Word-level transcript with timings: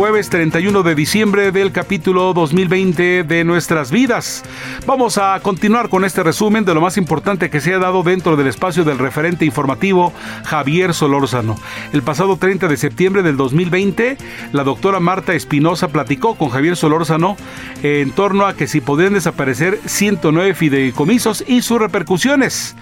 Jueves 0.00 0.30
31 0.30 0.82
de 0.82 0.94
diciembre 0.94 1.52
del 1.52 1.72
capítulo 1.72 2.32
2020 2.32 3.22
de 3.22 3.44
Nuestras 3.44 3.90
Vidas. 3.90 4.42
Vamos 4.86 5.18
a 5.18 5.38
continuar 5.42 5.90
con 5.90 6.06
este 6.06 6.22
resumen 6.22 6.64
de 6.64 6.72
lo 6.72 6.80
más 6.80 6.96
importante 6.96 7.50
que 7.50 7.60
se 7.60 7.74
ha 7.74 7.78
dado 7.78 8.02
dentro 8.02 8.34
del 8.38 8.46
espacio 8.46 8.82
del 8.82 8.96
referente 8.96 9.44
informativo 9.44 10.14
Javier 10.46 10.94
Solórzano. 10.94 11.56
El 11.92 12.00
pasado 12.00 12.38
30 12.38 12.66
de 12.68 12.78
septiembre 12.78 13.22
del 13.22 13.36
2020, 13.36 14.16
la 14.52 14.64
doctora 14.64 15.00
Marta 15.00 15.34
Espinosa 15.34 15.88
platicó 15.88 16.34
con 16.34 16.48
Javier 16.48 16.78
Solórzano 16.78 17.36
en 17.82 18.10
torno 18.12 18.46
a 18.46 18.54
que 18.54 18.68
si 18.68 18.80
podrían 18.80 19.12
desaparecer 19.12 19.80
109 19.84 20.54
fideicomisos 20.54 21.44
y 21.46 21.60
sus 21.60 21.78
repercusiones. 21.78 22.74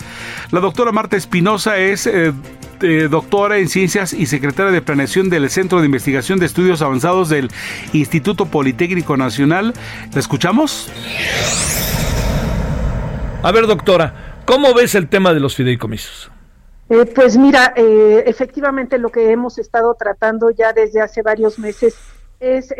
La 0.53 0.61
doctora 0.61 0.93
Marta 0.93 1.17
Espinosa 1.17 1.79
es 1.79 2.07
eh, 2.07 2.33
eh, 2.81 3.09
doctora 3.11 3.59
en 3.59 3.69
ciencias 3.69 4.13
y 4.13 4.27
secretaria 4.27 4.73
de 4.73 4.83
planeación 4.83 5.31
del 5.31 5.49
Centro 5.51 5.81
de 5.81 5.87
Investigación 5.87 6.39
de 6.39 6.47
Estudios 6.47 6.83
Avanzados 6.83 7.29
del 7.29 7.51
Instituto 7.93 8.47
Politécnico 8.47 9.17
Nacional. 9.17 9.75
¿La 10.13 10.21
escuchamos? 10.21 10.91
A 13.43 13.53
ver, 13.53 13.67
doctora, 13.67 14.43
¿cómo 14.45 14.75
ves 14.75 14.95
el 14.95 15.09
tema 15.09 15.33
de 15.35 15.41
los 15.41 15.57
fideicomisos? 15.57 16.31
Eh, 16.89 17.05
pues 17.15 17.37
mira, 17.37 17.73
eh, 17.77 18.25
efectivamente 18.27 18.99
lo 18.99 19.11
que 19.11 19.31
hemos 19.31 19.59
estado 19.59 19.95
tratando 19.99 20.51
ya 20.51 20.73
desde 20.73 21.01
hace 21.01 21.23
varios 21.23 21.59
meses 21.59 21.97
es 22.41 22.73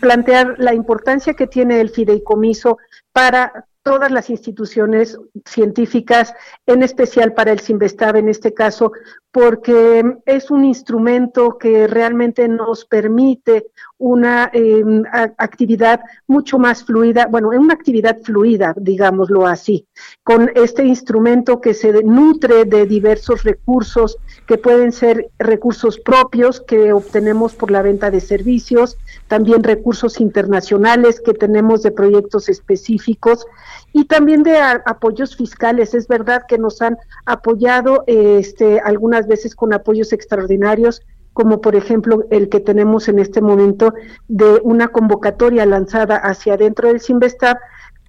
plantear 0.00 0.54
la 0.56 0.72
importancia 0.72 1.34
que 1.34 1.46
tiene 1.46 1.80
el 1.80 1.90
fideicomiso 1.90 2.78
para 3.12 3.66
todas 3.82 4.10
las 4.10 4.30
instituciones 4.30 5.18
científicas, 5.44 6.34
en 6.66 6.82
especial 6.82 7.34
para 7.34 7.52
el 7.52 7.60
CIMBESTAB 7.60 8.16
en 8.16 8.28
este 8.28 8.54
caso, 8.54 8.92
porque 9.30 10.18
es 10.26 10.50
un 10.50 10.64
instrumento 10.64 11.58
que 11.58 11.86
realmente 11.86 12.46
nos 12.48 12.84
permite 12.84 13.66
una 14.02 14.50
em, 14.52 15.04
actividad 15.38 16.00
mucho 16.26 16.58
más 16.58 16.82
fluida, 16.82 17.26
bueno, 17.26 17.50
una 17.50 17.74
actividad 17.74 18.18
fluida, 18.24 18.74
digámoslo 18.76 19.46
así, 19.46 19.86
con 20.24 20.50
este 20.56 20.84
instrumento 20.84 21.60
que 21.60 21.72
se 21.72 22.02
nutre 22.02 22.64
de 22.64 22.86
diversos 22.86 23.44
recursos 23.44 24.18
que 24.48 24.58
pueden 24.58 24.90
ser 24.90 25.30
recursos 25.38 26.00
propios 26.00 26.60
que 26.60 26.92
obtenemos 26.92 27.54
por 27.54 27.70
la 27.70 27.80
venta 27.80 28.10
de 28.10 28.20
servicios, 28.20 28.98
también 29.28 29.62
recursos 29.62 30.20
internacionales 30.20 31.20
que 31.24 31.32
tenemos 31.32 31.84
de 31.84 31.92
proyectos 31.92 32.48
específicos 32.48 33.46
y 33.92 34.06
también 34.06 34.42
de 34.42 34.58
apoyos 34.58 35.36
fiscales. 35.36 35.94
Es 35.94 36.08
verdad 36.08 36.42
que 36.48 36.58
nos 36.58 36.82
han 36.82 36.98
apoyado 37.24 38.02
este, 38.08 38.80
algunas 38.80 39.28
veces 39.28 39.54
con 39.54 39.72
apoyos 39.72 40.12
extraordinarios, 40.12 41.02
como 41.32 41.60
por 41.60 41.76
ejemplo 41.76 42.24
el 42.30 42.48
que 42.48 42.60
tenemos 42.60 43.08
en 43.08 43.18
este 43.18 43.40
momento 43.40 43.94
de 44.28 44.60
una 44.62 44.88
convocatoria 44.88 45.66
lanzada 45.66 46.16
hacia 46.16 46.54
adentro 46.54 46.88
del 46.88 47.00
Sinvestab 47.00 47.58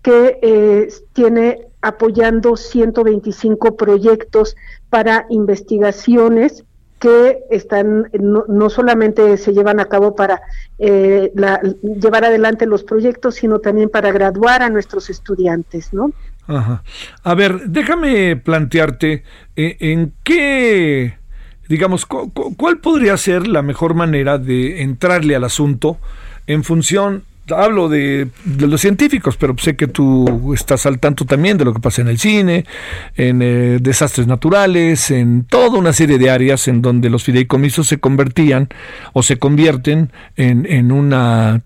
que 0.01 0.39
eh, 0.41 0.87
tiene 1.13 1.67
apoyando 1.81 2.57
125 2.57 3.75
proyectos 3.75 4.55
para 4.89 5.25
investigaciones 5.29 6.65
que 7.03 7.39
están 7.49 8.09
no, 8.13 8.69
solamente 8.69 9.35
se 9.35 9.51
llevan 9.51 9.81
a 9.81 9.85
cabo 9.85 10.15
para 10.15 10.41
eh, 10.79 11.33
llevar 11.99 12.23
adelante 12.23 12.65
los 12.65 12.85
proyectos, 12.85 13.35
sino 13.35 13.59
también 13.59 13.89
para 13.89 14.13
graduar 14.13 14.63
a 14.63 14.69
nuestros 14.69 15.09
estudiantes, 15.09 15.93
¿no? 15.93 16.13
Ajá. 16.47 16.81
A 17.23 17.35
ver, 17.35 17.67
déjame 17.67 18.37
plantearte 18.37 19.23
eh, 19.57 19.75
en 19.81 20.13
qué, 20.23 21.17
digamos, 21.67 22.05
cuál 22.05 22.77
podría 22.79 23.17
ser 23.17 23.47
la 23.47 23.61
mejor 23.61 23.93
manera 23.93 24.37
de 24.37 24.81
entrarle 24.81 25.35
al 25.35 25.43
asunto 25.43 25.97
en 26.47 26.63
función 26.63 27.23
hablo 27.49 27.89
de, 27.89 28.29
los 28.59 28.81
científicos, 28.81 29.37
pero 29.37 29.55
sé 29.57 29.75
que 29.75 29.87
tú 29.87 30.53
estás 30.53 30.85
al 30.85 30.99
tanto 30.99 31.25
también 31.25 31.57
de 31.57 31.65
lo 31.65 31.73
que 31.73 31.79
pasa 31.79 32.01
en 32.01 32.07
el 32.07 32.17
cine, 32.17 32.65
en 33.15 33.41
eh, 33.41 33.79
desastres 33.81 34.27
naturales, 34.27 35.11
en 35.11 35.43
toda 35.43 35.77
una 35.77 35.93
serie 35.93 36.17
de 36.17 36.29
áreas 36.29 36.67
en 36.67 36.81
donde 36.81 37.09
los 37.09 37.23
fideicomisos 37.23 37.87
se 37.87 37.99
convertían 37.99 38.69
o 39.13 39.23
se 39.23 39.37
convierten 39.37 40.11
en, 40.37 40.65
en 40.69 40.91
una, 40.91 41.61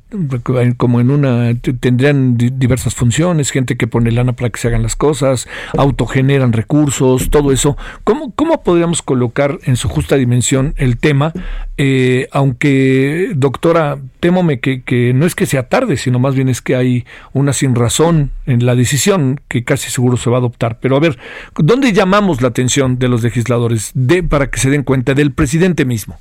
como 0.78 1.00
en 1.00 1.12
una, 1.12 1.54
tendrían 1.80 2.38
diversas 2.38 2.96
funciones, 2.96 3.52
gente 3.52 3.78
que 3.78 3.88
pone 3.88 4.12
lana 4.12 4.34
para 4.34 4.50
que 4.50 4.60
se 4.60 4.70
hagan 4.70 4.84
las 4.84 4.96
cosas, 4.96 5.48
autogeneran 5.78 6.54
recursos, 6.54 7.30
todo 7.30 7.52
eso. 7.52 7.78
¿Cómo, 8.04 8.34
cómo 8.36 8.64
podríamos 8.64 9.02
colocar 9.02 9.60
en 9.64 9.76
su 9.76 9.90
justa 9.90 10.16
dimensión 10.16 10.74
el 10.78 10.98
tema? 10.98 11.34
Eh, 11.80 12.28
aunque, 12.32 13.34
doctora, 13.36 14.00
temome 14.20 14.60
que, 14.60 14.82
que 14.82 15.14
no 15.14 15.28
es 15.28 15.36
que 15.36 15.46
sea 15.46 15.70
tarde, 15.70 15.96
sino 15.98 16.18
más 16.18 16.34
bien 16.34 16.50
es 16.50 16.62
que 16.62 16.76
hay 16.76 17.06
una 17.34 17.54
sin 17.54 17.76
razón 17.76 18.32
en 18.48 18.66
la 18.66 18.76
decisión 18.76 19.40
que 19.48 19.64
casi 19.64 19.92
seguro 19.92 20.18
se 20.18 20.30
va 20.30 20.38
a 20.38 20.40
adoptar. 20.40 20.80
Pero 20.80 20.96
a 20.96 21.00
ver, 21.00 21.20
¿dónde 21.56 21.94
llamamos 21.94 22.42
la 22.42 22.48
atención 22.48 22.98
de 22.98 23.08
los 23.10 23.22
legisladores 23.22 23.92
de, 23.94 24.24
para 24.24 24.50
que 24.50 24.60
se 24.60 24.72
den 24.72 24.84
cuenta 24.84 25.14
del 25.14 25.32
presidente 25.32 25.86
mismo? 25.86 26.18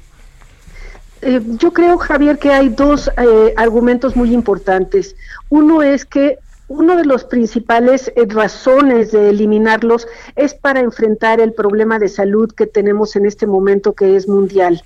Eh, 1.23 1.41
yo 1.59 1.73
creo, 1.73 1.97
Javier, 1.97 2.39
que 2.39 2.51
hay 2.51 2.69
dos 2.69 3.11
eh, 3.17 3.55
argumentos 3.57 4.15
muy 4.15 4.35
importantes. 4.35 5.17
Uno 5.49 5.83
es 5.83 6.05
que 6.05 6.39
uno 6.69 6.97
de 6.97 7.05
los 7.05 7.25
principales 7.25 8.13
eh, 8.17 8.27
razones 8.29 9.13
de 9.13 9.31
eliminarlos 9.31 10.07
es 10.35 10.55
para 10.55 10.81
enfrentar 10.81 11.41
el 11.41 11.53
problema 11.53 11.99
de 11.99 12.09
salud 12.09 12.53
que 12.53 12.67
tenemos 12.67 13.17
en 13.17 13.25
este 13.25 13.47
momento 13.47 13.93
que 13.93 14.17
es 14.17 14.29
mundial. 14.29 14.83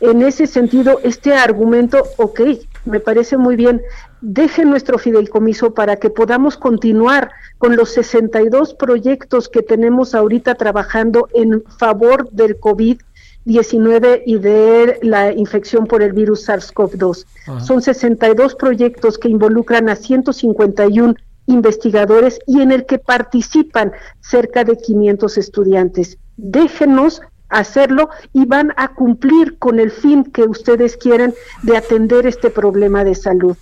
En 0.00 0.22
ese 0.22 0.46
sentido, 0.46 1.00
este 1.02 1.34
argumento, 1.34 2.04
ok, 2.18 2.40
me 2.84 3.00
parece 3.00 3.36
muy 3.36 3.56
bien. 3.56 3.82
Dejen 4.20 4.70
nuestro 4.70 4.98
fideicomiso 4.98 5.74
para 5.74 5.96
que 5.96 6.10
podamos 6.10 6.56
continuar 6.56 7.30
con 7.58 7.76
los 7.76 7.90
62 7.90 8.74
proyectos 8.74 9.48
que 9.48 9.62
tenemos 9.62 10.14
ahorita 10.14 10.54
trabajando 10.54 11.28
en 11.34 11.64
favor 11.78 12.30
del 12.30 12.60
COVID-19 12.60 14.22
y 14.24 14.38
de 14.38 14.98
la 15.02 15.32
infección 15.32 15.86
por 15.86 16.02
el 16.02 16.12
virus 16.12 16.48
SARS-CoV-2. 16.48 17.26
Son 17.60 17.82
62 17.82 18.54
proyectos 18.54 19.18
que 19.18 19.28
involucran 19.28 19.88
a 19.88 19.96
151 19.96 21.14
investigadores 21.46 22.38
y 22.46 22.60
en 22.60 22.70
el 22.70 22.86
que 22.86 22.98
participan 22.98 23.92
cerca 24.20 24.62
de 24.62 24.76
500 24.76 25.38
estudiantes. 25.38 26.18
Déjenos 26.36 27.20
hacerlo 27.48 28.08
y 28.32 28.44
van 28.44 28.72
a 28.76 28.88
cumplir 28.88 29.58
con 29.58 29.80
el 29.80 29.90
fin 29.90 30.24
que 30.24 30.42
ustedes 30.42 30.96
quieren 30.96 31.34
de 31.62 31.76
atender 31.76 32.26
este 32.26 32.50
problema 32.50 33.04
de 33.04 33.14
salud. 33.14 33.56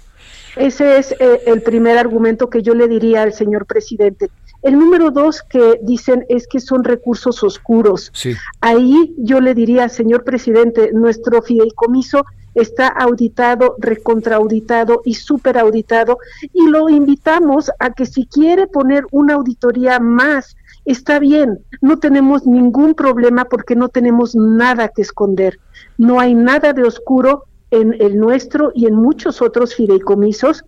Ese 0.57 0.99
es 0.99 1.13
eh, 1.13 1.43
el 1.47 1.63
primer 1.63 1.99
argumento 1.99 2.49
que 2.49 2.63
yo 2.63 2.75
le 2.75 2.89
diría 2.89 3.23
al 3.23 3.35
señor 3.35 3.67
presidente. 3.67 4.31
El 4.63 4.79
número 4.79 5.11
dos 5.11 5.43
que 5.43 5.79
dicen 5.83 6.25
es 6.29 6.49
que 6.49 6.61
son 6.61 6.83
recursos 6.83 7.43
oscuros. 7.45 8.11
Ahí 8.61 9.15
yo 9.19 9.41
le 9.41 9.55
diría, 9.55 9.89
señor 9.89 10.25
presidente, 10.25 10.91
nuestro 10.93 11.43
fideicomiso 11.43 12.25
está 12.55 12.89
auditado, 12.89 13.77
recontraauditado 13.79 15.03
y 15.05 15.15
superauditado 15.15 16.19
y 16.55 16.67
lo 16.69 16.89
invitamos 16.89 17.71
a 17.79 17.93
que 17.93 18.07
si 18.07 18.27
quiere 18.27 18.67
poner 18.67 19.05
una 19.13 19.35
auditoría 19.35 20.01
más 20.01 20.57
Está 20.87 21.19
bien, 21.19 21.59
no 21.81 21.99
tenemos 21.99 22.47
ningún 22.47 22.95
problema 22.95 23.45
porque 23.47 23.75
no 23.75 23.89
tenemos 23.89 24.37
nada 24.37 24.89
que 24.89 25.03
esconder. 25.03 25.59
No 25.99 26.21
hay 26.21 26.33
nada 26.37 26.73
de 26.73 26.85
oscuro 26.85 27.43
en 27.73 27.93
el 28.01 28.17
nuestro 28.17 28.71
y 28.73 28.87
en 28.87 28.95
muchos 28.95 29.43
otros 29.43 29.75
fideicomisos. 29.75 30.65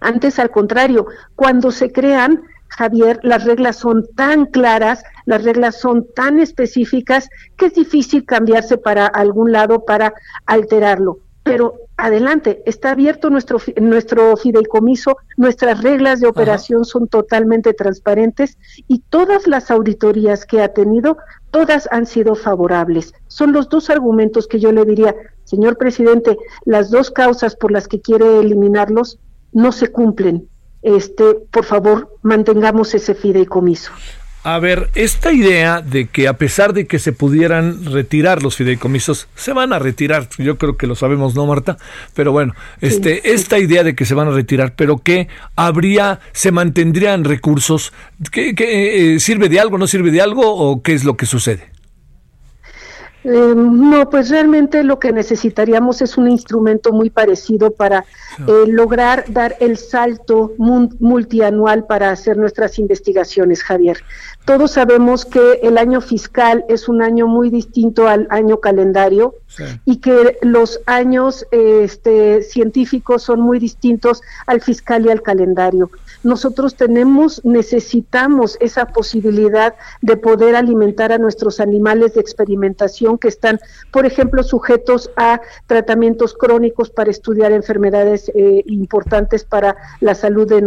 Antes, 0.00 0.38
al 0.38 0.50
contrario, 0.50 1.06
cuando 1.34 1.70
se 1.70 1.90
crean, 1.90 2.42
Javier, 2.68 3.20
las 3.22 3.44
reglas 3.44 3.76
son 3.76 4.06
tan 4.14 4.44
claras, 4.44 5.02
las 5.24 5.42
reglas 5.42 5.80
son 5.80 6.06
tan 6.14 6.38
específicas 6.38 7.30
que 7.56 7.66
es 7.66 7.74
difícil 7.74 8.26
cambiarse 8.26 8.76
para 8.76 9.06
algún 9.06 9.50
lado 9.50 9.86
para 9.86 10.12
alterarlo. 10.44 11.20
Pero 11.50 11.74
adelante, 11.96 12.62
está 12.66 12.90
abierto 12.90 13.30
nuestro, 13.30 13.58
nuestro 13.80 14.36
fideicomiso, 14.36 15.16
nuestras 15.36 15.82
reglas 15.82 16.20
de 16.20 16.28
operación 16.28 16.84
son 16.84 17.08
totalmente 17.08 17.74
transparentes 17.74 18.58
y 18.86 19.00
todas 19.08 19.46
las 19.46 19.70
auditorías 19.70 20.44
que 20.46 20.62
ha 20.62 20.68
tenido, 20.68 21.16
todas 21.50 21.88
han 21.90 22.06
sido 22.06 22.34
favorables. 22.34 23.14
Son 23.26 23.52
los 23.52 23.68
dos 23.68 23.90
argumentos 23.90 24.46
que 24.46 24.60
yo 24.60 24.72
le 24.72 24.84
diría, 24.84 25.14
señor 25.44 25.78
presidente, 25.78 26.36
las 26.64 26.90
dos 26.90 27.10
causas 27.10 27.56
por 27.56 27.72
las 27.72 27.88
que 27.88 28.00
quiere 28.00 28.40
eliminarlos 28.40 29.18
no 29.52 29.72
se 29.72 29.88
cumplen 29.88 30.48
este, 30.82 31.34
por 31.50 31.64
favor, 31.64 32.16
mantengamos 32.22 32.94
ese 32.94 33.14
fideicomiso. 33.14 33.92
A 34.50 34.58
ver, 34.60 34.88
esta 34.94 35.30
idea 35.30 35.82
de 35.82 36.06
que 36.06 36.26
a 36.26 36.38
pesar 36.38 36.72
de 36.72 36.86
que 36.86 36.98
se 36.98 37.12
pudieran 37.12 37.84
retirar 37.84 38.42
los 38.42 38.56
fideicomisos, 38.56 39.28
se 39.34 39.52
van 39.52 39.74
a 39.74 39.78
retirar, 39.78 40.26
yo 40.38 40.56
creo 40.56 40.78
que 40.78 40.86
lo 40.86 40.94
sabemos, 40.94 41.34
¿no, 41.34 41.44
Marta? 41.44 41.76
Pero 42.14 42.32
bueno, 42.32 42.54
este, 42.80 43.34
esta 43.34 43.58
idea 43.58 43.84
de 43.84 43.94
que 43.94 44.06
se 44.06 44.14
van 44.14 44.28
a 44.28 44.30
retirar, 44.30 44.72
pero 44.74 44.96
que 44.96 45.28
habría, 45.54 46.20
se 46.32 46.50
mantendrían 46.50 47.24
recursos, 47.24 47.92
¿qué, 48.32 48.54
eh, 48.56 49.20
sirve 49.20 49.50
de 49.50 49.60
algo, 49.60 49.76
no 49.76 49.86
sirve 49.86 50.10
de 50.10 50.22
algo 50.22 50.50
o 50.50 50.80
qué 50.80 50.94
es 50.94 51.04
lo 51.04 51.18
que 51.18 51.26
sucede? 51.26 51.68
Eh, 53.24 53.54
no, 53.54 54.08
pues 54.08 54.30
realmente 54.30 54.82
lo 54.84 54.98
que 54.98 55.12
necesitaríamos 55.12 56.00
es 56.00 56.16
un 56.16 56.30
instrumento 56.30 56.92
muy 56.92 57.10
parecido 57.10 57.72
para 57.72 58.06
eh, 58.38 58.64
lograr 58.66 59.24
dar 59.28 59.56
el 59.60 59.76
salto 59.76 60.54
multianual 60.56 61.84
para 61.84 62.10
hacer 62.10 62.38
nuestras 62.38 62.78
investigaciones, 62.78 63.62
Javier. 63.62 63.98
Todos 64.48 64.70
sabemos 64.70 65.26
que 65.26 65.60
el 65.62 65.76
año 65.76 66.00
fiscal 66.00 66.64
es 66.70 66.88
un 66.88 67.02
año 67.02 67.26
muy 67.26 67.50
distinto 67.50 68.08
al 68.08 68.26
año 68.30 68.60
calendario 68.60 69.34
y 69.84 69.98
que 69.98 70.38
los 70.40 70.80
años 70.86 71.46
este, 71.50 72.40
científicos 72.42 73.24
son 73.24 73.42
muy 73.42 73.58
distintos 73.58 74.22
al 74.46 74.62
fiscal 74.62 75.04
y 75.04 75.10
al 75.10 75.20
calendario 75.20 75.90
nosotros 76.22 76.74
tenemos, 76.74 77.44
necesitamos 77.44 78.56
esa 78.60 78.86
posibilidad 78.86 79.74
de 80.02 80.16
poder 80.16 80.56
alimentar 80.56 81.12
a 81.12 81.18
nuestros 81.18 81.60
animales 81.60 82.14
de 82.14 82.20
experimentación 82.20 83.18
que 83.18 83.28
están, 83.28 83.60
por 83.92 84.04
ejemplo, 84.06 84.42
sujetos 84.42 85.10
a 85.16 85.40
tratamientos 85.66 86.34
crónicos 86.34 86.90
para 86.90 87.10
estudiar 87.10 87.52
enfermedades 87.52 88.30
eh, 88.34 88.62
importantes 88.66 89.44
para 89.44 89.76
la 90.00 90.14
salud 90.14 90.48
de, 90.48 90.60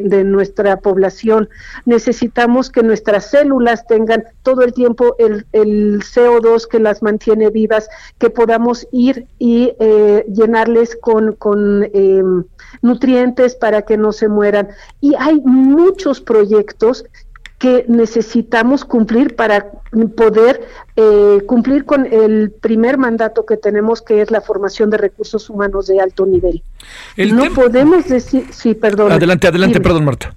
de, 0.00 0.24
nuestra 0.24 0.78
población. 0.78 1.48
Necesitamos 1.86 2.70
que 2.70 2.82
nuestras 3.04 3.30
células 3.30 3.86
tengan 3.86 4.24
todo 4.42 4.62
el 4.62 4.72
tiempo 4.72 5.14
el, 5.18 5.44
CO2 5.52 6.66
que 6.66 6.78
las 6.78 7.02
mantiene 7.02 7.50
vivas, 7.50 7.88
que 8.18 8.30
podamos 8.30 8.86
ir 8.92 9.26
y 9.38 9.74
eh, 9.78 10.24
llenarles 10.32 10.96
con, 10.96 11.34
con 11.34 11.84
em, 11.92 12.44
nutrientes 12.80 13.56
para 13.56 13.82
que 13.82 13.98
no 13.98 14.12
se 14.12 14.28
mueran. 14.28 14.68
Y 15.02 15.14
hay 15.18 15.40
muchos 15.42 16.22
proyectos 16.22 17.04
que 17.58 17.84
necesitamos 17.88 18.86
cumplir 18.86 19.36
para 19.36 19.70
poder 20.16 20.66
eh, 20.96 21.42
cumplir 21.46 21.84
con 21.84 22.06
el 22.06 22.52
primer 22.52 22.96
mandato 22.96 23.44
que 23.44 23.58
tenemos, 23.58 24.00
que 24.00 24.22
es 24.22 24.30
la 24.30 24.40
formación 24.40 24.88
de 24.88 24.96
recursos 24.96 25.50
humanos 25.50 25.88
de 25.88 26.00
alto 26.00 26.24
nivel. 26.24 26.62
no 27.18 27.52
podemos 27.54 28.08
decir, 28.08 28.46
sí, 28.50 28.74
perdón. 28.74 29.12
Adelante, 29.12 29.46
adelante, 29.46 29.80
perdón, 29.80 30.06
Marta. 30.06 30.34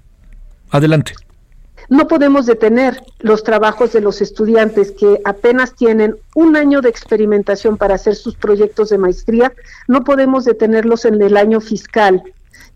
Adelante. 0.70 1.14
No 1.88 2.06
podemos 2.06 2.46
detener 2.46 3.02
los 3.20 3.42
trabajos 3.42 3.92
de 3.92 4.00
los 4.00 4.20
estudiantes 4.20 4.92
que 4.92 5.20
apenas 5.24 5.74
tienen 5.74 6.16
un 6.34 6.56
año 6.56 6.80
de 6.80 6.88
experimentación 6.88 7.76
para 7.76 7.94
hacer 7.94 8.14
sus 8.14 8.34
proyectos 8.34 8.90
de 8.90 8.98
maestría, 8.98 9.52
no 9.86 10.04
podemos 10.04 10.44
detenerlos 10.44 11.04
en 11.04 11.20
el 11.22 11.36
año 11.36 11.60
fiscal 11.60 12.22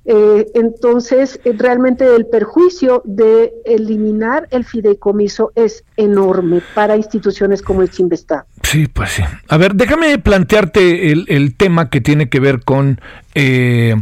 eh, 0.04 0.46
entonces, 0.54 1.38
eh, 1.44 1.54
realmente 1.56 2.04
el 2.16 2.26
perjuicio 2.26 3.02
de 3.04 3.52
eliminar 3.64 4.48
el 4.50 4.64
fideicomiso 4.64 5.52
es 5.54 5.84
enorme 5.96 6.60
para 6.74 6.96
instituciones 6.96 7.62
como 7.62 7.82
el 7.82 7.90
Chimbestá. 7.90 8.46
Sí, 8.62 8.88
pues 8.88 9.10
sí. 9.10 9.22
A 9.48 9.56
ver, 9.56 9.74
déjame 9.74 10.18
plantearte 10.18 11.12
el, 11.12 11.54
tema 11.56 11.88
que 11.88 12.00
tiene 12.00 12.28
que 12.28 12.40
ver 12.40 12.64
con... 12.64 13.00
Eh, 13.34 13.94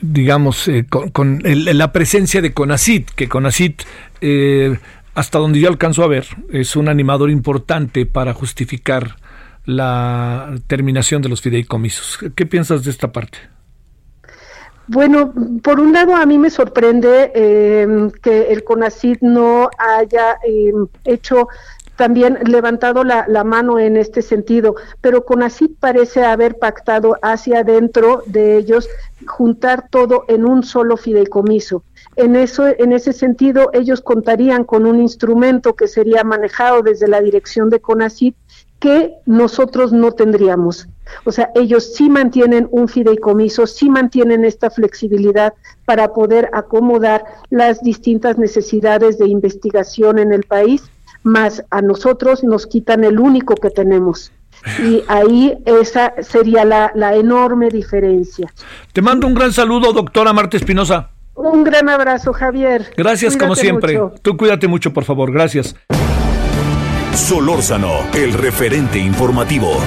digamos, 0.00 0.70
con, 1.12 1.42
la 1.44 1.92
presencia 1.92 2.40
de 2.40 2.52
CONACIT, 2.52 3.10
que 3.10 3.28
CONACIT, 3.28 3.82
hasta 5.14 5.38
donde 5.38 5.60
yo 5.60 5.68
alcanzo 5.68 6.04
a 6.04 6.08
ver, 6.08 6.26
es 6.50 6.76
un 6.76 6.88
animador 6.88 7.30
importante 7.30 8.06
para 8.06 8.32
justificar 8.34 9.16
la 9.64 10.54
terminación 10.66 11.20
de 11.20 11.28
los 11.28 11.42
fideicomisos. 11.42 12.18
¿Qué 12.34 12.46
piensas 12.46 12.84
de 12.84 12.90
esta 12.90 13.12
parte? 13.12 13.38
Bueno, 14.86 15.34
por 15.62 15.80
un 15.80 15.92
lado 15.92 16.16
a 16.16 16.24
mí 16.24 16.38
me 16.38 16.48
sorprende 16.48 17.30
em, 17.34 18.10
que 18.10 18.50
el 18.50 18.64
CONACID 18.64 19.18
no 19.20 19.68
haya 19.78 20.38
em, 20.42 20.86
hecho 21.04 21.48
también 21.98 22.38
levantado 22.44 23.02
la, 23.02 23.26
la, 23.28 23.42
mano 23.42 23.80
en 23.80 23.96
este 23.96 24.22
sentido, 24.22 24.76
pero 25.00 25.24
CONACID 25.24 25.72
parece 25.80 26.24
haber 26.24 26.56
pactado 26.56 27.16
hacia 27.22 27.58
adentro 27.58 28.22
de 28.24 28.56
ellos 28.56 28.88
juntar 29.26 29.88
todo 29.90 30.24
en 30.28 30.46
un 30.46 30.62
solo 30.62 30.96
fideicomiso. 30.96 31.82
En 32.14 32.36
eso, 32.36 32.68
en 32.68 32.92
ese 32.92 33.12
sentido, 33.12 33.70
ellos 33.72 34.00
contarían 34.00 34.62
con 34.62 34.86
un 34.86 35.00
instrumento 35.00 35.74
que 35.74 35.88
sería 35.88 36.22
manejado 36.22 36.82
desde 36.82 37.08
la 37.08 37.20
dirección 37.20 37.68
de 37.68 37.80
CONACID 37.80 38.34
que 38.78 39.14
nosotros 39.26 39.92
no 39.92 40.12
tendríamos. 40.12 40.86
O 41.24 41.32
sea, 41.32 41.50
ellos 41.56 41.94
sí 41.94 42.08
mantienen 42.08 42.68
un 42.70 42.86
fideicomiso, 42.86 43.66
sí 43.66 43.90
mantienen 43.90 44.44
esta 44.44 44.70
flexibilidad 44.70 45.54
para 45.84 46.12
poder 46.12 46.48
acomodar 46.52 47.24
las 47.50 47.82
distintas 47.82 48.38
necesidades 48.38 49.18
de 49.18 49.26
investigación 49.26 50.20
en 50.20 50.32
el 50.32 50.44
país, 50.44 50.84
más 51.22 51.64
a 51.70 51.82
nosotros 51.82 52.44
nos 52.44 52.66
quitan 52.66 53.04
el 53.04 53.18
único 53.18 53.54
que 53.54 53.70
tenemos. 53.70 54.32
Y 54.82 55.02
ahí 55.08 55.56
esa 55.66 56.14
sería 56.20 56.64
la, 56.64 57.14
enorme 57.14 57.68
diferencia. 57.68 58.52
Te 58.92 59.02
mando 59.02 59.26
un 59.26 59.34
gran 59.34 59.52
saludo, 59.52 59.92
doctora 59.92 60.32
Marta 60.32 60.56
Espinosa. 60.56 61.10
Un 61.34 61.62
gran 61.62 61.88
abrazo, 61.88 62.32
Javier. 62.32 62.90
Gracias, 62.96 63.36
como 63.36 63.54
siempre. 63.54 64.00
Tú 64.22 64.36
cuídate 64.36 64.66
mucho, 64.66 64.92
por 64.92 65.04
favor. 65.04 65.32
Gracias. 65.32 65.76
Solórzano, 67.14 68.00
el 68.14 68.32
referente 68.32 68.98
informativo. 68.98 69.78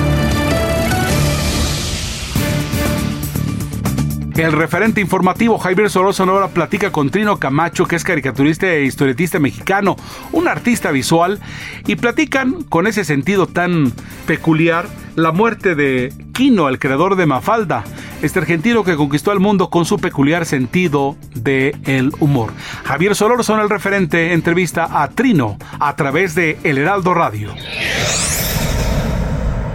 El 4.41 4.53
referente 4.53 4.99
informativo 4.99 5.59
Javier 5.59 5.91
Solórzano 5.91 6.31
ahora 6.31 6.47
platica 6.47 6.91
con 6.91 7.11
Trino 7.11 7.37
Camacho, 7.37 7.85
que 7.85 7.95
es 7.95 8.03
caricaturista 8.03 8.65
e 8.67 8.85
historietista 8.85 9.37
mexicano, 9.37 9.95
un 10.31 10.47
artista 10.47 10.89
visual, 10.89 11.39
y 11.85 11.95
platican 11.95 12.63
con 12.63 12.87
ese 12.87 13.05
sentido 13.05 13.45
tan 13.45 13.93
peculiar 14.25 14.87
la 15.15 15.31
muerte 15.31 15.75
de 15.75 16.11
Quino, 16.33 16.69
el 16.69 16.79
creador 16.79 17.17
de 17.17 17.27
Mafalda, 17.27 17.83
este 18.23 18.39
argentino 18.39 18.83
que 18.83 18.95
conquistó 18.95 19.31
el 19.31 19.39
mundo 19.39 19.69
con 19.69 19.85
su 19.85 19.99
peculiar 19.99 20.47
sentido 20.47 21.17
de 21.35 21.75
el 21.85 22.11
humor. 22.19 22.51
Javier 22.83 23.13
Solórzano, 23.13 23.61
el 23.61 23.69
referente, 23.69 24.33
entrevista 24.33 25.03
a 25.03 25.07
Trino 25.11 25.59
a 25.79 25.95
través 25.95 26.33
de 26.33 26.57
El 26.63 26.79
Heraldo 26.79 27.13
Radio. 27.13 27.53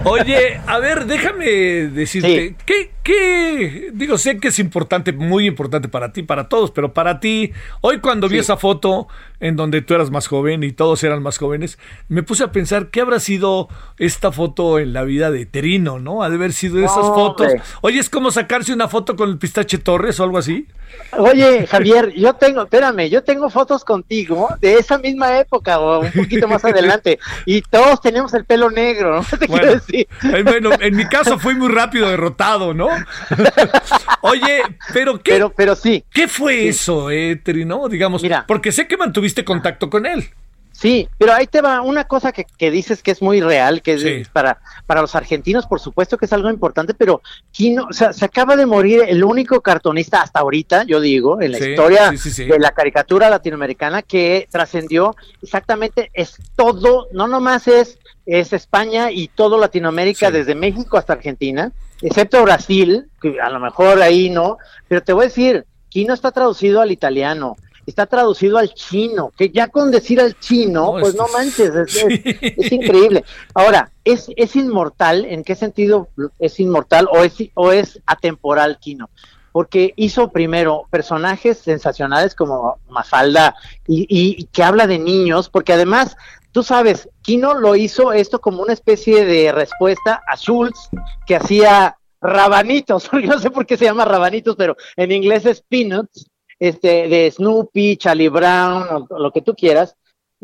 Oye, 0.03 0.61
a 0.67 0.79
ver, 0.81 1.07
déjame 1.07 1.47
decirte, 1.47 2.57
¿qué, 2.65 2.96
¿qué? 3.07 3.91
Digo, 3.93 4.19
sé 4.19 4.39
que 4.39 4.49
es 4.49 4.59
importante, 4.59 5.13
muy 5.13 5.47
importante 5.47 5.89
para 5.89 6.13
ti, 6.13 6.25
para 6.25 6.49
todos, 6.49 6.73
pero 6.73 6.93
para 6.93 7.21
ti, 7.21 7.53
hoy 7.81 8.01
cuando 8.01 8.29
vi 8.29 8.39
esa 8.39 8.57
foto 8.57 9.07
en 9.39 9.55
donde 9.55 9.81
tú 9.81 9.95
eras 9.95 10.11
más 10.11 10.27
joven 10.27 10.65
y 10.65 10.73
todos 10.73 11.05
eran 11.05 11.23
más 11.23 11.39
jóvenes, 11.39 11.79
me 12.09 12.25
puse 12.25 12.43
a 12.43 12.51
pensar 12.51 12.89
qué 12.89 13.03
habrá 13.03 13.21
sido 13.21 13.69
esta 13.99 14.33
foto 14.33 14.81
en 14.81 14.93
la 14.93 15.05
vida 15.05 15.31
de 15.31 15.47
Trino, 15.47 16.01
¿no? 16.01 16.25
Ha 16.25 16.31
de 16.31 16.35
haber 16.35 16.53
sido 16.53 16.81
esas 16.81 17.07
fotos. 17.07 17.53
Oye, 17.81 18.01
es 18.01 18.11
como 18.11 18.33
sacarse 18.33 18.73
una 18.73 18.89
foto 18.89 19.15
con 19.15 19.31
el 19.31 19.39
Pistache 19.39 19.79
Torres 19.79 20.19
o 20.19 20.25
algo 20.25 20.39
así. 20.39 20.67
Oye, 21.13 21.67
Javier, 21.67 22.13
yo 22.15 22.35
tengo, 22.35 22.63
espérame, 22.63 23.09
yo 23.09 23.23
tengo 23.23 23.51
fotos 23.51 23.85
contigo 23.85 24.49
de 24.61 24.75
esa 24.75 24.99
misma 24.99 25.39
época 25.39 25.79
o 25.79 26.01
un 26.01 26.13
poquito 26.13 26.49
más 26.49 26.65
adelante 26.65 27.19
y 27.45 27.63
todos 27.63 28.01
tenemos 28.01 28.35
el 28.35 28.45
pelo 28.45 28.71
negro, 28.71 29.17
¿no? 29.17 29.27
Te 29.39 29.47
quiero 29.47 29.75
decir. 29.75 30.09
Eh, 30.23 30.43
bueno, 30.43 30.71
en 30.81 30.97
mi 30.97 31.07
caso 31.07 31.39
fui 31.39 31.55
muy 31.55 31.69
rápido 31.69 32.09
derrotado, 32.09 32.75
¿no? 32.75 32.89
Oye, 34.23 34.63
pero 34.93 35.21
¿qué? 35.21 35.45
Pero, 35.57 35.77
sí. 35.77 36.05
¿Qué 36.13 36.29
fue 36.29 36.69
eso, 36.69 37.11
eh, 37.11 37.37
Trino? 37.37 37.89
Digamos, 37.89 38.23
porque 38.47 38.73
sé 38.73 38.87
que 38.87 38.97
mantuviste 38.97 39.45
contacto 39.45 39.91
con 39.91 40.07
él. 40.07 40.31
Sí, 40.79 41.09
pero 41.17 41.33
ahí 41.33 41.47
te 41.47 41.63
va 41.63 41.81
una 41.81 42.05
cosa 42.05 42.33
que, 42.33 42.45
que 42.45 42.71
dices 42.71 43.03
que 43.03 43.11
es 43.11 43.23
muy 43.23 43.41
real, 43.41 43.81
que 43.81 43.95
es 43.95 44.29
para, 44.29 44.61
para 44.85 45.01
los 45.01 45.15
argentinos, 45.15 45.67
por 45.67 45.81
supuesto 45.81 46.19
que 46.19 46.27
es 46.27 46.33
algo 46.35 46.51
importante, 46.51 46.93
pero 46.93 47.23
Kino, 47.51 47.87
o 47.89 47.95
sea, 47.95 48.13
se 48.13 48.27
acaba 48.27 48.57
de 48.57 48.67
morir 48.67 49.05
el 49.09 49.25
único 49.25 49.63
cartonista 49.63 50.21
hasta 50.21 50.41
ahorita, 50.41 50.85
yo 50.85 51.01
digo, 51.01 51.41
en 51.41 51.53
la 51.53 51.59
Sí, 51.59 51.71
historia 51.71 52.15
sí, 52.19 52.45
de 52.45 52.59
la 52.59 52.73
caricatura 52.73 53.31
latinoamericana 53.31 54.03
que 54.03 54.49
trascendió 54.51 55.17
exactamente, 55.41 56.11
es 56.13 56.37
todo, 56.57 57.09
no 57.11 57.27
nomás 57.27 57.69
es, 57.69 57.99
es 58.27 58.53
España 58.53 59.11
y 59.11 59.29
todo 59.29 59.59
Latinoamérica, 59.59 60.31
desde 60.31 60.55
México 60.55 60.99
hasta 60.99 61.15
Argentina, 61.15 61.73
excepto 62.03 62.43
Brasil, 62.43 63.09
que 63.23 63.41
a 63.41 63.49
lo 63.49 63.61
mejor 63.61 64.03
ahí 64.03 64.29
no, 64.29 64.59
pero 64.89 65.03
te 65.03 65.15
voy 65.15 65.23
a 65.25 65.29
decir, 65.29 65.65
Kino 65.89 66.13
está 66.13 66.33
traducido 66.33 66.83
al 66.83 66.93
italiano, 66.93 67.57
está 67.87 68.07
traducido 68.07 68.59
al 68.59 68.75
chino, 68.75 69.33
que 69.37 69.51
ya 69.51 69.69
con 69.69 69.91
decir 69.91 70.21
al 70.21 70.39
chino, 70.39 70.87
No, 70.87 70.91
pues 70.93 71.09
esto 71.09 71.23
no 71.23 71.27
es- 71.29 71.33
manches, 71.33 71.75
es, 71.75 71.93
Sí. 71.93 72.23
es- 72.25 72.59
es 72.59 72.73
increíble. 72.73 73.25
Ahora, 73.55 73.91
¿es, 74.05 74.27
¿es 74.37 74.57
inmortal? 74.57 75.25
¿En 75.25 75.45
qué 75.45 75.55
sentido 75.55 76.09
es 76.39 76.59
inmortal 76.61 77.09
o 77.11 77.23
es, 77.25 77.35
o 77.55 77.73
es 77.73 78.01
atemporal 78.07 78.79
Kino? 78.81 79.09
Porque 79.53 79.95
hizo 79.97 80.31
primero 80.33 80.83
personajes 80.91 81.59
sensacionales 81.59 82.35
como 82.35 82.79
Mafalda 82.91 83.55
y, 83.87 84.03
y- 84.03 84.37
y 84.43 84.45
que 84.47 84.63
habla 84.63 84.87
de 84.87 84.99
niños, 84.99 85.49
porque 85.49 85.73
además, 85.73 86.17
tú 86.53 86.63
sabes, 86.63 87.09
Kino 87.23 87.55
lo 87.55 87.75
hizo 87.77 88.13
esto 88.13 88.41
como 88.41 88.63
una 88.63 88.73
especie 88.75 89.25
de 89.25 89.53
respuesta 89.53 90.21
a 90.31 90.37
Schultz, 90.37 90.91
que 91.27 91.37
hacía 91.37 91.97
rabanitos, 92.21 93.09
yo 93.13 93.21
no 93.21 93.39
sé 93.39 93.51
por 93.51 93.65
qué 93.67 93.77
se 93.77 93.85
llama 93.87 94.05
rabanitos, 94.05 94.57
pero 94.57 94.77
en 94.97 95.13
inglés 95.13 95.47
es 95.47 95.63
peanuts, 95.63 96.27
este, 96.59 97.09
de 97.09 97.31
Snoopy, 97.31 97.97
Charlie 97.97 98.29
Brown, 98.29 99.07
o 99.11 99.19
lo 99.19 99.31
que 99.33 99.43
tú 99.43 99.55
quieras, 99.55 99.97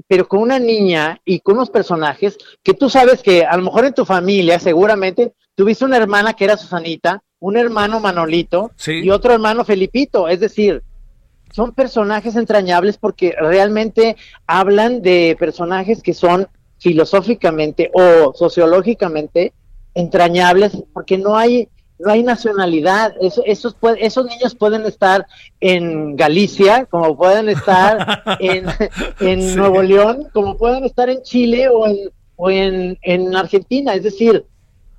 pero 0.09 0.27
con 0.27 0.41
una 0.41 0.59
niña 0.59 1.21
y 1.25 1.41
con 1.41 1.57
unos 1.57 1.71
personajes 1.71 2.39
que 2.63 2.75
tú 2.75 2.89
sabes 2.89 3.23
que 3.23 3.45
a 3.45 3.57
lo 3.57 3.63
mejor 3.65 3.85
en 3.85 3.95
tu 3.95 4.05
familia 4.05 4.59
seguramente 4.59 5.35
tuviste 5.55 5.85
una 5.85 5.99
hermana 5.99 6.33
que 6.33 6.45
era 6.45 6.57
Susanita, 6.57 7.23
un 7.41 7.57
hermano 7.57 8.01
Manolito 8.01 8.71
Sí. 8.77 9.01
y 9.03 9.11
otro 9.11 9.33
hermano 9.35 9.65
Felipito, 9.65 10.29
es 10.29 10.41
decir, 10.41 10.83
son 11.53 11.73
personajes 11.73 12.37
entrañables 12.37 12.97
porque 12.97 13.35
realmente 13.39 14.17
hablan 14.47 15.03
de 15.03 15.37
personajes 15.39 16.03
que 16.03 16.15
son 16.15 16.49
filosóficamente 16.79 17.91
o 17.93 18.33
sociológicamente 18.35 19.53
entrañables 19.95 20.73
porque 20.95 21.19
no 21.19 21.37
hay 21.37 21.69
no 22.05 22.13
hay 22.13 22.23
nacionalidad 22.23 23.15
Eso- 23.21 23.43
esos 23.47 23.77
esos 23.99 24.27
niños 24.27 24.55
pueden 24.55 24.85
estar 24.87 25.27
en 25.61 26.17
Galicia 26.17 26.87
como 26.87 27.17
pueden 27.17 27.49
estar 27.49 28.23
en, 28.41 28.67
en 29.21 29.43
Sí. 29.43 29.57
Nuevo 29.57 29.83
León 29.83 30.29
como 30.33 30.57
pueden 30.57 30.85
estar 30.85 31.09
en 31.09 31.23
Chile 31.23 31.69
o 31.69 31.87
en 31.87 31.97
o 32.37 32.51
en, 32.51 32.99
en 33.03 33.35
Argentina 33.37 33.95
es 33.95 34.03
decir 34.03 34.45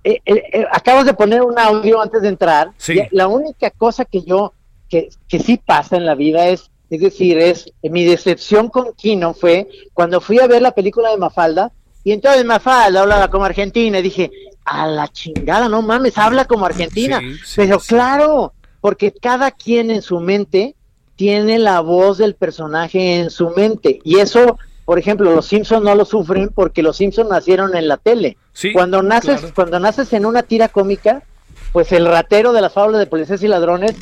eh, 0.05 0.19
eh, 0.25 0.43
eh, 0.53 0.65
acabas 0.71 1.05
de 1.05 1.13
poner 1.13 1.41
un 1.41 1.57
audio 1.57 2.01
antes 2.01 2.21
de 2.21 2.27
entrar 2.29 2.71
Sí. 2.77 2.99
la 3.11 3.27
única 3.27 3.69
cosa 3.71 4.05
que 4.05 4.21
yo 4.21 4.53
que, 4.89 5.09
que 5.27 5.39
sí 5.39 5.57
pasa 5.57 5.97
en 5.97 6.05
la 6.05 6.15
vida 6.15 6.47
es 6.47 6.69
es 6.89 7.01
decir 7.01 7.39
es 7.39 7.73
mi 7.81 8.03
decepción 8.05 8.69
con 8.69 8.93
Kino 8.93 9.33
fue 9.33 9.67
cuando 9.93 10.21
fui 10.21 10.39
a 10.39 10.47
ver 10.47 10.61
la 10.61 10.71
película 10.73 11.09
de 11.09 11.17
Mafalda 11.17 11.71
y 12.03 12.11
entonces 12.11 12.45
Mafalda 12.45 13.01
hablaba 13.01 13.29
como 13.29 13.45
argentina 13.45 13.97
y 13.99 14.03
dije 14.03 14.29
a 14.65 14.87
la 14.87 15.07
chingada 15.09 15.67
no 15.69 15.81
mames 15.81 16.17
habla 16.17 16.45
como 16.45 16.65
argentina 16.65 17.19
Sí, 17.19 17.35
sí, 17.45 17.53
pero 17.57 17.79
sí. 17.79 17.87
claro 17.89 18.53
porque 18.81 19.11
cada 19.13 19.51
quien 19.51 19.91
en 19.91 20.01
su 20.01 20.19
mente 20.19 20.75
tiene 21.15 21.59
la 21.59 21.79
voz 21.81 22.17
del 22.17 22.35
personaje 22.35 23.19
en 23.19 23.29
su 23.29 23.49
mente 23.51 23.99
y 24.03 24.19
eso 24.19 24.57
por 24.85 24.99
ejemplo 24.99 25.33
los 25.33 25.45
Simpsons 25.45 25.83
no 25.83 25.95
lo 25.95 26.05
sufren 26.05 26.49
porque 26.49 26.81
los 26.83 26.97
Simpsons 26.97 27.29
nacieron 27.29 27.75
en 27.75 27.87
la 27.87 27.97
tele 27.97 28.37
Sí, 28.53 28.71
cuando 28.73 29.01
naces 29.01 29.39
claro. 29.39 29.53
cuando 29.55 29.79
naces 29.79 30.11
en 30.13 30.25
una 30.25 30.43
tira 30.43 30.67
cómica 30.69 31.23
pues 31.71 31.91
el 31.91 32.05
ratero 32.05 32.53
de 32.53 32.61
las 32.61 32.71
fábulas 32.73 32.99
de 32.99 33.07
policías 33.07 33.41
y 33.41 33.47
ladrones 33.47 33.95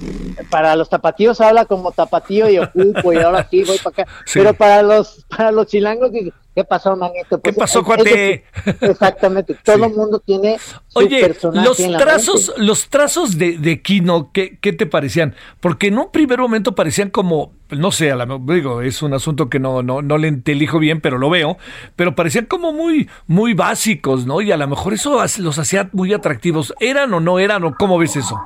para 0.50 0.76
los 0.76 0.90
tapatíos 0.90 1.40
habla 1.40 1.66
como 1.66 1.92
tapatío 1.92 2.50
y 2.50 2.58
ocupo 2.60 3.14
y 3.14 3.18
ahora 3.18 3.48
sí 3.50 3.64
voy 3.64 3.78
para 3.78 4.04
acá 4.04 4.12
Sí. 4.26 4.40
pero 4.40 4.54
para 4.54 4.82
los 4.82 5.26
para 5.30 5.52
los 5.52 5.68
chilangos 5.68 6.12
qué 6.56 6.64
pasó 6.64 6.96
manito 6.96 7.42
¿Qué 7.42 7.54
Pues, 7.54 7.58
pasó, 7.58 7.84
cuate? 7.84 8.44
exactamente 8.82 9.56
todo 9.64 9.78
Sí. 9.78 9.84
el 9.84 9.96
mundo 9.96 10.20
tiene 10.20 10.58
su 10.60 11.00
Oye, 11.00 11.22
personaje 11.22 11.68
los 11.68 11.80
en 11.80 11.92
la 11.94 11.98
trazos, 12.00 12.48
mente. 12.50 12.64
los 12.64 12.90
trazos 12.90 13.38
de, 13.38 13.58
de 13.58 13.82
Kino, 13.82 14.32
¿qué, 14.34 14.58
¿qué 14.60 14.74
te 14.74 14.86
parecían? 14.86 15.36
Porque 15.60 15.88
en 15.88 15.98
un 15.98 16.12
primer 16.12 16.40
momento 16.40 16.76
parecían 16.76 17.10
como, 17.10 17.54
no 17.70 17.92
sé, 17.92 18.12
a 18.12 18.16
la, 18.16 18.26
digo, 18.48 18.82
es 18.82 19.02
un 19.02 19.14
asunto 19.14 19.50
que 19.50 19.60
no, 19.60 19.82
no, 19.84 20.02
no 20.02 20.18
le 20.18 20.28
intelijo 20.28 20.80
bien, 20.80 21.00
pero 21.02 21.18
lo 21.18 21.30
veo, 21.30 21.58
pero 21.96 22.16
parecían 22.16 22.46
como 22.46 22.74
muy, 22.74 23.10
muy 23.28 23.54
básicos, 23.54 24.26
¿no? 24.26 24.42
Y 24.42 24.52
a 24.52 24.58
lo 24.58 24.68
mejor 24.68 24.94
eso 24.94 25.24
los 25.40 25.58
hacía 25.60 25.90
muy 25.94 26.14
atractivos. 26.14 26.74
¿Eran 26.80 27.14
o 27.14 27.20
no 27.20 27.40
eran 27.40 27.64
o 27.64 27.76
cómo 27.78 27.98
ves 27.98 28.16
eso? 28.18 28.40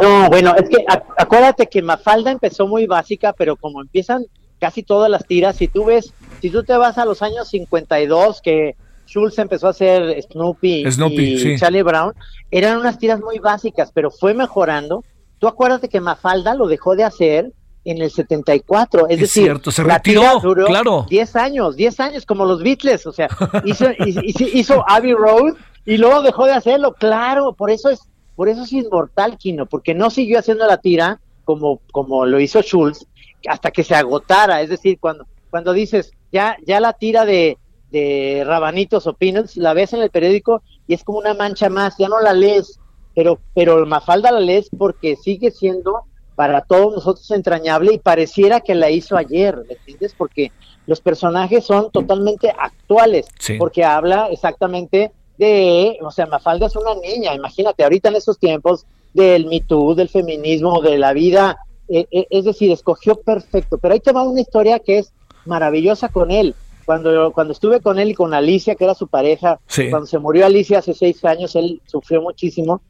No, 0.00 0.28
bueno, 0.30 0.54
es 0.56 0.68
que 0.68 0.84
ac- 0.86 1.02
acuérdate 1.18 1.66
que 1.66 1.82
Mafalda 1.82 2.30
empezó 2.30 2.66
muy 2.66 2.86
básica, 2.86 3.32
pero 3.36 3.56
como 3.56 3.80
empiezan 3.82 4.24
casi 4.60 4.82
todas 4.82 5.10
las 5.10 5.26
tiras, 5.26 5.56
si 5.56 5.66
tú 5.66 5.86
ves, 5.86 6.12
si 6.40 6.50
tú 6.50 6.62
te 6.62 6.76
vas 6.76 6.98
a 6.98 7.04
los 7.04 7.22
años 7.22 7.48
52, 7.48 8.40
que 8.42 8.76
Schultz 9.06 9.38
empezó 9.38 9.66
a 9.66 9.70
hacer 9.70 10.22
Snoopy, 10.22 10.84
Snoopy, 10.90 11.22
y 11.22 11.38
sí. 11.38 11.58
Charlie 11.58 11.82
Brown, 11.82 12.12
eran 12.50 12.78
unas 12.78 12.98
tiras 12.98 13.20
muy 13.20 13.38
básicas, 13.38 13.90
pero 13.92 14.10
fue 14.10 14.34
mejorando. 14.34 15.02
Tú 15.38 15.48
acuérdate 15.48 15.88
que 15.88 16.00
Mafalda 16.00 16.54
lo 16.54 16.68
dejó 16.68 16.94
de 16.94 17.04
hacer 17.04 17.52
en 17.84 18.02
el 18.02 18.10
74, 18.10 19.06
es, 19.08 19.14
Es 19.14 19.20
decir, 19.20 19.44
cierto, 19.44 19.70
se 19.70 19.82
la 19.82 19.94
retiró, 19.94 20.20
tira 20.20 20.34
duró 20.42 20.66
claro. 20.66 21.06
10 21.08 21.36
años, 21.36 21.76
10 21.76 22.00
años, 22.00 22.26
como 22.26 22.44
los 22.44 22.62
Beatles, 22.62 23.06
o 23.06 23.12
sea, 23.12 23.28
hizo, 23.64 23.86
hizo, 24.04 24.44
hizo 24.52 24.84
Abbey 24.86 25.14
Road 25.14 25.54
y 25.86 25.96
luego 25.96 26.22
dejó 26.22 26.44
de 26.44 26.52
hacerlo, 26.52 26.92
claro, 26.92 27.54
por 27.54 27.70
eso 27.70 27.88
es, 27.88 28.00
por 28.36 28.48
eso 28.48 28.64
es 28.64 28.72
inmortal 28.72 29.38
Kino, 29.38 29.66
porque 29.66 29.94
no 29.94 30.10
siguió 30.10 30.38
haciendo 30.38 30.66
la 30.66 30.76
tira 30.76 31.20
como, 31.44 31.80
como 31.90 32.26
lo 32.26 32.38
hizo 32.38 32.60
Schultz 32.60 33.06
hasta 33.48 33.70
que 33.70 33.84
se 33.84 33.94
agotara, 33.94 34.60
es 34.62 34.68
decir, 34.68 34.98
cuando, 35.00 35.26
cuando 35.50 35.72
dices, 35.72 36.12
ya, 36.32 36.56
ya 36.66 36.80
la 36.80 36.92
tira 36.92 37.24
de, 37.24 37.58
de 37.90 38.42
rabanitos 38.46 39.06
o 39.06 39.14
peanuts, 39.14 39.56
la 39.56 39.74
ves 39.74 39.92
en 39.92 40.02
el 40.02 40.10
periódico 40.10 40.62
y 40.86 40.94
es 40.94 41.04
como 41.04 41.18
una 41.18 41.34
mancha 41.34 41.68
más, 41.68 41.96
ya 41.98 42.08
no 42.08 42.20
la 42.20 42.32
lees, 42.32 42.78
pero, 43.14 43.38
pero 43.54 43.84
Mafalda 43.86 44.30
la 44.30 44.40
lees 44.40 44.68
porque 44.76 45.16
sigue 45.16 45.50
siendo 45.50 46.04
para 46.36 46.62
todos 46.62 46.94
nosotros 46.94 47.30
entrañable 47.32 47.92
y 47.94 47.98
pareciera 47.98 48.60
que 48.60 48.74
la 48.74 48.90
hizo 48.90 49.16
ayer, 49.16 49.56
¿me 49.68 49.74
entiendes? 49.74 50.14
Porque 50.16 50.52
los 50.86 51.00
personajes 51.00 51.64
son 51.64 51.90
totalmente 51.90 52.52
actuales, 52.58 53.26
Sí. 53.38 53.58
porque 53.58 53.84
habla 53.84 54.28
exactamente 54.30 55.12
de, 55.36 55.98
o 56.02 56.10
sea, 56.10 56.26
Mafalda 56.26 56.66
es 56.66 56.76
una 56.76 56.94
niña, 56.94 57.34
imagínate, 57.34 57.82
ahorita 57.82 58.08
en 58.08 58.16
estos 58.16 58.38
tiempos 58.38 58.86
del 59.12 59.46
Me 59.46 59.60
Too, 59.60 59.94
del 59.94 60.08
feminismo, 60.08 60.80
de 60.80 60.98
la 60.98 61.12
vida, 61.12 61.58
eh, 61.90 62.06
eh, 62.10 62.26
es 62.30 62.44
decir, 62.44 62.70
escogió 62.70 63.16
perfecto, 63.16 63.78
pero 63.78 63.94
ahí 63.94 64.00
te 64.00 64.12
va 64.12 64.22
una 64.22 64.40
historia 64.40 64.78
que 64.78 64.98
es 64.98 65.12
maravillosa 65.44 66.08
con 66.08 66.30
él. 66.30 66.54
Cuando, 66.86 67.32
cuando 67.32 67.52
estuve 67.52 67.80
con 67.80 67.98
él 67.98 68.10
y 68.10 68.14
con 68.14 68.34
Alicia, 68.34 68.74
que 68.74 68.84
era 68.84 68.94
su 68.94 69.06
pareja, 69.06 69.60
Sí. 69.68 69.90
cuando 69.90 70.06
se 70.06 70.18
murió 70.18 70.44
Alicia 70.46 70.78
hace 70.78 70.94
seis 70.94 71.24
años, 71.24 71.54
él 71.54 71.80
sufrió 71.86 72.20
muchísimo 72.20 72.80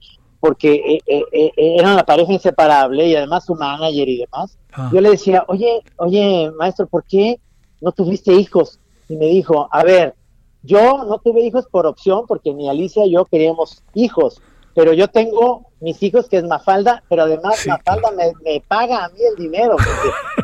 porque 0.40 0.72
eh, 0.74 1.00
eh, 1.06 1.22
eh, 1.32 1.52
eran 1.78 1.96
la 1.96 2.06
pareja 2.06 2.32
inseparable 2.32 3.06
y 3.06 3.14
además 3.14 3.44
su 3.44 3.54
manager 3.54 4.08
y 4.08 4.18
demás. 4.20 4.56
Ah. 4.72 4.90
Yo 4.92 5.00
le 5.02 5.10
decía, 5.10 5.44
oye, 5.48 5.82
oye, 5.96 6.50
maestro, 6.56 6.86
¿por 6.86 7.04
qué 7.04 7.38
no 7.82 7.92
tuviste 7.92 8.32
hijos? 8.32 8.78
Y 9.08 9.16
me 9.16 9.26
dijo, 9.26 9.68
a 9.70 9.84
ver, 9.84 10.14
yo 10.62 11.04
no 11.04 11.18
tuve 11.18 11.42
hijos 11.42 11.66
por 11.70 11.86
opción 11.86 12.24
porque 12.26 12.54
ni 12.54 12.70
Alicia 12.70 13.04
y 13.04 13.12
yo 13.12 13.26
queríamos 13.26 13.82
hijos, 13.92 14.40
pero 14.74 14.94
yo 14.94 15.08
tengo 15.08 15.66
mis 15.80 16.02
hijos 16.02 16.28
que 16.28 16.38
es 16.38 16.44
Mafalda, 16.44 17.02
pero 17.08 17.22
además 17.22 17.56
Sí, 17.58 17.68
Mafalda 17.68 18.10
me, 18.12 18.32
me 18.44 18.62
paga 18.66 19.04
a 19.04 19.08
mí 19.08 19.18
el 19.28 19.36
dinero. 19.36 19.76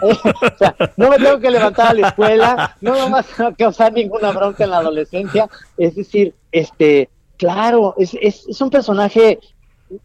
porque, 0.00 0.30
o 0.54 0.58
sea, 0.58 0.74
no 0.96 1.10
me 1.10 1.16
tengo 1.18 1.38
que 1.38 1.50
levantar 1.50 1.88
a 1.88 1.94
la 1.94 2.08
escuela, 2.08 2.76
no 2.80 2.92
me 2.92 3.10
va 3.10 3.24
a 3.38 3.52
causar 3.54 3.92
ninguna 3.92 4.32
bronca 4.32 4.64
en 4.64 4.70
la 4.70 4.78
adolescencia. 4.78 5.48
Es 5.76 5.94
decir, 5.94 6.34
este, 6.52 7.08
claro, 7.36 7.94
es, 7.98 8.16
es, 8.20 8.46
es 8.48 8.60
un 8.60 8.70
personaje 8.70 9.38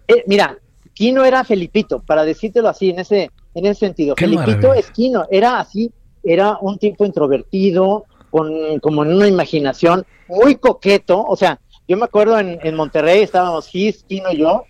eh, 0.07 0.23
mira, 0.27 0.57
Kino 0.93 1.23
era 1.25 1.43
Felipito, 1.43 1.99
para 2.01 2.23
decírtelo 2.23 2.69
así, 2.69 2.89
en 2.89 2.99
ese, 2.99 3.31
en 3.55 3.65
ese 3.65 3.79
sentido. 3.79 4.15
Qué 4.15 4.25
Felipito 4.25 4.67
maravilla. 4.69 4.75
es 4.79 4.91
Kino, 4.91 5.25
era 5.31 5.59
así, 5.59 5.91
era 6.23 6.57
un 6.61 6.77
tipo 6.77 7.05
introvertido, 7.05 8.05
con, 8.29 8.79
como 8.79 9.03
en 9.03 9.13
una 9.13 9.27
imaginación, 9.27 10.05
muy 10.27 10.55
coqueto, 10.55 11.23
o 11.23 11.35
sea, 11.35 11.59
yo 11.87 11.97
me 11.97 12.05
acuerdo 12.05 12.39
en, 12.39 12.59
en 12.63 12.75
Monterrey, 12.75 13.23
estábamos 13.23 13.67
Gis, 13.67 14.03
Kino 14.07 14.31
y 14.31 14.37
yo, 14.37 14.65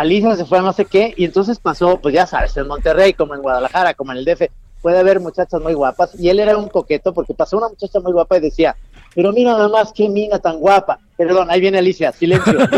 Alicia 0.00 0.36
se 0.36 0.44
fue 0.44 0.58
a 0.58 0.62
no 0.62 0.72
sé 0.72 0.84
qué, 0.84 1.14
y 1.16 1.24
entonces 1.24 1.58
pasó, 1.58 1.98
pues 2.00 2.14
ya 2.14 2.26
sabes, 2.26 2.56
en 2.56 2.66
Monterrey, 2.68 3.12
como 3.14 3.34
en 3.34 3.42
Guadalajara, 3.42 3.94
como 3.94 4.12
en 4.12 4.18
el 4.18 4.24
DF, 4.24 4.42
puede 4.82 4.98
haber 4.98 5.20
muchachas 5.20 5.60
muy 5.60 5.74
guapas, 5.74 6.18
y 6.20 6.28
él 6.28 6.38
era 6.38 6.56
un 6.56 6.68
coqueto, 6.68 7.12
porque 7.14 7.34
pasó 7.34 7.56
una 7.58 7.68
muchacha 7.68 7.98
muy 8.00 8.12
guapa 8.12 8.36
y 8.36 8.40
decía, 8.40 8.76
pero 9.14 9.32
mira 9.32 9.52
nada 9.52 9.68
más 9.68 9.92
qué 9.94 10.08
mina 10.10 10.38
tan 10.38 10.58
guapa. 10.58 10.98
Perdón, 11.16 11.50
ahí 11.50 11.60
viene 11.60 11.78
Alicia, 11.78 12.12
silencio. 12.12 12.58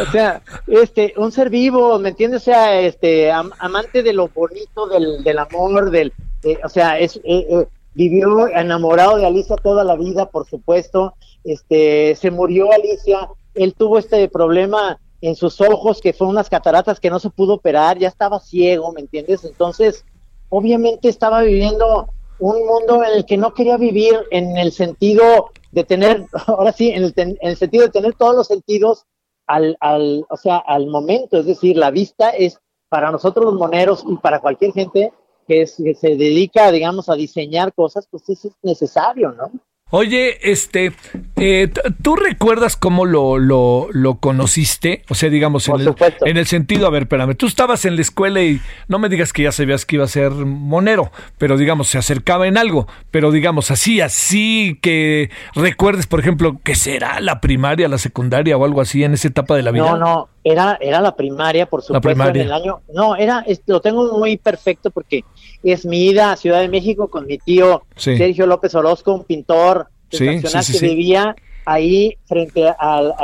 O 0.00 0.10
sea, 0.12 0.40
este, 0.66 1.12
un 1.16 1.30
ser 1.32 1.50
vivo, 1.50 1.98
¿me 1.98 2.10
entiendes? 2.10 2.42
O 2.42 2.44
sea, 2.44 2.80
este, 2.80 3.30
am- 3.30 3.52
amante 3.58 4.02
de 4.02 4.12
lo 4.12 4.28
bonito, 4.28 4.86
del, 4.86 5.22
del 5.22 5.38
amor, 5.38 5.90
del, 5.90 6.12
eh, 6.42 6.58
o 6.64 6.68
sea, 6.68 6.98
es, 6.98 7.16
eh, 7.16 7.46
eh, 7.50 7.66
vivió 7.94 8.48
enamorado 8.48 9.16
de 9.16 9.26
Alicia 9.26 9.56
toda 9.56 9.84
la 9.84 9.96
vida, 9.96 10.26
por 10.30 10.46
supuesto, 10.48 11.14
este, 11.44 12.14
se 12.16 12.30
murió 12.30 12.72
Alicia, 12.72 13.28
él 13.54 13.74
tuvo 13.74 13.98
este 13.98 14.28
problema 14.28 14.98
en 15.20 15.36
sus 15.36 15.60
ojos 15.60 16.00
que 16.00 16.12
fue 16.12 16.26
unas 16.26 16.48
cataratas 16.48 17.00
que 17.00 17.10
no 17.10 17.18
se 17.18 17.30
pudo 17.30 17.54
operar, 17.54 17.98
ya 17.98 18.08
estaba 18.08 18.40
ciego, 18.40 18.92
¿me 18.92 19.02
entiendes? 19.02 19.44
Entonces, 19.44 20.04
obviamente 20.48 21.08
estaba 21.08 21.42
viviendo 21.42 22.08
un 22.38 22.66
mundo 22.66 23.04
en 23.04 23.12
el 23.18 23.26
que 23.26 23.36
no 23.36 23.52
quería 23.52 23.76
vivir 23.76 24.14
en 24.30 24.56
el 24.56 24.72
sentido 24.72 25.50
de 25.72 25.84
tener, 25.84 26.26
ahora 26.46 26.72
sí, 26.72 26.90
en 26.90 27.04
el, 27.04 27.56
sentido 27.56 27.84
de 27.84 27.90
tener 27.90 28.14
todos 28.14 28.34
los 28.34 28.46
sentidos 28.46 29.04
al, 29.46 29.76
al, 29.80 30.24
o 30.28 30.36
sea, 30.36 30.58
al 30.58 30.86
momento, 30.86 31.38
es 31.38 31.46
decir, 31.46 31.76
la 31.76 31.90
vista 31.90 32.30
es 32.30 32.58
para 32.88 33.10
nosotros 33.10 33.44
los 33.44 33.54
moneros 33.54 34.04
y 34.08 34.16
para 34.16 34.40
cualquier 34.40 34.72
gente 34.72 35.12
que, 35.46 35.68
que 35.76 35.94
se 35.94 36.16
dedica, 36.16 36.70
digamos, 36.70 37.08
a 37.08 37.14
diseñar 37.14 37.74
cosas, 37.74 38.06
pues 38.10 38.28
eso 38.28 38.48
es 38.48 38.54
necesario, 38.62 39.32
¿no? 39.32 39.50
Oye, 39.92 40.38
este, 40.50 40.92
eh, 41.36 41.68
¿tú 42.00 42.14
recuerdas 42.14 42.76
cómo 42.76 43.04
lo, 43.04 43.38
lo, 43.38 43.88
lo, 43.90 44.14
conociste? 44.16 45.02
O 45.08 45.16
sea, 45.16 45.30
digamos, 45.30 45.68
en 45.68 45.80
el, 45.80 45.94
en 46.26 46.36
el, 46.36 46.46
sentido, 46.46 46.86
a 46.86 46.90
ver, 46.90 47.02
espérame, 47.02 47.34
tú 47.34 47.46
estabas 47.46 47.84
en 47.84 47.96
la 47.96 48.02
escuela 48.02 48.40
y 48.40 48.60
no 48.86 49.00
me 49.00 49.08
digas 49.08 49.32
que 49.32 49.42
ya 49.42 49.52
sabías 49.52 49.84
que 49.84 49.96
iba 49.96 50.04
a 50.04 50.08
ser 50.08 50.30
monero, 50.30 51.10
pero 51.38 51.56
digamos, 51.56 51.88
se 51.88 51.98
acercaba 51.98 52.46
en 52.46 52.56
algo, 52.56 52.86
pero 53.10 53.32
digamos, 53.32 53.72
así, 53.72 54.00
así 54.00 54.78
que 54.80 55.30
recuerdes, 55.56 56.06
por 56.06 56.20
ejemplo, 56.20 56.60
que 56.62 56.76
será 56.76 57.18
la 57.18 57.40
primaria, 57.40 57.88
la 57.88 57.98
secundaria 57.98 58.56
o 58.56 58.64
algo 58.64 58.80
así 58.80 59.02
en 59.02 59.14
esa 59.14 59.26
etapa 59.26 59.56
de 59.56 59.64
la 59.64 59.72
vida. 59.72 59.90
No, 59.90 59.98
no, 59.98 60.28
era, 60.42 60.78
era 60.80 61.00
la 61.00 61.14
primaria, 61.14 61.66
por 61.66 61.82
supuesto, 61.82 62.28
en 62.28 62.36
el 62.36 62.52
año, 62.52 62.80
no, 62.92 63.16
era, 63.16 63.44
lo 63.66 63.80
tengo 63.80 64.18
muy 64.18 64.36
perfecto 64.36 64.90
porque 64.90 65.24
es 65.62 65.84
mi 65.84 66.06
ida 66.06 66.32
a 66.32 66.36
Ciudad 66.36 66.60
de 66.60 66.68
México 66.68 67.08
con 67.08 67.26
mi 67.26 67.38
tío 67.38 67.82
Sergio 67.96 68.46
López 68.46 68.74
Orozco, 68.74 69.12
un 69.12 69.24
pintor 69.24 69.88
que 70.08 70.40
vivía 70.80 71.36
ahí 71.64 72.16
frente 72.26 72.68
al, 72.78 73.14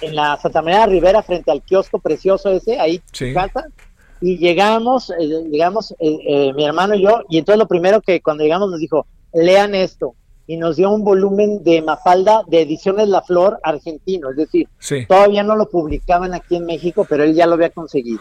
en 0.00 0.14
la 0.14 0.36
Santa 0.38 0.62
María 0.62 0.86
Rivera, 0.86 1.22
frente 1.22 1.50
al 1.50 1.62
kiosco 1.62 1.98
precioso 1.98 2.50
ese, 2.50 2.78
ahí 2.78 3.00
en 3.20 3.34
casa. 3.34 3.66
Y 4.20 4.38
llegamos, 4.38 5.10
eh, 5.10 5.26
llegamos 5.50 5.92
eh, 5.98 6.16
eh, 6.26 6.52
mi 6.54 6.64
hermano 6.64 6.94
y 6.94 7.02
yo, 7.02 7.22
y 7.28 7.38
entonces 7.38 7.58
lo 7.58 7.66
primero 7.66 8.00
que 8.00 8.20
cuando 8.20 8.44
llegamos 8.44 8.70
nos 8.70 8.78
dijo, 8.78 9.06
lean 9.32 9.74
esto. 9.74 10.14
Y 10.52 10.58
nos 10.58 10.76
dio 10.76 10.90
un 10.90 11.02
volumen 11.02 11.64
de 11.64 11.80
Mafalda 11.80 12.42
de 12.46 12.60
Ediciones 12.60 13.08
La 13.08 13.22
Flor 13.22 13.58
argentino, 13.62 14.28
es 14.28 14.36
decir, 14.36 14.68
todavía 15.08 15.42
no 15.42 15.56
lo 15.56 15.70
publicaban 15.70 16.34
aquí 16.34 16.56
en 16.56 16.66
México, 16.66 17.06
pero 17.08 17.24
él 17.24 17.34
ya 17.34 17.46
lo 17.46 17.54
había 17.54 17.70
conseguido. 17.70 18.20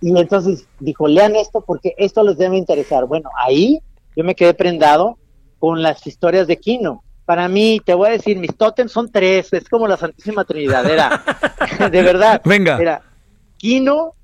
Y 0.00 0.18
entonces 0.18 0.66
dijo, 0.80 1.06
lean 1.06 1.36
esto 1.36 1.60
porque 1.60 1.94
esto 1.96 2.24
les 2.24 2.36
debe 2.38 2.56
interesar. 2.56 3.04
Bueno, 3.06 3.30
ahí 3.40 3.78
yo 4.16 4.24
me 4.24 4.34
quedé 4.34 4.52
prendado 4.52 5.16
con 5.60 5.80
las 5.80 6.04
historias 6.08 6.48
de 6.48 6.56
Kino. 6.58 7.04
Para 7.24 7.46
mí, 7.46 7.80
te 7.84 7.94
voy 7.94 8.08
a 8.08 8.12
decir, 8.14 8.36
mis 8.36 8.56
tótems 8.56 8.90
son 8.90 9.08
tres, 9.08 9.52
es 9.52 9.68
como 9.68 9.86
la 9.86 9.96
Santísima 9.96 10.44
Trinidad, 10.44 10.84
era, 10.90 11.22
de 11.88 12.02
verdad. 12.02 12.42
Venga. 12.44 12.80
Era 12.80 13.02
Kino, 13.58 14.14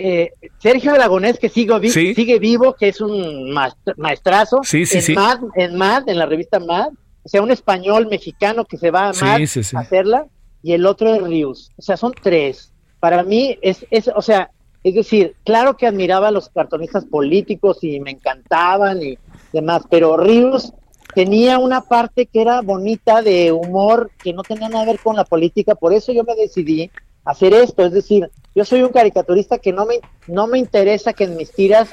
eh, 0.00 0.32
Sergio 0.58 0.92
Aragonés, 0.92 1.38
que 1.38 1.48
sigue, 1.48 1.90
sigue 1.90 2.38
vivo, 2.38 2.74
que 2.74 2.88
es 2.88 3.00
un 3.00 3.52
maestrazo. 3.96 4.60
Sí, 4.62 4.86
sí, 4.86 4.98
en 4.98 5.02
sí. 5.02 5.14
Mad, 5.14 5.40
en 5.54 5.76
Mad, 5.76 6.08
en 6.08 6.18
la 6.18 6.26
revista 6.26 6.58
Mad. 6.58 6.88
O 7.22 7.28
sea, 7.28 7.42
un 7.42 7.50
español 7.50 8.08
mexicano 8.08 8.64
que 8.64 8.78
se 8.78 8.90
va 8.90 9.10
a 9.10 9.12
Mad 9.12 9.40
a 9.40 9.78
hacerla. 9.78 10.26
Y 10.62 10.72
el 10.72 10.86
otro 10.86 11.14
es 11.14 11.22
Rius. 11.22 11.70
O 11.76 11.82
sea, 11.82 11.96
son 11.96 12.12
tres. 12.12 12.72
Para 12.98 13.22
mí, 13.22 13.58
es, 13.62 13.86
es 13.90 14.08
o 14.14 14.22
sea, 14.22 14.50
es 14.82 14.94
decir, 14.94 15.34
claro 15.44 15.76
que 15.76 15.86
admiraba 15.86 16.28
a 16.28 16.32
los 16.32 16.48
cartonistas 16.48 17.04
políticos 17.04 17.78
y 17.82 18.00
me 18.00 18.12
encantaban 18.12 19.02
y 19.02 19.18
demás, 19.52 19.82
pero 19.90 20.16
Ríos 20.16 20.72
tenía 21.14 21.58
una 21.58 21.82
parte 21.82 22.26
que 22.26 22.40
era 22.40 22.62
bonita 22.62 23.20
de 23.20 23.52
humor 23.52 24.10
que 24.22 24.32
no 24.32 24.42
tenía 24.42 24.68
nada 24.68 24.84
que 24.84 24.92
ver 24.92 25.00
con 25.00 25.16
la 25.16 25.24
política, 25.24 25.74
por 25.74 25.92
eso 25.92 26.12
yo 26.12 26.24
me 26.24 26.34
decidí 26.34 26.90
hacer 27.24 27.52
esto, 27.52 27.84
es 27.84 27.92
decir, 27.92 28.30
yo 28.54 28.64
soy 28.64 28.82
un 28.82 28.90
caricaturista 28.90 29.58
que 29.58 29.72
no 29.72 29.86
me, 29.86 30.00
no 30.26 30.46
me 30.46 30.58
interesa 30.58 31.12
que 31.12 31.24
en 31.24 31.36
mis 31.36 31.52
tiras 31.52 31.90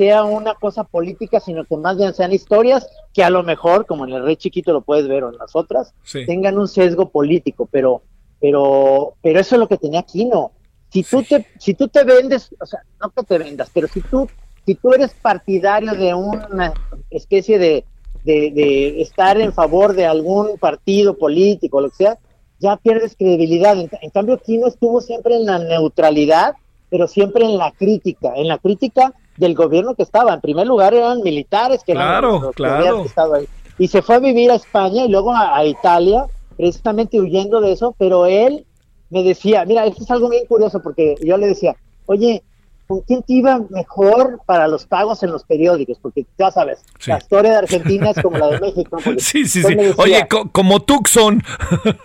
sea 0.00 0.24
una 0.24 0.54
cosa 0.54 0.84
política, 0.84 1.40
sino 1.40 1.64
que 1.64 1.76
más 1.76 1.96
bien 1.98 2.14
sean 2.14 2.32
historias 2.32 2.88
que 3.12 3.22
a 3.22 3.30
lo 3.30 3.42
mejor, 3.42 3.86
como 3.86 4.06
en 4.06 4.14
el 4.14 4.24
Rey 4.24 4.36
Chiquito 4.36 4.72
lo 4.72 4.80
puedes 4.80 5.06
ver 5.08 5.24
o 5.24 5.30
en 5.30 5.38
las 5.38 5.54
otras, 5.54 5.92
tengan 6.26 6.58
un 6.58 6.68
sesgo 6.68 7.10
político, 7.10 7.68
pero, 7.70 8.02
pero, 8.40 9.14
pero 9.22 9.40
eso 9.40 9.56
es 9.56 9.58
lo 9.58 9.68
que 9.68 9.76
tenía 9.76 10.02
Kino. 10.02 10.52
Si 10.92 11.02
tú 11.04 11.22
te 11.22 11.46
si 11.58 11.74
tú 11.74 11.86
te 11.86 12.02
vendes 12.02 12.50
o 12.58 12.66
sea 12.66 12.80
no 13.00 13.10
que 13.10 13.22
te 13.22 13.38
vendas 13.38 13.70
pero 13.72 13.86
si 13.86 14.00
tú 14.00 14.28
si 14.66 14.74
tú 14.74 14.92
eres 14.92 15.12
partidario 15.14 15.92
de 15.92 16.12
una 16.14 16.72
especie 17.10 17.60
de, 17.60 17.84
de, 18.24 19.00
estar 19.00 19.40
en 19.40 19.52
favor 19.52 19.94
de 19.94 20.06
algún 20.06 20.58
partido 20.58 21.16
político 21.16 21.80
lo 21.80 21.90
que 21.90 21.96
sea 21.96 22.18
ya 22.60 22.76
pierdes 22.76 23.16
credibilidad. 23.16 23.76
En, 23.78 24.10
cambio 24.10 24.38
Kino 24.38 24.66
estuvo 24.66 25.00
siempre 25.00 25.36
en 25.36 25.46
la 25.46 25.58
neutralidad 25.58 26.54
pero 26.90 27.06
siempre 27.06 27.44
en 27.44 27.56
la 27.56 27.70
crítica 27.70 28.32
en 28.34 28.48
la 28.48 28.58
crítica 28.58 29.14
del 29.36 29.54
gobierno 29.54 29.94
que 29.94 30.02
estaba. 30.02 30.34
En 30.34 30.40
primer 30.40 30.66
lugar 30.66 30.92
eran 30.94 31.22
militares 31.22 31.82
que 31.84 31.92
claro 31.92 32.38
eran 32.38 32.52
claro. 32.52 33.04
estado 33.04 33.34
ahí. 33.34 33.46
Y 33.78 33.88
se 33.88 34.02
fue 34.02 34.16
a 34.16 34.18
vivir 34.18 34.50
a 34.50 34.56
España 34.56 35.04
y 35.04 35.08
luego 35.08 35.34
a 35.34 35.64
Italia 35.64 36.26
precisamente 36.56 37.20
huyendo 37.20 37.60
de 37.60 37.72
eso 37.72 37.94
pero 37.98 38.26
él 38.26 38.66
me 39.10 39.24
decía, 39.24 39.64
mira, 39.64 39.84
esto 39.86 40.04
es 40.04 40.10
algo 40.10 40.28
bien 40.28 40.46
curioso 40.46 40.80
porque 40.80 41.16
yo 41.20 41.36
le 41.36 41.48
decía, 41.48 41.76
oye, 42.06 42.42
¿con 42.90 43.02
quién 43.02 43.22
te 43.22 43.34
iba 43.34 43.60
mejor 43.70 44.40
para 44.46 44.66
los 44.66 44.84
pagos 44.84 45.22
en 45.22 45.30
los 45.30 45.44
periódicos? 45.44 46.00
Porque 46.02 46.26
ya 46.36 46.50
sabes, 46.50 46.84
la 47.06 47.18
historia 47.18 47.52
de 47.52 47.58
Argentina 47.58 48.10
es 48.10 48.20
como 48.20 48.36
la 48.36 48.48
de 48.48 48.58
México. 48.58 48.98
Sí, 49.18 49.46
sí, 49.46 49.62
sí. 49.62 49.76
oye, 49.96 50.26
como 50.50 50.80
Tucson. 50.82 51.40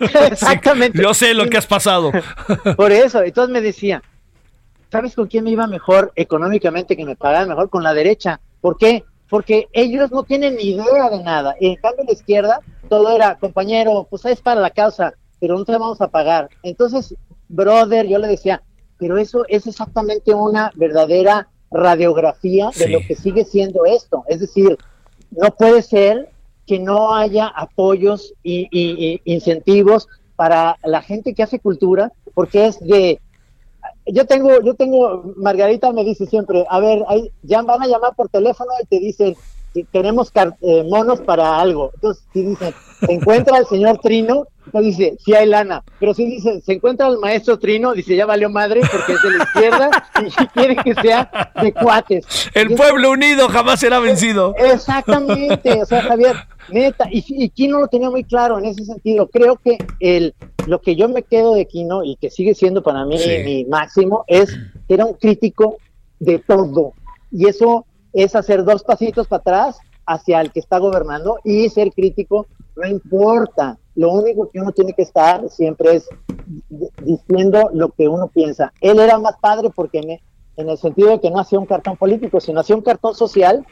Exactamente. 0.30 1.02
yo 1.02 1.12
sé 1.12 1.34
lo 1.34 1.50
que 1.50 1.56
has 1.56 1.66
pasado. 1.66 2.12
Por 2.76 2.92
eso, 2.92 3.20
entonces 3.24 3.52
me 3.52 3.60
decía, 3.60 4.00
¿sabes 4.92 5.16
con 5.16 5.26
quién 5.26 5.42
me 5.42 5.50
iba 5.50 5.66
mejor 5.66 6.12
económicamente, 6.14 6.96
que 6.96 7.04
me 7.04 7.16
pagaban 7.16 7.48
mejor? 7.48 7.68
Con 7.68 7.82
la 7.82 7.92
derecha. 7.92 8.40
¿Por 8.60 8.76
qué? 8.76 9.02
Porque 9.28 9.66
ellos 9.72 10.12
no 10.12 10.22
tienen 10.22 10.54
ni 10.54 10.70
idea 10.70 11.10
de 11.10 11.20
nada. 11.20 11.56
Y 11.58 11.70
en 11.70 11.76
cambio, 11.76 12.04
la 12.06 12.12
izquierda, 12.12 12.60
todo 12.88 13.10
era, 13.10 13.34
compañero, 13.38 14.06
pues 14.08 14.24
es 14.26 14.40
para 14.40 14.60
la 14.60 14.70
causa 14.70 15.14
pero 15.40 15.58
no 15.58 15.64
te 15.64 15.72
vamos 15.72 16.00
a 16.00 16.08
pagar. 16.08 16.48
Entonces, 16.62 17.14
brother, 17.48 18.06
yo 18.06 18.18
le 18.18 18.28
decía, 18.28 18.62
pero 18.98 19.18
eso 19.18 19.44
es 19.48 19.66
exactamente 19.66 20.34
una 20.34 20.72
verdadera 20.74 21.48
radiografía 21.70 22.70
de 22.76 22.88
lo 22.88 23.00
que 23.00 23.14
sigue 23.14 23.44
siendo 23.44 23.84
esto. 23.84 24.24
Es 24.28 24.40
decir, 24.40 24.78
no 25.30 25.50
puede 25.50 25.82
ser 25.82 26.30
que 26.66 26.78
no 26.78 27.14
haya 27.14 27.46
apoyos 27.46 28.34
y, 28.42 29.20
incentivos 29.24 30.08
para 30.34 30.76
la 30.84 31.02
gente 31.02 31.34
que 31.34 31.42
hace 31.42 31.60
cultura, 31.60 32.12
porque 32.34 32.66
es 32.66 32.80
de 32.80 33.20
yo 34.06 34.24
tengo, 34.26 34.60
yo 34.62 34.74
tengo, 34.74 35.34
Margarita 35.36 35.92
me 35.92 36.04
dice 36.04 36.26
siempre, 36.26 36.64
a 36.68 36.80
ver, 36.80 37.04
ahí, 37.08 37.30
ya 37.42 37.62
van 37.62 37.82
a 37.82 37.86
llamar 37.86 38.14
por 38.14 38.28
teléfono 38.28 38.70
y 38.80 38.86
te 38.86 38.98
dicen, 39.00 39.36
tenemos 39.92 40.32
eh, 40.60 40.84
monos 40.88 41.20
para 41.20 41.58
algo. 41.60 41.90
Entonces, 41.94 42.24
si 42.32 42.42
dicen, 42.42 42.72
se 43.00 43.12
encuentra 43.12 43.58
el 43.58 43.66
señor 43.66 43.98
Trino, 43.98 44.46
entonces 44.66 44.96
dice, 44.96 45.16
sí 45.24 45.34
hay 45.34 45.46
lana. 45.46 45.82
Pero 45.98 46.12
si 46.12 46.26
dice, 46.26 46.60
se 46.60 46.74
encuentra 46.74 47.08
el 47.08 47.18
maestro 47.18 47.58
Trino, 47.58 47.92
dice, 47.92 48.16
ya 48.16 48.26
valió 48.26 48.50
madre 48.50 48.80
porque 48.90 49.14
es 49.14 49.22
de 49.22 49.30
la 49.30 49.44
izquierda 49.44 49.90
y 50.20 50.46
quiere 50.48 50.76
que 50.76 50.94
sea 50.94 51.52
de 51.62 51.72
cuates. 51.72 52.26
El 52.52 52.74
pueblo 52.74 53.12
unido 53.12 53.48
jamás 53.48 53.80
será 53.80 54.00
vencido. 54.00 54.54
Exactamente, 54.58 55.82
o 55.82 55.86
sea, 55.86 56.02
Javier, 56.02 56.36
neta, 56.70 57.08
y, 57.10 57.24
y 57.28 57.48
Kino 57.50 57.78
lo 57.80 57.88
tenía 57.88 58.10
muy 58.10 58.24
claro 58.24 58.58
en 58.58 58.66
ese 58.66 58.84
sentido. 58.84 59.28
Creo 59.28 59.56
que 59.56 59.78
el, 60.00 60.34
lo 60.66 60.80
que 60.80 60.96
yo 60.96 61.08
me 61.08 61.22
quedo 61.22 61.54
de 61.54 61.66
Kino 61.66 62.04
y 62.04 62.16
que 62.16 62.30
sigue 62.30 62.54
siendo 62.54 62.82
para 62.82 63.04
mí 63.04 63.18
mi 63.44 63.64
máximo 63.66 64.24
es 64.26 64.50
que 64.88 64.94
era 64.94 65.04
un 65.04 65.14
crítico 65.14 65.76
de 66.18 66.38
todo. 66.38 66.92
Y 67.30 67.48
eso 67.48 67.86
es 68.12 68.34
hacer 68.34 68.64
dos 68.64 68.82
pasitos 68.82 69.26
para 69.26 69.40
atrás 69.40 69.78
hacia 70.06 70.40
el 70.40 70.52
que 70.52 70.60
está 70.60 70.78
gobernando 70.78 71.38
y 71.44 71.68
ser 71.68 71.90
crítico, 71.92 72.46
no 72.76 72.86
importa. 72.86 73.78
Lo 73.94 74.12
único 74.12 74.50
que 74.50 74.60
uno 74.60 74.72
tiene 74.72 74.92
que 74.92 75.02
estar 75.02 75.48
siempre 75.48 75.96
es 75.96 76.08
diciendo 77.02 77.70
lo 77.72 77.90
que 77.90 78.08
uno 78.08 78.28
piensa. 78.28 78.72
Él 78.80 79.00
era 79.00 79.18
más 79.18 79.36
padre 79.40 79.70
porque 79.74 80.20
en 80.56 80.68
el 80.68 80.78
sentido 80.78 81.10
de 81.10 81.20
que 81.20 81.30
no 81.30 81.40
hacía 81.40 81.58
un 81.58 81.66
cartón 81.66 81.96
político, 81.96 82.40
sino 82.40 82.60
hacía 82.60 82.76
un 82.76 82.82
cartón 82.82 83.14
social 83.14 83.66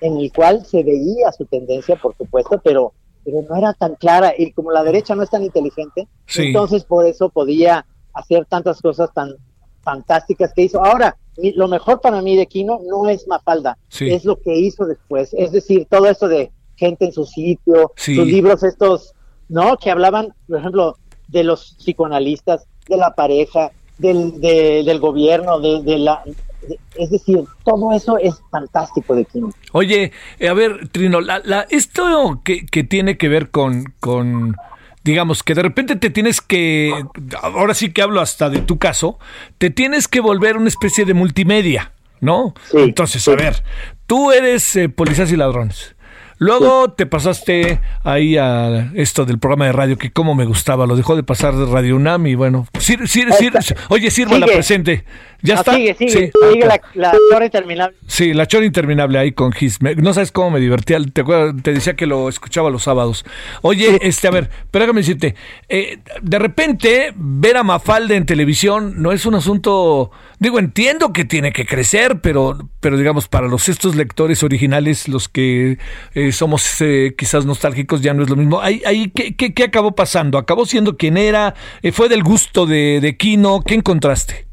en 0.00 0.18
el 0.18 0.32
cual 0.32 0.64
se 0.64 0.82
veía 0.82 1.32
su 1.32 1.44
tendencia, 1.46 1.96
por 1.96 2.16
supuesto, 2.16 2.60
pero, 2.62 2.92
pero 3.24 3.42
no 3.48 3.56
era 3.56 3.72
tan 3.74 3.96
clara. 3.96 4.32
Y 4.36 4.52
como 4.52 4.70
la 4.70 4.84
derecha 4.84 5.14
no 5.14 5.22
es 5.22 5.30
tan 5.30 5.42
inteligente, 5.42 6.08
entonces 6.36 6.84
por 6.84 7.06
eso 7.06 7.28
podía 7.28 7.84
hacer 8.12 8.46
tantas 8.46 8.80
cosas 8.80 9.12
tan 9.12 9.34
fantásticas 9.82 10.52
que 10.54 10.62
hizo. 10.62 10.84
Ahora, 10.84 11.16
lo 11.36 11.68
mejor 11.68 12.00
para 12.00 12.22
mí 12.22 12.36
de 12.36 12.46
Kino 12.46 12.80
no 12.86 13.08
es 13.08 13.26
Mafalda, 13.26 13.76
es 14.00 14.24
lo 14.24 14.40
que 14.40 14.56
hizo 14.56 14.86
después. 14.86 15.34
Es 15.34 15.52
decir, 15.52 15.86
todo 15.90 16.06
esto 16.06 16.28
de 16.28 16.52
gente 16.76 17.06
en 17.06 17.12
su 17.12 17.24
sitio, 17.24 17.92
sus 17.96 18.26
libros 18.26 18.62
estos, 18.62 19.14
¿no? 19.48 19.76
Que 19.76 19.90
hablaban, 19.90 20.34
por 20.48 20.58
ejemplo, 20.58 20.96
de 21.28 21.44
los 21.44 21.76
psicoanalistas, 21.78 22.66
de 22.88 22.96
la 22.96 23.14
pareja, 23.14 23.70
del, 23.98 24.40
del 24.40 24.98
gobierno, 24.98 25.60
de, 25.60 25.98
la... 25.98 26.22
es 26.96 27.10
decir, 27.10 27.44
todo 27.64 27.92
eso 27.92 28.18
es 28.18 28.34
fantástico 28.50 29.14
de 29.14 29.24
Kino. 29.24 29.50
Oye, 29.72 30.12
eh, 30.38 30.48
a 30.48 30.54
ver, 30.54 30.88
Trino, 30.88 31.20
la, 31.20 31.66
esto 31.70 32.40
que, 32.44 32.66
que, 32.66 32.84
tiene 32.84 33.16
que 33.16 33.28
ver 33.28 33.50
con, 33.50 33.84
con, 34.00 34.56
digamos, 35.04 35.42
que 35.42 35.54
de 35.54 35.62
repente 35.62 35.96
te 35.96 36.10
tienes 36.10 36.40
que, 36.40 36.92
ahora 37.40 37.74
sí 37.74 37.92
que 37.92 38.02
hablo 38.02 38.20
hasta 38.20 38.50
de 38.50 38.60
tu 38.60 38.78
caso, 38.78 39.18
te 39.58 39.70
tienes 39.70 40.08
que 40.08 40.20
volver 40.20 40.56
una 40.56 40.68
especie 40.68 41.04
de 41.04 41.14
multimedia, 41.14 41.92
¿no? 42.20 42.54
Entonces, 42.72 43.26
a 43.28 43.36
ver, 43.36 43.62
tú 44.06 44.32
eres 44.32 44.74
eh, 44.76 44.88
policías 44.88 45.30
y 45.30 45.36
ladrones. 45.36 45.93
Luego 46.38 46.92
te 46.92 47.06
pasaste 47.06 47.80
ahí 48.02 48.36
a 48.36 48.90
esto 48.94 49.24
del 49.24 49.38
programa 49.38 49.66
de 49.66 49.72
radio 49.72 49.96
que 49.98 50.10
como 50.10 50.34
me 50.34 50.44
gustaba, 50.44 50.86
lo 50.86 50.96
dejó 50.96 51.16
de 51.16 51.22
pasar 51.22 51.54
de 51.54 51.66
Radio 51.66 51.96
UNAM 51.96 52.26
y 52.26 52.34
bueno, 52.34 52.66
sir, 52.78 53.06
sir, 53.08 53.28
oye, 53.88 54.10
sirva 54.10 54.38
la 54.38 54.46
presente. 54.46 55.04
¿Ya 55.44 55.56
ah, 55.56 55.58
está? 55.58 55.74
Sigue, 55.74 55.94
sigue, 55.94 56.10
sí. 56.10 56.30
sigue 56.52 56.66
la, 56.66 56.80
la, 56.94 57.12
chora 57.30 57.44
interminable. 57.44 57.96
Sí, 58.06 58.32
la 58.32 58.46
chora 58.46 58.64
interminable 58.64 59.18
ahí 59.18 59.32
con 59.32 59.52
Gis. 59.52 59.78
No 59.82 60.14
sabes 60.14 60.32
cómo 60.32 60.52
me 60.52 60.58
divertía. 60.58 60.98
Te, 61.12 61.22
te 61.62 61.72
decía 61.74 61.94
que 61.94 62.06
lo 62.06 62.30
escuchaba 62.30 62.70
los 62.70 62.84
sábados. 62.84 63.26
Oye, 63.60 63.98
este, 64.00 64.26
a 64.26 64.30
ver, 64.30 64.48
pero 64.70 64.84
déjame 64.84 65.02
decirte, 65.02 65.34
eh, 65.68 65.98
de 66.22 66.38
repente 66.38 67.12
ver 67.14 67.58
a 67.58 67.62
Mafalda 67.62 68.14
en 68.14 68.24
televisión 68.24 68.94
no 69.02 69.12
es 69.12 69.26
un 69.26 69.34
asunto, 69.34 70.10
digo, 70.38 70.58
entiendo 70.58 71.12
que 71.12 71.24
tiene 71.24 71.52
que 71.52 71.66
crecer, 71.66 72.20
pero, 72.20 72.58
pero 72.80 72.96
digamos, 72.96 73.28
para 73.28 73.48
los 73.48 73.68
estos 73.68 73.96
lectores 73.96 74.42
originales, 74.42 75.08
los 75.08 75.28
que 75.28 75.78
eh, 76.14 76.32
somos 76.32 76.80
eh, 76.80 77.14
quizás 77.16 77.46
nostálgicos, 77.46 78.00
ya 78.02 78.14
no 78.14 78.22
es 78.22 78.30
lo 78.30 78.36
mismo. 78.36 78.60
Ahí, 78.60 78.82
ahí 78.86 79.10
¿qué, 79.10 79.34
qué, 79.36 79.54
qué 79.54 79.64
acabó 79.64 79.92
pasando? 79.92 80.38
¿Acabó 80.38 80.66
siendo 80.66 80.96
quien 80.96 81.16
era? 81.16 81.54
¿Fue 81.92 82.08
del 82.08 82.22
gusto 82.22 82.66
de, 82.66 83.00
de 83.00 83.16
Kino? 83.16 83.62
¿Qué 83.62 83.74
encontraste? 83.74 84.46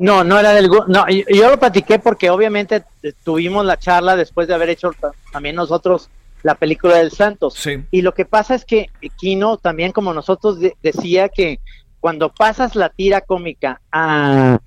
No, 0.00 0.24
no 0.24 0.38
era 0.38 0.54
del 0.54 0.70
no, 0.88 1.04
yo 1.10 1.50
lo 1.50 1.60
platiqué 1.60 1.98
porque 1.98 2.30
obviamente 2.30 2.82
tuvimos 3.22 3.66
la 3.66 3.78
charla 3.78 4.16
después 4.16 4.48
de 4.48 4.54
haber 4.54 4.70
hecho 4.70 4.92
también 5.30 5.56
nosotros 5.56 6.08
la 6.42 6.54
película 6.54 6.96
del 6.96 7.10
Santos. 7.10 7.62
Y 7.90 8.00
lo 8.00 8.14
que 8.14 8.24
pasa 8.24 8.54
es 8.54 8.64
que 8.64 8.88
Kino 9.18 9.58
también 9.58 9.92
como 9.92 10.14
nosotros 10.14 10.58
decía 10.82 11.28
que 11.28 11.60
cuando 12.00 12.32
pasas 12.32 12.76
la 12.76 12.88
tira 12.88 13.20
cómica 13.20 13.82
a, 13.92 14.58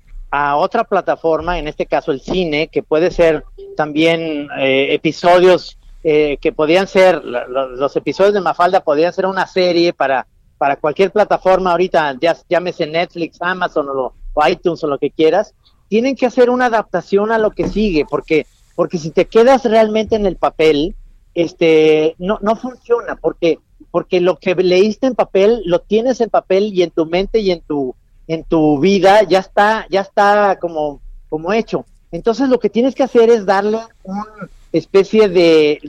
otra 0.56 0.84
plataforma, 0.84 1.58
en 1.58 1.68
este 1.68 1.86
caso 1.86 2.12
el 2.12 2.20
cine, 2.20 2.68
que 2.68 2.82
puede 2.82 3.10
ser 3.10 3.44
también 3.76 4.48
eh, 4.58 4.94
episodios 4.94 5.78
eh, 6.02 6.36
que 6.40 6.52
podían 6.52 6.86
ser, 6.86 7.22
los 7.24 7.96
episodios 7.96 8.34
de 8.34 8.40
Mafalda 8.40 8.80
podían 8.80 9.12
ser 9.12 9.26
una 9.26 9.46
serie 9.46 9.92
para, 9.92 10.26
para 10.58 10.76
cualquier 10.76 11.10
plataforma 11.10 11.70
ahorita, 11.70 12.16
ya, 12.20 12.36
llámese 12.48 12.86
Netflix, 12.86 13.38
Amazon 13.40 13.88
o 13.88 13.94
lo 13.94 14.14
o 14.34 14.46
iTunes 14.46 14.82
o 14.84 14.88
lo 14.88 14.98
que 14.98 15.10
quieras, 15.10 15.54
tienen 15.88 16.16
que 16.16 16.26
hacer 16.26 16.50
una 16.50 16.66
adaptación 16.66 17.32
a 17.32 17.38
lo 17.38 17.52
que 17.52 17.68
sigue, 17.68 18.04
porque, 18.04 18.46
porque 18.74 18.98
si 18.98 19.10
te 19.10 19.26
quedas 19.26 19.64
realmente 19.64 20.16
en 20.16 20.26
el 20.26 20.36
papel, 20.36 20.94
este, 21.34 22.16
no, 22.18 22.38
no 22.42 22.56
funciona, 22.56 23.16
porque, 23.16 23.58
porque 23.90 24.20
lo 24.20 24.38
que 24.38 24.54
leíste 24.54 25.06
en 25.06 25.14
papel, 25.14 25.62
lo 25.64 25.80
tienes 25.80 26.20
en 26.20 26.30
papel 26.30 26.74
y 26.74 26.82
en 26.82 26.90
tu 26.90 27.06
mente 27.06 27.38
y 27.38 27.50
en 27.50 27.60
tu, 27.60 27.94
en 28.26 28.44
tu 28.44 28.78
vida 28.78 29.22
ya 29.22 29.40
está, 29.40 29.86
ya 29.90 30.00
está 30.00 30.58
como, 30.60 31.00
como 31.28 31.52
hecho. 31.52 31.84
Entonces 32.12 32.48
lo 32.48 32.58
que 32.58 32.70
tienes 32.70 32.94
que 32.94 33.02
hacer 33.02 33.30
es 33.30 33.44
darle 33.44 33.80
una 34.04 34.26
especie 34.72 35.28
de, 35.28 35.80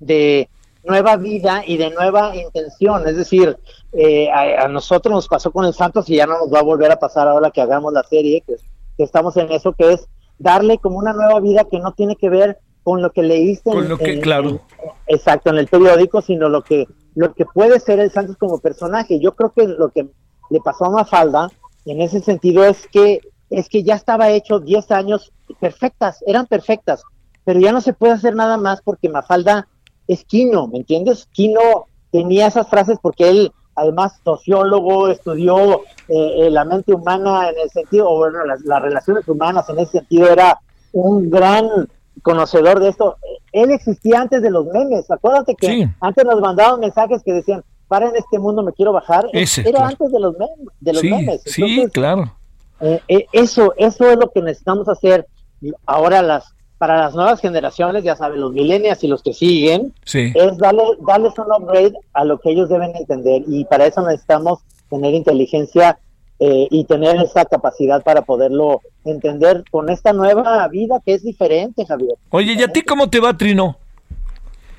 de 0.00 0.48
nueva 0.84 1.16
vida 1.16 1.62
y 1.66 1.76
de 1.76 1.90
nueva 1.90 2.36
intención. 2.36 3.06
Es 3.08 3.16
decir, 3.16 3.56
eh, 3.92 4.30
a, 4.30 4.68
nosotros 4.68 5.12
nos 5.12 5.28
pasó 5.28 5.50
con 5.50 5.64
el 5.64 5.74
Santos 5.74 6.08
y 6.08 6.16
ya 6.16 6.26
no 6.26 6.38
nos 6.38 6.52
va 6.52 6.60
a 6.60 6.64
volver 6.64 6.92
a 6.92 6.98
pasar 6.98 7.26
ahora 7.26 7.50
que 7.50 7.60
hagamos 7.60 7.92
la 7.92 8.02
serie, 8.04 8.42
que, 8.42 8.56
estamos 8.98 9.36
en 9.36 9.50
eso, 9.50 9.72
que 9.72 9.92
es 9.92 10.06
darle 10.38 10.78
como 10.78 10.98
una 10.98 11.12
nueva 11.12 11.40
vida 11.40 11.64
que 11.64 11.80
no 11.80 11.92
tiene 11.92 12.16
que 12.16 12.28
ver 12.28 12.58
con 12.82 13.02
lo 13.02 13.10
que 13.12 13.22
leíste 13.22 13.70
con 13.70 13.88
lo 13.88 13.96
que, 13.96 14.20
claro. 14.20 14.60
exacto, 15.06 15.50
en 15.50 15.56
el 15.56 15.68
periódico, 15.68 16.20
sino 16.20 16.48
lo 16.48 16.62
que, 16.62 16.86
lo 17.14 17.32
que 17.32 17.46
puede 17.46 17.80
ser 17.80 17.98
el 17.98 18.10
Santos 18.10 18.36
como 18.36 18.58
personaje. 18.58 19.18
Yo 19.18 19.34
creo 19.34 19.52
que 19.52 19.66
lo 19.66 19.88
que 19.88 20.06
le 20.50 20.60
pasó 20.60 20.84
a 20.84 20.90
Mafalda 20.90 21.50
en 21.86 22.00
ese 22.00 22.20
sentido 22.20 22.64
es 22.64 22.86
que 22.88 23.20
es 23.50 23.68
que 23.68 23.82
ya 23.82 23.94
estaba 23.94 24.30
hecho 24.30 24.58
10 24.58 24.90
años 24.90 25.32
perfectas, 25.60 26.24
eran 26.26 26.46
perfectas, 26.46 27.02
pero 27.44 27.60
ya 27.60 27.72
no 27.72 27.80
se 27.80 27.92
puede 27.92 28.14
hacer 28.14 28.34
nada 28.34 28.56
más 28.56 28.80
porque 28.82 29.08
Mafalda 29.08 29.68
es 30.08 30.24
Kino, 30.24 30.66
¿me 30.66 30.78
entiendes? 30.78 31.28
Kino 31.32 31.86
tenía 32.10 32.46
esas 32.46 32.68
frases 32.68 32.98
porque 33.00 33.28
él, 33.28 33.52
además, 33.74 34.20
sociólogo, 34.24 35.08
estudió 35.08 35.82
eh, 36.08 36.46
eh, 36.46 36.50
la 36.50 36.64
mente 36.64 36.94
humana 36.94 37.48
en 37.50 37.58
el 37.62 37.70
sentido, 37.70 38.10
o 38.10 38.18
bueno, 38.18 38.38
las, 38.44 38.82
relaciones 38.82 39.26
humanas 39.28 39.68
en 39.68 39.78
ese 39.78 39.98
sentido, 39.98 40.30
era 40.30 40.60
un 40.92 41.30
gran 41.30 41.68
conocedor 42.22 42.80
de 42.80 42.88
esto. 42.88 43.16
Él 43.52 43.70
existía 43.70 44.20
antes 44.20 44.42
de 44.42 44.50
los 44.50 44.66
memes, 44.66 45.10
acuérdate 45.10 45.54
que 45.54 45.88
antes 46.00 46.24
nos 46.24 46.40
mandaban 46.40 46.80
mensajes 46.80 47.22
que 47.22 47.32
decían, 47.32 47.64
para 47.88 48.08
en 48.08 48.16
este 48.16 48.38
mundo 48.38 48.62
me 48.62 48.72
quiero 48.72 48.92
bajar, 48.92 49.26
era 49.32 49.86
antes 49.86 50.10
de 50.10 50.20
los, 50.20 50.36
memes, 50.38 50.74
de 50.80 50.92
los 50.92 51.04
memes. 51.04 51.42
sí, 51.44 51.86
claro. 51.92 52.34
Eh, 52.80 53.26
eso, 53.32 53.72
eso 53.76 54.10
es 54.10 54.18
lo 54.18 54.30
que 54.30 54.42
necesitamos 54.42 54.88
hacer 54.88 55.26
ahora 55.86 56.22
las 56.22 56.54
para 56.78 56.98
las 56.98 57.14
nuevas 57.14 57.40
generaciones, 57.40 58.04
ya 58.04 58.16
saben, 58.16 58.40
los 58.40 58.52
millennials 58.52 59.02
y 59.04 59.08
los 59.08 59.22
que 59.22 59.32
siguen, 59.32 59.94
es 60.04 60.58
darle, 60.58 60.82
darles 61.06 61.32
un 61.38 61.46
upgrade 61.46 61.94
a 62.12 62.24
lo 62.24 62.38
que 62.38 62.50
ellos 62.50 62.68
deben 62.68 62.94
entender 62.96 63.42
y 63.46 63.64
para 63.64 63.86
eso 63.86 64.02
necesitamos 64.02 64.58
tener 64.90 65.14
inteligencia 65.14 65.98
eh, 66.40 66.66
y 66.70 66.84
tener 66.84 67.16
esa 67.22 67.44
capacidad 67.44 68.02
para 68.02 68.22
poderlo 68.22 68.82
entender 69.04 69.64
con 69.70 69.88
esta 69.88 70.12
nueva 70.12 70.66
vida 70.68 71.00
que 71.04 71.14
es 71.14 71.22
diferente, 71.22 71.86
Javier. 71.86 72.16
Oye, 72.30 72.54
¿y 72.54 72.62
a 72.62 72.68
ti 72.68 72.82
cómo 72.82 73.08
te 73.08 73.20
va, 73.20 73.36
Trino? 73.36 73.78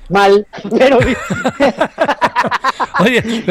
Mal, 0.08 0.46
pero... 0.70 0.98
Oye. 3.00 3.44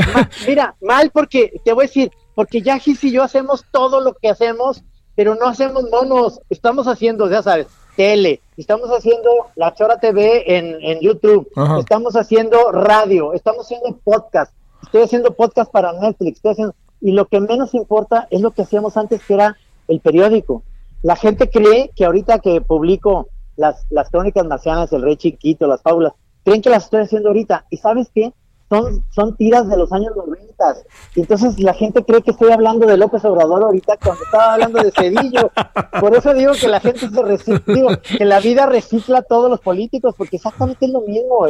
Mira, 0.47 0.75
mal 0.81 1.11
porque, 1.11 1.61
te 1.63 1.73
voy 1.73 1.85
a 1.85 1.87
decir, 1.87 2.11
porque 2.33 2.61
ya 2.61 2.79
Gis 2.79 3.03
y 3.03 3.11
yo 3.11 3.23
hacemos 3.23 3.65
todo 3.71 4.01
lo 4.01 4.13
que 4.13 4.29
hacemos, 4.29 4.83
pero 5.15 5.35
no 5.35 5.47
hacemos 5.47 5.89
monos, 5.89 6.41
estamos 6.49 6.87
haciendo, 6.87 7.29
ya 7.29 7.41
sabes, 7.41 7.67
tele, 7.95 8.41
estamos 8.57 8.89
haciendo 8.89 9.29
la 9.55 9.73
Chora 9.73 9.99
TV 9.99 10.57
en, 10.57 10.77
en 10.81 10.99
YouTube, 10.99 11.49
estamos 11.79 12.15
haciendo 12.15 12.71
radio, 12.71 13.33
estamos 13.33 13.65
haciendo 13.65 13.97
podcast, 14.03 14.53
estoy 14.83 15.03
haciendo 15.03 15.33
podcast 15.33 15.71
para 15.71 15.93
Netflix, 15.93 16.37
estoy 16.37 16.51
haciendo, 16.51 16.75
y 17.01 17.11
lo 17.11 17.25
que 17.25 17.39
menos 17.39 17.73
importa 17.73 18.27
es 18.29 18.41
lo 18.41 18.51
que 18.51 18.63
hacíamos 18.63 18.97
antes, 18.97 19.23
que 19.23 19.33
era 19.33 19.57
el 19.87 19.99
periódico. 19.99 20.63
La 21.03 21.15
gente 21.15 21.49
cree 21.49 21.91
que 21.95 22.05
ahorita 22.05 22.39
que 22.39 22.61
publico 22.61 23.27
las, 23.55 23.85
las 23.89 24.09
crónicas 24.09 24.45
marcianas, 24.45 24.91
el 24.91 25.03
rey 25.03 25.15
chiquito, 25.15 25.67
las 25.67 25.81
fábulas, 25.81 26.13
creen 26.45 26.61
que 26.61 26.69
las 26.69 26.85
estoy 26.85 27.01
haciendo 27.01 27.29
ahorita. 27.29 27.65
¿Y 27.69 27.77
sabes 27.77 28.09
qué? 28.15 28.31
son, 28.69 29.03
son 29.11 29.35
tiras 29.35 29.67
de 29.67 29.77
los 29.77 29.91
años 29.91 30.15
90. 30.15 30.75
Y 31.15 31.21
entonces 31.21 31.59
la 31.59 31.73
gente 31.73 32.03
cree 32.03 32.21
que 32.21 32.31
estoy 32.31 32.51
hablando 32.51 32.87
de 32.87 32.97
López 32.97 33.23
Obrador 33.25 33.63
ahorita 33.63 33.97
cuando 34.03 34.23
estaba 34.23 34.53
hablando 34.53 34.81
de 34.81 34.91
Cedillo. 34.91 35.51
Por 35.99 36.15
eso 36.15 36.33
digo 36.33 36.53
que 36.59 36.67
la 36.67 36.79
gente 36.79 37.09
se 37.09 37.21
recicla, 37.21 37.97
que 37.97 38.25
la 38.25 38.39
vida 38.39 38.65
recicla 38.65 39.19
a 39.19 39.23
todos 39.23 39.49
los 39.49 39.59
políticos, 39.59 40.15
porque 40.17 40.37
exactamente 40.37 40.85
es 40.85 40.91
lo 40.91 41.01
mismo. 41.01 41.45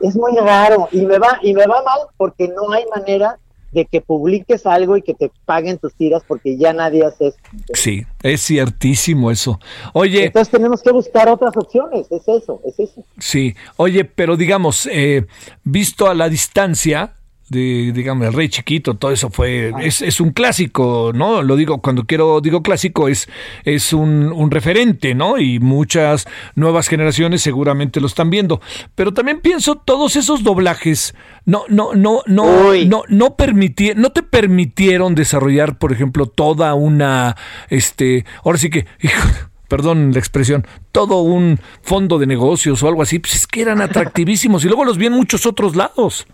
Es 0.00 0.16
muy 0.16 0.36
raro. 0.36 0.88
Y 0.92 1.06
me 1.06 1.18
va, 1.18 1.38
y 1.42 1.54
me 1.54 1.66
va 1.66 1.82
mal 1.82 2.00
porque 2.16 2.48
no 2.48 2.70
hay 2.72 2.84
manera 2.94 3.38
de 3.72 3.84
que 3.86 4.00
publiques 4.00 4.66
algo 4.66 4.96
y 4.96 5.02
que 5.02 5.14
te 5.14 5.30
paguen 5.44 5.78
tus 5.78 5.94
tiras 5.94 6.22
porque 6.26 6.56
ya 6.56 6.72
nadie 6.72 7.04
hace 7.04 7.28
eso. 7.28 7.38
Sí, 7.72 8.04
es 8.22 8.44
ciertísimo 8.44 9.30
eso. 9.30 9.60
Oye. 9.92 10.26
Entonces 10.26 10.50
tenemos 10.50 10.82
que 10.82 10.90
buscar 10.90 11.28
otras 11.28 11.56
opciones, 11.56 12.06
es 12.10 12.26
eso, 12.26 12.60
es 12.66 12.80
eso. 12.80 13.04
Sí, 13.18 13.54
oye, 13.76 14.04
pero 14.04 14.36
digamos, 14.36 14.88
eh, 14.90 15.26
visto 15.62 16.08
a 16.08 16.14
la 16.14 16.28
distancia, 16.28 17.14
de, 17.50 17.90
digamos, 17.92 18.26
el 18.28 18.32
rey 18.32 18.48
chiquito, 18.48 18.94
todo 18.94 19.10
eso 19.10 19.28
fue, 19.28 19.72
es, 19.82 20.02
es, 20.02 20.20
un 20.20 20.30
clásico, 20.30 21.10
¿no? 21.12 21.42
Lo 21.42 21.56
digo, 21.56 21.82
cuando 21.82 22.04
quiero, 22.04 22.40
digo 22.40 22.62
clásico, 22.62 23.08
es, 23.08 23.28
es 23.64 23.92
un, 23.92 24.32
un, 24.32 24.50
referente, 24.52 25.14
¿no? 25.16 25.36
Y 25.36 25.58
muchas 25.58 26.26
nuevas 26.54 26.88
generaciones 26.88 27.42
seguramente 27.42 28.00
lo 28.00 28.06
están 28.06 28.30
viendo. 28.30 28.60
Pero 28.94 29.12
también 29.12 29.40
pienso, 29.40 29.74
todos 29.74 30.14
esos 30.14 30.44
doblajes 30.44 31.14
no, 31.44 31.64
no, 31.68 31.92
no, 31.94 32.22
no, 32.26 32.72
no, 32.86 33.02
no 33.08 33.36
permitieron, 33.36 34.00
no 34.00 34.10
te 34.10 34.22
permitieron 34.22 35.16
desarrollar, 35.16 35.76
por 35.78 35.92
ejemplo, 35.92 36.26
toda 36.26 36.74
una, 36.74 37.36
este, 37.68 38.24
ahora 38.44 38.58
sí 38.58 38.70
que, 38.70 38.86
hijo, 39.00 39.28
perdón 39.66 40.12
la 40.12 40.20
expresión, 40.20 40.66
todo 40.92 41.22
un 41.22 41.58
fondo 41.82 42.20
de 42.20 42.28
negocios 42.28 42.80
o 42.84 42.88
algo 42.88 43.02
así, 43.02 43.18
pues 43.18 43.34
es 43.34 43.46
que 43.48 43.62
eran 43.62 43.80
atractivísimos 43.82 44.64
y 44.64 44.68
luego 44.68 44.84
los 44.84 44.98
vi 44.98 45.06
en 45.06 45.14
muchos 45.14 45.46
otros 45.46 45.74
lados. 45.74 46.28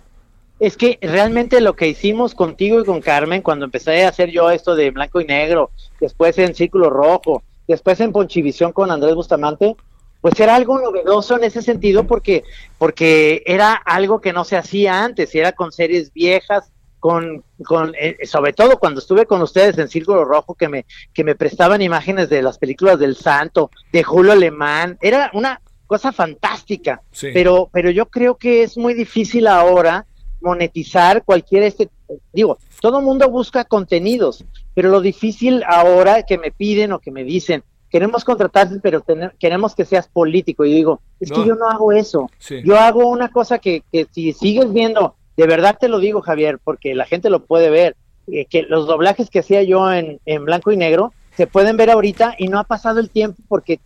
Es 0.58 0.76
que 0.76 0.98
realmente 1.02 1.60
lo 1.60 1.76
que 1.76 1.88
hicimos 1.88 2.34
contigo 2.34 2.80
y 2.80 2.84
con 2.84 3.00
Carmen 3.00 3.42
cuando 3.42 3.66
empecé 3.66 4.04
a 4.04 4.08
hacer 4.08 4.30
yo 4.30 4.50
esto 4.50 4.74
de 4.74 4.90
blanco 4.90 5.20
y 5.20 5.26
negro, 5.26 5.70
después 6.00 6.38
en 6.38 6.54
Círculo 6.54 6.88
Rojo, 6.88 7.42
después 7.68 8.00
en 8.00 8.12
Ponchivisión 8.12 8.72
con 8.72 8.90
Andrés 8.90 9.14
Bustamante, 9.14 9.76
pues 10.20 10.40
era 10.40 10.56
algo 10.56 10.80
novedoso 10.80 11.36
en 11.36 11.44
ese 11.44 11.62
sentido 11.62 12.06
porque, 12.06 12.42
porque 12.78 13.42
era 13.46 13.74
algo 13.74 14.20
que 14.20 14.32
no 14.32 14.44
se 14.44 14.56
hacía 14.56 15.04
antes, 15.04 15.34
era 15.34 15.52
con 15.52 15.72
series 15.72 16.12
viejas, 16.12 16.72
con, 16.98 17.44
con 17.64 17.94
eh, 18.00 18.16
sobre 18.24 18.52
todo 18.52 18.78
cuando 18.78 19.00
estuve 19.00 19.26
con 19.26 19.42
ustedes 19.42 19.78
en 19.78 19.88
Círculo 19.88 20.24
Rojo, 20.24 20.54
que 20.54 20.68
me, 20.68 20.86
que 21.12 21.22
me 21.22 21.34
prestaban 21.34 21.82
imágenes 21.82 22.30
de 22.30 22.42
las 22.42 22.58
películas 22.58 22.98
del 22.98 23.14
Santo, 23.14 23.70
de 23.92 24.02
Julio 24.02 24.32
Alemán, 24.32 24.98
era 25.00 25.30
una 25.34 25.60
cosa 25.86 26.12
fantástica, 26.12 27.02
pero, 27.32 27.68
pero 27.72 27.90
yo 27.90 28.06
creo 28.06 28.36
que 28.36 28.64
es 28.64 28.76
muy 28.76 28.94
difícil 28.94 29.46
ahora 29.46 30.06
monetizar 30.46 31.24
cualquier 31.24 31.64
este, 31.64 31.90
digo, 32.32 32.58
todo 32.80 33.02
mundo 33.02 33.28
busca 33.28 33.64
contenidos, 33.64 34.44
pero 34.74 34.88
lo 34.88 35.00
difícil 35.00 35.62
ahora 35.66 36.22
que 36.22 36.38
me 36.38 36.52
piden 36.52 36.92
o 36.92 37.00
que 37.00 37.10
me 37.10 37.24
dicen, 37.24 37.64
queremos 37.90 38.24
contratarte, 38.24 38.78
pero 38.80 39.04
queremos 39.38 39.74
que 39.74 39.84
seas 39.84 40.06
político. 40.06 40.64
Y 40.64 40.72
digo, 40.72 41.00
es 41.20 41.30
que 41.30 41.44
yo 41.44 41.56
no 41.56 41.68
hago 41.68 41.92
eso. 41.92 42.30
Yo 42.64 42.78
hago 42.78 43.08
una 43.08 43.28
cosa 43.30 43.58
que, 43.58 43.82
que 43.92 44.06
si 44.12 44.32
sigues 44.32 44.72
viendo 44.72 45.16
de 45.36 45.46
verdad 45.46 45.76
te 45.78 45.88
lo 45.88 45.98
digo, 45.98 46.22
Javier, 46.22 46.58
porque 46.62 46.94
la 46.94 47.04
gente 47.04 47.30
lo 47.30 47.44
puede 47.44 47.70
ver, 47.70 47.96
eh, 48.28 48.46
que 48.46 48.62
los 48.62 48.86
doblajes 48.86 49.30
que 49.30 49.40
hacía 49.40 49.62
yo 49.62 49.92
en, 49.92 50.18
en, 50.24 50.44
blanco 50.44 50.72
y 50.72 50.76
negro 50.76 51.12
se 51.36 51.46
pueden 51.46 51.76
ver 51.76 51.90
ahorita 51.90 52.34
y 52.38 52.48
no 52.48 52.58
ha 52.58 52.64
pasado 52.64 53.00
el 53.00 53.10
tiempo 53.10 53.42
porque 53.46 53.78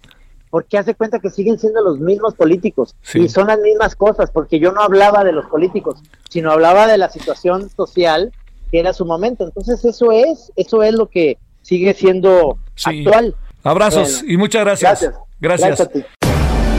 porque 0.50 0.78
hace 0.78 0.94
cuenta 0.94 1.20
que 1.20 1.30
siguen 1.30 1.58
siendo 1.58 1.80
los 1.80 1.98
mismos 2.00 2.34
políticos 2.34 2.96
y 3.14 3.28
son 3.28 3.46
las 3.46 3.60
mismas 3.60 3.94
cosas, 3.94 4.30
porque 4.30 4.58
yo 4.58 4.72
no 4.72 4.82
hablaba 4.82 5.24
de 5.24 5.32
los 5.32 5.46
políticos, 5.46 6.00
sino 6.28 6.50
hablaba 6.50 6.86
de 6.86 6.98
la 6.98 7.08
situación 7.08 7.70
social 7.70 8.32
que 8.70 8.80
era 8.80 8.92
su 8.92 9.04
momento. 9.04 9.44
Entonces 9.44 9.84
eso 9.84 10.12
es, 10.12 10.52
eso 10.56 10.82
es 10.82 10.94
lo 10.94 11.06
que 11.06 11.38
sigue 11.62 11.94
siendo 11.94 12.58
actual. 12.84 13.34
Abrazos 13.62 14.22
y 14.26 14.36
muchas 14.36 14.64
gracias. 14.64 15.00
Gracias. 15.40 15.78
gracias. 15.78 16.06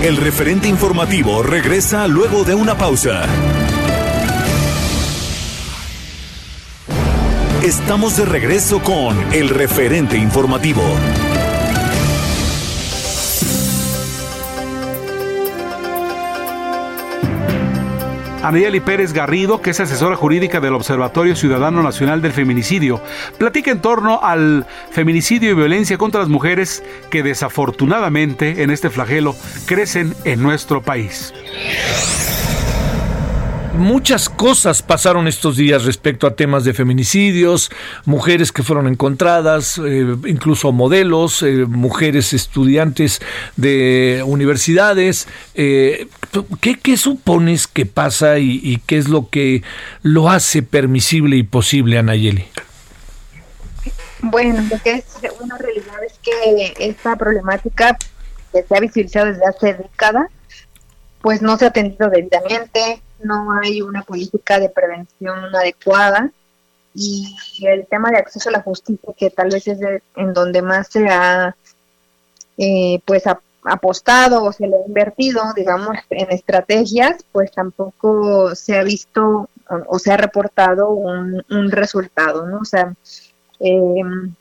El 0.04 0.18
referente 0.18 0.68
informativo 0.68 1.44
regresa 1.44 2.08
luego 2.08 2.44
de 2.44 2.56
una 2.56 2.78
pausa. 2.78 3.26
Estamos 7.64 8.18
de 8.18 8.26
regreso 8.26 8.82
con 8.82 9.16
el 9.34 9.50
referente 9.50 10.18
informativo. 10.18 10.82
Anayeli 18.44 18.80
Pérez 18.80 19.14
Garrido, 19.14 19.62
que 19.62 19.70
es 19.70 19.80
asesora 19.80 20.16
jurídica 20.16 20.60
del 20.60 20.74
Observatorio 20.74 21.36
Ciudadano 21.36 21.84
Nacional 21.84 22.24
del 22.24 22.32
Feminicidio, 22.32 23.00
platica 23.38 23.70
en 23.70 23.82
torno 23.82 24.20
al 24.24 24.66
feminicidio 24.90 25.52
y 25.52 25.54
violencia 25.54 25.98
contra 26.00 26.22
las 26.22 26.30
mujeres 26.30 26.84
que 27.12 27.22
desafortunadamente 27.22 28.64
en 28.64 28.72
este 28.72 28.90
flagelo 28.90 29.36
crecen 29.68 30.16
en 30.26 30.42
nuestro 30.42 30.82
país 30.82 31.34
muchas 33.74 34.30
cosas 34.30 34.82
pasaron 34.82 35.28
estos 35.28 35.58
días 35.58 35.86
respecto 35.86 36.28
a 36.28 36.36
temas 36.36 36.64
de 36.64 36.74
feminicidios, 36.74 37.72
mujeres 38.06 38.52
que 38.52 38.64
fueron 38.64 38.88
encontradas, 38.88 39.78
eh, 39.78 40.16
incluso 40.26 40.72
modelos, 40.72 41.42
eh, 41.44 41.66
mujeres 41.68 42.34
estudiantes 42.34 43.22
de 43.56 44.24
universidades. 44.26 45.28
Eh, 45.56 46.08
¿qué, 46.60 46.98
supones 46.98 47.68
que 47.68 47.86
pasa 47.86 48.40
y, 48.40 48.82
qué 48.86 48.98
es 48.98 49.08
lo 49.08 49.30
que 49.30 49.64
lo 50.02 50.30
hace 50.30 50.64
permisible 50.64 51.38
y 51.38 51.44
posible, 51.44 51.98
Anayeli? 51.98 52.46
Bueno, 54.22 54.64
lo 54.70 54.80
que 54.82 54.92
es 54.92 55.06
una 55.40 55.58
realidad 55.58 56.04
es 56.06 56.14
que 56.22 56.74
esta 56.80 57.16
problemática 57.16 57.98
que 58.52 58.64
se 58.64 58.76
ha 58.76 58.80
visibilizado 58.80 59.28
desde 59.28 59.46
hace 59.46 59.74
décadas, 59.74 60.28
pues 61.22 61.42
no 61.42 61.58
se 61.58 61.66
ha 61.66 61.70
atendido 61.70 62.10
debidamente, 62.10 63.02
no 63.24 63.52
hay 63.60 63.82
una 63.82 64.04
política 64.04 64.60
de 64.60 64.70
prevención 64.70 65.56
adecuada 65.56 66.32
y 66.94 67.36
el 67.62 67.88
tema 67.88 68.12
de 68.12 68.18
acceso 68.18 68.50
a 68.50 68.54
la 68.54 68.62
justicia, 68.62 69.14
que 69.18 69.30
tal 69.30 69.50
vez 69.50 69.68
es 69.68 69.80
en 70.16 70.34
donde 70.34 70.62
más 70.62 70.88
se 70.88 71.08
ha 71.08 71.56
eh, 72.58 73.00
pues 73.06 73.24
apostado 73.64 74.44
o 74.44 74.52
se 74.52 74.68
le 74.68 74.76
ha 74.76 74.88
invertido, 74.88 75.42
digamos, 75.56 75.98
en 76.10 76.32
estrategias, 76.32 77.24
pues 77.32 77.52
tampoco 77.52 78.56
se 78.56 78.78
ha 78.78 78.84
visto 78.84 79.50
o, 79.88 80.00
se 80.00 80.12
ha 80.12 80.18
reportado 80.18 80.90
un, 80.90 81.72
resultado, 81.72 82.46
¿no? 82.46 82.60
O 82.60 82.66
sea, 82.66 82.94
em, 83.60 84.34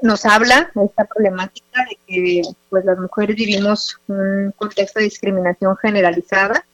nos 0.00 0.24
habla 0.24 0.70
esta 0.84 1.04
problemática 1.04 1.84
de 1.88 1.98
que 2.06 2.42
pues 2.70 2.84
las 2.84 2.98
mujeres 2.98 3.34
vivimos 3.34 3.98
un 4.06 4.52
contexto 4.56 5.00
de 5.00 5.06
discriminación 5.06 5.76
generalizada 5.76 6.64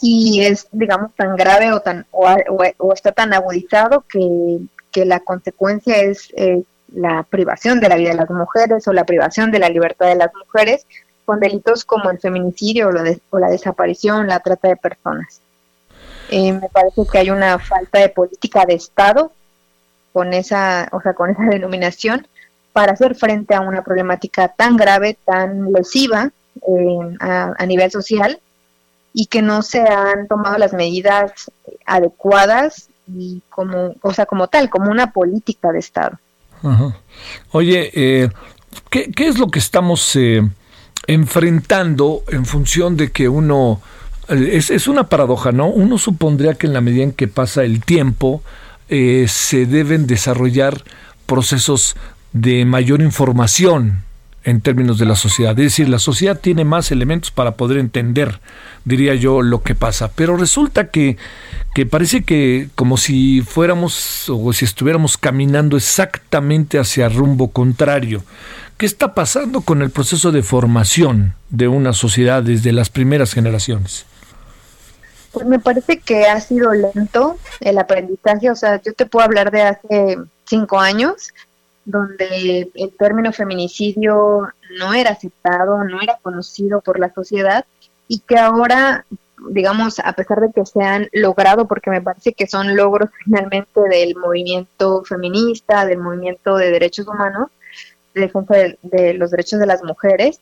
y 0.00 0.42
es, 0.44 0.68
digamos, 0.72 1.14
tan 1.14 1.36
grave 1.36 1.72
o, 1.72 1.80
tan, 1.80 2.06
o, 2.10 2.92
está 2.92 3.12
tan 3.12 3.32
agudizado 3.32 4.04
que, 4.08 4.60
la 5.04 5.20
consecuencia 5.20 5.98
es 5.98 6.32
la 6.92 7.22
privación 7.22 7.78
de 7.78 7.88
la 7.88 7.96
vida 7.96 8.10
de 8.10 8.16
las 8.16 8.30
mujeres 8.30 8.88
o 8.88 8.92
la 8.92 9.04
privación 9.04 9.52
de 9.52 9.60
la 9.60 9.68
libertad 9.68 10.08
de 10.08 10.16
las 10.16 10.34
mujeres 10.34 10.84
con 11.24 11.38
delitos 11.38 11.84
como 11.84 12.10
el 12.10 12.18
feminicidio 12.18 12.88
o, 12.88 12.92
o 13.30 13.38
la 13.38 13.48
desaparición, 13.48 14.26
la 14.26 14.40
trata 14.40 14.66
de 14.66 14.76
personas. 14.76 15.40
Eh, 16.30 16.52
me 16.52 16.68
parece 16.68 17.02
que 17.10 17.18
hay 17.18 17.30
una 17.30 17.58
falta 17.58 17.98
de 17.98 18.08
política 18.08 18.64
de 18.64 18.74
Estado 18.74 19.32
con 20.12 20.32
esa, 20.32 20.88
o 20.92 21.00
sea, 21.00 21.14
con 21.14 21.30
esa 21.30 21.44
denominación 21.44 22.26
para 22.72 22.92
hacer 22.92 23.16
frente 23.16 23.54
a 23.54 23.60
una 23.60 23.82
problemática 23.82 24.48
tan 24.48 24.76
grave, 24.76 25.18
tan 25.24 25.72
lesiva 25.72 26.30
eh, 26.66 27.16
a 27.20 27.66
nivel 27.66 27.90
social 27.90 28.40
y 29.12 29.26
que 29.26 29.42
no 29.42 29.62
se 29.62 29.80
han 29.80 30.28
tomado 30.28 30.58
las 30.58 30.72
medidas 30.72 31.50
adecuadas 31.86 32.88
y 33.06 33.42
como, 33.50 33.94
o 34.02 34.14
sea, 34.14 34.26
como 34.26 34.48
tal, 34.48 34.70
como 34.70 34.90
una 34.90 35.12
política 35.12 35.72
de 35.72 35.78
Estado. 35.78 36.18
Oye, 37.52 37.90
eh, 37.94 38.30
¿qué, 38.90 39.10
es 39.16 39.38
lo 39.38 39.50
que 39.50 39.58
estamos 39.58 40.14
eh, 40.16 40.46
enfrentando 41.06 42.22
en 42.28 42.44
función 42.44 42.96
de 42.96 43.10
que 43.10 43.28
uno, 43.28 43.80
es, 44.28 44.70
es, 44.70 44.86
una 44.86 45.08
paradoja, 45.08 45.52
¿no? 45.52 45.68
Uno 45.68 45.98
supondría 45.98 46.54
que 46.54 46.66
en 46.66 46.74
la 46.74 46.80
medida 46.80 47.02
en 47.02 47.12
que 47.12 47.28
pasa 47.28 47.64
el 47.64 47.82
tiempo, 47.84 48.42
eh, 48.88 49.26
se 49.28 49.66
deben 49.66 50.06
desarrollar 50.06 50.84
procesos 51.26 51.96
de 52.32 52.64
mayor 52.64 53.00
información, 53.00 54.04
en 54.44 54.60
términos 54.60 54.98
de 54.98 55.06
la 55.06 55.16
sociedad. 55.16 55.52
Es 55.52 55.64
decir, 55.64 55.88
la 55.88 55.98
sociedad 55.98 56.38
tiene 56.38 56.64
más 56.64 56.90
elementos 56.90 57.30
para 57.30 57.52
poder 57.52 57.78
entender, 57.78 58.40
diría 58.84 59.14
yo, 59.14 59.42
lo 59.42 59.62
que 59.62 59.74
pasa. 59.74 60.10
Pero 60.14 60.36
resulta 60.36 60.88
que, 60.88 61.16
que 61.74 61.86
parece 61.86 62.24
que 62.24 62.68
como 62.74 62.96
si 62.96 63.42
fuéramos 63.42 64.28
o 64.28 64.52
si 64.52 64.64
estuviéramos 64.64 65.18
caminando 65.18 65.76
exactamente 65.76 66.78
hacia 66.78 67.08
rumbo 67.08 67.50
contrario. 67.50 68.22
¿Qué 68.76 68.86
está 68.86 69.14
pasando 69.14 69.60
con 69.60 69.82
el 69.82 69.90
proceso 69.90 70.32
de 70.32 70.42
formación 70.42 71.34
de 71.50 71.68
una 71.68 71.92
sociedad 71.92 72.42
desde 72.42 72.72
las 72.72 72.88
primeras 72.88 73.34
generaciones? 73.34 74.06
Pues 75.32 75.46
me 75.46 75.58
parece 75.58 75.98
que 75.98 76.24
ha 76.24 76.40
sido 76.40 76.72
lento 76.72 77.38
el 77.60 77.78
aprendizaje. 77.78 78.50
O 78.50 78.56
sea, 78.56 78.80
yo 78.82 78.94
te 78.94 79.04
puedo 79.04 79.26
hablar 79.26 79.50
de 79.50 79.62
hace 79.62 80.18
cinco 80.46 80.80
años 80.80 81.32
donde 81.90 82.70
el 82.74 82.92
término 82.96 83.32
feminicidio 83.32 84.48
no 84.78 84.94
era 84.94 85.10
aceptado, 85.10 85.84
no 85.84 86.00
era 86.00 86.18
conocido 86.22 86.80
por 86.80 86.98
la 86.98 87.12
sociedad 87.12 87.64
y 88.08 88.20
que 88.20 88.38
ahora, 88.38 89.04
digamos, 89.50 89.98
a 90.00 90.12
pesar 90.12 90.40
de 90.40 90.52
que 90.52 90.66
se 90.66 90.82
han 90.82 91.08
logrado, 91.12 91.66
porque 91.66 91.90
me 91.90 92.02
parece 92.02 92.32
que 92.32 92.46
son 92.46 92.76
logros 92.76 93.10
finalmente 93.24 93.80
del 93.88 94.16
movimiento 94.16 95.04
feminista, 95.04 95.86
del 95.86 95.98
movimiento 95.98 96.56
de 96.56 96.70
derechos 96.70 97.06
humanos, 97.06 97.48
de 98.14 99.14
los 99.14 99.30
derechos 99.30 99.60
de 99.60 99.66
las 99.66 99.82
mujeres, 99.84 100.40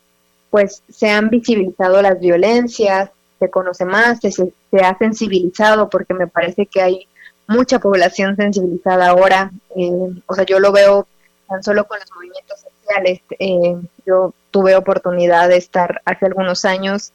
pues 0.49 0.81
se 0.89 1.09
han 1.09 1.29
visibilizado 1.29 2.01
las 2.01 2.19
violencias, 2.19 3.11
se 3.39 3.49
conoce 3.49 3.85
más, 3.85 4.19
se, 4.19 4.31
se 4.31 4.51
ha 4.83 4.97
sensibilizado, 4.97 5.89
porque 5.89 6.13
me 6.13 6.27
parece 6.27 6.65
que 6.65 6.81
hay 6.81 7.07
mucha 7.47 7.79
población 7.79 8.35
sensibilizada 8.35 9.09
ahora. 9.09 9.51
Eh, 9.75 10.21
o 10.25 10.33
sea, 10.35 10.45
yo 10.45 10.59
lo 10.59 10.71
veo 10.71 11.07
tan 11.49 11.63
solo 11.63 11.85
con 11.85 11.99
los 11.99 12.09
movimientos 12.15 12.59
sociales. 12.59 13.21
Eh, 13.39 13.75
yo 14.05 14.33
tuve 14.51 14.75
oportunidad 14.75 15.49
de 15.49 15.57
estar 15.57 16.01
hace 16.05 16.27
algunos 16.27 16.63
años 16.63 17.11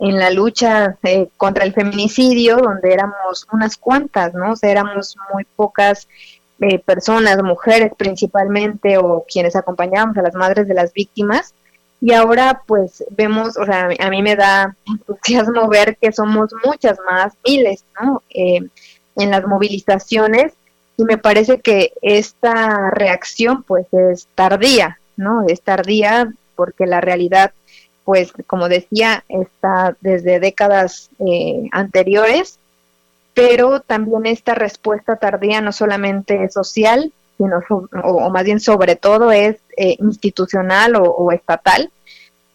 en 0.00 0.18
la 0.18 0.30
lucha 0.30 0.96
eh, 1.04 1.28
contra 1.36 1.64
el 1.64 1.72
feminicidio, 1.72 2.56
donde 2.56 2.92
éramos 2.92 3.46
unas 3.52 3.76
cuantas, 3.76 4.34
¿no? 4.34 4.52
O 4.52 4.56
éramos 4.62 5.16
muy 5.32 5.44
pocas 5.44 6.08
eh, 6.60 6.78
personas, 6.78 7.42
mujeres 7.42 7.92
principalmente, 7.96 8.98
o 8.98 9.24
quienes 9.30 9.54
acompañábamos 9.54 10.16
a 10.16 10.22
las 10.22 10.34
madres 10.34 10.66
de 10.66 10.74
las 10.74 10.92
víctimas. 10.92 11.54
Y 12.00 12.12
ahora, 12.12 12.62
pues, 12.66 13.04
vemos, 13.10 13.56
o 13.56 13.64
sea, 13.64 13.88
a 13.98 14.10
mí 14.10 14.22
me 14.22 14.36
da 14.36 14.76
entusiasmo 14.86 15.68
ver 15.68 15.96
que 15.96 16.12
somos 16.12 16.50
muchas 16.64 16.98
más, 17.06 17.34
miles, 17.46 17.84
¿no? 18.00 18.22
en 19.16 19.30
las 19.30 19.46
movilizaciones 19.46 20.52
y 20.96 21.04
me 21.04 21.18
parece 21.18 21.60
que 21.60 21.92
esta 22.02 22.90
reacción 22.90 23.62
pues 23.62 23.86
es 23.92 24.28
tardía, 24.34 24.98
¿no? 25.16 25.46
Es 25.46 25.62
tardía 25.62 26.32
porque 26.54 26.86
la 26.86 27.00
realidad 27.00 27.52
pues 28.04 28.32
como 28.46 28.68
decía 28.68 29.24
está 29.28 29.96
desde 30.00 30.38
décadas 30.38 31.10
eh, 31.18 31.68
anteriores 31.72 32.58
pero 33.34 33.80
también 33.80 34.26
esta 34.26 34.54
respuesta 34.54 35.16
tardía 35.16 35.60
no 35.60 35.72
solamente 35.72 36.44
es 36.44 36.54
social, 36.54 37.12
sino 37.36 37.58
o, 37.68 38.30
más 38.30 38.44
bien 38.44 38.60
sobre 38.60 38.94
todo 38.94 39.32
es 39.32 39.56
eh, 39.76 39.96
institucional 39.98 40.94
o, 40.96 41.32
estatal. 41.32 41.90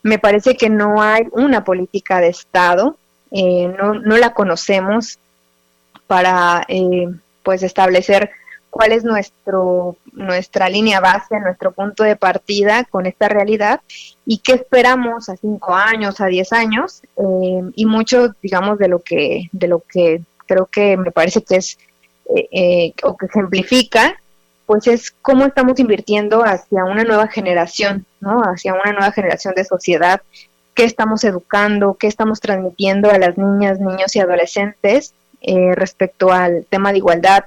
Me 0.02 0.18
parece 0.18 0.56
que 0.56 0.70
no 0.70 1.02
hay 1.02 1.28
una 1.34 1.66
política 1.66 2.22
de 2.22 2.30
Estado, 2.30 2.96
eh, 3.32 3.68
no, 3.78 3.96
no 3.96 4.18
la 4.18 4.34
conocemos 4.34 5.20
para 6.08 6.64
eh, 6.70 7.10
pues 7.50 7.64
establecer 7.64 8.30
cuál 8.70 8.92
es 8.92 9.04
nuestro, 9.04 9.98
nuestra 10.12 10.70
línea 10.70 11.00
base, 11.00 11.40
nuestro 11.40 11.72
punto 11.72 12.04
de 12.04 12.16
partida 12.16 12.84
con 12.84 13.08
esta 13.08 13.28
realidad 13.28 13.82
y 14.24 14.38
qué 14.38 14.54
esperamos 14.54 15.30
a 15.30 15.36
cinco 15.36 15.74
años, 15.74 16.22
a 16.22 16.28
diez 16.28 16.54
años 16.54 17.02
y 17.74 17.86
mucho, 17.88 18.36
digamos, 18.44 18.78
de 18.78 18.88
lo 18.88 19.00
que, 19.00 19.50
de 19.52 19.68
lo 19.68 19.80
que 19.80 20.22
creo 20.46 20.68
que 20.68 20.96
me 20.96 21.10
parece 21.10 21.42
que 21.42 21.56
es 21.56 21.80
eh, 22.36 22.48
eh, 22.52 22.94
o 23.02 23.18
que 23.18 23.26
ejemplifica, 23.26 24.22
pues 24.68 24.86
es 24.86 25.10
cómo 25.24 25.48
estamos 25.48 25.80
invirtiendo 25.80 26.44
hacia 26.44 26.86
una 26.86 27.04
nueva 27.04 27.30
generación, 27.30 28.06
¿no? 28.20 28.42
Hacia 28.42 28.76
una 28.76 28.92
nueva 28.92 29.12
generación 29.12 29.56
de 29.56 29.66
sociedad, 29.66 30.22
qué 30.76 30.84
estamos 30.84 31.24
educando, 31.24 31.98
qué 32.00 32.06
estamos 32.06 32.42
transmitiendo 32.42 33.10
a 33.10 33.18
las 33.18 33.40
niñas, 33.40 33.80
niños 33.80 34.16
y 34.16 34.20
adolescentes 34.20 35.16
eh, 35.42 35.74
respecto 35.76 36.32
al 36.32 36.66
tema 36.70 36.92
de 36.92 36.98
igualdad 36.98 37.46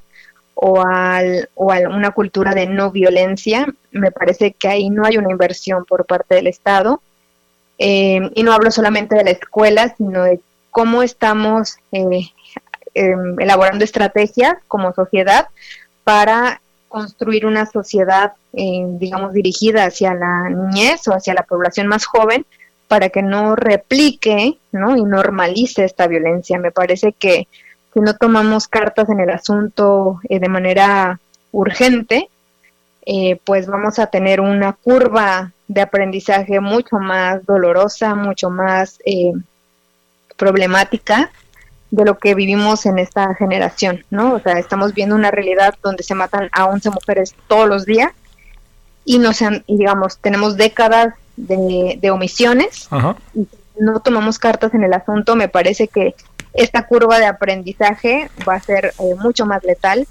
o, 0.54 0.82
al, 0.82 1.48
o 1.54 1.72
a 1.72 1.80
una 1.88 2.10
cultura 2.12 2.54
de 2.54 2.66
no 2.66 2.90
violencia. 2.90 3.66
Me 3.90 4.10
parece 4.10 4.52
que 4.52 4.68
ahí 4.68 4.90
no 4.90 5.04
hay 5.04 5.18
una 5.18 5.30
inversión 5.30 5.84
por 5.84 6.06
parte 6.06 6.34
del 6.36 6.46
Estado. 6.46 7.02
y 7.78 8.42
no 8.42 8.52
hablo 8.52 8.70
solamente 8.70 9.16
de 9.16 9.24
la 9.24 9.30
escuela, 9.30 9.94
sino 9.96 10.24
de 10.24 10.40
cómo 10.70 11.02
estamos 11.02 11.78
Em, 12.94 13.40
elaborando 13.40 13.84
estrategias 13.84 14.56
como 14.68 14.92
sociedad 14.92 15.46
para 16.04 16.60
construir 16.88 17.46
una 17.46 17.64
sociedad, 17.64 18.34
eh, 18.52 18.84
digamos, 18.98 19.32
dirigida 19.32 19.86
hacia 19.86 20.12
la 20.12 20.50
niñez 20.50 21.08
o 21.08 21.12
hacia 21.12 21.32
la 21.32 21.44
población 21.44 21.86
más 21.86 22.04
joven 22.04 22.44
para 22.88 23.08
que 23.08 23.22
no 23.22 23.56
replique 23.56 24.58
¿no? 24.72 24.94
y 24.98 25.04
normalice 25.04 25.86
esta 25.86 26.06
violencia. 26.06 26.58
Me 26.58 26.70
parece 26.70 27.14
que 27.14 27.48
si 27.92 28.00
no 28.00 28.14
tomamos 28.16 28.68
cartas 28.68 29.08
en 29.08 29.20
el 29.20 29.30
asunto 29.30 30.20
eh, 30.28 30.38
de 30.38 30.48
manera 30.48 31.20
urgente, 31.50 32.28
eh, 33.04 33.40
pues 33.44 33.66
vamos 33.66 33.98
a 33.98 34.06
tener 34.06 34.40
una 34.40 34.72
curva 34.72 35.52
de 35.68 35.80
aprendizaje 35.80 36.60
mucho 36.60 36.96
más 36.96 37.44
dolorosa, 37.44 38.14
mucho 38.14 38.50
más 38.50 38.98
problemática 40.36 41.30
de 41.92 42.06
lo 42.06 42.18
que 42.18 42.34
vivimos 42.34 42.86
en 42.86 42.98
esta 42.98 43.34
generación, 43.34 44.02
¿no? 44.10 44.34
O 44.34 44.40
sea, 44.40 44.58
estamos 44.58 44.94
viendo 44.94 45.14
una 45.14 45.30
realidad 45.30 45.74
donde 45.82 46.02
se 46.02 46.14
matan 46.14 46.48
a 46.52 46.64
11 46.64 46.90
mujeres 46.90 47.34
todos 47.48 47.68
los 47.68 47.84
días 47.84 48.10
y 49.04 49.18
no 49.18 49.34
sean, 49.34 49.62
y 49.66 49.76
digamos, 49.76 50.16
tenemos 50.16 50.56
décadas 50.56 51.14
de, 51.36 52.10
omisiones 52.10 52.88
y 53.34 53.46
no 53.78 54.00
tomamos 54.00 54.38
cartas 54.38 54.72
en 54.72 54.84
el 54.84 54.94
asunto, 54.94 55.36
me 55.36 55.48
parece 55.48 55.86
que 55.86 56.14
esta 56.54 56.86
curva 56.86 57.18
de 57.18 57.26
aprendizaje 57.26 58.30
va 58.48 58.54
a 58.54 58.60
ser 58.60 58.92
eh, 58.98 59.14
mucho 59.20 59.46
más 59.46 59.62
letal 59.64 60.06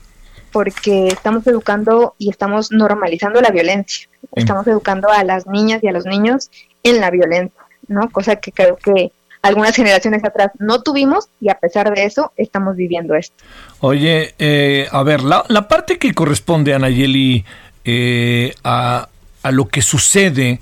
porque 0.52 1.08
estamos 1.08 1.48
educando 1.48 2.16
y 2.18 2.30
estamos 2.30 2.72
normalizando 2.72 3.42
la 3.42 3.52
violencia. 3.52 4.10
Estamos 4.36 4.68
educando 4.68 5.10
a 5.10 5.24
las 5.24 5.48
niñas 5.48 5.84
y 5.84 5.88
a 5.88 5.92
los 5.92 6.06
niños 6.06 6.50
en 6.84 7.00
la 7.00 7.10
violencia, 7.10 7.62
¿no? 7.88 8.10
Cosa 8.10 8.36
que 8.38 8.52
creo 8.52 8.76
que 8.76 9.12
algunas 9.42 9.76
generaciones 9.76 10.24
atrás 10.24 10.52
no 10.60 10.84
tuvimos 10.84 11.30
y 11.40 11.50
a 11.50 11.56
pesar 11.56 11.94
de 11.94 12.04
eso 12.04 12.32
estamos 12.36 12.76
viviendo 12.76 13.16
esto. 13.16 13.44
Oye, 13.80 14.36
eh, 14.40 14.88
a 14.92 15.04
ver, 15.04 15.22
la, 15.24 15.68
parte 15.68 15.98
que 15.98 16.14
corresponde, 16.14 16.74
Anayeli, 16.74 17.46
eh, 17.86 18.54
a, 18.64 19.10
a 19.44 19.52
lo 19.52 19.68
que 19.68 19.82
sucede 19.82 20.60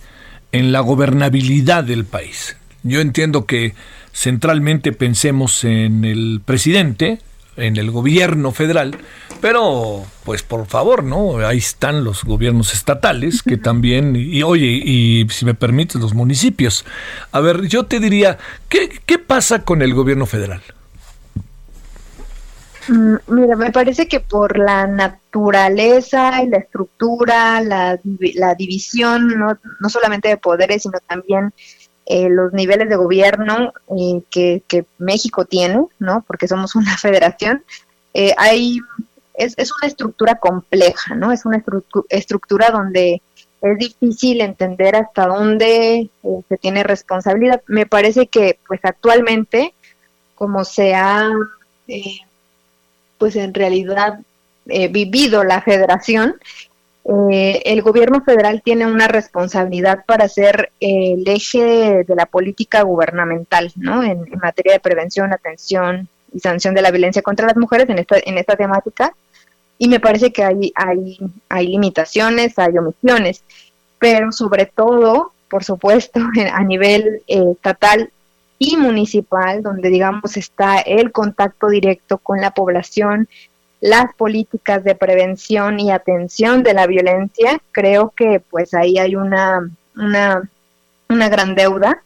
en 0.51 0.71
la 0.71 0.79
gobernabilidad 0.79 1.83
del 1.83 2.05
país. 2.05 2.57
Yo 2.83 3.01
entiendo 3.01 3.45
que 3.45 3.73
centralmente 4.13 4.91
pensemos 4.91 5.63
en 5.63 6.05
el 6.05 6.41
presidente, 6.43 7.19
en 7.57 7.77
el 7.77 7.91
gobierno 7.91 8.51
federal, 8.51 8.95
pero 9.41 10.05
pues 10.23 10.43
por 10.43 10.65
favor, 10.65 11.03
¿no? 11.03 11.45
Ahí 11.45 11.57
están 11.57 12.03
los 12.03 12.23
gobiernos 12.23 12.73
estatales 12.73 13.43
que 13.43 13.57
también, 13.57 14.15
y 14.15 14.43
oye, 14.43 14.67
y 14.67 15.27
si 15.29 15.45
me 15.45 15.53
permites, 15.53 16.01
los 16.01 16.13
municipios. 16.13 16.85
A 17.31 17.39
ver, 17.39 17.67
yo 17.67 17.85
te 17.85 17.99
diría, 17.99 18.37
¿qué, 18.69 19.01
qué 19.05 19.19
pasa 19.19 19.63
con 19.63 19.81
el 19.81 19.93
gobierno 19.93 20.25
federal? 20.25 20.61
Mm, 22.89 23.15
mira, 23.27 23.55
me 23.55 23.71
parece 23.71 24.07
que 24.07 24.19
por 24.19 24.57
la 24.57 24.87
naturaleza 24.87 26.41
y 26.41 26.49
la 26.49 26.57
estructura, 26.57 27.61
la, 27.61 27.99
la 28.35 28.55
división, 28.55 29.27
no, 29.37 29.57
no 29.79 29.89
solamente 29.89 30.29
de 30.29 30.37
poderes, 30.37 30.83
sino 30.83 30.97
también 31.07 31.53
eh, 32.11 32.27
los 32.27 32.51
niveles 32.53 32.89
de 32.89 32.95
gobierno 32.95 33.71
eh, 33.95 34.63
que, 34.67 34.85
México 34.97 35.45
tiene, 35.45 35.85
¿no? 35.99 36.23
Porque 36.25 36.47
somos 36.47 36.73
una 36.73 36.97
federación, 36.97 37.63
eh, 38.15 38.33
hay, 38.35 38.79
es, 39.35 39.53
es, 39.57 39.71
una 39.71 39.87
estructura 39.87 40.39
compleja, 40.39 41.13
¿no? 41.13 41.31
Es 41.31 41.45
una 41.45 41.63
estructura 42.09 42.71
donde 42.71 43.21
es 43.61 43.77
difícil 43.77 44.41
entender 44.41 44.95
hasta 44.95 45.27
dónde 45.27 46.09
se 46.49 46.57
tiene 46.57 46.81
responsabilidad. 46.81 47.61
Me 47.67 47.85
parece 47.85 48.25
que, 48.25 48.57
pues 48.67 48.79
actualmente, 48.81 49.75
como 50.33 50.65
se 50.65 50.95
ha, 50.95 51.29
pues 53.19 53.35
en 53.35 53.53
realidad 53.53 54.19
vivido 54.65 55.43
la 55.43 55.61
federación, 55.61 56.37
eh, 57.11 57.63
el 57.65 57.81
gobierno 57.81 58.21
federal 58.21 58.61
tiene 58.63 58.85
una 58.85 59.07
responsabilidad 59.07 60.05
para 60.05 60.29
ser 60.29 60.71
eh, 60.79 61.13
el 61.13 61.27
eje 61.27 62.03
de, 62.03 62.15
la 62.15 62.27
política 62.27 62.83
gubernamental, 62.83 63.71
¿no? 63.75 64.03
En, 64.03 64.29
materia 64.39 64.73
de 64.73 64.79
prevención, 64.79 65.33
atención 65.33 66.07
y 66.31 66.39
sanción 66.39 66.75
de 66.75 66.83
la 66.83 66.91
violencia 66.91 67.23
contra 67.23 67.47
las 67.47 67.57
mujeres 67.57 67.89
en 67.89 67.97
esta, 67.97 68.17
en 68.23 68.37
esta 68.37 68.55
temática. 68.55 69.15
Y 69.79 69.87
me 69.87 69.99
parece 69.99 70.31
que 70.31 70.43
hay, 70.43 70.71
hay, 70.75 71.17
hay 71.47 71.67
limitaciones, 71.67 72.59
hay 72.59 72.77
omisiones, 72.77 73.43
pero 73.97 74.31
sobre 74.31 74.67
todo, 74.67 75.31
por 75.49 75.63
supuesto, 75.63 76.19
a 76.53 76.63
nivel 76.63 77.23
eh, 77.27 77.43
estatal 77.53 78.11
y 78.59 78.77
municipal, 78.77 79.63
donde 79.63 79.89
digamos 79.89 80.37
está 80.37 80.79
el 80.79 81.11
contacto 81.11 81.69
directo 81.69 82.19
con 82.19 82.39
la 82.39 82.51
población, 82.51 83.27
las 83.81 84.13
políticas 84.15 84.83
de 84.83 84.95
prevención 84.95 85.79
y 85.79 85.91
atención 85.91 86.63
de 86.63 86.73
la 86.73 86.87
violencia, 86.87 87.61
creo 87.71 88.11
que 88.15 88.41
pues 88.41 88.73
ahí 88.73 88.97
hay 88.97 89.15
una, 89.15 89.69
una, 89.95 90.49
una 91.07 91.29
gran 91.29 91.55
deuda. 91.55 92.03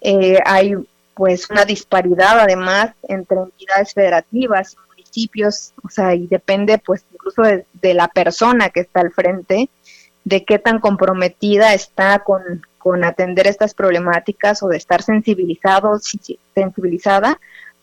Eh, 0.00 0.38
hay 0.44 0.74
pues 1.14 1.48
una 1.50 1.64
disparidad 1.64 2.40
además 2.40 2.92
entre 3.06 3.38
entidades 3.38 3.92
federativas 3.92 4.72
y 4.72 4.76
municipios, 4.88 5.72
o 5.84 5.90
sea, 5.90 6.14
y 6.14 6.26
depende 6.26 6.78
pues 6.78 7.04
incluso 7.12 7.42
de, 7.42 7.94
la 7.94 8.08
persona 8.08 8.70
que 8.70 8.80
está 8.80 9.00
al 9.00 9.12
frente, 9.12 9.68
de 10.24 10.44
qué 10.44 10.58
tan 10.58 10.80
comprometida 10.80 11.74
está 11.74 12.20
con, 12.20 12.42
con 12.78 13.04
atender 13.04 13.46
estas 13.46 13.74
problemáticas 13.74 14.62
o 14.62 14.68
de 14.68 14.78
estar 14.78 15.02
sensibilizado, 15.02 16.00
sensibilizada 16.54 17.38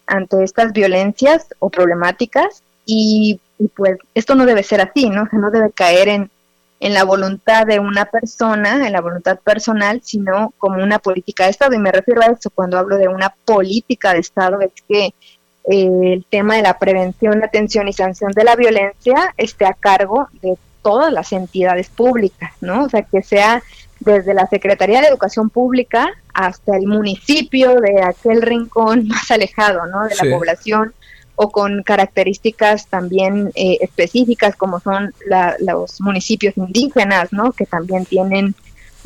ante 0.07 0.43
estas 0.43 0.73
violencias 0.73 1.47
o 1.59 1.69
problemáticas 1.69 2.63
y, 2.89 3.39
pues 3.75 3.97
esto 4.15 4.35
no 4.35 4.45
debe 4.45 4.63
ser 4.63 4.81
así, 4.81 5.09
¿no? 5.09 5.23
O 5.31 5.35
no 5.37 5.51
debe 5.51 5.71
caer 5.71 6.07
en, 6.07 6.31
en 6.79 6.93
la 6.93 7.03
voluntad 7.03 7.67
de 7.67 7.79
una 7.79 8.05
persona, 8.05 8.87
en 8.87 8.93
la 8.93 9.01
voluntad 9.01 9.37
personal, 9.39 10.01
sino 10.03 10.53
como 10.57 10.81
una 10.81 10.99
política 10.99 11.43
de 11.43 11.51
Estado. 11.51 11.75
Y 11.75 11.79
me 11.79 11.91
refiero 11.91 12.21
a 12.21 12.27
eso 12.27 12.49
cuando 12.49 12.79
hablo 12.79 12.97
de 12.97 13.07
una 13.07 13.33
política 13.45 14.13
de 14.13 14.19
Estado, 14.19 14.59
es 14.61 14.71
que 14.87 15.05
eh, 15.05 16.13
el 16.13 16.25
tema 16.29 16.55
de 16.55 16.63
la 16.63 16.79
prevención, 16.79 17.43
atención 17.43 17.87
y 17.87 17.93
sanción 17.93 18.31
de 18.31 18.45
la 18.45 18.55
violencia 18.55 19.33
esté 19.37 19.65
a 19.65 19.73
cargo 19.73 20.29
de 20.41 20.57
todas 20.81 21.11
las 21.11 21.31
entidades 21.33 21.89
públicas, 21.89 22.53
¿no? 22.61 22.85
O 22.85 22.89
sea, 22.89 23.03
que 23.03 23.21
sea 23.21 23.61
desde 23.99 24.33
la 24.33 24.47
Secretaría 24.47 25.01
de 25.01 25.07
Educación 25.07 25.49
Pública 25.49 26.09
hasta 26.33 26.77
el 26.77 26.87
municipio 26.87 27.81
de 27.81 28.01
aquel 28.01 28.41
rincón 28.41 29.07
más 29.09 29.29
alejado, 29.29 29.85
¿no? 29.87 30.05
De 30.05 30.15
la 30.15 30.37
población 30.37 30.93
o 31.41 31.51
con 31.51 31.83
características 31.83 32.87
también 32.87 33.53
eh, 33.55 33.77
específicas 33.79 34.57
como 34.57 34.81
son 34.81 35.13
los 35.59 36.01
municipios 36.01 36.57
indígenas, 36.57 37.31
¿no? 37.31 37.53
Que 37.53 37.65
también 37.65 38.03
tienen 38.03 38.55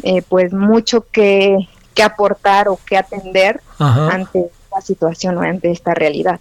eh, 0.01 0.23
pues 0.27 0.51
mucho 0.51 1.05
que, 1.11 1.55
aportar 2.03 2.69
o 2.69 2.79
que 2.83 2.97
atender 2.97 3.61
ante 3.77 4.49
esta 4.63 4.81
situación 4.81 5.37
o 5.37 5.41
ante 5.41 5.69
esta 5.69 5.93
realidad. 5.93 6.39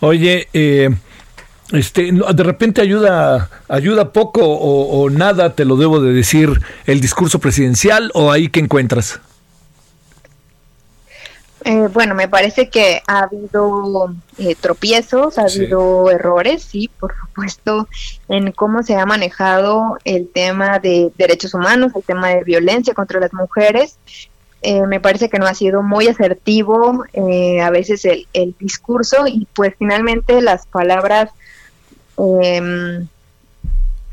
Oye, 0.00 0.48
eh, 0.52 0.90
este, 1.70 2.10
de 2.10 2.42
repente 2.42 2.80
ayuda, 2.80 3.48
ayuda 3.68 4.12
poco 4.12 4.40
o, 4.44 5.02
o, 5.02 5.08
nada, 5.08 5.54
te 5.54 5.64
lo 5.64 5.76
debo 5.76 6.00
de 6.00 6.12
decir, 6.14 6.60
el 6.84 7.00
discurso 7.00 7.38
presidencial 7.38 8.10
o 8.12 8.32
ahí 8.32 8.48
que 8.48 8.58
encuentras. 8.58 9.20
Eh, 11.64 11.88
bueno, 11.92 12.14
me 12.14 12.28
parece 12.28 12.68
que 12.68 13.02
ha 13.06 13.24
habido 13.24 14.14
eh, 14.38 14.54
tropiezos, 14.54 15.38
ha 15.38 15.42
habido 15.42 16.10
errores, 16.10 16.62
sí, 16.62 16.88
por 17.00 17.14
supuesto, 17.16 17.88
en 18.28 18.52
cómo 18.52 18.82
se 18.82 18.96
ha 18.96 19.04
manejado 19.06 19.98
el 20.04 20.28
tema 20.28 20.78
de 20.78 21.10
derechos 21.16 21.54
humanos, 21.54 21.92
el 21.96 22.04
tema 22.04 22.28
de 22.28 22.44
violencia 22.44 22.94
contra 22.94 23.18
las 23.18 23.32
mujeres. 23.32 23.98
Eh, 24.62 24.86
me 24.86 25.00
parece 25.00 25.28
que 25.28 25.38
no 25.38 25.46
ha 25.46 25.54
sido 25.54 25.82
muy 25.82 26.08
asertivo 26.08 27.04
a 27.62 27.70
veces 27.70 28.04
el, 28.04 28.26
el, 28.32 28.54
discurso 28.58 29.26
y 29.28 29.46
pues 29.54 29.74
finalmente 29.78 30.40
las 30.40 30.66
palabras, 30.66 31.30
em, 32.16 33.06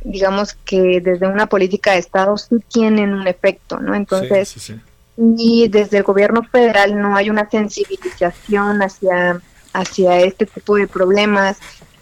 digamos 0.04 0.54
que 0.66 1.02
desde 1.02 1.28
una 1.28 1.48
política 1.48 1.94
de 1.94 2.00
Estado 2.00 2.38
sí 2.38 2.58
tienen 2.72 3.14
un 3.14 3.28
efecto, 3.28 3.80
¿no? 3.80 3.96
Entonces... 3.96 4.50
Sí, 4.50 4.60
sí, 4.60 4.80
y 5.18 5.68
desde 5.70 5.98
el 5.98 6.04
gobierno 6.04 6.44
federal 6.44 7.00
no 7.00 7.16
hay 7.16 7.30
una 7.30 7.50
sensibilización 7.50 8.82
hacia, 8.82 9.40
hacia 9.74 10.20
este 10.22 10.46
tipo 10.46 10.76
de 10.76 10.88
problemas 10.88 11.58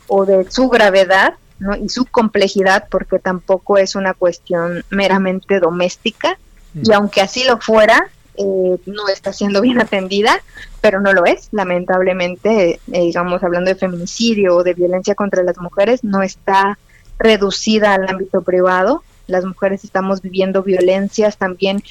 o 0.07 0.25
de 0.25 0.49
su 0.49 0.69
gravedad 0.69 1.35
¿no? 1.59 1.75
y 1.75 1.89
su 1.89 2.05
complejidad, 2.05 2.87
porque 2.89 3.19
tampoco 3.19 3.77
es 3.77 3.95
una 3.95 4.13
cuestión 4.13 4.83
meramente 4.89 5.59
doméstica, 5.59 6.37
y 6.73 6.89
mm. 6.89 6.93
aunque 6.93 7.21
así 7.21 7.43
lo 7.43 7.59
fuera, 7.59 8.09
eh, 8.35 8.77
no 8.87 9.07
está 9.09 9.31
siendo 9.31 9.61
bien 9.61 9.79
atendida, 9.79 10.41
pero 10.81 10.99
no 10.99 11.13
lo 11.13 11.25
es, 11.25 11.49
lamentablemente, 11.51 12.79
eh, 12.91 12.99
digamos, 12.99 13.43
hablando 13.43 13.69
de 13.69 13.75
feminicidio 13.75 14.55
o 14.55 14.63
de 14.63 14.73
violencia 14.73 15.13
contra 15.13 15.43
las 15.43 15.59
mujeres, 15.59 16.03
no 16.03 16.23
está 16.23 16.79
reducida 17.19 17.93
al 17.93 18.09
ámbito 18.09 18.41
privado. 18.41 19.03
Las 19.27 19.45
mujeres 19.45 19.83
estamos 19.83 20.21
viviendo 20.21 20.63
violencias 20.63 21.37
también 21.37 21.83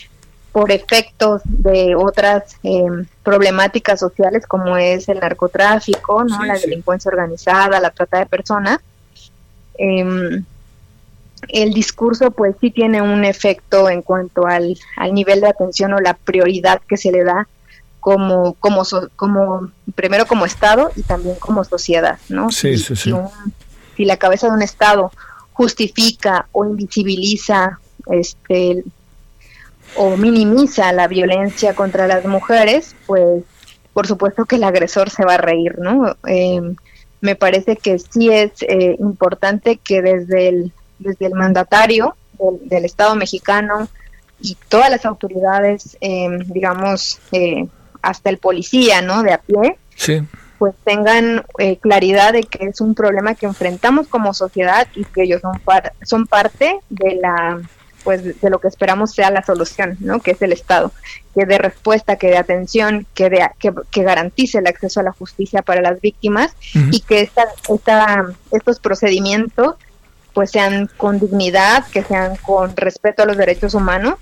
por 0.52 0.70
efectos 0.70 1.40
de 1.44 1.96
otras 1.96 2.56
em, 2.62 3.06
problemáticas 3.22 3.98
sociales 3.98 4.46
como 4.46 4.76
es 4.76 5.08
el 5.08 5.18
narcotráfico, 5.18 6.24
¿no? 6.24 6.44
la 6.44 6.58
delincuencia 6.58 7.08
organizada, 7.08 7.80
la 7.80 7.90
trata 7.90 8.18
de 8.18 8.26
personas. 8.26 8.80
Em, 9.78 10.44
el 11.48 11.72
discurso 11.72 12.30
pues 12.30 12.54
sí 12.60 12.70
tiene 12.70 13.02
un 13.02 13.24
efecto 13.24 13.88
en 13.88 14.02
cuanto 14.02 14.46
al, 14.46 14.76
al, 14.96 15.14
nivel 15.14 15.40
de 15.40 15.48
atención 15.48 15.92
o 15.94 16.00
la 16.00 16.14
prioridad 16.14 16.80
que 16.86 16.96
se 16.96 17.10
le 17.10 17.24
da 17.24 17.48
como 17.98 18.54
como 18.54 18.82
como 19.16 19.70
primero 19.94 20.26
como 20.26 20.44
estado 20.44 20.90
y 20.96 21.02
también 21.02 21.36
como 21.36 21.64
sociedad, 21.64 22.18
¿no? 22.28 22.50
Sí, 22.50 22.76
sí, 22.76 22.94
sí. 22.94 23.12
si 23.96 24.04
la 24.04 24.16
cabeza 24.18 24.48
de 24.48 24.54
un 24.54 24.62
estado 24.62 25.10
justifica 25.52 26.46
o 26.52 26.64
invisibiliza 26.64 27.78
este 28.06 28.84
o 29.96 30.16
minimiza 30.16 30.92
la 30.92 31.08
violencia 31.08 31.74
contra 31.74 32.06
las 32.06 32.24
mujeres, 32.24 32.94
pues 33.06 33.44
por 33.92 34.06
supuesto 34.06 34.44
que 34.44 34.56
el 34.56 34.64
agresor 34.64 35.10
se 35.10 35.24
va 35.24 35.34
a 35.34 35.38
reír, 35.38 35.78
¿no? 35.78 36.16
Em, 36.26 36.76
me 37.20 37.36
parece 37.36 37.76
que 37.76 37.98
sí 37.98 38.30
es 38.30 38.50
eh, 38.62 38.96
importante 38.98 39.76
que 39.76 40.02
desde 40.02 40.48
el, 40.48 40.72
desde 40.98 41.26
el 41.26 41.34
mandatario 41.34 42.16
del, 42.62 42.84
Estado 42.84 43.14
mexicano 43.14 43.88
y 44.40 44.56
todas 44.68 44.90
las 44.90 45.04
autoridades, 45.04 45.96
em, 46.00 46.38
digamos, 46.38 47.20
eh, 47.30 47.66
hasta 48.00 48.30
el 48.30 48.38
policía, 48.38 49.02
¿no? 49.02 49.22
De 49.22 49.32
a 49.32 49.38
pie, 49.38 49.76
pues 50.58 50.74
tengan 50.84 51.44
eh, 51.58 51.76
claridad 51.76 52.32
de 52.32 52.42
que 52.42 52.66
es 52.66 52.80
un 52.80 52.94
problema 52.94 53.34
que 53.34 53.46
enfrentamos 53.46 54.08
como 54.08 54.34
sociedad 54.34 54.88
y 54.94 55.04
que 55.04 55.24
ellos 55.24 55.40
son, 55.42 55.60
son 56.02 56.26
parte 56.26 56.78
de 56.88 57.16
la 57.16 57.60
pues 58.04 58.40
de 58.40 58.50
lo 58.50 58.58
que 58.58 58.68
esperamos 58.68 59.12
sea 59.12 59.30
la 59.30 59.44
solución, 59.44 59.96
¿no? 60.00 60.20
Que 60.20 60.32
es 60.32 60.42
el 60.42 60.52
Estado, 60.52 60.92
que 61.34 61.46
dé 61.46 61.58
respuesta, 61.58 62.16
que 62.16 62.28
dé 62.28 62.36
atención, 62.36 63.06
que, 63.14 63.30
dé, 63.30 63.48
que, 63.58 64.02
garantice 64.02 64.58
el 64.58 64.66
acceso 64.66 65.00
a 65.00 65.04
la 65.04 65.12
justicia 65.12 65.62
para 65.62 65.80
las 65.80 66.00
víctimas 66.00 66.54
y 66.90 67.00
que 67.00 67.20
esta, 67.20 67.44
esta, 67.68 68.26
estos 68.50 68.80
procedimientos 68.80 69.76
pues 70.32 70.50
sean 70.50 70.88
con 70.96 71.20
dignidad, 71.20 71.86
que 71.88 72.02
sean 72.02 72.36
con 72.36 72.76
respeto 72.76 73.22
a 73.22 73.26
los 73.26 73.36
derechos 73.36 73.74
humanos 73.74 74.14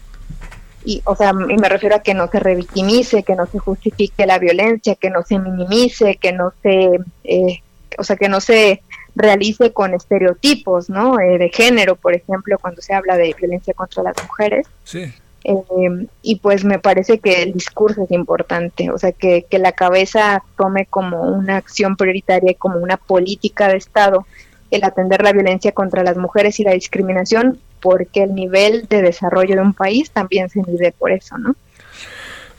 y 0.85 1.03
o 1.05 1.15
sea 1.15 1.31
y 1.31 1.57
me 1.57 1.69
refiero 1.69 1.97
a 1.97 2.03
que 2.03 2.15
no 2.15 2.29
se 2.29 2.41
revictimice 2.41 3.23
que 3.23 3.37
no 3.37 3.47
se 3.47 3.59
justifique 3.59 4.25
la 4.25 4.39
violencia 4.39 4.95
que 4.95 5.11
no 5.11 5.23
se 5.23 5.39
minimice 5.39 6.17
que 6.17 6.33
no 6.33 6.55
se 6.63 7.01
eh, 7.25 7.63
o 7.99 8.05
sea 8.05 8.17
que 8.17 8.31
no 8.31 8.41
se 8.41 8.83
realice 9.15 9.73
con 9.73 9.95
estereotipos, 9.95 10.91
¿no? 10.91 11.21
Eh, 11.21 11.39
de 11.39 11.49
género, 11.51 11.97
por 11.97 12.15
ejemplo, 12.15 12.59
cuando 12.59 12.83
se 12.83 12.95
habla 12.95 13.17
de 13.17 13.35
violencia 13.39 13.75
contra 13.75 14.03
las 14.03 14.17
mujeres. 14.23 14.67
Sí. 14.85 15.13
Eh, 15.43 16.07
y 16.23 16.37
pues 16.37 16.65
me 16.65 16.79
parece 16.79 17.19
que 17.19 17.43
el 17.43 17.53
discurso 17.53 18.05
es 18.05 18.11
importante, 18.11 18.91
o 18.91 18.99
sea, 18.99 19.13
que, 19.13 19.47
que 19.49 19.59
la 19.59 19.73
cabeza 19.73 20.43
tome 20.57 20.87
como 20.87 21.23
una 21.23 21.57
acción 21.57 21.97
prioritaria 21.97 22.51
y 22.51 22.57
como 22.57 22.79
una 22.79 22.99
política 22.99 23.69
de 23.69 23.79
Estado 23.79 24.27
el 24.71 24.85
atender 24.85 25.23
la 25.23 25.33
violencia 25.33 25.73
contra 25.73 26.05
las 26.05 26.17
mujeres 26.17 26.61
y 26.61 26.65
la 26.65 26.73
discriminación, 26.73 27.59
porque 27.81 28.23
el 28.23 28.35
nivel 28.35 28.87
de 28.89 29.03
desarrollo 29.03 29.57
de 29.57 29.63
un 29.63 29.75
país 29.75 30.11
también 30.11 30.49
se 30.49 30.63
mide 30.63 30.93
por 30.93 31.11
eso, 31.11 31.39
¿no? 31.39 31.57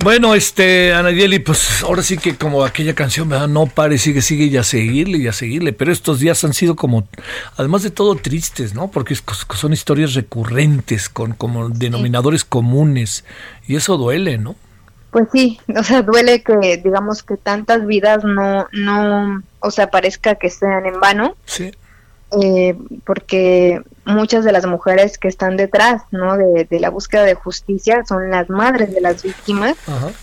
Bueno, 0.04 0.34
este, 0.34 0.96
Anayeli, 0.96 1.38
pues 1.38 1.84
ahora 1.84 2.02
sí 2.02 2.18
que 2.18 2.36
como 2.36 2.66
aquella 2.66 2.96
canción, 2.96 3.30
¿verdad? 3.30 3.48
No 3.48 3.68
pare, 3.68 4.00
sigue, 4.00 4.24
sigue 4.24 4.46
y 4.46 4.58
a 4.58 4.64
seguirle 4.64 5.20
y 5.20 5.28
a 5.28 5.34
seguirle. 5.34 5.74
Pero 5.74 5.92
estos 5.92 6.20
días 6.20 6.44
han 6.44 6.54
sido 6.54 6.76
como, 6.76 7.08
además 7.56 7.84
de 7.84 7.92
todo, 7.92 8.16
tristes, 8.16 8.74
¿no? 8.74 8.90
Porque 8.90 9.16
son 9.16 9.74
historias 9.74 10.16
recurrentes, 10.16 11.08
con 11.08 11.34
como 11.34 11.70
denominadores 11.70 12.44
comunes. 12.44 13.26
Y 13.68 13.76
eso 13.76 13.98
duele, 13.98 14.40
¿no? 14.40 14.56
Pues 15.12 15.28
sí, 15.32 15.60
o 15.78 15.84
sea, 15.84 16.02
duele 16.02 16.42
que, 16.42 16.82
digamos, 16.84 17.22
que 17.22 17.38
tantas 17.38 17.86
vidas 17.86 18.24
no, 18.24 18.68
no, 18.72 19.44
o 19.60 19.70
sea, 19.70 19.92
parezca 19.92 20.36
que 20.36 20.50
sean 20.50 20.88
en 20.88 21.00
vano. 21.00 21.36
Sí. 21.46 21.72
Eh, 22.42 22.78
porque 23.06 23.82
muchas 24.06 24.46
de 24.46 24.54
las 24.54 24.66
mujeres 24.66 25.18
que 25.18 25.28
están 25.28 25.58
detrás 25.58 26.04
¿no? 26.12 26.38
de, 26.38 26.66
la 26.80 26.90
búsqueda 26.90 27.24
de 27.24 27.34
justicia 27.34 28.06
son 28.08 28.32
las 28.32 28.50
madres 28.50 28.94
de 28.94 29.02
las 29.02 29.22
víctimas 29.22 29.76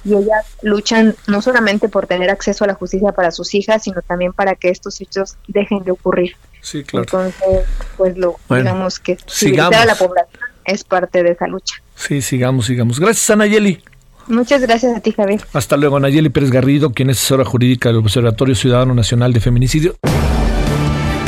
y 0.04 0.14
ellas 0.14 0.46
luchan 0.62 1.14
no 1.26 1.42
solamente 1.42 1.90
por 1.90 2.06
tener 2.06 2.30
acceso 2.30 2.64
a 2.64 2.66
la 2.66 2.74
justicia 2.74 3.12
para 3.12 3.30
sus 3.30 3.54
hijas, 3.54 3.82
sino 3.82 4.00
también 4.00 4.32
para 4.32 4.54
que 4.54 4.70
estos 4.70 5.00
hechos 5.02 5.36
dejen 5.48 5.84
de 5.84 5.90
ocurrir. 5.90 6.36
Sí, 6.62 6.82
claro. 6.82 7.04
Entonces, 7.04 7.66
pues 7.98 8.16
lo 8.16 8.36
digamos 8.48 8.98
que 8.98 9.18
a 9.60 9.84
la 9.84 9.94
población 9.94 10.42
es 10.64 10.84
parte 10.84 11.22
de 11.22 11.32
esa 11.32 11.46
lucha. 11.46 11.76
Sí, 11.94 12.22
sigamos, 12.22 12.66
sigamos. 12.66 12.98
Gracias, 12.98 13.28
Anayeli. 13.30 13.82
Muchas 14.28 14.60
gracias 14.62 14.96
a 14.96 15.00
ti, 15.00 15.12
Javier. 15.12 15.40
Hasta 15.52 15.76
luego, 15.76 15.96
Anayeli 15.96 16.28
Pérez 16.28 16.50
Garrido, 16.50 16.92
quien 16.92 17.10
es 17.10 17.18
asesora 17.18 17.44
jurídica 17.44 17.88
del 17.88 17.98
Observatorio 17.98 18.54
Ciudadano 18.54 18.94
Nacional 18.94 19.32
de 19.32 19.40
Feminicidio. 19.40 19.94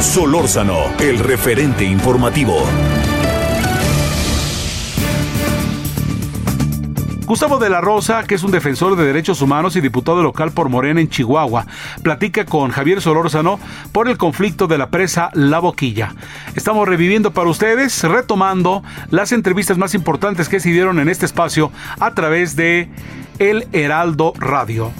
Solórzano, 0.00 0.78
el 0.98 1.18
referente 1.18 1.84
informativo. 1.84 2.56
Gustavo 7.26 7.58
de 7.58 7.68
la 7.68 7.82
Rosa, 7.82 8.24
que 8.24 8.34
es 8.34 8.42
un 8.42 8.50
defensor 8.50 8.96
de 8.96 9.04
derechos 9.04 9.42
humanos 9.42 9.76
y 9.76 9.82
diputado 9.82 10.22
local 10.22 10.52
por 10.52 10.70
Morena 10.70 11.00
en 11.00 11.10
Chihuahua, 11.10 11.66
platica 12.02 12.46
con 12.46 12.70
Javier 12.70 13.02
Solórzano 13.02 13.60
por 13.92 14.08
el 14.08 14.16
conflicto 14.16 14.66
de 14.66 14.78
la 14.78 14.88
presa 14.88 15.30
La 15.34 15.58
Boquilla. 15.58 16.14
Estamos 16.54 16.88
reviviendo 16.88 17.32
para 17.32 17.50
ustedes, 17.50 18.02
retomando 18.02 18.82
las 19.10 19.32
entrevistas 19.32 19.76
más 19.76 19.94
importantes 19.94 20.48
que 20.48 20.60
se 20.60 20.70
dieron 20.70 20.98
en 20.98 21.10
este 21.10 21.26
espacio 21.26 21.70
a 22.00 22.14
través 22.14 22.56
de 22.56 22.88
El 23.38 23.68
Heraldo 23.72 24.32
Radio. 24.38 24.90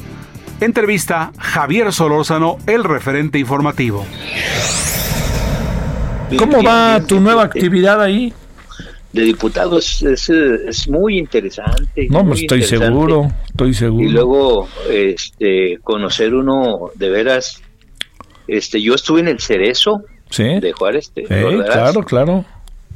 Entrevista 0.61 1.33
Javier 1.39 1.91
Solórzano, 1.91 2.59
el 2.67 2.85
referente 2.85 3.39
informativo. 3.39 4.05
¿Cómo 6.37 6.63
va 6.63 7.01
tu 7.07 7.19
nueva 7.19 7.45
actividad 7.45 8.01
ahí? 8.01 8.33
De 9.13 9.23
diputados 9.23 10.03
es, 10.03 10.89
muy 10.89 11.19
interesante. 11.19 12.07
No, 12.11 12.33
estoy 12.35 12.63
seguro, 12.63 13.33
estoy 13.49 13.75
seguro. 13.75 14.05
Y 14.05 14.09
luego 14.11 14.69
este, 14.91 15.79
conocer 15.83 16.35
uno 16.35 16.91
de 16.95 17.09
veras. 17.09 17.63
Este, 18.47 18.83
yo 18.83 18.95
estuve 18.95 19.21
en 19.21 19.29
el 19.29 19.41
Cerezo 19.41 20.03
de 20.37 20.73
Juárez. 20.73 21.11
claro, 21.15 22.03
claro. 22.03 22.45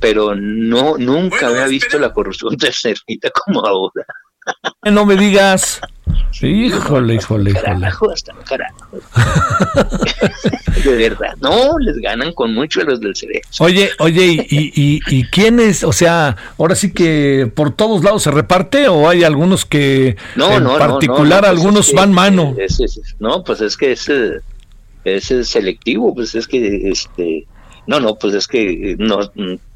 Pero 0.00 0.34
no, 0.34 0.98
nunca 0.98 1.46
había 1.46 1.66
visto 1.66 1.98
la 1.98 2.12
corrupción 2.12 2.56
de 2.58 2.70
Cervita 2.72 3.30
como 3.30 3.64
ahora. 3.66 4.04
No 4.90 5.06
me 5.06 5.16
digas. 5.16 5.80
Híjole, 6.42 7.14
híjole, 7.14 7.52
carajo, 7.54 8.10
hasta 8.10 8.34
carajo. 8.44 8.98
de 10.84 10.96
verdad, 10.96 11.34
no, 11.40 11.78
les 11.78 11.96
ganan 11.98 12.32
con 12.32 12.52
mucho 12.52 12.82
a 12.82 12.84
los 12.84 13.00
del 13.00 13.16
cerebro. 13.16 13.48
Oye, 13.60 13.90
oye, 14.00 14.46
¿y, 14.50 14.72
y, 14.74 15.00
y 15.06 15.24
quiénes? 15.24 15.84
O 15.84 15.92
sea, 15.92 16.36
ahora 16.58 16.74
sí 16.74 16.92
que 16.92 17.50
por 17.54 17.72
todos 17.72 18.04
lados 18.04 18.24
se 18.24 18.30
reparte 18.30 18.88
o 18.88 19.08
hay 19.08 19.24
algunos 19.24 19.64
que 19.64 20.16
no, 20.36 20.52
en 20.52 20.64
particular 20.64 21.40
pues 21.40 21.50
algunos 21.50 21.92
van 21.92 22.12
mano. 22.12 22.54
no, 23.20 23.44
pues 23.44 23.60
es 23.60 23.76
que 23.76 23.92
ese 23.92 24.40
es 25.04 25.48
selectivo, 25.48 26.14
pues 26.14 26.34
es 26.34 26.46
que 26.46 26.90
este 26.90 27.46
no, 27.86 28.00
no, 28.00 28.16
pues 28.16 28.34
es 28.34 28.46
que 28.46 28.96
no, 28.98 29.20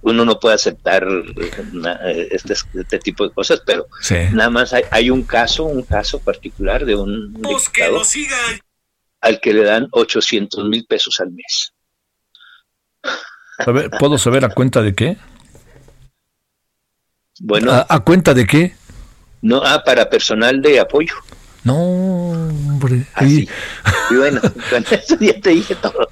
uno 0.03 0.25
no 0.25 0.41
puede 0.41 0.55
aceptar 0.55 1.07
eh, 1.07 2.29
este, 2.31 2.55
este, 2.75 2.99
tipo 2.99 3.29
de 3.29 3.35
cosas, 3.35 3.63
pero 3.65 3.87
nada 4.33 4.51
más 4.51 4.75
hay, 4.91 5.11
un 5.11 5.23
caso, 5.23 5.65
un 5.65 5.83
caso 5.83 6.19
particular 6.19 6.85
de 6.85 6.95
un 6.95 7.35
diputado 7.35 8.03
al 9.21 9.41
que 9.41 9.53
le 9.53 9.65
dan 9.65 9.89
800 9.91 10.65
mil 10.69 10.87
pesos 10.87 11.21
al 11.21 11.33
mes. 11.33 11.73
A 13.59 13.71
ver, 13.73 13.91
¿puedo 13.99 14.19
saber 14.19 14.45
a 14.45 14.51
cuenta 14.51 14.83
de 14.83 14.95
qué? 14.95 15.17
Bueno. 17.41 17.73
¿A, 17.73 18.01
cuenta 18.01 18.35
de 18.35 18.47
qué? 18.47 18.75
No, 19.43 19.63
ah, 19.65 19.83
para 19.85 20.09
personal 20.09 20.61
de 20.63 20.81
apoyo. 20.81 21.15
No, 21.69 22.31
hombre. 22.31 23.05
Así. 23.13 23.47
Ah, 23.85 23.93
y 24.11 24.15
bueno, 24.15 24.41
con 24.71 24.85
eso 24.91 25.19
ya 25.21 25.39
te 25.39 25.51
dije 25.51 25.75
todo. 25.75 26.09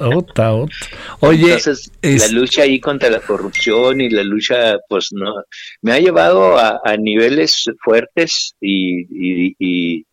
Ota, 0.00 0.52
ota, 0.52 0.74
Oye, 1.20 1.54
Entonces, 1.54 1.90
la 2.02 2.28
lucha 2.28 2.64
ahí 2.64 2.78
contra 2.78 3.08
la 3.08 3.20
corrupción 3.20 4.02
y 4.02 4.10
la 4.10 4.22
lucha, 4.22 4.76
pues 4.90 5.08
no, 5.12 5.32
me 5.80 5.92
ha 5.92 6.00
llevado 6.00 6.58
a, 6.58 6.80
niveles 6.98 7.64
fuertes 7.82 8.54
y, 8.60 9.00
y, 9.08 9.56
y, 9.58 10.06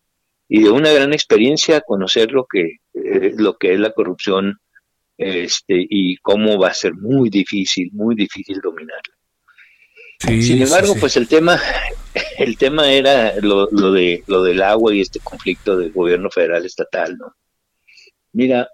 y, 0.48 0.62
de 0.62 0.70
una 0.70 0.90
gran 0.90 1.12
experiencia 1.12 1.82
conocer 1.82 2.32
lo 2.32 2.46
que, 2.50 2.78
eh, 2.94 3.34
lo 3.36 3.58
que 3.58 3.74
es 3.74 3.80
la 3.80 3.92
corrupción 3.92 4.58
este, 5.18 5.86
y 5.86 6.16
cómo 6.16 6.58
va 6.58 6.68
a 6.68 6.74
ser 6.74 6.94
muy 6.94 7.28
difícil, 7.28 7.90
muy 7.92 8.14
difícil 8.14 8.58
dominarla. 8.62 9.19
Sin 10.20 10.62
embargo, 10.62 10.94
pues 11.00 11.16
el 11.16 11.28
tema, 11.28 11.58
el 12.38 12.58
tema 12.58 12.90
era 12.92 13.34
lo, 13.40 13.68
lo, 13.70 13.92
de 13.92 14.22
lo 14.26 14.42
del 14.42 14.62
agua 14.62 14.94
y 14.94 15.00
este 15.00 15.20
conflicto 15.20 15.76
del 15.76 15.92
gobierno 15.92 16.30
federal 16.30 16.64
estatal, 16.66 17.16
¿no? 17.16 17.34
Mira, 18.32 18.68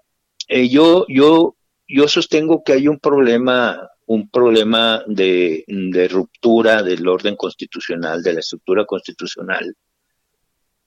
eh, 0.47 0.67
yo, 0.69 1.05
yo, 1.07 1.55
yo 1.87 2.07
sostengo 2.07 2.63
que 2.63 2.73
hay 2.73 2.87
un 2.87 2.99
problema, 2.99 3.89
un 4.05 4.29
problema 4.29 5.03
de, 5.07 5.63
de, 5.67 6.07
ruptura 6.09 6.83
del 6.83 7.07
orden 7.07 7.35
constitucional, 7.35 8.21
de 8.21 8.33
la 8.33 8.39
estructura 8.41 8.85
constitucional, 8.85 9.75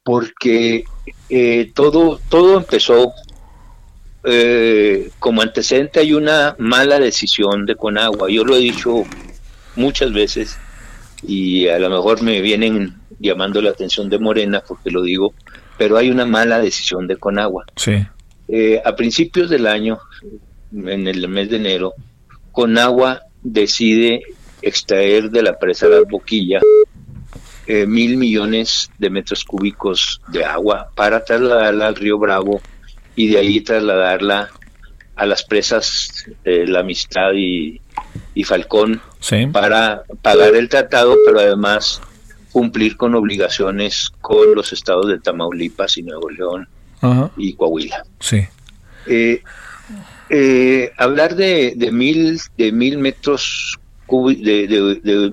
porque 0.05 0.85
eh, 1.29 1.73
todo, 1.75 2.21
todo 2.29 2.59
empezó 2.59 3.13
eh, 4.25 5.11
como 5.19 5.41
antecedente 5.41 6.01
hay 6.01 6.13
una 6.13 6.55
mala 6.59 6.99
decisión 6.99 7.65
de 7.65 7.77
Conagua. 7.77 8.31
Yo 8.31 8.45
lo 8.45 8.57
he 8.57 8.61
dicho 8.61 9.05
muchas 9.81 10.13
veces 10.13 10.59
y 11.23 11.69
a 11.69 11.79
lo 11.79 11.91
mejor 11.91 12.23
me 12.23 12.41
vienen 12.41 12.95
llamando 13.19 13.61
la 13.61 13.71
atención 13.71 14.09
de 14.09 14.19
Morena 14.19 14.63
porque 14.67 14.91
lo 14.91 15.03
digo, 15.03 15.35
pero 15.77 15.97
hay 15.97 16.11
una 16.11 16.25
mala 16.25 16.59
decisión 16.59 17.07
de 17.07 17.17
Conagua. 17.17 17.65
Sí. 17.77 18.07
Eh, 18.49 18.81
a 18.85 18.95
principios 18.97 19.51
del 19.51 19.67
año, 19.67 19.99
en 20.73 21.07
el 21.07 21.29
mes 21.29 21.51
de 21.51 21.57
enero, 21.57 21.95
Conagua 22.53 23.23
decide 23.43 24.23
extraer 24.63 25.31
de 25.31 25.43
la 25.43 25.59
presa 25.59 25.89
de 25.89 26.01
la 26.01 26.07
Boquilla 26.09 26.61
eh, 27.67 27.87
mil 27.87 28.17
millones 28.17 28.91
de 28.99 29.11
metros 29.11 29.45
cúbicos 29.45 30.21
de 30.29 30.45
agua 30.45 30.91
para 30.95 31.25
trasladarla 31.25 31.87
al 31.87 31.95
río 31.95 32.19
Bravo 32.19 32.61
y 33.15 33.29
de 33.29 33.39
ahí 33.39 33.61
trasladarla 33.61 34.51
a 35.15 35.27
las 35.27 35.45
presas 35.45 36.25
de 36.43 36.67
La 36.67 36.81
Amistad 36.81 37.33
y, 37.35 37.81
y 38.35 38.45
Falcón 38.45 39.01
para 39.53 40.03
pagar 40.23 40.55
el 40.55 40.69
tratado, 40.69 41.17
pero 41.25 41.41
además 41.41 42.01
cumplir 42.53 42.97
con 42.97 43.15
obligaciones 43.15 44.11
con 44.21 44.55
los 44.55 44.73
estados 44.73 45.09
de 45.09 45.19
Tamaulipas 45.19 45.97
y 45.99 46.03
Nuevo 46.03 46.31
León 46.31 46.69
y 47.37 47.55
Coahuila. 47.55 48.05
Sí. 48.19 48.47
Eh, 49.07 49.43
eh, 50.29 50.93
hablar 50.97 51.35
de, 51.35 51.75
de, 51.77 51.91
mil 51.91 52.41
de 52.57 52.71
mil 52.71 52.99
metros 52.99 53.79
de, 54.09 54.67
de, 55.03 55.33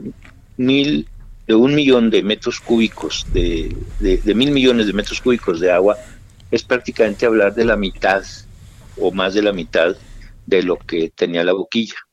mil 0.58 1.08
de 1.46 1.56
un 1.56 1.76
millón 1.76 2.10
de 2.10 2.24
metros 2.24 2.60
cúbicos 2.60 3.26
de, 3.34 3.76
de, 4.00 4.36
mil 4.36 4.52
millones 4.52 4.88
de 4.88 4.94
metros 4.94 5.22
cúbicos 5.22 5.60
de 5.60 5.72
agua 5.72 5.98
es 6.50 6.64
prácticamente 6.64 7.26
hablar 7.26 7.54
de 7.54 7.66
la 7.66 7.76
mitad 7.76 8.24
o 9.00 9.12
más 9.12 9.34
de 9.34 9.42
la 9.42 9.54
mitad 9.54 9.96
de 10.46 10.64
lo 10.64 10.78
que 10.78 11.12
tenía 11.16 11.44
la 11.44 11.54
boquilla 11.54 12.07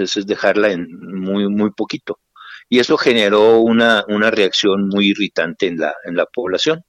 es 0.00 0.26
dejarla 0.26 0.72
en 0.72 0.88
muy, 1.00 1.48
muy 1.48 1.70
poquito. 1.72 2.20
Y 2.68 2.78
eso 2.78 2.96
generó 2.96 3.58
una, 3.60 4.04
una 4.08 4.30
reacción 4.30 4.88
muy 4.88 5.08
irritante 5.10 5.66
en 5.66 5.78
la, 5.78 5.94
en 6.04 6.16
la 6.16 6.26
población. 6.26 6.82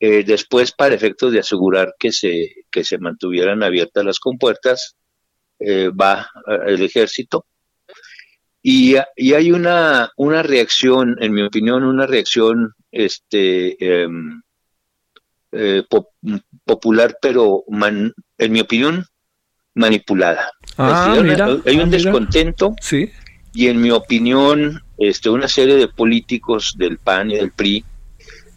Eh, 0.00 0.22
después, 0.24 0.72
para 0.72 0.94
efectos 0.94 1.32
de 1.32 1.40
asegurar 1.40 1.94
que 1.98 2.12
se, 2.12 2.54
que 2.70 2.84
se 2.84 2.98
mantuvieran 2.98 3.62
abiertas 3.62 4.04
las 4.04 4.20
compuertas, 4.20 4.96
eh, 5.58 5.88
va 5.88 6.30
eh, 6.46 6.58
el 6.74 6.82
ejército. 6.82 7.46
Y, 8.62 8.96
y, 9.16 9.34
hay 9.34 9.50
una, 9.52 10.10
una 10.16 10.42
reacción, 10.42 11.16
en 11.20 11.32
mi 11.32 11.42
opinión, 11.42 11.84
una 11.84 12.06
reacción 12.06 12.74
este, 12.92 14.02
em, 14.02 14.42
popular, 16.64 17.18
pero 17.22 17.64
en 18.38 18.52
mi 18.52 18.60
opinión, 18.60 19.06
manipulada. 19.74 20.52
Ah, 20.78 21.12
hay 21.66 21.76
un 21.76 21.88
ah, 21.88 21.90
descontento 21.90 22.76
sí. 22.80 23.10
y 23.52 23.66
en 23.66 23.80
mi 23.80 23.90
opinión 23.90 24.80
este, 24.96 25.28
una 25.28 25.48
serie 25.48 25.74
de 25.74 25.88
políticos 25.88 26.74
del 26.78 26.98
PAN 26.98 27.32
y 27.32 27.36
del 27.36 27.50
PRI, 27.50 27.84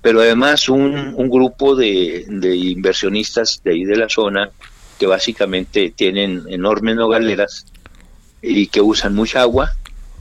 pero 0.03 0.21
además 0.21 0.69
un, 0.69 1.13
un 1.15 1.29
grupo 1.29 1.75
de, 1.75 2.25
de, 2.27 2.55
inversionistas 2.55 3.61
de 3.63 3.71
ahí 3.71 3.85
de 3.85 3.97
la 3.97 4.07
zona 4.07 4.51
que 4.99 5.07
básicamente 5.07 5.93
tienen 5.95 6.43
enormes 6.47 6.95
nogaleras 6.95 7.65
y 8.41 8.67
que 8.67 8.81
usan 8.81 9.15
mucha 9.15 9.41
agua, 9.41 9.71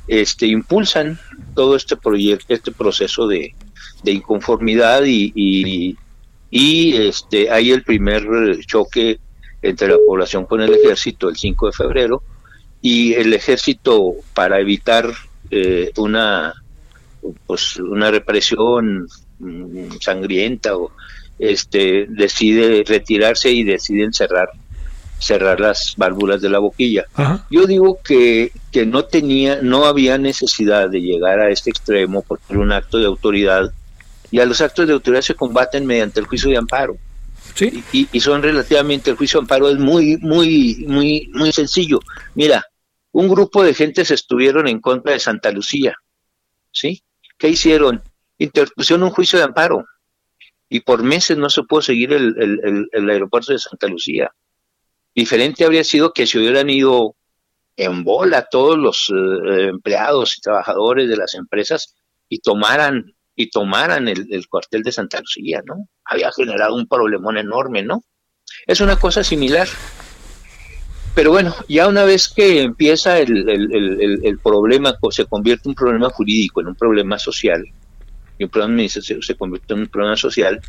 este, 0.09 0.46
impulsan 0.46 1.18
todo 1.55 1.76
este 1.76 1.96
proyecto, 1.96 2.55
este 2.55 2.72
proceso 2.72 3.26
de, 3.26 3.55
de 4.03 4.12
inconformidad 4.12 5.05
y, 5.05 5.32
y, 5.34 5.96
y 6.51 6.96
este, 6.96 7.51
hay 7.51 7.70
el 7.72 7.82
primer 7.82 8.24
choque 8.66 9.18
entre 9.62 9.88
la 9.88 9.98
población 10.06 10.46
con 10.46 10.61
el 10.61 10.72
ejército 10.74 11.28
el 11.28 11.36
5 11.36 11.66
de 11.66 11.72
febrero 11.72 12.22
y 12.80 13.14
el 13.14 13.32
ejército 13.34 14.14
para 14.34 14.58
evitar 14.61 15.11
eh, 15.50 15.92
una 15.96 16.54
pues 17.46 17.76
una 17.76 18.11
represión 18.11 19.06
mm, 19.38 19.98
sangrienta 20.00 20.76
o 20.76 20.92
este 21.38 22.06
decide 22.08 22.82
retirarse 22.86 23.50
y 23.50 23.64
deciden 23.64 24.12
cerrar 24.12 24.50
cerrar 25.18 25.61
las 25.61 25.94
válvulas 25.98 26.40
de 26.40 26.48
la 26.48 26.58
boquilla. 26.58 27.04
Yo 27.50 27.66
digo 27.66 27.98
que, 28.02 28.52
que 28.72 28.86
no 28.86 29.04
tenía, 29.04 29.61
no 29.61 29.84
había 29.84 30.16
necesidad 30.16 30.88
de 30.88 31.00
llegar 31.02 31.40
a 31.40 31.50
este 31.50 31.68
extremo 31.68 32.22
por 32.22 32.40
un 32.48 32.72
acto 32.72 32.98
de 32.98 33.04
autoridad 33.04 33.70
y 34.30 34.40
a 34.40 34.46
los 34.46 34.61
actos 34.61 34.86
de 34.86 34.94
autoridad 34.94 35.22
se 35.22 35.34
combaten 35.34 35.86
mediante 35.86 36.20
el 36.20 36.26
juicio 36.26 36.50
de 36.50 36.56
amparo. 36.56 36.96
Y, 38.03 38.20
son 38.20 38.43
relativamente, 38.43 39.11
el 39.11 39.16
juicio 39.16 39.41
de 39.41 39.45
amparo 39.45 39.68
es 39.68 39.78
muy, 39.78 40.16
muy, 40.18 40.84
muy, 40.86 41.28
muy 41.34 41.53
sencillo. 41.53 42.01
Mira, 42.34 42.64
un 43.12 43.28
grupo 43.28 43.62
de 43.62 43.74
gentes 43.74 44.11
estuvieron 44.11 44.68
en 44.68 44.80
contra 44.80 45.12
de 45.12 45.18
Santa 45.18 45.51
Lucía, 45.51 45.95
¿sí? 46.72 47.03
¿Qué 47.36 47.49
hicieron? 47.49 48.03
Interpusieron 48.38 49.03
un 49.03 49.11
juicio 49.11 49.38
de 49.38 49.45
amparo 49.45 49.84
y 50.68 50.80
por 50.80 51.03
meses 51.03 51.36
no 51.36 51.51
se 51.51 51.62
pudo 51.64 51.82
seguir 51.82 52.12
el, 52.12 52.88
el, 52.93 53.11
aeropuerto 53.11 53.53
de 53.53 53.59
Santa 53.59 53.88
Lucía. 53.88 54.30
Diferente 55.14 55.64
habría 55.64 55.84
sido 55.84 56.12
que 56.12 56.26
se 56.26 56.38
hubieran 56.38 56.70
ido 56.70 57.16
en 57.76 58.05
bola 58.05 58.47
todos 58.51 58.78
los 58.78 59.11
eh, 59.11 59.68
empleados 59.68 60.36
y 60.36 60.41
trabajadores 60.41 61.09
de 61.09 61.16
las 61.16 61.34
empresas 61.34 61.97
y 62.28 62.38
tomaran 62.38 63.14
y 63.41 63.49
tomaran 63.49 64.07
el, 64.07 64.49
cuartel 64.49 64.82
de 64.82 64.93
Santa 64.93 65.18
Lucía, 65.20 65.62
¿no? 65.64 65.88
Había 66.05 66.30
generado 66.30 66.74
un 66.74 66.86
problemón 66.86 67.38
enorme, 67.38 67.82
¿no? 67.82 68.05
Es 68.66 68.82
una 68.82 68.97
cosa 68.97 69.24
similar. 69.24 69.66
Pero 71.14 71.30
bueno, 71.30 71.55
ya 71.68 71.88
una 71.88 72.05
vez 72.05 72.28
que 72.28 72.61
empieza 72.61 73.18
el, 73.18 74.38
problema, 74.43 74.95
se 75.11 75.24
convierte 75.24 75.62
en 75.64 75.70
un 75.70 75.74
problema 75.74 76.11
jurídico, 76.11 76.61
en 76.61 76.68
un 76.68 76.74
problema 76.74 77.18
social, 77.18 77.64
y 78.38 78.45
un 78.45 78.51
problema 78.51 78.86
se, 78.88 79.01
se 79.01 79.34
convierte 79.34 79.72
en 79.72 79.80
un 79.80 79.86
problema 79.86 80.16
social, 80.16 80.61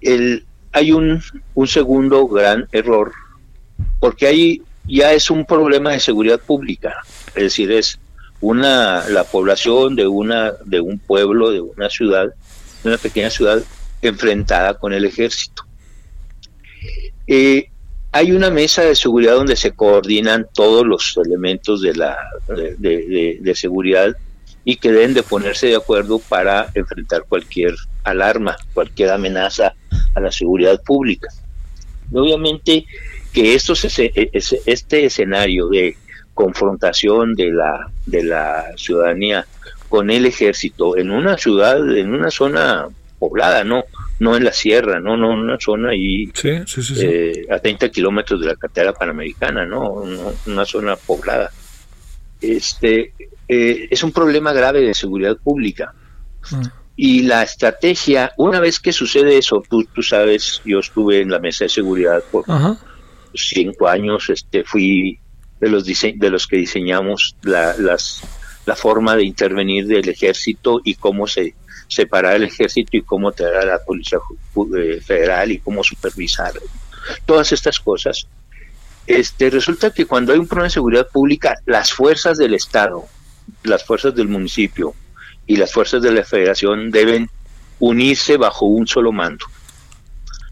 el, 0.00 0.44
hay 0.72 0.90
un, 0.90 1.22
un 1.54 1.66
segundo 1.68 2.26
gran 2.26 2.66
error, 2.72 3.12
porque 4.00 4.26
ahí 4.26 4.62
ya 4.86 5.12
es 5.12 5.30
un 5.30 5.46
problema 5.46 5.92
de 5.92 6.00
seguridad 6.00 6.40
pública, 6.40 6.96
es 7.36 7.42
decir, 7.44 7.70
es 7.70 8.00
una 8.44 9.08
la 9.08 9.24
población 9.24 9.96
de 9.96 10.06
una 10.06 10.52
de 10.66 10.78
un 10.78 10.98
pueblo, 10.98 11.50
de 11.50 11.62
una 11.62 11.88
ciudad, 11.88 12.26
de 12.82 12.88
una 12.90 12.98
pequeña 12.98 13.30
ciudad 13.30 13.62
enfrentada 14.02 14.74
con 14.74 14.92
el 14.92 15.06
ejército. 15.06 15.64
Eh, 17.26 17.70
hay 18.12 18.32
una 18.32 18.50
mesa 18.50 18.82
de 18.82 18.94
seguridad 18.94 19.34
donde 19.34 19.56
se 19.56 19.72
coordinan 19.72 20.46
todos 20.52 20.84
los 20.86 21.18
elementos 21.24 21.80
de 21.80 21.94
la 21.94 22.18
de, 22.46 23.52
seguridad 23.54 24.14
y 24.62 24.76
que 24.76 24.92
deben 24.92 25.14
de 25.14 25.22
ponerse 25.22 25.68
de 25.68 25.76
acuerdo 25.76 26.18
para 26.18 26.70
enfrentar 26.74 27.24
cualquier 27.26 27.74
alarma, 28.04 28.58
cualquier 28.74 29.10
amenaza 29.10 29.74
a 30.14 30.20
la 30.20 30.30
seguridad 30.30 30.82
pública. 30.82 31.28
Obviamente 32.12 32.84
que 33.32 33.54
estos, 33.54 33.84
este 33.86 35.06
escenario 35.06 35.68
de 35.68 35.96
confrontación 36.34 37.34
de 37.34 37.52
la, 37.52 37.90
de 38.06 38.24
la 38.24 38.66
ciudadanía 38.76 39.46
con 39.88 40.10
el 40.10 40.26
ejército 40.26 40.96
en 40.96 41.10
una 41.10 41.38
ciudad, 41.38 41.96
en 41.96 42.12
una 42.12 42.30
zona 42.30 42.88
poblada, 43.18 43.64
no, 43.64 43.84
no 44.18 44.36
en 44.36 44.44
la 44.44 44.52
sierra, 44.52 45.00
no, 45.00 45.16
no, 45.16 45.32
en 45.32 45.38
una 45.38 45.58
zona 45.58 45.90
ahí 45.90 46.30
eh, 46.42 47.46
a 47.50 47.58
30 47.58 47.88
kilómetros 47.90 48.40
de 48.40 48.48
la 48.48 48.56
carretera 48.56 48.92
panamericana, 48.92 49.64
no, 49.64 50.02
una 50.46 50.64
zona 50.64 50.96
poblada. 50.96 51.50
Este 52.40 53.12
eh, 53.48 53.88
es 53.90 54.02
un 54.02 54.12
problema 54.12 54.52
grave 54.52 54.80
de 54.80 54.94
seguridad 54.94 55.36
pública. 55.36 55.94
Mm. 56.50 56.66
Y 56.96 57.22
la 57.22 57.42
estrategia, 57.42 58.32
una 58.36 58.60
vez 58.60 58.78
que 58.78 58.92
sucede 58.92 59.38
eso, 59.38 59.62
tú, 59.68 59.84
tú 59.92 60.02
sabes, 60.02 60.60
yo 60.64 60.78
estuve 60.78 61.20
en 61.20 61.30
la 61.30 61.40
mesa 61.40 61.64
de 61.64 61.68
seguridad 61.68 62.22
por 62.30 62.44
cinco 63.34 63.88
años, 63.88 64.30
este, 64.30 64.62
fui 64.62 65.18
de 65.60 65.68
los, 65.68 65.84
de 65.84 66.30
los 66.30 66.46
que 66.46 66.56
diseñamos 66.56 67.36
la, 67.42 67.76
las, 67.78 68.20
la 68.66 68.76
forma 68.76 69.16
de 69.16 69.24
intervenir 69.24 69.86
del 69.86 70.08
ejército 70.08 70.80
y 70.84 70.94
cómo 70.94 71.26
se 71.26 71.54
separar 71.88 72.36
el 72.36 72.44
ejército 72.44 72.96
y 72.96 73.02
cómo 73.02 73.32
traer 73.32 73.66
la 73.66 73.78
policía 73.78 74.18
eh, 74.76 75.00
federal 75.00 75.52
y 75.52 75.58
cómo 75.58 75.84
supervisar 75.84 76.52
todas 77.26 77.52
estas 77.52 77.78
cosas. 77.78 78.26
Este, 79.06 79.50
resulta 79.50 79.90
que 79.90 80.06
cuando 80.06 80.32
hay 80.32 80.38
un 80.38 80.46
problema 80.46 80.64
de 80.64 80.70
seguridad 80.70 81.08
pública, 81.08 81.54
las 81.66 81.92
fuerzas 81.92 82.38
del 82.38 82.54
Estado, 82.54 83.04
las 83.62 83.84
fuerzas 83.84 84.14
del 84.14 84.28
municipio 84.28 84.94
y 85.46 85.56
las 85.56 85.72
fuerzas 85.72 86.02
de 86.02 86.12
la 86.12 86.24
federación 86.24 86.90
deben 86.90 87.28
unirse 87.78 88.36
bajo 88.38 88.66
un 88.66 88.86
solo 88.86 89.12
mando. 89.12 89.44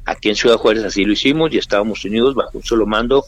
Aquí 0.05 0.29
en 0.29 0.37
Ciudad 0.37 0.57
Juárez 0.57 0.85
así 0.85 1.05
lo 1.05 1.13
hicimos 1.13 1.53
y 1.53 1.59
estábamos 1.59 2.05
unidos 2.05 2.35
bajo 2.35 2.59
un 2.59 2.65
solo 2.65 2.87
mando 2.87 3.25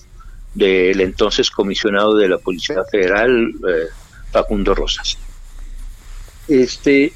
del 0.55 1.01
entonces 1.01 1.51
comisionado 1.51 2.15
de 2.17 2.29
la 2.29 2.39
Policía 2.39 2.83
Federal, 2.91 3.53
eh, 3.69 3.89
Facundo 4.31 4.75
Rosas. 4.75 5.19
Este, 6.49 7.13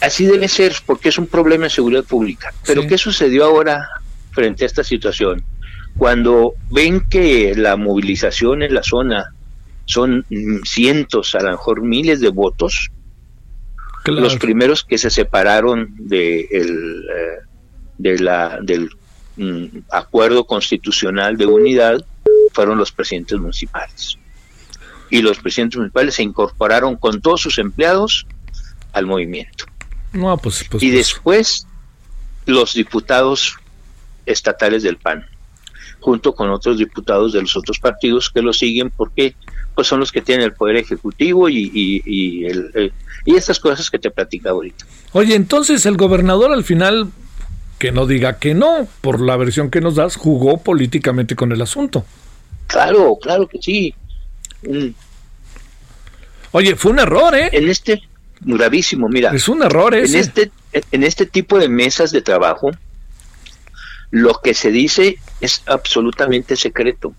así 0.00 0.26
debe 0.26 0.48
ser, 0.48 0.74
porque 0.86 1.08
es 1.08 1.18
un 1.18 1.26
problema 1.26 1.64
de 1.64 1.70
seguridad 1.70 2.04
pública. 2.04 2.52
Pero 2.66 2.86
¿qué 2.86 2.98
sucedió 2.98 3.44
ahora 3.44 3.88
frente 4.32 4.64
a 4.64 4.66
esta 4.66 4.84
situación? 4.84 5.42
Cuando 5.96 6.54
ven 6.70 7.00
que 7.08 7.54
la 7.56 7.76
movilización 7.76 8.62
en 8.62 8.74
la 8.74 8.82
zona 8.82 9.32
son 9.86 10.26
cientos, 10.64 11.34
a 11.34 11.42
lo 11.42 11.52
mejor 11.52 11.82
miles 11.82 12.20
de 12.20 12.28
votos, 12.28 12.90
los 14.04 14.36
primeros 14.36 14.84
que 14.84 14.98
se 14.98 15.10
separaron 15.10 15.94
de 15.98 16.48
el, 16.50 17.04
eh, 17.14 17.38
de 17.98 18.18
la, 18.18 18.58
del 18.62 18.90
mm, 19.36 19.66
acuerdo 19.90 20.46
constitucional 20.46 21.36
de 21.36 21.46
unidad 21.46 22.04
fueron 22.58 22.76
los 22.76 22.90
presidentes 22.90 23.38
municipales. 23.38 24.18
Y 25.10 25.22
los 25.22 25.38
presidentes 25.38 25.76
municipales 25.76 26.16
se 26.16 26.24
incorporaron 26.24 26.96
con 26.96 27.20
todos 27.20 27.40
sus 27.40 27.56
empleados 27.58 28.26
al 28.92 29.06
movimiento. 29.06 29.64
Pues, 30.10 30.40
pues, 30.42 30.62
y 30.62 30.66
pues. 30.68 30.92
después 30.92 31.68
los 32.46 32.74
diputados 32.74 33.54
estatales 34.26 34.82
del 34.82 34.96
PAN, 34.96 35.24
junto 36.00 36.34
con 36.34 36.50
otros 36.50 36.78
diputados 36.78 37.32
de 37.32 37.42
los 37.42 37.56
otros 37.56 37.78
partidos 37.78 38.28
que 38.28 38.42
lo 38.42 38.52
siguen 38.52 38.90
porque 38.90 39.36
pues 39.76 39.86
son 39.86 40.00
los 40.00 40.10
que 40.10 40.20
tienen 40.20 40.44
el 40.44 40.52
poder 40.52 40.78
ejecutivo 40.78 41.48
y, 41.48 41.70
y, 41.72 42.44
el, 42.44 42.92
y 43.24 43.36
estas 43.36 43.60
cosas 43.60 43.88
que 43.88 44.00
te 44.00 44.10
platicaba 44.10 44.56
ahorita. 44.56 44.84
Oye, 45.12 45.36
entonces 45.36 45.86
el 45.86 45.96
gobernador 45.96 46.50
al 46.50 46.64
final, 46.64 47.12
que 47.78 47.92
no 47.92 48.08
diga 48.08 48.40
que 48.40 48.54
no, 48.54 48.88
por 49.00 49.20
la 49.20 49.36
versión 49.36 49.70
que 49.70 49.80
nos 49.80 49.94
das, 49.94 50.16
jugó 50.16 50.60
políticamente 50.60 51.36
con 51.36 51.52
el 51.52 51.62
asunto. 51.62 52.04
Claro, 52.68 53.18
claro 53.20 53.48
que 53.48 53.58
sí. 53.60 53.94
Mm. 54.62 54.90
Oye, 56.52 56.76
fue 56.76 56.92
un 56.92 57.00
error, 57.00 57.34
¿eh? 57.34 57.50
En 57.52 57.68
este, 57.68 58.00
gravísimo, 58.40 59.08
mira. 59.08 59.30
Es 59.34 59.48
un 59.48 59.62
error 59.62 59.94
ese. 59.94 60.18
En 60.18 60.20
este, 60.20 60.50
en 60.92 61.02
este 61.02 61.26
tipo 61.26 61.58
de 61.58 61.68
mesas 61.68 62.12
de 62.12 62.22
trabajo, 62.22 62.70
lo 64.10 64.34
que 64.42 64.54
se 64.54 64.70
dice 64.70 65.18
es 65.40 65.62
absolutamente 65.66 66.56
secreto. 66.56 67.14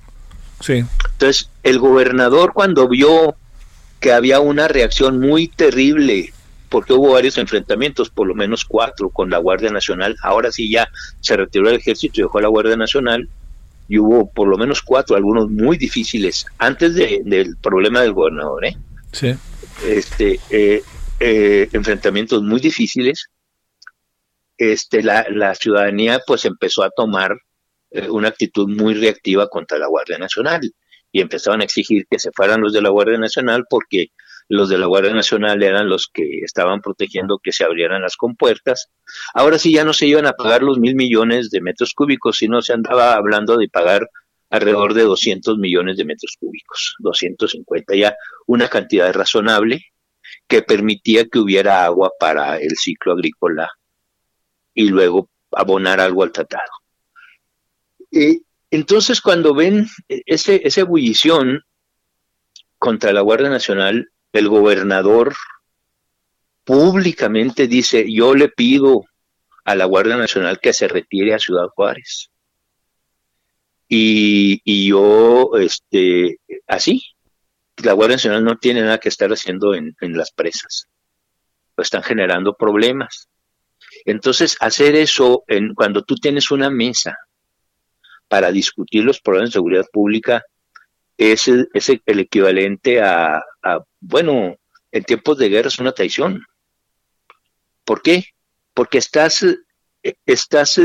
Sí. 0.61 0.83
Entonces, 1.11 1.49
el 1.63 1.79
gobernador 1.79 2.53
cuando 2.53 2.87
vio 2.87 3.35
que 3.99 4.13
había 4.13 4.39
una 4.39 4.67
reacción 4.67 5.19
muy 5.19 5.47
terrible, 5.47 6.33
porque 6.69 6.93
hubo 6.93 7.13
varios 7.13 7.37
enfrentamientos, 7.37 8.09
por 8.09 8.27
lo 8.27 8.35
menos 8.35 8.65
cuatro, 8.65 9.09
con 9.09 9.29
la 9.29 9.39
Guardia 9.39 9.71
Nacional, 9.71 10.15
ahora 10.21 10.51
sí 10.51 10.69
ya 10.71 10.89
se 11.19 11.35
retiró 11.35 11.69
el 11.69 11.75
ejército 11.75 12.19
y 12.19 12.23
dejó 12.23 12.37
a 12.37 12.43
la 12.43 12.47
Guardia 12.47 12.77
Nacional, 12.77 13.27
y 13.89 13.97
hubo 13.97 14.31
por 14.31 14.47
lo 14.47 14.55
menos 14.55 14.83
cuatro, 14.83 15.15
algunos 15.15 15.49
muy 15.49 15.75
difíciles, 15.75 16.45
antes 16.59 16.93
del 16.93 17.57
problema 17.61 18.01
del 18.01 18.13
gobernador, 18.13 18.65
¿eh? 18.65 18.77
Sí. 19.11 19.35
Este, 19.83 20.39
eh, 20.51 20.83
eh, 21.19 21.67
enfrentamientos 21.73 22.43
muy 22.43 22.59
difíciles, 22.61 23.25
este, 24.57 25.01
la, 25.01 25.25
la 25.31 25.55
ciudadanía 25.55 26.21
pues 26.25 26.45
empezó 26.45 26.83
a 26.83 26.91
tomar 26.91 27.31
una 28.09 28.27
actitud 28.27 28.67
muy 28.69 28.93
reactiva 28.93 29.47
contra 29.47 29.79
la 29.79 29.87
Guardia 29.87 30.19
Nacional 30.19 30.61
y 31.11 31.21
empezaron 31.21 31.61
a 31.61 31.63
exigir 31.63 32.05
que 32.07 32.19
se 32.19 32.29
fueran 32.31 32.61
los 32.61 32.71
de 32.71 32.83
la 32.83 32.89
Guardia 32.89 33.17
Nacional 33.17 33.65
porque 33.67 34.09
los 34.49 34.67
de 34.67 34.79
la 34.79 34.87
Guardia 34.87 35.13
Nacional 35.13 35.61
eran 35.61 35.87
los 35.87 36.09
que 36.11 36.39
estaban 36.43 36.81
protegiendo 36.81 37.39
que 37.41 37.53
se 37.53 37.63
abrieran 37.63 38.01
las 38.01 38.17
compuertas. 38.17 38.89
Ahora 39.35 39.59
sí 39.59 39.71
ya 39.71 39.83
no 39.83 39.93
se 39.93 40.07
iban 40.07 40.25
a 40.25 40.33
pagar 40.33 40.63
los 40.63 40.79
mil 40.79 40.95
millones 40.95 41.51
de 41.51 41.61
metros 41.61 41.93
cúbicos, 41.93 42.37
sino 42.37 42.61
se 42.63 42.73
andaba 42.73 43.13
hablando 43.13 43.57
de 43.57 43.69
pagar 43.69 44.09
alrededor 44.49 44.95
de 44.95 45.03
200 45.03 45.59
millones 45.59 45.97
de 45.97 46.05
metros 46.05 46.35
cúbicos, 46.39 46.95
250 46.99 47.95
ya, 47.95 48.15
una 48.47 48.67
cantidad 48.67 49.13
razonable 49.13 49.85
que 50.47 50.63
permitía 50.63 51.27
que 51.27 51.37
hubiera 51.37 51.85
agua 51.85 52.11
para 52.19 52.57
el 52.57 52.75
ciclo 52.75 53.13
agrícola 53.13 53.69
y 54.73 54.89
luego 54.89 55.29
abonar 55.51 55.99
algo 55.99 56.23
al 56.23 56.31
tratado. 56.31 56.71
Y 58.09 58.41
entonces, 58.71 59.21
cuando 59.21 59.53
ven 59.53 59.87
ese, 60.07 60.61
esa 60.63 60.81
ebullición 60.81 61.61
contra 62.79 63.13
la 63.13 63.21
Guardia 63.21 63.49
Nacional, 63.49 64.09
el 64.33 64.47
gobernador 64.47 65.35
públicamente 66.63 67.67
dice, 67.67 68.11
yo 68.11 68.35
le 68.35 68.49
pido 68.49 69.05
a 69.65 69.75
la 69.75 69.85
Guardia 69.85 70.17
Nacional 70.17 70.59
que 70.59 70.73
se 70.73 70.87
retire 70.87 71.33
a 71.33 71.39
Ciudad 71.39 71.67
Juárez. 71.75 72.29
Y, 73.87 74.61
y 74.63 74.89
yo, 74.89 75.51
este, 75.59 76.39
así, 76.67 77.01
la 77.77 77.93
Guardia 77.93 78.17
Nacional 78.17 78.43
no 78.43 78.57
tiene 78.57 78.81
nada 78.81 78.99
que 78.99 79.09
estar 79.09 79.31
haciendo 79.31 79.73
en, 79.73 79.95
en 79.99 80.15
las 80.15 80.31
presas. 80.31 80.87
Lo 81.75 81.81
están 81.81 82.03
generando 82.03 82.53
problemas. 82.53 83.29
Entonces, 84.05 84.57
hacer 84.59 84.95
eso 84.95 85.43
en, 85.47 85.73
cuando 85.73 86.03
tú 86.03 86.15
tienes 86.15 86.51
una 86.51 86.69
mesa 86.69 87.17
para 88.27 88.51
discutir 88.51 89.03
los 89.03 89.21
problemas 89.21 89.49
de 89.49 89.53
seguridad 89.53 89.85
pública 89.91 90.43
es, 91.19 91.47
el 91.47 92.19
equivalente 92.19 93.01
a, 93.01 93.43
bueno, 93.99 94.55
en 94.91 95.03
tiempos 95.03 95.37
de 95.37 95.49
guerra 95.49 95.67
es 95.67 95.77
una 95.77 95.91
traición. 95.91 96.45
¿Por 97.83 98.01
qué? 98.01 98.25
Porque 98.73 98.97
estás, 98.97 99.45
estás 100.25 100.81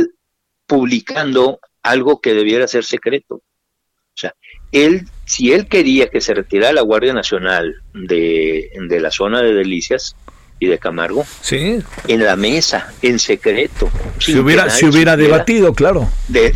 publicando 0.66 1.60
algo 1.82 2.20
que 2.20 2.34
debiera 2.34 2.66
ser 2.66 2.84
secreto. 2.84 3.36
O 3.36 4.16
sea, 4.16 4.34
él, 4.72 5.08
si 5.24 5.52
él 5.52 5.68
quería 5.68 6.08
que 6.08 6.20
se 6.20 6.34
retirara 6.34 6.72
la 6.72 6.82
Guardia 6.82 7.12
Nacional 7.12 7.74
de, 7.92 8.70
de 8.88 9.00
la 9.00 9.10
zona 9.10 9.40
de 9.40 9.54
Delicias, 9.54 10.16
y 10.60 10.66
de 10.66 10.78
Camargo. 10.78 11.26
Sí. 11.40 11.78
En 12.08 12.24
la 12.24 12.36
mesa, 12.36 12.92
en 13.02 13.18
secreto. 13.18 13.90
Si 14.18 14.38
hubiera, 14.38 14.70
si 14.70 14.86
hubiera 14.86 15.16
debatido, 15.16 15.72
claro. 15.74 16.08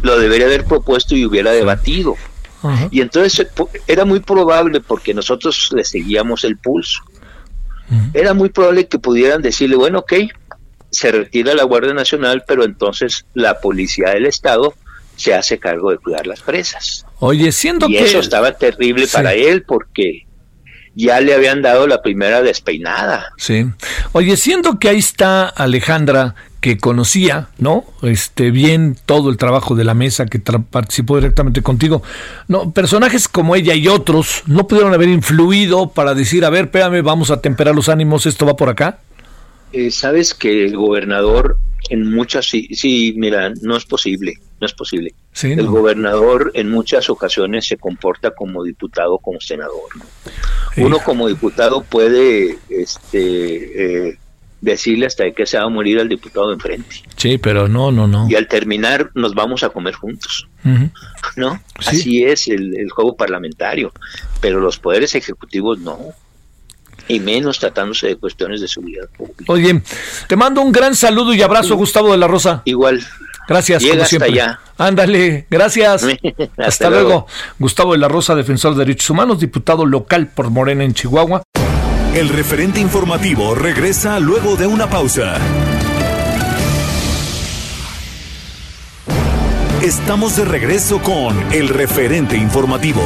lo 0.02 0.18
debería 0.18 0.46
haber 0.46 0.64
propuesto 0.64 1.16
y 1.16 1.24
hubiera 1.24 1.50
debatido. 1.50 2.16
Y 2.90 3.00
entonces 3.00 3.46
era 3.86 4.04
muy 4.04 4.20
probable, 4.20 4.80
porque 4.80 5.14
nosotros 5.14 5.70
le 5.74 5.84
seguíamos 5.84 6.44
el 6.44 6.56
pulso, 6.56 7.02
era 8.12 8.34
muy 8.34 8.50
probable 8.50 8.86
que 8.86 8.98
pudieran 8.98 9.40
decirle, 9.42 9.76
bueno, 9.76 10.00
ok, 10.00 10.12
se 10.90 11.12
retira 11.12 11.54
la 11.54 11.64
Guardia 11.64 11.94
Nacional, 11.94 12.44
pero 12.46 12.64
entonces 12.64 13.26
la 13.34 13.60
policía 13.60 14.10
del 14.10 14.26
Estado 14.26 14.74
se 15.16 15.34
hace 15.34 15.58
cargo 15.58 15.90
de 15.90 15.98
cuidar 15.98 16.26
las 16.26 16.40
presas. 16.40 17.04
Oye, 17.18 17.50
siendo 17.52 17.88
y 17.88 17.94
que... 17.94 18.04
eso 18.04 18.20
estaba 18.20 18.52
terrible 18.52 19.06
para 19.08 19.34
él, 19.34 19.64
porque 19.64 20.26
ya 20.94 21.20
le 21.20 21.34
habían 21.34 21.62
dado 21.62 21.86
la 21.86 22.02
primera 22.02 22.42
despeinada. 22.42 23.32
Sí. 23.36 23.66
Oye, 24.12 24.36
siendo 24.36 24.78
que 24.78 24.88
ahí 24.88 24.98
está 24.98 25.48
Alejandra, 25.48 26.34
que 26.60 26.78
conocía, 26.78 27.48
¿no? 27.58 27.84
Este, 28.02 28.50
bien 28.50 28.96
todo 29.06 29.30
el 29.30 29.36
trabajo 29.36 29.74
de 29.74 29.84
la 29.84 29.94
mesa, 29.94 30.26
que 30.26 30.38
participó 30.38 31.16
directamente 31.16 31.62
contigo. 31.62 32.02
No, 32.48 32.72
personajes 32.72 33.28
como 33.28 33.54
ella 33.54 33.74
y 33.74 33.88
otros 33.88 34.42
no 34.46 34.66
pudieron 34.66 34.92
haber 34.92 35.08
influido 35.08 35.90
para 35.90 36.14
decir, 36.14 36.44
a 36.44 36.50
ver, 36.50 36.64
espérame, 36.64 37.02
vamos 37.02 37.30
a 37.30 37.40
temperar 37.40 37.74
los 37.74 37.88
ánimos, 37.88 38.26
esto 38.26 38.46
va 38.46 38.56
por 38.56 38.68
acá. 38.68 38.98
Eh, 39.72 39.90
Sabes 39.90 40.34
que 40.34 40.64
el 40.64 40.76
gobernador 40.76 41.58
en 41.90 42.10
muchas, 42.10 42.46
sí, 42.46 42.68
sí, 42.72 43.14
mira, 43.16 43.52
no 43.62 43.76
es 43.76 43.84
posible, 43.84 44.34
no 44.60 44.66
es 44.66 44.74
posible. 44.74 45.14
el 45.42 45.66
gobernador 45.66 46.50
en 46.54 46.70
muchas 46.70 47.08
ocasiones 47.08 47.66
se 47.66 47.76
comporta 47.76 48.32
como 48.32 48.62
diputado, 48.62 49.18
como 49.18 49.40
senador. 49.40 49.88
Uno 50.76 50.98
como 50.98 51.28
diputado 51.28 51.82
puede 51.82 52.58
este, 52.68 54.08
eh, 54.08 54.18
decirle 54.60 55.06
hasta 55.06 55.30
que 55.30 55.46
se 55.46 55.58
va 55.58 55.64
a 55.64 55.68
morir 55.68 56.00
al 56.00 56.08
diputado 56.08 56.48
de 56.48 56.54
enfrente. 56.54 56.96
Sí, 57.16 57.38
pero 57.38 57.68
no, 57.68 57.92
no, 57.92 58.06
no. 58.06 58.28
Y 58.28 58.34
al 58.34 58.48
terminar 58.48 59.10
nos 59.14 59.34
vamos 59.34 59.62
a 59.62 59.70
comer 59.70 59.94
juntos. 59.94 60.48
¿No? 61.36 61.60
Así 61.76 62.24
es 62.24 62.48
el, 62.48 62.76
el, 62.76 62.90
juego 62.90 63.16
parlamentario. 63.16 63.92
Pero 64.40 64.60
los 64.60 64.78
poderes 64.78 65.14
ejecutivos 65.14 65.78
no. 65.78 65.98
Y 67.06 67.20
menos 67.20 67.58
tratándose 67.58 68.08
de 68.08 68.16
cuestiones 68.16 68.60
de 68.60 68.68
seguridad 68.68 69.08
pública. 69.16 69.44
Oye, 69.46 69.82
te 70.28 70.36
mando 70.36 70.60
un 70.60 70.72
gran 70.72 70.94
saludo 70.94 71.32
y 71.32 71.40
abrazo, 71.40 71.74
Gustavo 71.76 72.12
de 72.12 72.18
la 72.18 72.26
Rosa. 72.26 72.60
Igual. 72.66 73.02
Gracias, 73.48 73.82
Llega 73.82 74.04
hasta 74.04 74.24
allá. 74.26 74.60
Ándale, 74.76 75.46
gracias. 75.48 76.06
hasta, 76.58 76.90
luego. 76.90 77.26
Gustavo 77.58 77.92
de 77.92 77.98
la 77.98 78.06
Rosa, 78.06 78.34
defensor 78.34 78.74
de 78.74 78.80
derechos 78.80 79.08
humanos, 79.08 79.40
diputado 79.40 79.86
local 79.86 80.28
por 80.28 80.50
Morena 80.50 80.84
en 80.84 80.92
Chihuahua. 80.92 81.42
El 82.14 82.30
referente 82.30 82.80
informativo 82.80 83.54
regresa 83.54 84.18
luego 84.18 84.56
de 84.56 84.66
una 84.66 84.88
pausa. 84.88 85.36
Estamos 89.82 90.34
de 90.36 90.44
regreso 90.46 91.00
con 91.00 91.36
el 91.52 91.68
referente 91.68 92.36
informativo. 92.36 93.02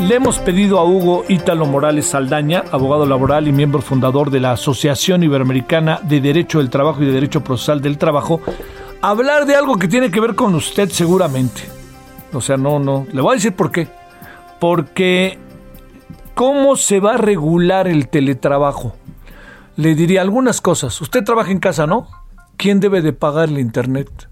Le 0.00 0.16
hemos 0.16 0.38
pedido 0.38 0.78
a 0.80 0.84
Hugo 0.84 1.24
Ítalo 1.28 1.64
Morales 1.64 2.06
Saldaña, 2.06 2.64
abogado 2.70 3.06
laboral 3.06 3.48
y 3.48 3.52
miembro 3.52 3.80
fundador 3.80 4.30
de 4.30 4.40
la 4.40 4.52
Asociación 4.52 5.22
Iberoamericana 5.22 6.00
de 6.02 6.20
Derecho 6.20 6.58
del 6.58 6.68
Trabajo 6.68 7.02
y 7.02 7.06
de 7.06 7.12
Derecho 7.12 7.42
Procesal 7.42 7.80
del 7.80 7.96
Trabajo, 7.96 8.42
hablar 9.10 9.46
de 9.46 9.54
algo 9.54 9.76
que 9.76 9.88
tiene 9.88 10.10
que 10.10 10.20
ver 10.20 10.34
con 10.34 10.54
usted 10.54 10.88
seguramente. 10.88 11.62
O 12.32 12.40
sea, 12.40 12.56
no, 12.56 12.78
no. 12.78 13.06
Le 13.12 13.20
voy 13.20 13.32
a 13.32 13.34
decir 13.36 13.54
por 13.54 13.70
qué. 13.70 13.88
Porque 14.60 15.38
¿cómo 16.34 16.76
se 16.76 17.00
va 17.00 17.14
a 17.14 17.18
regular 17.18 17.86
el 17.86 18.08
teletrabajo? 18.08 18.96
Le 19.76 19.94
diría 19.94 20.22
algunas 20.22 20.60
cosas. 20.60 21.00
Usted 21.00 21.22
trabaja 21.24 21.50
en 21.50 21.58
casa, 21.58 21.86
¿no? 21.86 22.08
¿Quién 22.56 22.80
debe 22.80 23.02
de 23.02 23.12
pagar 23.12 23.48
el 23.48 23.58
internet? 23.58 24.28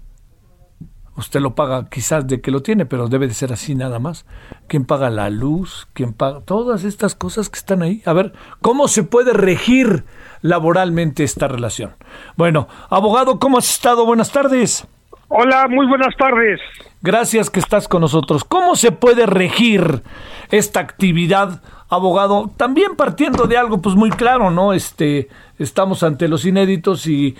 Usted 1.15 1.41
lo 1.41 1.53
paga 1.53 1.87
quizás 1.89 2.25
de 2.25 2.41
que 2.41 2.49
lo 2.49 2.61
tiene, 2.61 2.85
pero 2.85 3.07
debe 3.07 3.27
de 3.27 3.35
ser 3.35 3.53
así 3.53 3.75
nada 3.75 3.99
más. 3.99 4.25
¿Quién 4.67 4.85
paga 4.85 5.11
la 5.11 5.29
luz? 5.29 5.87
¿Quién 5.93 6.13
paga 6.13 6.41
todas 6.41 6.83
estas 6.83 7.13
cosas 7.13 7.49
que 7.49 7.59
están 7.59 7.83
ahí? 7.83 8.01
A 8.05 8.13
ver, 8.13 8.33
¿cómo 8.61 8.87
se 8.87 9.03
puede 9.03 9.33
regir 9.33 10.05
laboralmente 10.41 11.23
esta 11.23 11.47
relación? 11.47 11.95
Bueno, 12.35 12.67
abogado, 12.89 13.37
¿cómo 13.37 13.59
has 13.59 13.69
estado? 13.69 14.05
Buenas 14.05 14.31
tardes. 14.31 14.87
Hola, 15.27 15.67
muy 15.67 15.87
buenas 15.87 16.15
tardes. 16.17 16.59
Gracias 17.01 17.49
que 17.49 17.59
estás 17.59 17.87
con 17.87 18.01
nosotros. 18.01 18.43
¿Cómo 18.43 18.75
se 18.75 18.91
puede 18.91 19.25
regir 19.25 20.03
esta 20.49 20.79
actividad, 20.79 21.61
abogado? 21.95 22.51
También 22.57 22.95
partiendo 22.95 23.45
de 23.45 23.57
algo 23.57 23.81
pues 23.81 23.95
muy 23.95 24.09
claro, 24.09 24.51
¿no? 24.51 24.73
Este, 24.73 25.29
estamos 25.59 26.03
ante 26.03 26.27
los 26.27 26.45
inéditos 26.45 27.07
y, 27.07 27.35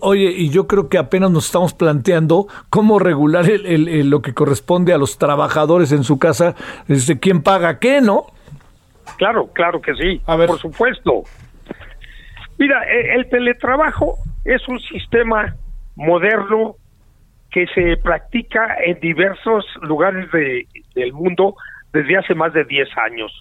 oye, 0.00 0.30
y 0.30 0.50
yo 0.50 0.66
creo 0.66 0.88
que 0.88 0.98
apenas 0.98 1.30
nos 1.30 1.46
estamos 1.46 1.74
planteando 1.74 2.46
cómo 2.70 2.98
regular 2.98 3.48
el, 3.48 4.08
lo 4.08 4.22
que 4.22 4.34
corresponde 4.34 4.92
a 4.92 4.98
los 4.98 5.18
trabajadores 5.18 5.92
en 5.92 6.04
su 6.04 6.18
casa, 6.18 6.54
este, 6.88 7.18
quién 7.18 7.42
paga 7.42 7.78
qué, 7.78 8.00
¿no? 8.00 8.26
Claro, 9.18 9.48
claro 9.52 9.80
que 9.80 9.94
sí, 9.94 10.20
a 10.26 10.36
ver. 10.36 10.48
por 10.48 10.58
supuesto. 10.58 11.24
Mira, 12.58 12.82
e, 12.84 13.14
el 13.14 13.28
teletrabajo 13.28 14.16
es 14.44 14.66
un 14.68 14.80
sistema 14.80 15.54
moderno 15.96 16.76
que 17.50 17.66
se 17.68 17.96
practica 17.98 18.76
en 18.84 18.98
diversos 19.00 19.64
lugares 19.82 20.30
de, 20.32 20.66
del 20.94 21.12
mundo 21.12 21.54
desde 21.92 22.16
hace 22.16 22.34
más 22.34 22.52
de 22.52 22.64
10 22.64 22.88
años. 22.98 23.32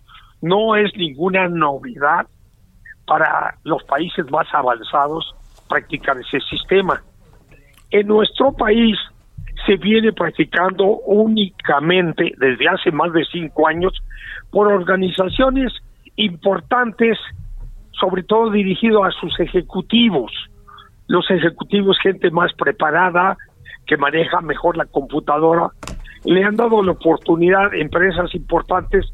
No 0.44 0.76
es 0.76 0.92
ninguna 0.98 1.48
novedad 1.48 2.28
para 3.08 3.56
los 3.64 3.82
países 3.84 4.30
más 4.30 4.46
avanzados 4.54 5.34
practicar 5.70 6.18
ese 6.18 6.42
sistema. 6.42 7.02
En 7.90 8.08
nuestro 8.08 8.52
país 8.52 8.98
se 9.66 9.78
viene 9.78 10.12
practicando 10.12 10.84
únicamente 11.06 12.34
desde 12.38 12.68
hace 12.68 12.92
más 12.92 13.14
de 13.14 13.24
cinco 13.32 13.70
años 13.70 13.94
por 14.52 14.68
organizaciones 14.68 15.72
importantes, 16.18 17.18
sobre 17.92 18.24
todo 18.24 18.52
dirigido 18.52 19.06
a 19.06 19.12
sus 19.12 19.40
ejecutivos. 19.40 20.34
Los 21.08 21.32
ejecutivos, 21.32 21.98
gente 22.04 22.30
más 22.32 22.52
preparada, 22.56 23.38
que 23.86 23.96
maneja 23.96 24.42
mejor 24.42 24.76
la 24.76 24.88
computadora, 24.88 25.70
le 26.26 26.44
han 26.44 26.58
dado 26.58 26.84
la 26.84 26.92
oportunidad 26.92 27.72
a 27.72 27.78
empresas 27.78 28.36
importantes 28.36 29.06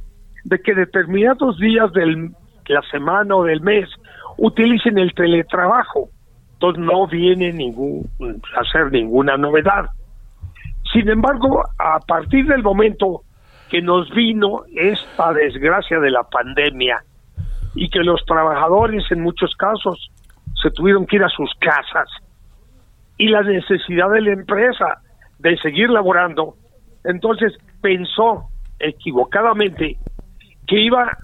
de 0.44 0.60
que 0.62 0.74
determinados 0.74 1.58
días 1.58 1.92
de 1.94 2.32
la 2.68 2.82
semana 2.92 3.36
o 3.36 3.44
del 3.44 3.62
mes 3.62 3.90
utilicen 4.38 4.98
el 4.98 5.14
teletrabajo. 5.14 6.10
Entonces 6.54 6.84
no 6.84 7.08
viene 7.08 7.54
ningún, 7.54 8.10
a 8.58 8.64
ser 8.72 8.92
ninguna 8.92 9.38
novedad. 9.38 9.86
Sin 10.92 11.08
embargo, 11.10 11.64
a 11.78 12.00
partir 12.00 12.46
del 12.48 12.64
momento 12.64 13.24
que 13.70 13.82
nos 13.82 14.10
vino 14.12 14.64
esta 14.76 15.34
desgracia 15.34 16.00
de 16.00 16.12
la 16.12 16.24
pandemia 16.24 17.04
y 17.76 17.90
que 17.90 18.00
los 18.00 18.26
trabajadores 18.26 19.04
en 19.12 19.22
muchos 19.22 19.56
casos 19.56 20.12
se 20.62 20.72
tuvieron 20.72 21.06
que 21.06 21.18
ir 21.18 21.24
a 21.24 21.30
sus 21.30 21.52
casas 21.60 22.10
y 23.18 23.28
la 23.28 23.44
necesidad 23.44 24.10
de 24.10 24.22
la 24.22 24.32
empresa 24.32 25.02
de 25.38 25.58
seguir 25.58 25.90
laborando, 25.90 26.56
entonces 27.04 27.54
pensó 27.82 28.50
equivocadamente 28.80 29.98
que 30.70 30.80
iba 30.80 31.18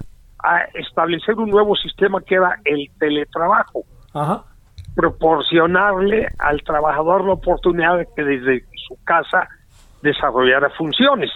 a 0.44 0.62
establecer 0.74 1.36
un 1.36 1.50
nuevo 1.50 1.76
sistema 1.76 2.20
que 2.22 2.36
era 2.36 2.60
el 2.66 2.90
teletrabajo. 3.00 3.84
Proporcionarle 4.96 6.28
al 6.40 6.62
trabajador 6.64 7.26
la 7.26 7.34
oportunidad 7.34 7.98
de 7.98 8.08
que 8.16 8.24
desde 8.24 8.66
su 8.88 8.98
casa 9.04 9.48
desarrollara 10.02 10.70
funciones. 10.72 11.32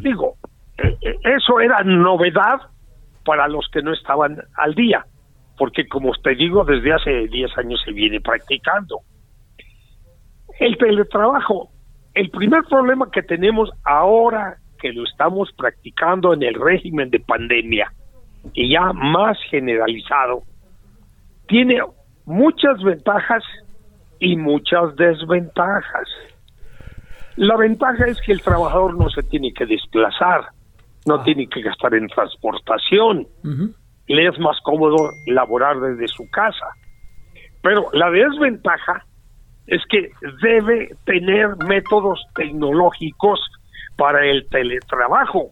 Digo, 0.00 0.36
e, 0.78 0.88
e, 1.00 1.34
eso 1.36 1.60
era 1.60 1.82
novedad 1.82 2.60
para 3.24 3.48
los 3.48 3.68
que 3.72 3.82
no 3.82 3.92
estaban 3.92 4.38
al 4.56 4.74
día, 4.74 5.04
porque 5.56 5.88
como 5.88 6.12
te 6.22 6.34
digo, 6.34 6.64
desde 6.64 6.92
hace 6.92 7.28
10 7.28 7.58
años 7.58 7.80
se 7.84 7.92
viene 7.92 8.20
practicando. 8.20 9.00
El 10.60 10.76
teletrabajo, 10.76 11.70
el 12.12 12.30
primer 12.30 12.64
problema 12.64 13.10
que 13.10 13.22
tenemos 13.22 13.70
ahora 13.82 14.58
que 14.84 14.92
lo 14.92 15.04
estamos 15.04 15.50
practicando 15.56 16.34
en 16.34 16.42
el 16.42 16.52
régimen 16.52 17.08
de 17.08 17.18
pandemia 17.18 17.90
y 18.52 18.70
ya 18.70 18.92
más 18.92 19.38
generalizado, 19.48 20.42
tiene 21.48 21.80
muchas 22.26 22.82
ventajas 22.82 23.42
y 24.20 24.36
muchas 24.36 24.94
desventajas. 24.96 26.06
La 27.36 27.56
ventaja 27.56 28.04
es 28.08 28.20
que 28.20 28.32
el 28.32 28.42
trabajador 28.42 28.94
no 28.98 29.08
se 29.08 29.22
tiene 29.22 29.54
que 29.54 29.64
desplazar, 29.64 30.48
no 31.06 31.14
ah. 31.14 31.24
tiene 31.24 31.46
que 31.46 31.62
gastar 31.62 31.94
en 31.94 32.06
transportación, 32.08 33.26
le 34.06 34.28
es 34.28 34.38
más 34.38 34.58
cómodo 34.64 35.12
laborar 35.28 35.80
desde 35.80 36.08
su 36.08 36.28
casa. 36.28 36.66
Pero 37.62 37.88
la 37.94 38.10
desventaja 38.10 39.06
es 39.66 39.80
que 39.88 40.10
debe 40.42 40.90
tener 41.06 41.56
métodos 41.66 42.22
tecnológicos 42.34 43.40
para 43.96 44.24
el 44.26 44.48
teletrabajo. 44.48 45.50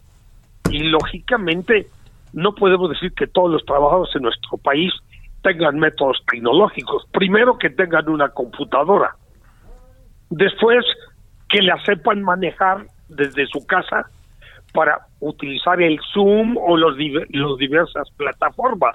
Y 0.70 0.84
lógicamente 0.84 1.86
no 2.32 2.54
podemos 2.54 2.90
decir 2.90 3.12
que 3.12 3.26
todos 3.26 3.50
los 3.50 3.64
trabajadores 3.64 4.14
en 4.16 4.22
nuestro 4.22 4.58
país 4.58 4.92
tengan 5.42 5.78
métodos 5.78 6.22
tecnológicos. 6.30 7.06
Primero 7.12 7.58
que 7.58 7.70
tengan 7.70 8.08
una 8.08 8.28
computadora. 8.30 9.16
Después 10.30 10.84
que 11.48 11.60
la 11.62 11.82
sepan 11.84 12.22
manejar 12.22 12.86
desde 13.08 13.46
su 13.46 13.66
casa 13.66 14.06
para 14.72 15.06
utilizar 15.20 15.82
el 15.82 16.00
Zoom 16.12 16.56
o 16.56 16.76
los, 16.76 16.96
los 17.28 17.58
diversas 17.58 18.08
plataformas. 18.16 18.94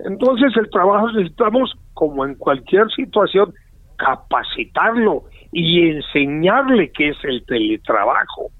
Entonces 0.00 0.56
el 0.56 0.70
trabajo 0.70 1.10
necesitamos, 1.12 1.74
como 1.94 2.24
en 2.24 2.36
cualquier 2.36 2.90
situación, 2.92 3.52
capacitarlo 3.96 5.24
y 5.52 5.90
enseñarle 5.90 6.90
qué 6.92 7.10
es 7.10 7.16
el 7.24 7.44
teletrabajo. 7.46 8.50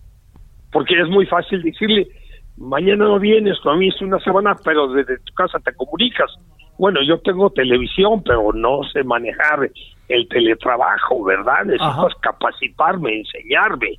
Porque 0.72 1.01
es 1.01 1.09
muy 1.09 1.26
fácil 1.26 1.62
decirle, 1.62 2.09
mañana 2.57 3.05
no 3.05 3.18
vienes, 3.18 3.59
mí 3.76 3.89
es 3.89 4.01
una 4.01 4.18
semana, 4.20 4.57
pero 4.64 4.89
desde 4.89 5.18
tu 5.18 5.32
casa 5.35 5.59
te 5.61 5.74
comunicas. 5.74 6.30
Bueno, 6.78 7.01
yo 7.03 7.20
tengo 7.20 7.51
televisión, 7.51 8.22
pero 8.24 8.53
no 8.53 8.82
sé 8.93 9.05
manejar 9.05 9.70
el 10.09 10.28
teletrabajo, 10.28 11.24
¿verdad? 11.24 11.64
Necesitas 11.64 12.14
capacitarme, 12.20 13.18
enseñarme. 13.18 13.99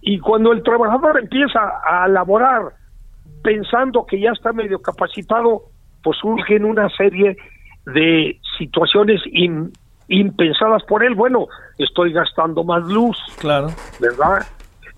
Y 0.00 0.18
cuando 0.18 0.52
el 0.52 0.62
trabajador 0.62 1.18
empieza 1.18 1.60
a 1.84 2.08
laborar 2.08 2.72
pensando 3.42 4.04
que 4.04 4.20
ya 4.20 4.32
está 4.32 4.52
medio 4.52 4.80
capacitado, 4.82 5.62
pues 6.02 6.18
surgen 6.18 6.64
una 6.64 6.88
serie 6.90 7.36
de 7.86 8.38
situaciones 8.58 9.20
impensadas 10.08 10.82
por 10.84 11.04
él. 11.04 11.14
Bueno, 11.14 11.46
estoy 11.78 12.12
gastando 12.12 12.64
más 12.64 12.84
luz. 12.84 13.18
Claro. 13.38 13.68
¿Verdad? 14.00 14.46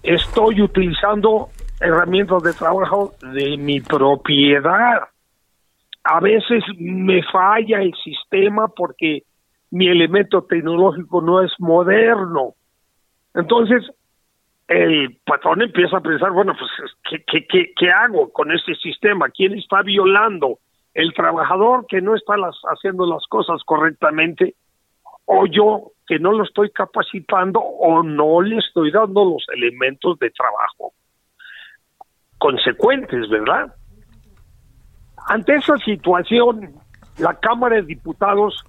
Estoy 0.03 0.63
utilizando 0.63 1.49
herramientas 1.81 2.43
de 2.43 2.53
trabajo 2.53 3.15
de 3.33 3.57
mi 3.57 3.81
propiedad. 3.81 5.03
A 6.05 6.21
veces 6.21 6.63
me 6.79 7.23
falla 7.25 7.83
el 7.83 7.93
sistema 8.05 8.69
porque 8.69 9.25
mi 9.71 9.89
elemento 9.89 10.43
tecnológico 10.43 11.21
no 11.21 11.43
es 11.43 11.53
moderno. 11.59 12.55
Entonces, 13.35 13.83
el 14.69 15.19
patrón 15.25 15.63
empieza 15.63 15.99
a 15.99 16.01
pensar, 16.01 16.33
bueno, 16.33 16.55
pues, 16.59 16.71
¿qué, 17.09 17.25
qué, 17.27 17.47
qué, 17.47 17.73
qué 17.77 17.91
hago 17.91 18.33
con 18.33 18.53
este 18.53 18.75
sistema? 18.77 19.29
¿Quién 19.31 19.55
está 19.55 19.83
violando? 19.83 20.59
¿El 20.95 21.13
trabajador 21.13 21.87
que 21.87 22.01
no 22.01 22.15
está 22.15 22.37
las, 22.37 22.57
haciendo 22.71 23.07
las 23.07 23.27
cosas 23.29 23.63
correctamente? 23.65 24.55
¿O 25.27 25.47
yo 25.47 25.93
que 26.07 26.19
no 26.19 26.33
lo 26.33 26.45
estoy 26.45 26.71
capacitando 26.71 27.61
o 27.61 28.03
no 28.03 28.41
le 28.41 28.59
estoy 28.59 28.91
dando 28.91 29.25
los 29.25 29.45
elementos 29.55 30.19
de 30.19 30.31
trabajo 30.31 30.93
consecuentes, 32.39 33.29
¿verdad? 33.29 33.75
Ante 35.29 35.57
esa 35.57 35.77
situación, 35.79 36.75
la 37.19 37.35
Cámara 37.35 37.77
de 37.77 37.83
Diputados 37.83 38.65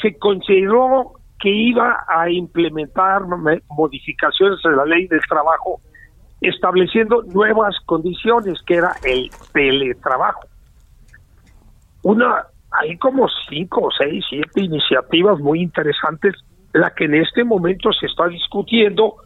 se 0.00 0.16
consideró 0.18 1.12
que 1.38 1.50
iba 1.50 2.04
a 2.08 2.30
implementar 2.30 3.22
modificaciones 3.68 4.58
en 4.64 4.76
la 4.76 4.84
ley 4.84 5.06
del 5.06 5.20
trabajo 5.28 5.80
estableciendo 6.40 7.22
nuevas 7.24 7.76
condiciones 7.84 8.62
que 8.62 8.74
era 8.76 8.92
el 9.04 9.30
teletrabajo. 9.52 10.42
Una, 12.02 12.46
hay 12.70 12.96
como 12.98 13.28
cinco 13.48 13.88
seis, 13.96 14.24
siete 14.28 14.62
iniciativas 14.62 15.38
muy 15.38 15.62
interesantes. 15.62 16.34
La 16.72 16.90
que 16.90 17.04
en 17.04 17.14
este 17.14 17.44
momento 17.44 17.92
se 17.92 18.06
está 18.06 18.28
discutiendo 18.28 19.16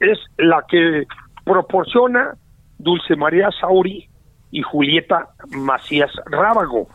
es 0.00 0.18
la 0.36 0.64
que 0.68 1.04
proporciona 1.44 2.34
Dulce 2.78 3.16
María 3.16 3.50
Sauri 3.58 4.08
y 4.50 4.62
Julieta 4.62 5.28
Macías 5.50 6.10
Rábago. 6.26 6.88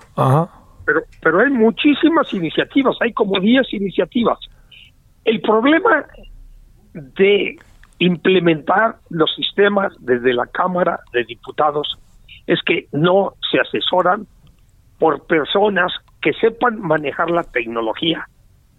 Pero, 0.86 1.01
pero 1.22 1.39
hay 1.39 1.49
muchísimas 1.49 2.32
iniciativas, 2.34 2.95
hay 3.01 3.14
como 3.14 3.39
diez 3.39 3.72
iniciativas. 3.74 4.38
El 5.24 5.41
problema 5.41 6.06
de 6.93 7.58
implementar 7.99 8.97
los 9.10 9.34
sistemas 9.36 9.93
desde 9.99 10.34
la 10.34 10.45
Cámara 10.47 10.99
de 11.14 11.24
Diputados 11.24 11.97
es 12.45 12.60
que 12.64 12.88
no 12.91 13.34
se 13.51 13.60
asesoran 13.60 14.28
por 15.00 15.26
personas 15.28 15.91
que 16.22 16.34
sepan 16.34 16.80
manejar 16.80 17.30
la 17.30 17.43
tecnología 17.43 18.28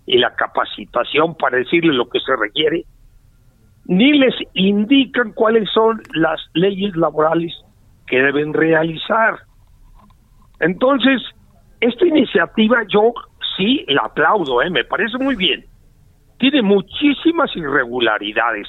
y 0.06 0.18
la 0.18 0.34
capacitación 0.34 1.34
para 1.36 1.58
decirle 1.58 1.92
lo 1.92 2.08
que 2.08 2.20
se 2.20 2.34
requiere, 2.36 2.84
ni 3.86 4.18
les 4.18 4.34
indican 4.54 5.32
cuáles 5.32 5.68
son 5.70 6.02
las 6.14 6.40
leyes 6.54 6.96
laborales 6.96 7.52
que 8.06 8.20
deben 8.20 8.52
realizar. 8.52 9.40
Entonces, 10.60 11.22
esta 11.80 12.06
iniciativa 12.06 12.82
yo 12.88 13.12
sí 13.56 13.84
la 13.88 14.02
aplaudo, 14.02 14.62
¿eh? 14.62 14.70
me 14.70 14.84
parece 14.84 15.18
muy 15.18 15.36
bien 15.36 15.64
tiene 16.38 16.62
muchísimas 16.62 17.54
irregularidades, 17.56 18.68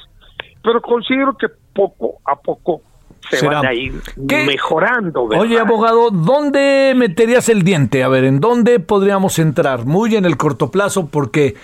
pero 0.62 0.80
considero 0.80 1.36
que 1.36 1.48
poco 1.74 2.18
a 2.24 2.36
poco 2.36 2.82
se 3.30 3.46
van 3.46 3.66
a 3.66 3.74
ir 3.74 3.92
mejorando. 4.16 5.24
Oye, 5.24 5.58
abogado, 5.58 6.10
¿dónde 6.10 6.94
meterías 6.96 7.48
el 7.48 7.62
diente? 7.62 8.02
A 8.02 8.08
ver, 8.08 8.24
¿en 8.24 8.40
dónde 8.40 8.80
podríamos 8.80 9.38
entrar? 9.38 9.84
Muy 9.84 10.16
en 10.16 10.24
el 10.24 10.36
corto 10.36 10.70
plazo, 10.70 11.08
porque 11.08 11.54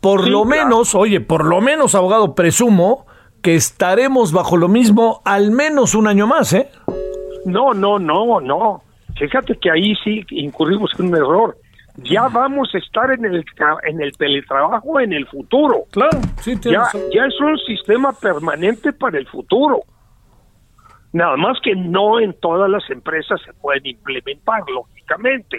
por 0.00 0.28
lo 0.28 0.44
menos, 0.44 0.94
oye, 0.94 1.20
por 1.20 1.44
lo 1.44 1.60
menos, 1.60 1.94
abogado, 1.94 2.34
presumo 2.34 3.06
que 3.40 3.54
estaremos 3.54 4.32
bajo 4.32 4.56
lo 4.56 4.68
mismo 4.68 5.20
al 5.24 5.50
menos 5.50 5.94
un 5.94 6.06
año 6.06 6.26
más, 6.26 6.52
¿eh? 6.52 6.70
No, 7.44 7.74
no, 7.74 7.98
no, 7.98 8.40
no. 8.40 8.82
Fíjate 9.18 9.58
que 9.58 9.70
ahí 9.70 9.94
sí 10.02 10.24
incurrimos 10.30 10.90
en 10.98 11.06
un 11.06 11.16
error 11.16 11.56
ya 11.96 12.28
vamos 12.28 12.70
a 12.74 12.78
estar 12.78 13.10
en 13.10 13.24
el 13.24 13.44
en 13.84 14.00
el 14.00 14.12
teletrabajo 14.12 15.00
en 15.00 15.12
el 15.12 15.26
futuro. 15.26 15.84
Claro, 15.90 16.18
sí, 16.40 16.58
ya, 16.62 16.88
ya 17.12 17.26
es 17.26 17.40
un 17.40 17.58
sistema 17.58 18.12
permanente 18.12 18.92
para 18.92 19.18
el 19.18 19.26
futuro. 19.26 19.80
Nada 21.12 21.36
más 21.36 21.58
que 21.62 21.74
no 21.76 22.20
en 22.20 22.32
todas 22.40 22.70
las 22.70 22.88
empresas 22.90 23.40
se 23.44 23.52
pueden 23.54 23.86
implementar, 23.86 24.62
lógicamente. 24.72 25.58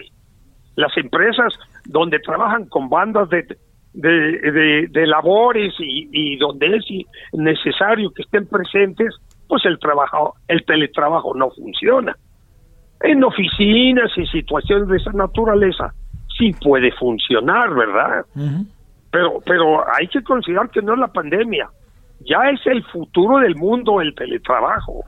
Las 0.76 0.96
empresas 0.98 1.58
donde 1.86 2.20
trabajan 2.20 2.66
con 2.66 2.90
bandas 2.90 3.30
de, 3.30 3.46
de, 3.94 4.88
de, 4.90 5.08
labores 5.08 5.74
y, 5.80 6.10
y, 6.12 6.38
donde 6.38 6.78
es 6.78 6.86
necesario 7.34 8.12
que 8.12 8.24
estén 8.24 8.48
presentes, 8.48 9.16
pues 9.48 9.64
el 9.66 9.78
trabajo, 9.78 10.36
el 10.48 10.66
teletrabajo 10.66 11.36
no 11.36 11.52
funciona. 11.52 12.18
En 13.02 13.24
oficinas 13.24 14.12
y 14.18 14.26
situaciones 14.28 14.88
de 14.88 14.98
esa 14.98 15.12
naturaleza, 15.12 15.94
sí 16.38 16.54
puede 16.54 16.92
funcionar, 16.94 17.74
¿verdad? 17.76 18.26
Pero 19.12 19.40
pero 19.46 19.84
hay 19.94 20.08
que 20.08 20.24
considerar 20.24 20.70
que 20.70 20.82
no 20.82 20.94
es 20.94 21.00
la 21.00 21.08
pandemia, 21.08 21.70
ya 22.20 22.50
es 22.50 22.60
el 22.66 22.84
futuro 22.86 23.40
del 23.40 23.56
mundo 23.56 24.02
el 24.02 24.14
teletrabajo, 24.16 25.04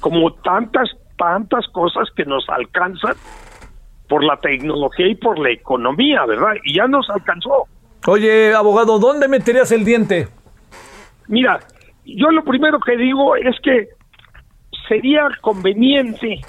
como 0.00 0.32
tantas 0.34 0.90
tantas 1.16 1.66
cosas 1.68 2.08
que 2.14 2.24
nos 2.24 2.46
alcanzan 2.48 3.14
por 4.08 4.22
la 4.22 4.36
tecnología 4.36 5.08
y 5.08 5.14
por 5.14 5.38
la 5.38 5.50
economía, 5.50 6.24
¿verdad? 6.26 6.54
Y 6.64 6.74
ya 6.74 6.86
nos 6.86 7.08
alcanzó. 7.10 7.66
Oye, 8.06 8.54
abogado, 8.54 8.98
¿dónde 8.98 9.26
meterías 9.26 9.72
el 9.72 9.84
diente? 9.84 10.28
Mira, 11.28 11.58
yo 12.04 12.30
lo 12.30 12.44
primero 12.44 12.78
que 12.78 12.96
digo 12.96 13.34
es 13.36 13.56
que 13.62 13.88
sería 14.88 15.28
conveniente 15.40 16.40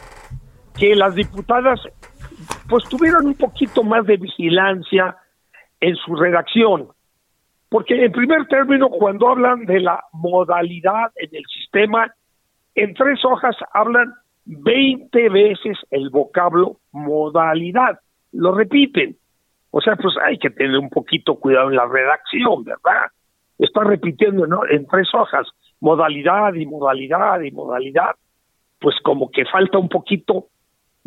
que 0.78 0.96
las 0.96 1.16
diputadas 1.16 1.80
pues 2.70 2.84
tuvieron 2.90 3.26
un 3.26 3.34
poquito 3.34 3.84
más 3.84 4.06
de 4.06 4.18
vigilancia 4.18 5.16
en 5.80 5.96
su 5.96 6.16
redacción. 6.16 6.90
Porque 7.70 8.06
en 8.06 8.12
primer 8.12 8.48
término, 8.48 8.90
cuando 8.90 9.30
hablan 9.30 9.66
de 9.66 9.82
la 9.82 10.04
modalidad 10.14 11.12
en 11.16 11.36
el 11.36 11.44
sistema, 11.46 12.14
en 12.76 12.94
tres 12.94 13.24
hojas 13.26 13.56
hablan 13.74 14.14
20 14.46 15.30
veces 15.30 15.78
el 15.92 16.10
vocablo 16.10 16.78
modalidad. 16.92 18.00
Lo 18.32 18.56
repiten. 18.56 19.18
O 19.72 19.82
sea, 19.82 19.96
pues 19.98 20.16
hay 20.26 20.38
que 20.38 20.50
tener 20.50 20.78
un 20.78 20.90
poquito 20.90 21.36
cuidado 21.36 21.70
en 21.70 21.76
la 21.76 21.86
redacción, 21.86 22.64
¿verdad? 22.64 23.12
Está 23.58 23.84
repitiendo 23.84 24.46
en 24.70 24.88
tres 24.88 25.10
hojas 25.14 25.48
modalidad 25.80 26.54
y 26.54 26.66
modalidad 26.66 27.42
y 27.42 27.52
modalidad. 27.52 28.16
Pues 28.80 28.96
como 29.04 29.30
que 29.30 29.44
falta 29.46 29.78
un 29.78 29.90
poquito 29.90 30.48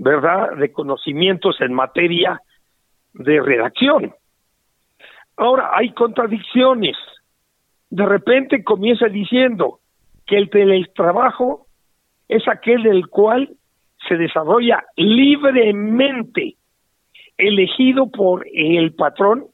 ¿verdad?, 0.01 0.57
de 0.57 0.73
conocimientos 0.73 1.61
en 1.61 1.75
materia 1.75 2.41
de 3.13 3.41
redacción. 3.41 4.15
Ahora, 5.41 5.71
hay 5.73 5.95
contradicciones. 5.95 6.99
De 7.89 8.05
repente 8.05 8.63
comienza 8.63 9.07
diciendo 9.07 9.81
que 10.27 10.37
el 10.37 10.51
teletrabajo 10.51 11.67
es 12.29 12.47
aquel 12.47 12.83
del 12.83 13.09
cual 13.09 13.49
se 14.07 14.19
desarrolla 14.19 14.85
libremente, 14.97 16.57
elegido 17.39 18.11
por 18.11 18.47
el 18.53 18.95
patrón 18.95 19.47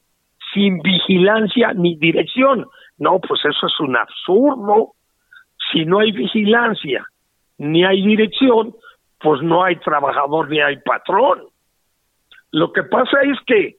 sin 0.53 0.79
vigilancia 0.79 1.71
ni 1.73 1.95
dirección. 1.95 2.65
No, 2.97 3.21
pues 3.21 3.39
eso 3.45 3.67
es 3.67 3.79
un 3.79 3.95
absurdo. 3.95 4.91
Si 5.71 5.85
no 5.85 5.99
hay 5.99 6.11
vigilancia 6.11 7.05
ni 7.59 7.85
hay 7.85 8.05
dirección, 8.05 8.75
pues 9.21 9.41
no 9.41 9.63
hay 9.63 9.77
trabajador 9.77 10.49
ni 10.49 10.59
hay 10.59 10.79
patrón. 10.81 11.43
Lo 12.51 12.73
que 12.73 12.83
pasa 12.83 13.21
es 13.21 13.39
que 13.45 13.77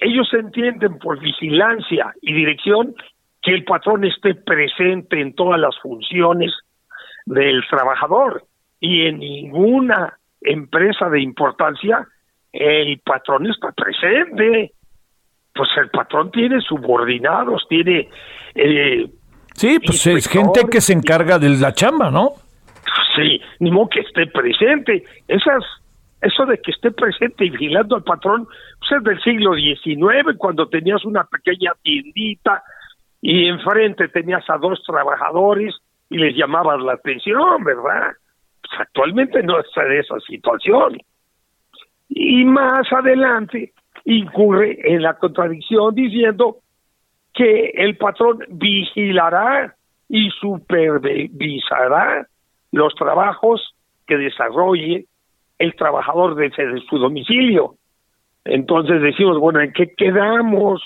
ellos 0.00 0.28
entienden 0.32 0.98
por 0.98 1.20
vigilancia 1.20 2.14
y 2.22 2.32
dirección 2.32 2.94
que 3.42 3.52
el 3.52 3.64
patrón 3.64 4.04
esté 4.04 4.34
presente 4.34 5.20
en 5.20 5.34
todas 5.34 5.60
las 5.60 5.78
funciones 5.80 6.52
del 7.26 7.62
trabajador 7.68 8.44
y 8.80 9.06
en 9.06 9.18
ninguna 9.18 10.18
empresa 10.40 11.08
de 11.08 11.20
importancia 11.20 12.06
el 12.52 12.98
patrón 13.00 13.46
está 13.46 13.72
presente. 13.72 14.72
Pues 15.54 15.68
el 15.76 15.90
patrón 15.90 16.30
tiene 16.30 16.60
subordinados, 16.60 17.66
tiene... 17.68 18.08
Eh, 18.54 19.06
sí, 19.54 19.78
pues 19.84 20.06
es 20.06 20.28
gente 20.28 20.62
que 20.70 20.80
se 20.80 20.92
encarga 20.92 21.38
de 21.38 21.50
la 21.50 21.72
chamba, 21.72 22.10
¿no? 22.10 22.34
Sí, 23.16 23.40
ni 23.58 23.70
modo 23.70 23.88
que 23.88 24.00
esté 24.00 24.26
presente. 24.26 25.04
Esas, 25.26 25.64
eso 26.20 26.46
de 26.46 26.58
que 26.58 26.70
esté 26.70 26.90
presente 26.90 27.44
y 27.44 27.50
vigilando 27.50 27.96
al 27.96 28.02
patrón, 28.02 28.46
pues 28.78 28.92
es 28.92 29.04
del 29.04 29.20
siglo 29.22 29.54
XIX, 29.54 30.36
cuando 30.36 30.68
tenías 30.68 31.04
una 31.04 31.24
pequeña 31.24 31.72
tiendita 31.82 32.62
y 33.22 33.48
enfrente 33.48 34.08
tenías 34.08 34.48
a 34.48 34.56
dos 34.58 34.82
trabajadores 34.84 35.74
y 36.08 36.18
les 36.18 36.36
llamabas 36.36 36.80
la 36.80 36.94
atención, 36.94 37.62
¿verdad? 37.64 38.12
Pues 38.62 38.80
actualmente 38.80 39.42
no 39.42 39.60
está 39.60 39.84
de 39.84 40.00
esa 40.00 40.18
situación. 40.20 40.98
Y 42.08 42.44
más 42.44 42.90
adelante 42.92 43.72
incurre 44.04 44.78
en 44.84 45.02
la 45.02 45.14
contradicción 45.14 45.94
diciendo 45.94 46.56
que 47.32 47.72
el 47.74 47.96
patrón 47.96 48.40
vigilará 48.48 49.74
y 50.08 50.30
supervisará 50.30 52.26
los 52.72 52.94
trabajos 52.94 53.74
que 54.06 54.16
desarrolle 54.16 55.06
el 55.60 55.76
trabajador 55.76 56.34
desde 56.34 56.80
su 56.88 56.98
domicilio. 56.98 57.76
Entonces 58.44 59.00
decimos, 59.02 59.38
bueno, 59.38 59.60
¿en 59.60 59.72
qué 59.72 59.94
quedamos? 59.94 60.82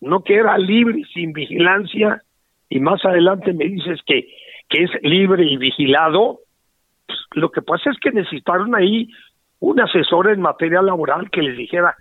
No 0.00 0.22
queda 0.22 0.56
libre 0.56 1.02
sin 1.12 1.32
vigilancia 1.32 2.22
y 2.68 2.78
más 2.80 3.04
adelante 3.04 3.52
me 3.52 3.64
dices 3.66 4.00
que, 4.06 4.28
que 4.68 4.84
es 4.84 4.90
libre 5.02 5.44
y 5.44 5.56
vigilado. 5.56 6.38
Pues, 7.06 7.18
lo 7.32 7.50
que 7.50 7.60
pasa 7.60 7.90
es 7.90 7.98
que 7.98 8.12
necesitaron 8.12 8.74
ahí 8.76 9.10
un 9.58 9.80
asesor 9.80 10.30
en 10.30 10.40
materia 10.40 10.80
laboral 10.80 11.28
que 11.30 11.42
les 11.42 11.56
dijera 11.56 11.96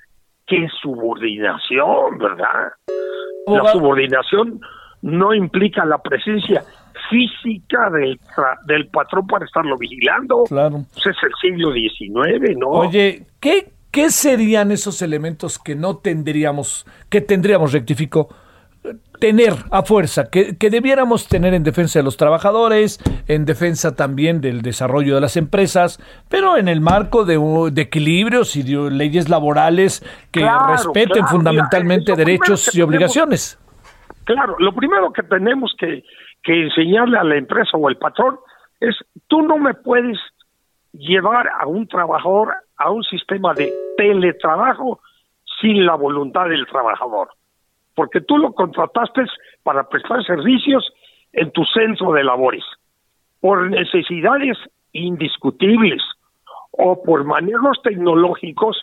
qué 0.46 0.68
subordinación, 0.82 2.20
¿verdad? 2.20 2.74
La 3.48 3.72
subordinación 3.72 4.62
no 5.02 5.34
implica 5.34 5.84
la 5.84 5.98
presencia 5.98 6.64
física 7.10 7.90
del, 7.90 8.20
del 8.66 8.88
patrón 8.88 9.28
para 9.28 9.46
estarlo 9.46 9.78
vigilando. 9.78 10.44
Claro. 10.48 10.86
Pues 10.94 11.08
es 11.08 11.24
el 11.24 11.32
siglo 11.42 11.74
XIX, 11.74 12.58
¿no? 12.58 12.70
Oye, 12.70 13.26
¿qué, 13.40 13.72
¿qué 13.92 14.10
serían 14.10 14.72
esos 14.72 15.02
elementos 15.02 15.60
que 15.60 15.76
no 15.76 15.98
tendríamos, 15.98 16.86
que 17.10 17.22
tendríamos, 17.22 17.74
rectifico, 17.74 18.30
tener 19.20 19.54
a 19.72 19.84
fuerza, 19.84 20.30
que, 20.30 20.58
que, 20.58 20.70
debiéramos 20.70 21.28
tener 21.30 21.54
en 21.54 21.64
defensa 21.64 22.00
de 22.00 22.04
los 22.04 22.18
trabajadores, 22.18 23.00
en 23.28 23.46
defensa 23.46 23.96
también 23.96 24.42
del 24.42 24.62
desarrollo 24.62 25.16
de 25.16 25.22
las 25.22 25.38
empresas, 25.38 26.00
pero 26.28 26.58
en 26.58 26.68
el 26.68 26.82
marco 26.82 27.24
de, 27.24 27.40
de 27.72 27.82
equilibrios 27.82 28.56
y 28.58 28.64
de 28.64 28.92
leyes 28.92 29.30
laborales 29.30 30.04
que 30.32 30.42
Claro, 30.42 30.74
respeten 30.74 31.08
claro, 31.08 31.28
fundamentalmente 31.30 32.12
mira, 32.12 32.16
primero 32.16 32.40
derechos 32.40 32.76
y 32.76 32.82
obligaciones. 32.82 33.58
Claro, 34.26 34.56
lo 34.60 34.74
primero 34.74 35.14
que 35.14 35.24
tenemos 35.24 35.74
que, 35.78 36.04
que 36.44 36.64
enseñarle 36.64 37.18
a 37.18 37.24
la 37.24 37.38
empresa 37.38 37.78
o 37.78 37.88
al 37.88 37.98
patrón 37.98 38.38
es, 38.80 38.96
tú 39.28 39.42
no 39.42 39.58
me 39.58 39.74
puedes 39.74 40.20
llevar 40.92 41.50
a 41.60 41.66
un 41.66 41.88
trabajador 41.88 42.54
a 42.78 42.92
un 42.92 43.04
sistema 43.04 43.54
de 43.54 43.74
teletrabajo 43.98 45.00
sin 45.62 45.86
la 45.86 45.96
voluntad 45.96 46.50
del 46.50 46.68
trabajador, 46.68 47.30
porque 47.96 48.22
tú 48.22 48.38
lo 48.38 48.54
contrataste 48.54 49.24
para 49.64 49.88
prestar 49.88 50.24
servicios 50.26 50.92
en 51.32 51.52
tu 51.52 51.64
centro 51.66 52.12
de 52.12 52.24
labores, 52.24 52.64
por 53.40 53.70
necesidades 53.70 54.58
indiscutibles 54.92 56.02
o 56.72 57.02
por 57.04 57.24
manejos 57.24 57.82
tecnológicos, 57.84 58.78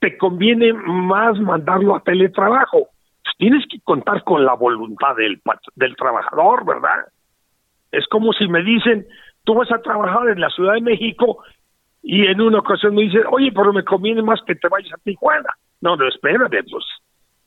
te 0.00 0.16
conviene 0.16 0.72
más 0.72 1.38
mandarlo 1.40 1.96
a 1.96 2.00
teletrabajo. 2.00 2.88
Tienes 3.36 3.64
que 3.70 3.78
contar 3.80 4.24
con 4.24 4.44
la 4.44 4.54
voluntad 4.54 5.14
del, 5.16 5.40
del 5.76 5.96
trabajador, 5.96 6.64
¿verdad? 6.64 7.06
Es 7.92 8.06
como 8.08 8.32
si 8.32 8.48
me 8.48 8.62
dicen, 8.62 9.06
tú 9.44 9.54
vas 9.54 9.70
a 9.72 9.80
trabajar 9.80 10.28
en 10.28 10.40
la 10.40 10.50
Ciudad 10.50 10.74
de 10.74 10.80
México 10.80 11.38
y 12.02 12.26
en 12.26 12.40
una 12.40 12.58
ocasión 12.60 12.94
me 12.94 13.02
dicen, 13.02 13.22
oye, 13.30 13.50
pero 13.52 13.72
me 13.72 13.84
conviene 13.84 14.22
más 14.22 14.40
que 14.46 14.54
te 14.54 14.68
vayas 14.68 14.92
a 14.92 14.96
Tijuana. 15.02 15.50
No, 15.80 15.96
no, 15.96 16.08
espérate, 16.08 16.62
pues 16.64 16.84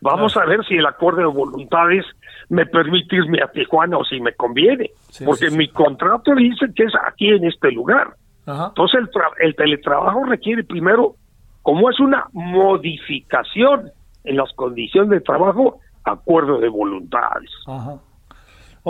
vamos 0.01 0.35
a 0.37 0.45
ver 0.45 0.65
si 0.65 0.75
el 0.75 0.85
acuerdo 0.85 1.19
de 1.19 1.25
voluntades 1.27 2.05
me 2.49 2.65
permite 2.65 3.17
irme 3.17 3.39
a 3.41 3.47
Tijuana 3.51 3.97
o 3.97 4.03
si 4.05 4.19
me 4.19 4.33
conviene, 4.33 4.89
Sí, 5.09 5.25
porque 5.25 5.45
sí, 5.47 5.51
sí. 5.51 5.57
mi 5.57 5.67
contrato 5.69 6.33
dice 6.35 6.67
que 6.75 6.83
es 6.83 6.93
aquí 7.05 7.29
en 7.29 7.45
este 7.45 7.71
lugar. 7.71 8.15
Ajá. 8.45 8.67
Entonces 8.69 8.99
el, 9.01 9.09
tra- 9.11 9.33
el 9.39 9.55
teletrabajo 9.55 10.23
requiere 10.25 10.63
primero, 10.63 11.15
como 11.61 11.89
es 11.89 11.99
una 11.99 12.25
modificación 12.33 13.91
en 14.23 14.37
las 14.37 14.51
condiciones 14.53 15.09
de 15.09 15.21
trabajo, 15.21 15.79
acuerdo 16.03 16.59
de 16.59 16.69
voluntades. 16.69 17.49
Ajá. 17.67 17.99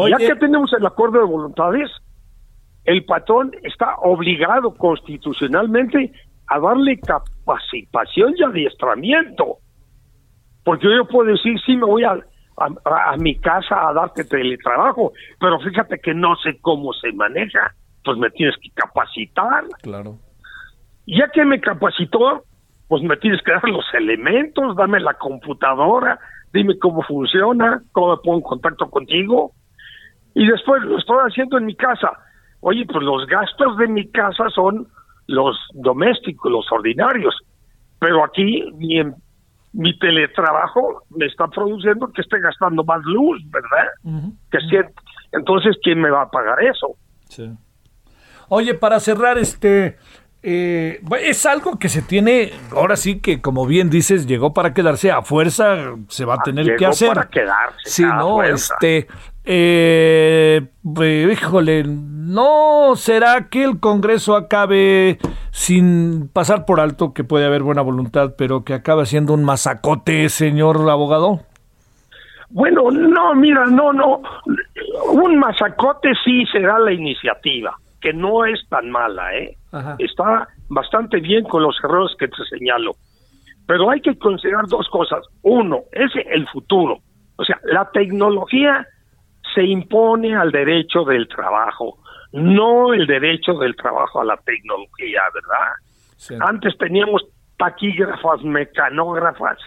Ya 0.10 0.18
que 0.18 0.36
tenemos 0.36 0.72
el 0.74 0.86
acuerdo 0.86 1.20
de 1.20 1.26
voluntades, 1.26 1.90
el 2.86 3.04
patrón 3.06 3.52
está 3.64 3.96
obligado 3.98 4.74
constitucionalmente 4.76 6.12
a 6.48 6.60
darle 6.60 7.00
capacitación 7.00 8.34
y 8.38 8.44
adiestramiento. 8.44 9.58
Porque 10.64 10.88
yo 10.96 11.08
puedo 11.08 11.32
decir, 11.32 11.60
sí, 11.66 11.76
me 11.76 11.86
voy 11.86 12.04
a, 12.04 12.12
a, 12.58 13.14
a 13.14 13.18
mi 13.18 13.38
casa 13.40 13.90
a 13.90 13.94
darte 13.94 14.24
teletrabajo, 14.24 15.12
pero 15.40 15.60
fíjate 15.60 16.00
que 16.00 16.14
no 16.14 16.36
sé 16.38 16.60
cómo 16.62 16.94
se 16.94 17.12
maneja, 17.14 17.74
pues 18.04 18.18
me 18.18 18.30
tienes 18.32 18.56
que 18.62 18.70
capacitar. 18.72 19.66
claro. 19.82 20.18
Ya 21.08 21.30
que 21.30 21.44
me 21.44 21.60
capacitó, 21.60 22.44
pues 22.92 23.04
me 23.04 23.16
tienes 23.16 23.42
que 23.44 23.54
dar 23.54 23.64
los 23.70 23.86
elementos, 23.94 24.76
dame 24.76 25.00
la 25.00 25.14
computadora, 25.14 26.20
dime 26.52 26.78
cómo 26.78 27.02
funciona, 27.04 27.82
cómo 27.94 28.10
me 28.12 28.18
pongo 28.18 28.36
en 28.40 28.44
contacto 28.44 28.90
contigo. 28.90 29.54
Y 30.34 30.46
después 30.46 30.84
lo 30.84 30.98
estoy 30.98 31.20
haciendo 31.26 31.58
en 31.58 31.68
mi 31.68 31.76
casa. 31.78 32.12
Oye, 32.60 32.86
pues 32.86 33.02
los 33.02 33.26
gastos 33.28 33.78
de 33.78 33.88
mi 33.88 34.10
casa 34.12 34.50
son 34.54 34.90
los 35.28 35.56
domésticos, 35.74 36.52
los 36.52 36.70
ordinarios. 36.70 37.34
Pero 37.98 38.26
aquí 38.26 38.62
mi, 38.74 39.00
em- 39.00 39.16
mi 39.72 39.98
teletrabajo 39.98 41.04
me 41.12 41.28
está 41.28 41.48
produciendo 41.48 42.12
que 42.12 42.22
esté 42.24 42.42
gastando 42.42 42.84
más 42.84 43.00
luz, 43.06 43.42
¿verdad? 43.52 44.28
Que 44.52 44.60
si- 44.70 44.92
entonces, 45.32 45.78
¿quién 45.82 46.02
me 46.02 46.10
va 46.10 46.24
a 46.24 46.30
pagar 46.30 46.62
eso? 46.62 46.98
Sí. 47.30 47.50
Oye, 48.50 48.74
para 48.74 49.00
cerrar, 49.00 49.38
este 49.38 49.98
eh, 50.44 51.02
es 51.24 51.46
algo 51.46 51.78
que 51.78 51.90
se 51.90 52.02
tiene, 52.02 52.52
ahora 52.76 52.96
sí 52.96 53.20
que 53.20 53.42
como 53.42 53.66
bien 53.66 53.90
dices, 53.90 54.26
llegó 54.28 54.54
para 54.54 54.74
quedarse 54.74 55.12
a 55.12 55.22
fuerza, 55.22 55.94
se 56.08 56.26
va 56.26 56.36
a 56.36 56.44
tener 56.44 56.66
Llegó 56.66 56.78
que 56.78 56.86
hacer. 56.88 57.10
para 57.10 57.28
quedarse, 57.30 57.78
Sí, 57.86 58.04
no, 58.04 58.36
fuerza. 58.36 58.74
este, 58.82 59.08
eh, 59.44 60.62
eh, 61.00 61.30
híjole, 61.32 61.84
no 61.86 62.94
será 62.96 63.50
que 63.50 63.64
el 63.64 63.80
Congreso 63.80 64.36
acabe 64.36 65.18
sin 65.52 66.30
pasar 66.32 66.66
por 66.66 66.80
alto 66.80 67.14
que 67.14 67.24
puede 67.24 67.46
haber 67.46 67.62
buena 67.64 67.82
voluntad, 67.82 68.34
pero 68.38 68.64
que 68.64 68.74
acabe 68.74 69.06
siendo 69.06 69.34
un 69.34 69.44
masacote, 69.44 70.30
señor 70.30 70.78
abogado. 70.90 71.42
Bueno, 72.50 72.92
no, 72.92 73.34
mira, 73.36 73.66
no, 73.66 73.94
no. 73.94 74.22
Un 75.14 75.40
masacote 75.40 76.10
sí 76.26 76.46
será 76.52 76.78
la 76.80 76.92
iniciativa, 76.92 77.74
que 78.02 78.14
no 78.14 78.46
es 78.46 78.60
tan 78.70 78.90
mala, 78.90 79.36
¿eh? 79.36 79.58
Ajá. 79.72 79.96
Está 80.00 80.48
bastante 80.70 81.20
bien 81.20 81.44
con 81.46 81.64
los 81.64 81.78
errores 81.84 82.16
que 82.18 82.28
te 82.28 82.44
señalo. 82.50 82.94
Pero 83.68 83.90
hay 83.90 84.02
que 84.02 84.18
considerar 84.18 84.68
dos 84.68 84.88
cosas. 84.90 85.26
Uno, 85.44 85.84
es 85.92 86.12
el 86.30 86.48
futuro. 86.50 86.98
O 87.38 87.44
sea, 87.46 87.60
la 87.64 87.90
tecnología 87.92 88.86
se 89.54 89.64
impone 89.64 90.36
al 90.36 90.52
derecho 90.52 91.04
del 91.04 91.28
trabajo, 91.28 92.00
no 92.32 92.94
el 92.94 93.08
derecho 93.08 93.54
del 93.54 93.76
trabajo 93.76 94.22
a 94.22 94.26
la 94.26 94.38
tecnología, 94.38 95.22
¿verdad? 95.34 95.74
Sí. 96.18 96.36
Antes 96.40 96.78
teníamos 96.78 97.24
taquígrafas, 97.58 98.44
mecanógrafas, 98.44 99.58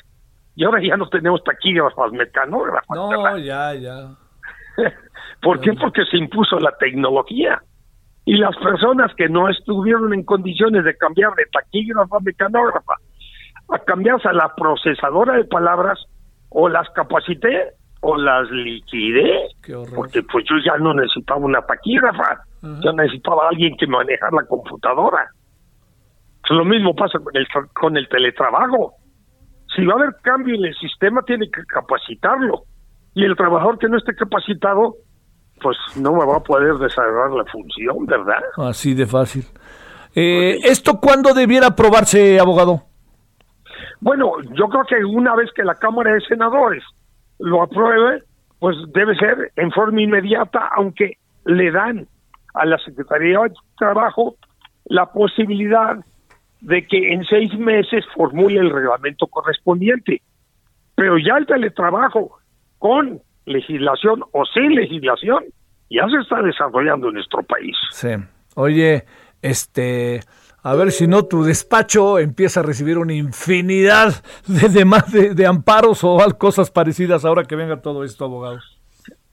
y 0.56 0.64
ahora 0.64 0.80
ya 0.82 0.96
no 0.96 1.08
tenemos 1.08 1.42
taquígrafas, 1.42 2.12
mecanógrafas. 2.12 2.96
No, 2.96 3.08
¿verdad? 3.08 3.36
ya, 3.38 3.74
ya. 3.74 4.10
¿Por 5.42 5.60
qué? 5.60 5.72
Porque 5.72 6.04
se 6.04 6.16
impuso 6.16 6.58
la 6.58 6.76
tecnología. 6.78 7.60
Y 8.26 8.36
las 8.36 8.56
personas 8.56 9.14
que 9.16 9.28
no 9.28 9.48
estuvieron 9.48 10.14
en 10.14 10.24
condiciones 10.24 10.84
de 10.84 10.96
cambiar 10.96 11.34
de 11.34 11.44
taquígrafa 11.52 12.16
a 12.16 12.20
mecanógrafa 12.20 12.94
a 13.68 13.78
cambiarse 13.78 14.28
a 14.28 14.32
la 14.32 14.54
procesadora 14.54 15.36
de 15.36 15.44
palabras, 15.44 15.98
o 16.50 16.68
las 16.68 16.88
capacité 16.90 17.72
o 18.00 18.16
las 18.16 18.48
liquidé. 18.50 19.48
Porque 19.94 20.22
pues 20.22 20.44
yo 20.48 20.56
ya 20.64 20.76
no 20.78 20.94
necesitaba 20.94 21.40
una 21.40 21.62
taquígrafa, 21.62 22.22
Ajá. 22.22 22.80
yo 22.82 22.92
necesitaba 22.92 23.46
a 23.46 23.48
alguien 23.48 23.76
que 23.76 23.86
manejara 23.86 24.36
la 24.40 24.46
computadora. 24.46 25.26
Pues 26.42 26.56
lo 26.56 26.64
mismo 26.64 26.94
pasa 26.94 27.18
con 27.18 27.34
el, 27.36 27.46
con 27.72 27.96
el 27.96 28.08
teletrabajo. 28.08 28.92
Si 29.74 29.84
va 29.84 29.94
a 29.94 29.96
haber 29.96 30.14
cambio 30.22 30.54
en 30.54 30.66
el 30.66 30.74
sistema, 30.76 31.22
tiene 31.22 31.50
que 31.50 31.64
capacitarlo. 31.64 32.64
Y 33.14 33.24
el 33.24 33.36
trabajador 33.36 33.78
que 33.78 33.88
no 33.88 33.96
esté 33.96 34.14
capacitado, 34.14 34.94
pues 35.60 35.76
no 35.96 36.12
me 36.12 36.26
va 36.26 36.36
a 36.36 36.42
poder 36.42 36.74
desarrollar 36.74 37.30
la 37.30 37.44
función, 37.50 38.06
¿verdad? 38.06 38.42
Así 38.56 38.94
de 38.94 39.06
fácil. 39.06 39.44
Eh, 40.14 40.58
¿Esto 40.62 41.00
cuándo 41.00 41.34
debiera 41.34 41.68
aprobarse, 41.68 42.38
abogado? 42.38 42.82
Bueno, 44.00 44.32
yo 44.52 44.68
creo 44.68 44.84
que 44.84 45.04
una 45.04 45.34
vez 45.34 45.50
que 45.54 45.64
la 45.64 45.74
Cámara 45.74 46.12
de 46.12 46.20
Senadores 46.20 46.84
lo 47.38 47.62
apruebe, 47.62 48.22
pues 48.58 48.76
debe 48.92 49.16
ser 49.16 49.52
en 49.56 49.70
forma 49.72 50.02
inmediata, 50.02 50.68
aunque 50.76 51.18
le 51.46 51.70
dan 51.70 52.06
a 52.54 52.64
la 52.64 52.78
Secretaría 52.78 53.40
de 53.40 53.54
Trabajo 53.76 54.36
la 54.84 55.06
posibilidad 55.06 55.96
de 56.60 56.86
que 56.86 57.12
en 57.12 57.24
seis 57.24 57.52
meses 57.58 58.04
formule 58.14 58.60
el 58.60 58.70
reglamento 58.70 59.26
correspondiente. 59.26 60.22
Pero 60.94 61.18
ya 61.18 61.36
el 61.36 61.46
teletrabajo, 61.46 62.38
con 62.78 63.20
legislación 63.46 64.22
o 64.32 64.44
sin 64.46 64.74
legislación, 64.74 65.44
ya 65.90 66.06
se 66.08 66.20
está 66.22 66.42
desarrollando 66.42 67.08
en 67.08 67.14
nuestro 67.14 67.42
país. 67.42 67.76
Sí. 67.90 68.08
Oye, 68.56 69.04
este, 69.42 70.20
A 70.66 70.74
ver 70.74 70.92
si 70.92 71.06
no 71.06 71.26
tu 71.26 71.44
despacho 71.44 72.18
empieza 72.18 72.60
a 72.60 72.62
recibir 72.62 72.96
una 72.96 73.12
infinidad 73.12 74.14
de, 74.46 74.68
de, 74.68 75.34
de 75.34 75.46
amparos 75.46 76.02
o 76.02 76.16
cosas 76.38 76.70
parecidas 76.70 77.26
ahora 77.26 77.44
que 77.44 77.54
venga 77.54 77.82
todo 77.82 78.02
esto, 78.02 78.24
abogado. 78.24 78.58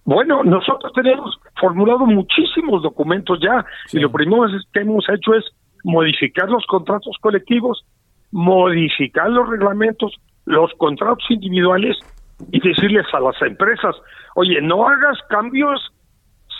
Bueno, 0.03 0.43
nosotros 0.43 0.91
tenemos 0.93 1.39
formulado 1.57 1.99
muchísimos 1.99 2.83
documentos 2.83 3.39
ya 3.41 3.63
y 3.93 3.99
lo 3.99 4.11
primero 4.11 4.45
que 4.73 4.81
hemos 4.81 5.07
hecho 5.07 5.33
es 5.33 5.45
modificar 5.85 6.49
los 6.49 6.65
contratos 6.65 7.15
colectivos, 7.21 7.85
modificar 8.31 9.29
los 9.29 9.47
reglamentos, 9.47 10.13
los 10.45 10.69
contratos 10.77 11.23
individuales 11.29 11.97
y 12.51 12.59
decirles 12.59 13.05
a 13.13 13.19
las 13.19 13.41
empresas, 13.41 13.95
oye, 14.35 14.61
no 14.61 14.87
hagas 14.87 15.17
cambios 15.29 15.91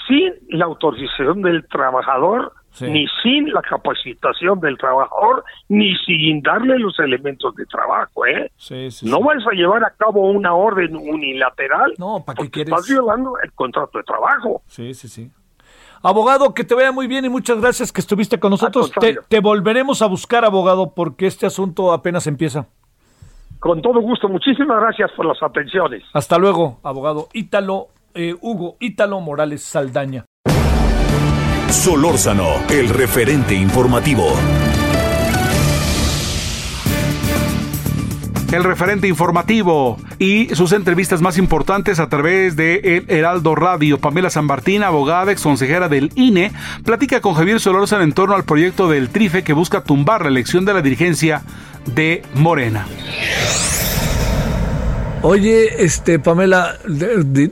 sin 0.07 0.33
la 0.49 0.65
autorización 0.65 1.41
del 1.41 1.67
trabajador, 1.67 2.53
ni 2.79 3.05
sin 3.21 3.51
la 3.51 3.61
capacitación 3.61 4.59
del 4.61 4.77
trabajador, 4.77 5.43
ni 5.67 5.95
sin 5.97 6.41
darle 6.41 6.79
los 6.79 6.97
elementos 6.99 7.53
de 7.55 7.65
trabajo, 7.65 8.25
¿eh? 8.25 8.49
no 9.03 9.21
vas 9.21 9.45
a 9.45 9.53
llevar 9.53 9.83
a 9.83 9.93
cabo 9.97 10.31
una 10.31 10.53
orden 10.53 10.95
unilateral 10.95 11.93
no, 11.97 12.23
¿para 12.25 12.41
qué 12.41 12.49
quieres? 12.49 12.73
estás 12.73 12.89
violando 12.89 13.33
el 13.43 13.51
contrato 13.53 13.97
de 13.97 14.03
trabajo. 14.05 14.61
Sí, 14.67 14.93
sí, 14.93 15.07
sí. 15.07 15.31
Abogado, 16.03 16.53
que 16.53 16.63
te 16.63 16.73
vaya 16.73 16.91
muy 16.91 17.07
bien 17.07 17.25
y 17.25 17.29
muchas 17.29 17.61
gracias 17.61 17.91
que 17.91 18.01
estuviste 18.01 18.39
con 18.39 18.51
nosotros. 18.51 18.91
Te, 18.99 19.19
te, 19.27 19.39
volveremos 19.39 20.01
a 20.01 20.07
buscar, 20.07 20.43
abogado, 20.45 20.95
porque 20.95 21.27
este 21.27 21.45
asunto 21.45 21.91
apenas 21.91 22.25
empieza. 22.25 22.67
Con 23.61 23.79
todo 23.79 24.01
gusto, 24.01 24.27
muchísimas 24.27 24.81
gracias 24.81 25.11
por 25.15 25.27
las 25.27 25.37
atenciones. 25.43 26.01
Hasta 26.13 26.39
luego, 26.39 26.79
abogado 26.81 27.27
Ítalo, 27.31 27.89
eh, 28.15 28.33
Hugo 28.41 28.75
Ítalo 28.79 29.19
Morales 29.21 29.61
Saldaña. 29.61 30.25
Solórzano, 31.69 32.47
el 32.71 32.89
referente 32.89 33.53
informativo. 33.53 34.23
El 38.51 38.63
referente 38.65 39.07
informativo 39.07 39.97
y 40.19 40.53
sus 40.55 40.73
entrevistas 40.73 41.21
más 41.21 41.37
importantes 41.37 41.99
a 41.99 42.09
través 42.09 42.55
de 42.55 42.97
El 42.97 43.05
Heraldo 43.07 43.55
Radio. 43.55 43.99
Pamela 43.99 44.29
San 44.29 44.45
Martín, 44.45 44.83
abogada, 44.83 45.31
ex 45.31 45.41
consejera 45.41 45.87
del 45.87 46.11
INE, 46.15 46.51
platica 46.83 47.21
con 47.21 47.33
Javier 47.33 47.59
Solórzano 47.61 48.03
en 48.03 48.11
torno 48.11 48.35
al 48.35 48.43
proyecto 48.43 48.89
del 48.89 49.09
TRIFE 49.09 49.43
que 49.43 49.53
busca 49.53 49.83
tumbar 49.83 50.23
la 50.23 50.29
elección 50.29 50.65
de 50.65 50.73
la 50.73 50.81
dirigencia 50.81 51.43
de 51.95 52.23
Morena. 52.35 52.87
Oye, 55.23 55.83
este 55.83 56.19
Pamela, 56.19 56.77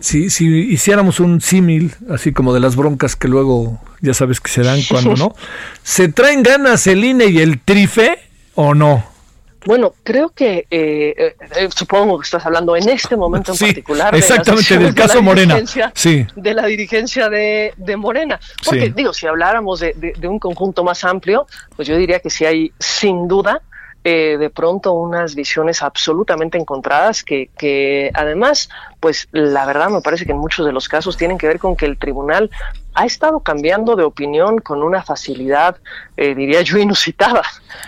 si, 0.01 0.25
hiciéramos 0.25 1.19
un 1.19 1.39
símil, 1.39 1.93
así 2.09 2.33
como 2.33 2.53
de 2.53 2.59
las 2.59 2.75
broncas 2.75 3.15
que 3.15 3.27
luego 3.27 3.79
ya 4.01 4.13
sabes 4.13 4.41
que 4.41 4.51
se 4.51 4.63
dan 4.63 4.81
cuando 4.89 5.15
no, 5.17 5.35
¿se 5.83 6.09
traen 6.09 6.43
ganas 6.43 6.87
el 6.87 7.05
INE 7.05 7.27
y 7.27 7.39
el 7.39 7.59
TRIFE 7.59 8.17
o 8.55 8.73
no? 8.73 9.18
Bueno, 9.65 9.93
creo 10.03 10.29
que 10.29 10.67
eh, 10.71 11.35
eh, 11.55 11.69
supongo 11.75 12.17
que 12.19 12.23
estás 12.23 12.45
hablando 12.45 12.75
en 12.75 12.87
este 12.87 13.15
momento 13.17 13.51
en 13.51 13.57
particular. 13.57 14.15
Exactamente, 14.15 14.77
del 14.77 14.95
caso 14.95 15.21
Morena. 15.21 15.61
Sí. 15.93 16.25
De 16.35 16.53
la 16.53 16.65
dirigencia 16.65 17.29
de, 17.29 17.73
Morena. 17.97 18.39
Porque, 18.63 18.89
digo, 18.89 19.13
si 19.13 19.27
habláramos 19.27 19.79
de, 19.81 19.93
de, 19.93 20.27
un 20.27 20.39
conjunto 20.39 20.83
más 20.83 21.03
amplio, 21.03 21.47
pues 21.75 21.87
yo 21.87 21.97
diría 21.97 22.19
que 22.19 22.29
sí 22.29 22.45
hay, 22.45 22.71
sin 22.79 23.27
duda, 23.27 23.61
eh, 24.03 24.37
de 24.39 24.49
pronto 24.49 24.93
unas 24.93 25.35
visiones 25.35 25.81
absolutamente 25.83 26.57
encontradas 26.57 27.23
que, 27.23 27.49
que 27.57 28.11
además, 28.13 28.69
pues 29.01 29.27
la 29.31 29.65
verdad 29.65 29.89
me 29.89 29.99
parece 30.01 30.25
que 30.25 30.31
en 30.31 30.37
muchos 30.37 30.65
de 30.65 30.71
los 30.71 30.87
casos 30.87 31.17
tienen 31.17 31.37
que 31.37 31.47
ver 31.47 31.59
con 31.59 31.75
que 31.75 31.85
el 31.85 31.97
tribunal 31.97 32.49
ha 32.93 33.05
estado 33.05 33.41
cambiando 33.41 33.95
de 33.95 34.03
opinión 34.03 34.59
con 34.59 34.83
una 34.83 35.03
facilidad, 35.03 35.77
eh, 36.17 36.33
diría 36.33 36.61
yo, 36.61 36.77
inusitada. 36.79 37.43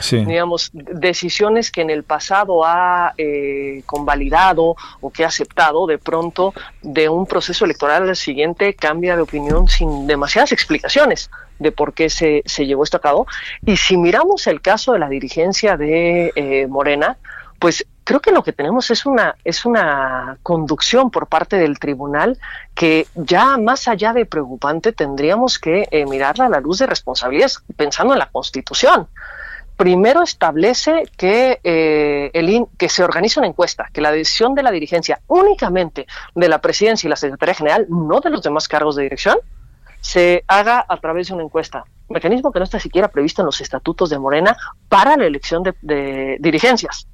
Digamos, 0.09 0.72
decisiones 0.74 1.72
que 1.72 1.82
en 1.82 1.89
el 1.89 2.03
pasado 2.03 2.66
ha 2.66 3.14
eh, 3.18 3.82
convalidado 3.86 4.76
o 4.99 5.12
que 5.12 5.24
ha 5.24 5.28
aceptado, 5.28 5.88
de 5.88 5.97
pronto, 5.97 6.53
de 6.82 7.09
un 7.09 7.26
proceso 7.26 7.66
electoral 7.66 8.09
al 8.09 8.16
siguiente 8.16 8.74
cambia 8.74 9.16
de 9.16 9.22
opinión 9.22 9.68
sin 9.68 10.07
demasiadas 10.07 10.51
explicaciones 10.51 11.30
de 11.62 11.72
por 11.72 11.93
qué 11.93 12.09
se, 12.09 12.43
se 12.45 12.66
llevó 12.66 12.84
esto 12.84 12.97
a 12.97 13.01
cabo. 13.01 13.28
Y 13.66 13.78
si 13.78 13.97
miramos 13.97 14.47
el 14.47 14.62
caso 14.62 14.93
de 14.93 14.99
la 14.99 15.09
dirigencia 15.09 15.78
de 15.78 16.34
eh, 16.36 16.68
Morena, 16.68 17.18
pues 17.59 17.86
creo 18.03 18.20
que 18.20 18.32
lo 18.32 18.43
que 18.43 18.53
tenemos 18.53 18.89
es 18.89 19.05
una, 19.05 19.36
es 19.43 19.66
una 19.66 20.38
conducción 20.41 21.12
por 21.12 21.28
parte 21.28 21.57
del 21.57 21.78
tribunal 21.78 22.39
que 22.74 23.05
ya 23.14 23.57
más 23.57 23.88
allá 23.88 24.14
de 24.14 24.26
preocupante 24.26 24.91
tendríamos 24.91 25.59
que 25.59 25.88
eh, 25.91 26.05
mirarla 26.07 26.47
a 26.47 26.49
la 26.49 26.59
luz 26.59 26.80
de 26.80 26.88
responsabilidades 26.88 27.64
pensando 27.76 28.14
en 28.14 28.20
la 28.20 28.32
Constitución. 28.32 29.07
Primero 29.78 30.24
establece 30.24 31.03
que, 31.18 31.59
eh, 31.64 32.32
el 32.34 32.68
que 32.78 32.89
se 32.89 33.03
organiza 33.03 33.39
una 33.39 33.47
encuesta, 33.47 33.89
que 33.93 34.01
la 34.01 34.12
decisión 34.12 34.53
de 34.55 34.64
la 34.64 34.72
dirigencia 34.72 35.22
únicamente 35.28 36.07
de 36.36 36.49
la 36.49 36.59
presidencia 36.62 37.07
y 37.07 37.09
la 37.09 37.16
secretaría 37.16 37.55
general, 37.55 37.86
no 37.89 38.20
de 38.20 38.32
los 38.32 38.41
demás 38.41 38.68
cargos 38.68 38.95
de 38.95 39.03
dirección, 39.03 39.38
se 40.02 40.43
haga 40.47 40.84
a 40.88 40.97
través 40.97 41.28
de 41.28 41.36
una 41.36 41.43
encuesta, 41.43 41.86
mecanismo 42.10 42.52
que 42.52 42.60
no 42.60 42.66
está 42.66 42.80
siquiera 42.80 43.08
previsto 43.08 43.41
en 43.41 43.45
los 43.45 43.62
estatutos 43.62 44.10
de 44.10 44.20
Morena 44.20 44.58
para 44.89 45.16
la 45.16 45.26
elección 45.26 45.64
de, 45.64 46.38
dirigencias. 46.39 47.08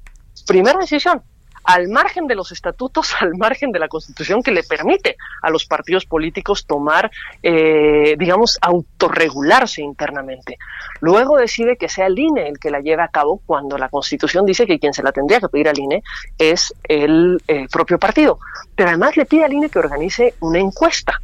Primera 0.46 0.78
decisión, 0.78 1.22
al 1.64 1.88
margen 1.88 2.26
de 2.26 2.34
los 2.34 2.50
estatutos, 2.50 3.14
al 3.20 3.36
margen 3.36 3.72
de 3.72 3.78
la 3.78 3.88
constitución 3.88 4.42
que 4.42 4.50
le 4.50 4.62
permite 4.62 5.16
a 5.42 5.50
los 5.50 5.66
partidos 5.66 6.06
políticos 6.06 6.64
tomar, 6.66 7.10
eh, 7.42 8.16
digamos, 8.18 8.58
autorregularse 8.62 9.82
internamente. 9.82 10.56
Luego 11.00 11.36
decide 11.36 11.76
que 11.76 11.88
sea 11.88 12.06
el 12.06 12.18
INE 12.18 12.48
el 12.48 12.58
que 12.58 12.70
la 12.70 12.80
lleve 12.80 13.02
a 13.02 13.08
cabo 13.08 13.40
cuando 13.44 13.76
la 13.76 13.90
constitución 13.90 14.46
dice 14.46 14.66
que 14.66 14.78
quien 14.78 14.94
se 14.94 15.02
la 15.02 15.12
tendría 15.12 15.40
que 15.40 15.48
pedir 15.48 15.68
al 15.68 15.78
INE 15.78 16.02
es 16.38 16.74
el 16.84 17.40
eh, 17.46 17.68
propio 17.70 17.98
partido. 17.98 18.38
Pero 18.74 18.88
además 18.88 19.16
le 19.16 19.26
pide 19.26 19.44
al 19.44 19.52
INE 19.52 19.68
que 19.68 19.78
organice 19.78 20.34
una 20.40 20.58
encuesta 20.58 21.20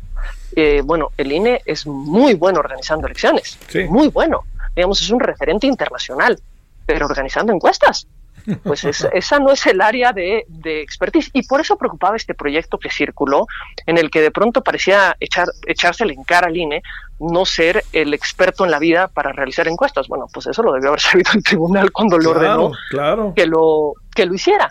eh, 0.57 0.83
bueno, 0.85 1.11
el 1.17 1.33
INE 1.33 1.61
es 1.65 1.87
muy 1.87 2.35
bueno 2.35 2.61
organizando 2.61 3.07
elecciones, 3.07 3.59
muy 3.89 4.09
bueno. 4.09 4.43
Digamos, 4.75 5.01
es 5.01 5.11
un 5.11 5.21
referente 5.21 5.67
internacional, 5.67 6.39
pero 6.87 7.07
organizando 7.07 7.53
encuestas. 7.53 8.07
Pues 8.63 8.85
esa 8.85 9.39
no 9.39 9.53
es 9.53 9.67
el 9.67 9.81
área 9.81 10.13
de, 10.13 10.45
expertise. 10.65 11.31
Y 11.33 11.47
por 11.47 11.63
eso 11.63 11.79
preocupaba 11.79 12.15
este 12.15 12.35
proyecto 12.35 12.79
que 12.79 12.91
circuló, 12.91 13.47
en 13.87 13.97
el 13.97 14.11
que 14.11 14.21
de 14.21 14.31
pronto 14.31 14.63
parecía 14.63 15.17
echar, 15.19 15.47
echársele 15.67 16.13
en 16.13 16.25
cara 16.25 16.49
al 16.49 16.57
INE 16.57 16.83
no 17.19 17.47
ser 17.47 17.85
el 17.93 18.13
experto 18.13 18.65
en 18.65 18.71
la 18.71 18.79
vida 18.79 19.09
para 19.09 19.33
realizar 19.33 19.67
encuestas. 19.67 20.09
Bueno, 20.09 20.27
pues 20.33 20.47
eso 20.47 20.63
lo 20.63 20.73
debió 20.73 20.89
haber 20.89 21.01
sabido 21.01 21.33
el 21.35 21.43
tribunal 21.43 21.91
cuando 21.91 22.19
le 22.19 22.29
ordenó 22.29 22.73
Que, 23.35 23.47
lo, 23.47 23.95
que 24.15 24.27
lo 24.27 24.35
hiciera. 24.35 24.71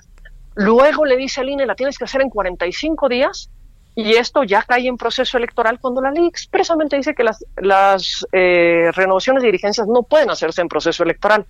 Luego 0.55 1.05
le 1.05 1.17
dice 1.17 1.41
al 1.41 1.49
INE, 1.49 1.65
la 1.65 1.73
tienes 1.75 1.97
que 1.97 2.03
hacer 2.03 2.21
en 2.21 2.29
45 2.29 3.09
días 3.09 3.49
y 3.95 4.13
esto 4.15 4.43
ya 4.43 4.63
cae 4.63 4.87
en 4.87 4.97
proceso 4.97 5.37
electoral 5.37 5.79
cuando 5.79 6.01
la 6.01 6.11
ley 6.11 6.25
expresamente 6.25 6.95
dice 6.95 7.13
que 7.13 7.23
las, 7.23 7.45
las 7.57 8.25
eh, 8.31 8.89
renovaciones 8.93 9.43
de 9.43 9.47
dirigencias 9.47 9.87
no 9.87 10.03
pueden 10.03 10.31
hacerse 10.31 10.61
en 10.61 10.67
proceso 10.67 11.03
electoral. 11.03 11.45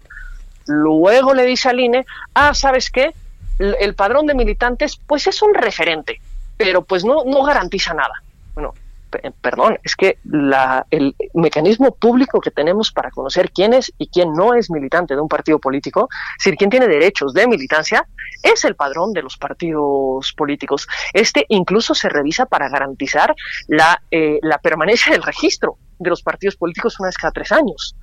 Luego 0.65 1.33
le 1.33 1.45
dice 1.45 1.69
al 1.69 1.79
INE, 1.79 2.05
ah, 2.33 2.53
¿sabes 2.53 2.89
qué? 2.89 3.13
El, 3.59 3.95
padrón 3.95 4.25
de 4.25 4.33
militantes, 4.33 4.99
pues 5.07 5.27
es 5.27 5.41
un 5.41 5.53
referente, 5.53 6.19
pero 6.57 6.83
pues 6.83 7.05
no, 7.05 7.23
no 7.25 7.43
garantiza 7.43 7.93
nada. 7.93 8.21
Bueno, 8.55 8.73
perdón, 9.41 9.77
es 9.83 9.95
que 9.95 10.19
el 10.91 11.15
mecanismo 11.33 11.95
público 11.95 12.39
que 12.39 12.51
tenemos 12.51 12.91
para 12.91 13.11
conocer 13.11 13.51
quién 13.51 13.73
es 13.73 13.91
y 13.97 14.07
quién 14.07 14.33
no 14.33 14.53
es 14.53 14.69
militante 14.69 15.15
de 15.15 15.21
un 15.21 15.27
partido 15.27 15.59
político, 15.59 16.09
es 16.37 16.45
decir, 16.45 16.57
quién 16.57 16.69
tiene 16.69 16.87
derechos 16.87 17.33
de 17.33 17.47
militancia, 17.47 18.07
es 18.41 18.65
el 18.65 18.75
padrón 18.75 19.13
de 19.13 19.21
los 19.21 19.37
partidos 19.37 20.33
políticos. 20.33 20.87
Este 21.13 21.45
incluso 21.49 21.95
se 21.95 22.09
revisa 22.09 22.45
para 22.45 22.69
garantizar 22.69 23.35
la, 23.67 24.01
eh, 24.11 24.39
permanencia 24.61 25.11
del 25.11 25.23
registro 25.23 25.77
de 25.99 26.09
los 26.09 26.21
partidos 26.21 26.55
políticos 26.55 26.99
una 26.99 27.07
vez 27.07 27.17
cada 27.17 27.31
tres 27.31 27.51
años. 27.51 27.95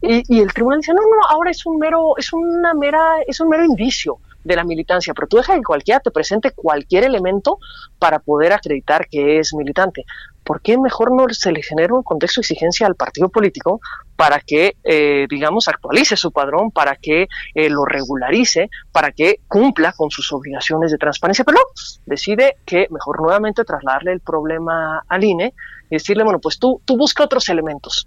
Y, 0.00 0.22
y, 0.28 0.40
el 0.40 0.52
tribunal 0.52 0.80
dice, 0.80 0.92
no, 0.92 1.00
no, 1.00 1.26
ahora 1.30 1.50
es 1.50 1.64
un 1.64 1.78
mero, 1.78 2.16
es 2.18 2.30
una 2.32 2.74
mera, 2.74 3.00
es 3.26 3.40
un 3.40 3.48
mero 3.48 3.64
indicio 3.64 4.18
de 4.44 4.56
la 4.56 4.64
militancia, 4.64 5.14
pero 5.14 5.26
tú 5.26 5.38
deja 5.38 5.54
que 5.54 5.62
cualquiera 5.62 6.00
te 6.00 6.10
presente 6.10 6.52
cualquier 6.52 7.04
elemento 7.04 7.58
para 7.98 8.18
poder 8.18 8.52
acreditar 8.52 9.08
que 9.08 9.38
es 9.38 9.54
militante. 9.54 10.04
¿Por 10.44 10.60
qué 10.60 10.76
mejor 10.76 11.10
no 11.16 11.24
se 11.30 11.52
le 11.52 11.62
genera 11.62 11.94
un 11.94 12.02
contexto 12.02 12.40
de 12.40 12.42
exigencia 12.42 12.86
al 12.86 12.96
partido 12.96 13.30
político 13.30 13.80
para 14.14 14.40
que, 14.40 14.76
eh, 14.84 15.26
digamos, 15.28 15.68
actualice 15.68 16.16
su 16.16 16.30
padrón, 16.32 16.70
para 16.70 16.96
que 16.96 17.28
eh, 17.54 17.70
lo 17.70 17.86
regularice, 17.86 18.68
para 18.92 19.10
que 19.10 19.40
cumpla 19.48 19.92
con 19.92 20.10
sus 20.10 20.30
obligaciones 20.34 20.92
de 20.92 20.98
transparencia? 20.98 21.44
Pero 21.44 21.58
no, 21.58 21.64
decide 22.04 22.56
que 22.66 22.86
mejor 22.90 23.22
nuevamente 23.22 23.64
trasladarle 23.64 24.12
el 24.12 24.20
problema 24.20 25.02
al 25.08 25.24
INE 25.24 25.54
y 25.88 25.94
decirle, 25.94 26.24
bueno, 26.24 26.40
pues 26.40 26.58
tú, 26.58 26.82
tú 26.84 26.98
busca 26.98 27.24
otros 27.24 27.48
elementos. 27.48 28.06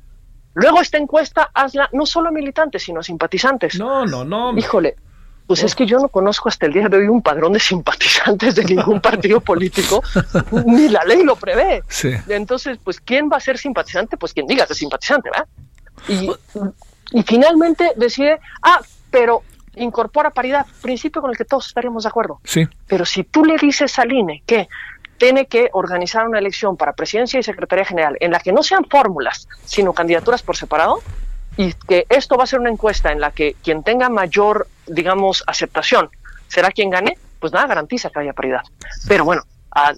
Luego 0.54 0.82
esta 0.82 0.98
encuesta 0.98 1.52
hazla 1.54 1.90
no 1.94 2.06
solo 2.06 2.30
a 2.30 2.32
militantes, 2.32 2.84
sino 2.84 3.00
a 3.00 3.04
simpatizantes. 3.04 3.78
No, 3.78 4.06
no, 4.06 4.24
no. 4.24 4.58
Híjole, 4.58 4.96
pues 5.48 5.64
es 5.64 5.74
que 5.74 5.86
yo 5.86 5.98
no 6.00 6.10
conozco 6.10 6.50
hasta 6.50 6.66
el 6.66 6.74
día 6.74 6.90
de 6.90 6.98
hoy 6.98 7.08
un 7.08 7.22
padrón 7.22 7.54
de 7.54 7.60
simpatizantes 7.60 8.56
de 8.56 8.66
ningún 8.66 9.00
partido 9.00 9.40
político, 9.40 10.04
ni 10.66 10.90
la 10.90 11.04
ley 11.06 11.24
lo 11.24 11.38
prevé. 11.38 11.84
Entonces, 12.28 12.78
pues, 12.84 13.00
¿quién 13.00 13.30
va 13.32 13.38
a 13.38 13.40
ser 13.40 13.58
simpatizante? 13.58 14.18
Pues 14.18 14.34
quien 14.34 14.46
diga 14.46 14.68
que 14.68 14.74
es 14.74 14.80
simpatizante, 14.80 15.30
¿verdad? 15.30 15.48
Y 16.08 16.30
Y 17.12 17.24
finalmente 17.24 17.94
decide, 17.96 18.40
ah, 18.62 18.82
pero 19.10 19.44
incorpora 19.76 20.32
paridad, 20.32 20.66
principio 20.82 21.22
con 21.22 21.32
el 21.32 21.38
que 21.38 21.46
todos 21.46 21.68
estaríamos 21.68 22.04
de 22.04 22.10
acuerdo. 22.10 22.40
Sí. 22.44 22.68
Pero 22.88 23.06
si 23.06 23.24
tú 23.24 23.46
le 23.46 23.58
dices 23.58 23.98
al 24.00 24.12
INE 24.12 24.44
que 24.46 24.68
tiene 25.18 25.46
que 25.46 25.70
organizar 25.74 26.28
una 26.28 26.40
elección 26.40 26.78
para 26.78 26.94
presidencia 26.94 27.40
y 27.40 27.44
secretaría 27.44 27.86
general 27.86 28.18
en 28.20 28.32
la 28.32 28.40
que 28.40 28.52
no 28.52 28.64
sean 28.64 28.86
fórmulas, 28.90 29.48
sino 29.66 29.94
candidaturas 29.94 30.44
por 30.44 30.58
separado, 30.58 31.00
y 31.56 31.74
que 31.74 32.06
esto 32.10 32.38
va 32.38 32.44
a 32.44 32.48
ser 32.48 32.60
una 32.60 32.70
encuesta 32.70 33.12
en 33.12 33.20
la 33.20 33.32
que 33.32 33.56
quien 33.64 33.84
tenga 33.84 34.10
mayor, 34.10 34.68
digamos, 34.88 35.44
aceptación 35.48 36.10
será 36.48 36.72
quien 36.72 36.90
gane, 36.90 37.18
pues 37.40 37.54
nada 37.54 37.68
garantiza 37.68 38.10
que 38.10 38.20
haya 38.20 38.34
paridad. 38.34 38.62
Pero 39.08 39.26
bueno, 39.26 39.44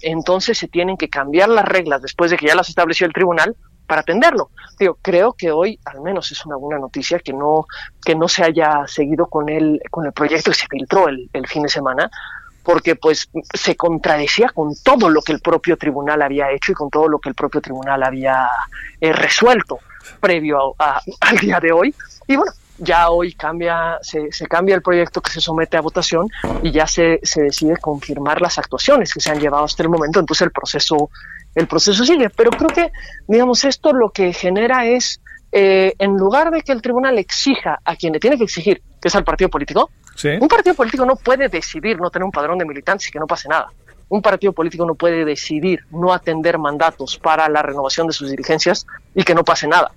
entonces 0.02 0.58
se 0.58 0.68
tienen 0.68 0.98
que 0.98 1.10
cambiar 1.10 1.50
las 1.50 1.66
reglas 1.66 2.02
después 2.02 2.32
de 2.32 2.38
que 2.38 2.48
ya 2.48 2.56
las 2.56 2.70
estableció 2.70 3.08
el 3.08 3.14
tribunal 3.14 3.56
para 3.88 4.02
atenderlo. 4.02 4.52
Digo, 4.78 4.98
creo 5.02 5.34
que 5.34 5.52
hoy 5.52 5.80
al 5.86 6.02
menos 6.02 6.32
es 6.32 6.46
una 6.46 6.56
buena 6.56 6.80
noticia 6.80 7.20
que 7.20 7.34
no 7.34 7.66
que 8.04 8.16
no 8.16 8.28
se 8.28 8.44
haya 8.44 8.84
seguido 8.88 9.26
con 9.28 9.50
el 9.50 9.82
con 9.90 10.06
el 10.06 10.14
proyecto 10.14 10.52
que 10.52 10.58
se 10.58 10.68
filtró 10.68 11.08
el, 11.08 11.30
fin 11.48 11.64
de 11.64 11.70
semana, 11.70 12.10
porque 12.64 12.96
pues 12.96 13.30
se 13.54 13.76
contradecía 13.76 14.50
con 14.50 14.74
todo 14.84 15.10
lo 15.10 15.22
que 15.22 15.32
el 15.32 15.40
propio 15.40 15.76
tribunal 15.76 16.22
había 16.22 16.52
hecho 16.52 16.72
y 16.72 16.76
con 16.76 16.90
todo 16.90 17.08
lo 17.08 17.20
que 17.20 17.30
el 17.30 17.36
propio 17.36 17.62
tribunal 17.62 18.04
había 18.04 18.48
eh, 19.02 19.12
resuelto 19.12 19.80
previo 20.20 20.76
al 20.78 21.38
día 21.38 21.60
de 21.60 21.72
hoy. 21.72 21.96
Y 22.28 22.36
bueno, 22.36 22.52
ya 22.80 23.10
hoy 23.10 23.34
cambia, 23.34 24.00
se, 24.02 24.32
se, 24.32 24.48
cambia 24.48 24.76
el 24.76 24.82
proyecto 24.82 25.22
que 25.22 25.32
se 25.32 25.42
somete 25.42 25.78
a 25.78 25.82
votación 25.82 26.28
y 26.64 26.72
ya 26.72 26.88
se, 26.88 27.20
se 27.24 27.44
decide 27.44 27.78
confirmar 27.78 28.42
las 28.42 28.58
actuaciones 28.58 29.14
que 29.14 29.20
se 29.20 29.32
han 29.32 29.40
llevado 29.40 29.66
hasta 29.66 29.84
el 29.84 29.90
momento. 29.90 30.20
Entonces 30.20 30.46
el 30.46 30.52
proceso, 30.52 31.10
el 31.56 31.68
proceso 31.68 32.04
sigue. 32.04 32.30
Pero 32.30 32.52
creo 32.52 32.70
que, 32.70 32.92
digamos, 33.28 33.64
esto 33.64 33.94
lo 33.94 34.10
que 34.10 34.34
genera 34.34 34.86
es, 34.86 35.22
eh, 35.52 35.94
en 36.00 36.16
lugar 36.16 36.52
de 36.52 36.62
que 36.62 36.72
el 36.72 36.82
tribunal 36.82 37.18
exija 37.18 37.80
a 37.84 37.96
quien 37.96 38.14
le 38.14 38.20
tiene 38.20 38.38
que 38.38 38.44
exigir, 38.44 38.82
que 39.02 39.08
es 39.08 39.16
al 39.16 39.24
partido 39.24 39.50
político, 39.50 39.90
un 40.42 40.48
partido 40.50 40.76
político 40.76 41.06
no 41.06 41.16
puede 41.16 41.48
decidir 41.48 41.98
no 42.00 42.10
tener 42.10 42.26
un 42.26 42.32
padrón 42.32 42.58
de 42.58 42.66
militantes 42.66 43.08
y 43.08 43.12
que 43.12 43.20
no 43.20 43.28
pase 43.28 43.48
nada. 43.48 43.72
Un 44.10 44.22
partido 44.22 44.52
político 44.52 44.86
no 44.86 44.96
puede 44.96 45.24
decidir 45.24 45.80
no 45.92 46.12
atender 46.12 46.58
mandatos 46.58 47.18
para 47.18 47.48
la 47.48 47.62
renovación 47.62 48.08
de 48.08 48.14
sus 48.14 48.30
dirigencias 48.30 48.86
y 49.16 49.24
que 49.24 49.34
no 49.34 49.46
pase 49.46 49.68
nada 49.68 49.92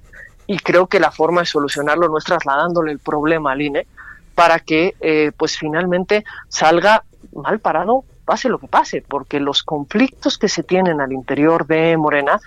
y 0.53 0.59
creo 0.59 0.87
que 0.87 1.01
la 1.01 1.11
forma 1.11 1.41
de 1.41 1.47
solucionarlo 1.47 2.09
no 2.09 2.19
es 2.19 2.25
trasladándole 2.25 2.93
el 2.93 2.99
problema 2.99 3.53
al 3.53 3.63
INE 3.63 3.87
para 4.35 4.59
que 4.59 4.95
eh, 5.01 5.33
pues 5.35 5.57
finalmente 5.57 6.25
salga 6.49 7.05
mal 7.33 7.59
parado 7.59 8.05
pase 8.27 8.51
lo 8.51 8.59
que 8.59 8.69
pase 8.69 9.03
porque 9.07 9.41
los 9.41 9.63
conflictos 9.63 10.37
que 10.37 10.49
se 10.49 10.63
tienen 10.63 11.01
al 11.01 11.13
interior 11.13 11.67
de 11.67 11.97
Morena 11.97 12.39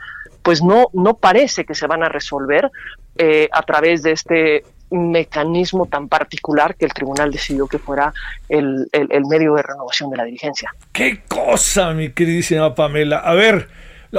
pues 0.44 0.61
no 0.61 0.86
no 0.94 1.15
parece 1.15 1.65
que 1.65 1.73
se 1.73 1.88
van 1.88 2.03
a 2.03 2.10
resolver 2.10 2.69
eh, 3.18 3.49
a 3.52 3.64
través 3.64 4.03
de 4.03 4.11
este 4.11 4.64
mecanismo 4.91 5.88
tan 5.88 6.07
particular 6.07 6.76
que 6.76 6.86
el 6.86 6.94
tribunal 6.94 7.32
decidió 7.32 7.65
que 7.65 7.80
fuera 7.80 8.14
el, 8.48 8.88
el, 8.91 9.07
el 9.11 9.26
medio 9.26 9.56
de 9.56 9.64
renovación 9.64 10.11
de 10.11 10.18
la 10.18 10.26
dirigencia. 10.26 10.72
¡Qué 10.91 11.23
cosa, 11.27 11.91
mi 11.94 12.11
queridísima 12.11 12.76
Pamela! 12.76 13.18
A 13.18 13.34
ver, 13.34 13.68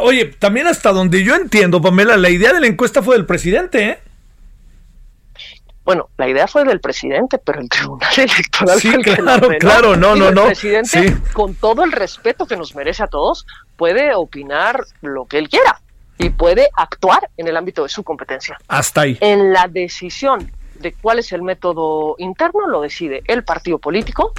Oye, 0.02 0.26
también 0.26 0.66
hasta 0.66 0.92
donde 0.92 1.22
yo 1.22 1.34
entiendo, 1.34 1.80
Pamela, 1.80 2.16
la 2.16 2.30
idea 2.30 2.52
de 2.52 2.60
la 2.60 2.66
encuesta 2.66 3.02
fue 3.02 3.16
del 3.16 3.26
presidente, 3.26 3.88
¿eh? 3.88 3.98
Bueno, 5.84 6.08
la 6.18 6.28
idea 6.28 6.48
fue 6.48 6.64
del 6.64 6.80
presidente, 6.80 7.38
pero 7.38 7.60
el 7.60 7.68
Tribunal 7.68 8.10
Electoral 8.16 8.80
sí, 8.80 8.92
claro, 9.02 9.48
claro, 9.60 9.96
no, 9.96 10.16
no, 10.16 10.32
no. 10.32 10.42
El 10.42 10.46
presidente, 10.48 11.16
con 11.32 11.54
todo 11.54 11.84
el 11.84 11.92
respeto 11.92 12.46
que 12.46 12.56
nos 12.56 12.74
merece 12.74 13.04
a 13.04 13.06
todos, 13.06 13.46
puede 13.76 14.12
opinar 14.14 14.84
lo 15.00 15.26
que 15.26 15.38
él 15.38 15.48
quiera 15.48 15.80
y 16.18 16.30
puede 16.30 16.68
actuar 16.76 17.30
en 17.36 17.46
el 17.46 17.56
ámbito 17.56 17.84
de 17.84 17.88
su 17.88 18.02
competencia. 18.02 18.58
Hasta 18.66 19.02
ahí. 19.02 19.18
En 19.20 19.52
la 19.52 19.68
decisión 19.68 20.50
de 20.80 20.92
cuál 20.92 21.20
es 21.20 21.32
el 21.32 21.42
método 21.42 22.16
interno 22.18 22.66
lo 22.66 22.80
decide 22.80 23.22
el 23.26 23.44
partido 23.44 23.78
político 23.78 24.32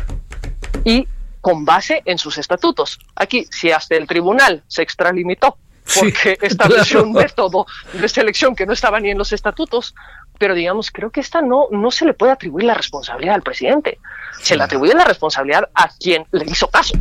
y 0.84 1.08
con 1.48 1.64
base 1.64 2.02
en 2.04 2.18
sus 2.18 2.38
estatutos. 2.38 3.00
Aquí, 3.16 3.48
si 3.50 3.72
hasta 3.72 3.96
el 3.96 4.06
tribunal 4.06 4.66
se 4.68 4.82
extralimitó 4.82 5.58
porque 5.96 6.38
estableció 6.42 7.02
un 7.02 7.14
método 7.14 7.66
de 7.94 8.10
selección 8.10 8.54
que 8.54 8.66
no 8.66 8.74
estaba 8.74 9.00
ni 9.00 9.12
en 9.12 9.18
los 9.18 9.32
estatutos, 9.32 9.96
pero 10.38 10.54
digamos, 10.54 10.92
creo 10.92 11.10
que 11.10 11.22
esta 11.22 11.42
no, 11.42 11.70
no 11.72 11.90
se 11.90 12.04
le 12.04 12.14
puede 12.14 12.34
atribuir 12.34 12.66
la 12.66 12.74
responsabilidad 12.74 13.36
al 13.36 13.44
presidente, 13.44 13.98
se 14.42 14.58
le 14.58 14.64
atribuye 14.64 14.94
la 14.94 15.06
responsabilidad 15.06 15.70
a 15.74 15.88
quien 15.88 16.26
le 16.34 16.44
hizo 16.44 16.68
caso. 16.68 16.96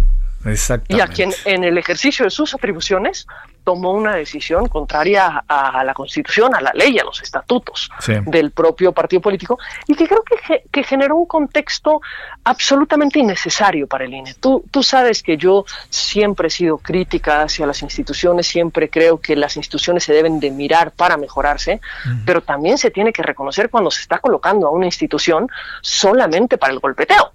Y 0.86 1.00
a 1.00 1.08
quien 1.08 1.32
en 1.44 1.64
el 1.64 1.76
ejercicio 1.76 2.24
de 2.24 2.30
sus 2.30 2.54
atribuciones 2.54 3.26
tomó 3.66 3.90
una 3.90 4.14
decisión 4.14 4.68
contraria 4.68 5.42
a, 5.48 5.82
la 5.82 5.92
Constitución, 5.92 6.54
a 6.54 6.60
la 6.60 6.70
ley, 6.72 7.00
a 7.00 7.04
los 7.04 7.20
estatutos 7.20 7.90
del 8.26 8.52
propio 8.52 8.92
partido 8.92 9.20
político 9.20 9.58
y 9.88 9.96
que 9.96 10.06
creo 10.06 10.22
que, 10.22 10.62
que, 10.70 10.84
generó 10.84 11.16
un 11.16 11.26
contexto 11.26 12.00
absolutamente 12.44 13.18
innecesario 13.18 13.88
para 13.88 14.04
el 14.04 14.14
INE. 14.14 14.34
Tú, 14.34 14.64
tú 14.70 14.84
sabes 14.84 15.20
que 15.20 15.36
yo 15.36 15.64
siempre 15.88 16.46
he 16.46 16.50
sido 16.50 16.78
crítica 16.78 17.42
hacia 17.42 17.66
las 17.66 17.82
instituciones, 17.82 18.46
siempre 18.46 18.88
creo 18.88 19.20
que 19.20 19.34
las 19.34 19.56
instituciones 19.56 20.04
se 20.04 20.12
deben 20.12 20.38
de 20.38 20.52
mirar 20.52 20.92
para 20.92 21.16
mejorarse, 21.16 21.80
pero 22.24 22.42
también 22.42 22.78
se 22.78 22.92
tiene 22.92 23.12
que 23.12 23.24
reconocer 23.24 23.68
cuando 23.68 23.90
se 23.90 24.00
está 24.00 24.20
colocando 24.20 24.68
a 24.68 24.70
una 24.70 24.86
institución 24.86 25.48
solamente 25.80 26.56
para 26.56 26.72
el 26.72 26.78
golpeteo. 26.78 27.32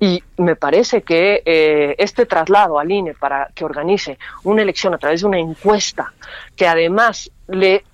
Y 0.00 0.22
me 0.38 0.56
parece 0.56 1.02
que 1.02 1.42
eh, 1.44 1.94
este 1.98 2.26
traslado 2.26 2.78
al 2.78 2.90
INE 2.90 3.14
para 3.14 3.50
que 3.54 3.64
organice 3.64 4.18
una 4.42 4.62
elección 4.62 4.94
a 4.94 4.98
través 4.98 5.20
de 5.20 5.26
una 5.26 5.38
encuesta 5.38 6.12
que 6.56 6.66
además 6.66 7.30
le 7.48 7.84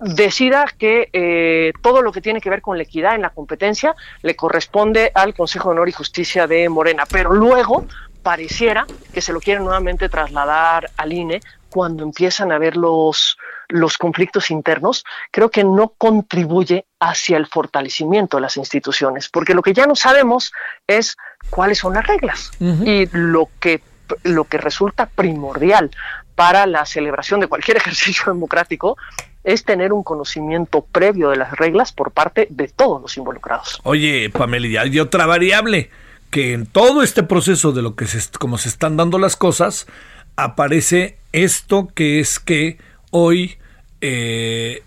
decida 0.00 0.66
que 0.76 1.08
eh, 1.12 1.72
todo 1.80 2.02
lo 2.02 2.12
que 2.12 2.20
tiene 2.20 2.40
que 2.40 2.50
ver 2.50 2.60
con 2.60 2.76
la 2.76 2.82
equidad 2.82 3.14
en 3.14 3.22
la 3.22 3.30
competencia 3.30 3.94
le 4.22 4.36
corresponde 4.36 5.10
al 5.14 5.34
Consejo 5.34 5.70
de 5.70 5.72
Honor 5.72 5.88
y 5.88 5.92
Justicia 5.92 6.46
de 6.46 6.68
Morena, 6.68 7.04
pero 7.10 7.32
luego 7.32 7.86
pareciera 8.22 8.86
que 9.12 9.20
se 9.20 9.32
lo 9.32 9.40
quieren 9.40 9.64
nuevamente 9.64 10.08
trasladar 10.08 10.90
al 10.96 11.12
INE 11.12 11.40
cuando 11.70 12.02
empiezan 12.02 12.52
a 12.52 12.58
ver 12.58 12.76
los, 12.76 13.36
los 13.74 13.98
conflictos 13.98 14.52
internos, 14.52 15.04
creo 15.32 15.50
que 15.50 15.64
no 15.64 15.94
contribuye 15.98 16.86
hacia 17.00 17.36
el 17.36 17.46
fortalecimiento 17.46 18.36
de 18.36 18.42
las 18.42 18.56
instituciones, 18.56 19.28
porque 19.28 19.52
lo 19.52 19.62
que 19.62 19.72
ya 19.72 19.86
no 19.86 19.96
sabemos 19.96 20.52
es 20.86 21.16
cuáles 21.50 21.78
son 21.78 21.94
las 21.94 22.06
reglas 22.06 22.52
y 22.60 23.08
lo 23.10 23.48
que, 23.58 23.82
lo 24.22 24.44
que 24.44 24.58
resulta 24.58 25.06
primordial 25.06 25.90
para 26.36 26.66
la 26.66 26.86
celebración 26.86 27.40
de 27.40 27.48
cualquier 27.48 27.76
ejercicio 27.78 28.32
democrático 28.32 28.96
es 29.42 29.64
tener 29.64 29.92
un 29.92 30.04
conocimiento 30.04 30.86
previo 30.92 31.30
de 31.30 31.36
las 31.36 31.50
reglas 31.52 31.92
por 31.92 32.12
parte 32.12 32.46
de 32.50 32.68
todos 32.68 33.02
los 33.02 33.16
involucrados. 33.16 33.80
Oye, 33.82 34.30
Pamela, 34.30 34.82
hay 34.82 35.00
otra 35.00 35.26
variable 35.26 35.90
que 36.30 36.52
en 36.52 36.66
todo 36.66 37.02
este 37.02 37.24
proceso 37.24 37.72
de 37.72 37.82
lo 37.82 37.96
que 37.96 38.06
se, 38.06 38.38
como 38.38 38.56
se 38.56 38.68
están 38.68 38.96
dando 38.96 39.18
las 39.18 39.34
cosas, 39.34 39.88
aparece 40.36 41.18
esto 41.32 41.88
que 41.92 42.20
es 42.20 42.38
que 42.38 42.78
hoy 43.10 43.58
eh, 44.06 44.82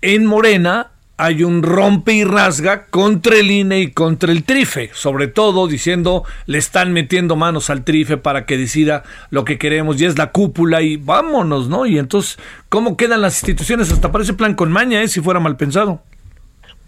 en 0.00 0.24
Morena 0.24 0.92
hay 1.18 1.44
un 1.44 1.62
rompe 1.62 2.14
y 2.14 2.24
rasga 2.24 2.86
contra 2.86 3.36
el 3.36 3.50
INE 3.50 3.80
y 3.80 3.90
contra 3.90 4.32
el 4.32 4.44
TRIFE, 4.44 4.90
sobre 4.94 5.28
todo 5.28 5.66
diciendo 5.66 6.24
le 6.46 6.56
están 6.56 6.94
metiendo 6.94 7.36
manos 7.36 7.68
al 7.68 7.84
TRIFE 7.84 8.16
para 8.16 8.46
que 8.46 8.56
decida 8.56 9.02
lo 9.28 9.44
que 9.44 9.58
queremos 9.58 10.00
y 10.00 10.06
es 10.06 10.16
la 10.16 10.32
cúpula 10.32 10.80
y 10.80 10.96
vámonos, 10.96 11.68
¿no? 11.68 11.84
Y 11.84 11.98
entonces, 11.98 12.38
¿cómo 12.70 12.96
quedan 12.96 13.20
las 13.20 13.34
instituciones? 13.34 13.92
Hasta 13.92 14.10
parece 14.10 14.32
plan 14.32 14.54
con 14.54 14.72
maña, 14.72 15.02
¿eh? 15.02 15.08
Si 15.08 15.20
fuera 15.20 15.38
mal 15.38 15.58
pensado. 15.58 16.02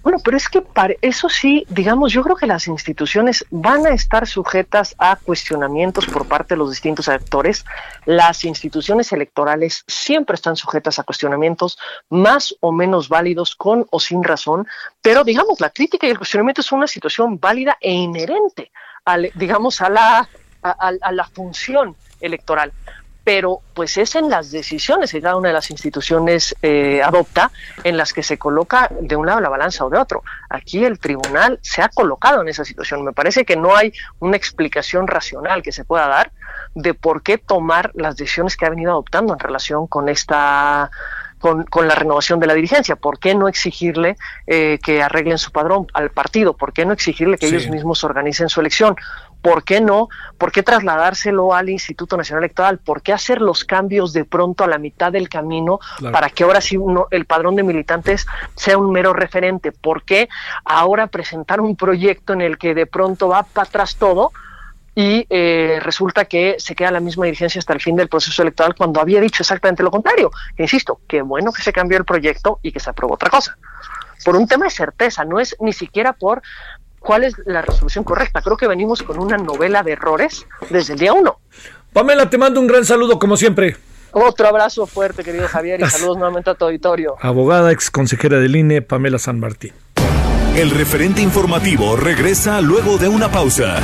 Bueno, 0.03 0.19
pero 0.25 0.37
es 0.37 0.49
que 0.49 0.61
para 0.61 0.95
eso 1.01 1.29
sí, 1.29 1.65
digamos, 1.69 2.13
yo 2.13 2.23
creo 2.23 2.35
que 2.35 2.47
las 2.47 2.67
instituciones 2.67 3.45
van 3.51 3.87
a 3.87 3.91
estar 3.91 4.27
sujetas 4.27 4.97
a 4.99 5.17
cuestionamientos 5.17 6.07
por 6.07 6.27
parte 6.27 6.55
de 6.55 6.59
los 6.59 6.71
distintos 6.71 7.09
actores. 7.09 7.65
Las 8.05 8.45
instituciones 8.45 9.13
electorales 9.13 9.85
siempre 9.87 10.35
están 10.35 10.57
sujetas 10.57 10.99
a 10.99 11.05
cuestionamientos 11.05 11.79
más 12.11 12.55
o 12.61 12.73
menos 12.73 13.09
válidos, 13.09 13.55
con 13.55 13.87
o 13.91 14.01
sin 14.01 14.25
razón, 14.25 14.67
pero 15.01 15.23
digamos, 15.23 15.61
la 15.61 15.71
crítica 15.71 16.07
y 16.07 16.11
el 16.11 16.19
cuestionamiento 16.19 16.63
es 16.63 16.73
una 16.73 16.89
situación 16.89 17.39
válida 17.39 17.79
e 17.81 17.93
inherente, 17.93 18.73
al, 19.05 19.31
digamos, 19.35 19.81
a 19.81 19.89
la, 19.89 20.29
a 20.63 21.13
la 21.13 21.25
función 21.27 21.97
electoral 22.21 22.73
pero 23.25 23.61
pues 23.75 23.97
es 23.97 24.15
en 24.17 24.29
las 24.29 24.51
decisiones 24.51 25.13
que 25.13 25.21
cada 25.21 25.37
una 25.37 25.49
de 25.49 25.55
las 25.55 25.71
instituciones 25.71 26.55
eh, 26.63 27.01
adopta 27.03 27.51
en 27.85 27.97
las 27.97 28.13
que 28.13 28.23
se 28.23 28.39
coloca 28.39 28.91
de 29.01 29.17
un 29.17 29.27
lado 29.27 29.41
la 29.41 29.49
balanza 29.49 29.85
o 29.85 29.91
de 29.91 29.99
otro. 29.99 30.23
Aquí 30.51 30.85
el 30.85 30.99
tribunal 30.99 31.59
se 31.63 31.83
ha 31.83 31.89
colocado 31.89 32.43
en 32.43 32.49
esa 32.49 32.65
situación. 32.65 33.05
Me 33.05 33.13
parece 33.13 33.45
que 33.45 33.57
no 33.57 33.77
hay 33.77 33.93
una 34.19 34.37
explicación 34.37 35.07
racional 35.07 35.63
que 35.63 35.73
se 35.73 35.85
pueda 35.85 36.09
dar 36.09 36.33
de 36.75 36.95
por 36.95 37.23
qué 37.23 37.39
tomar 37.39 37.93
las 37.95 38.17
decisiones 38.17 38.57
que 38.57 38.67
ha 38.67 38.71
venido 38.71 38.93
adoptando 38.93 39.33
en 39.33 39.39
relación 39.39 39.87
con 39.87 40.09
esta 40.09 40.91
con, 41.39 41.65
con, 41.65 41.89
la 41.89 41.97
renovación 41.97 42.39
de 42.39 42.47
la 42.47 42.55
dirigencia. 42.55 42.95
¿Por 42.97 43.19
qué 43.19 43.35
no 43.35 43.49
exigirle 43.49 44.17
eh, 44.47 44.79
que 44.83 45.03
arreglen 45.03 45.39
su 45.39 45.51
padrón 45.51 45.89
al 45.93 46.11
partido? 46.11 46.57
¿Por 46.57 46.73
qué 46.73 46.87
no 46.87 46.93
exigirle 46.93 47.37
que 47.37 47.47
ellos 47.47 47.69
mismos 47.69 48.05
organicen 48.05 48.49
su 48.49 48.61
elección? 48.61 48.97
¿Por 49.43 49.65
qué 49.65 49.81
no? 49.81 50.09
¿Por 50.39 50.53
qué 50.53 50.63
trasladárselo 50.63 51.53
al 51.53 51.69
Instituto 51.69 52.17
Nacional 52.17 52.45
Electoral? 52.45 52.79
¿Por 52.79 53.03
qué 53.03 53.13
hacer 53.13 53.41
los 53.41 53.65
cambios 53.65 54.13
de 54.13 54.25
pronto 54.25 54.63
a 54.65 54.69
la 54.69 54.79
mitad 54.79 55.11
del 55.13 55.29
camino 55.29 55.81
para 56.13 56.31
que 56.31 56.45
ahora 56.45 56.61
sí 56.61 56.77
uno, 56.77 57.09
el 57.11 57.27
padrón 57.27 57.57
de 57.57 57.65
militantes 57.65 58.27
sea 58.55 58.79
un 58.79 58.93
mero 58.93 59.13
referente? 59.13 59.73
¿Por 59.73 60.05
qué 60.05 60.29
ahora 60.65 61.09
presentar 61.09 61.61
un 61.61 61.75
proyecto 61.77 62.33
en 62.33 62.41
el 62.41 62.57
que 62.57 62.75
de 62.75 62.87
pronto 62.87 63.29
va 63.29 63.43
para 63.43 63.69
atrás 63.69 63.97
todo? 63.97 64.33
y 64.95 65.27
eh, 65.31 65.79
resulta 65.83 66.27
que 66.27 66.57
se 66.59 66.75
queda 66.75 66.91
la 66.91 67.01
misma 67.01 67.25
dirigencia 67.25 67.59
hasta 67.59 67.73
el 67.73 67.81
fin 67.81 67.97
del 67.97 68.09
proceso 68.09 68.43
electoral 68.43 68.75
cuando 68.75 69.01
había 69.01 69.21
dicho 69.21 69.43
exactamente 69.43 69.83
lo 69.83 69.91
contrario. 69.91 70.31
insisto, 70.59 71.01
qué 71.09 71.23
bueno 71.23 71.51
que 71.51 71.63
se 71.63 71.73
cambió 71.73 71.97
el 71.99 72.05
proyecto 72.05 72.59
y 72.63 72.73
que 72.73 72.81
se 72.81 72.91
aprobó 72.91 73.15
otra 73.15 73.31
cosa. 73.31 73.57
Por 74.25 74.37
un 74.37 74.47
tema 74.47 74.67
de 74.67 74.71
certeza, 74.71 75.25
no 75.25 75.41
es 75.41 75.57
ni 75.61 75.73
siquiera 75.73 76.13
por 76.13 76.43
cuál 77.03 77.25
es 77.25 77.35
la 77.45 77.63
resolución 77.63 78.05
correcta. 78.05 78.41
Creo 78.41 78.57
que 78.57 78.67
venimos 78.67 79.03
con 79.03 79.19
una 79.19 79.37
novela 79.37 79.83
de 79.83 79.93
errores 79.93 80.47
desde 80.71 80.95
el 80.95 80.99
día 80.99 81.13
uno. 81.13 81.39
Pamela, 81.93 82.31
te 82.31 82.39
mando 82.39 82.61
un 82.61 82.67
gran 82.67 82.85
saludo 82.85 83.19
como 83.19 83.37
siempre. 83.37 83.77
Otro 84.13 84.47
abrazo 84.47 84.87
fuerte, 84.87 85.25
querido 85.25 85.49
Javier, 85.49 85.81
y 85.81 85.87
saludos 85.87 86.19
nuevamente 86.19 86.51
a 86.51 86.55
tu 86.55 86.67
auditorio. 86.67 87.17
Abogada, 87.21 87.73
ex 87.73 87.91
consejera 87.91 88.39
del 88.39 88.57
INE, 88.57 88.83
Pamela 88.83 89.19
San 89.19 89.41
Martín. 89.41 89.73
El 90.55 90.71
referente 90.71 91.23
informativo 91.23 91.97
regresa 91.97 92.61
luego 92.61 92.99
de 92.99 93.09
una 93.09 93.31
pausa. 93.31 93.81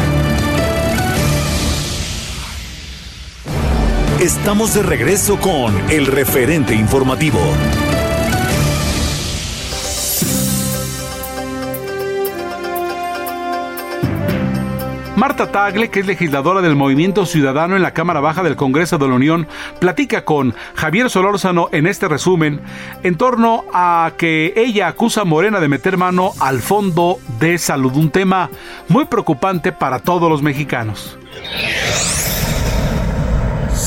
Estamos 4.21 4.75
de 4.75 4.83
regreso 4.83 5.39
con 5.39 5.91
el 5.91 6.07
referente 6.07 6.75
informativo. 6.75 7.39
Marta 15.19 15.51
Tagle, 15.51 15.91
que 15.91 15.99
es 15.99 16.07
legisladora 16.07 16.61
del 16.61 16.77
Movimiento 16.77 17.27
Ciudadano 17.27 17.75
en 17.75 17.83
la 17.83 17.91
Cámara 17.91 18.21
Baja 18.21 18.45
del 18.45 18.55
Congreso 18.55 18.99
de 18.99 19.09
la 19.09 19.15
Unión, 19.15 19.49
platica 19.81 20.25
con 20.25 20.55
Javier 20.77 21.11
Solórzano 21.11 21.69
en 21.73 21.89
este 21.89 22.07
resumen 22.07 22.61
en 23.03 23.17
torno 23.17 23.65
a 23.75 24.13
que 24.17 24.53
ella 24.55 24.87
acusa 24.87 25.23
a 25.23 25.25
Morena 25.25 25.59
de 25.59 25.67
meter 25.67 25.97
mano 25.97 26.35
al 26.39 26.61
Fondo 26.61 27.19
de 27.41 27.59
Salud, 27.59 27.97
un 27.97 28.13
tema 28.13 28.49
muy 28.87 29.07
preocupante 29.07 29.73
para 29.73 29.99
todos 29.99 30.31
los 30.31 30.41
mexicanos. 30.41 31.19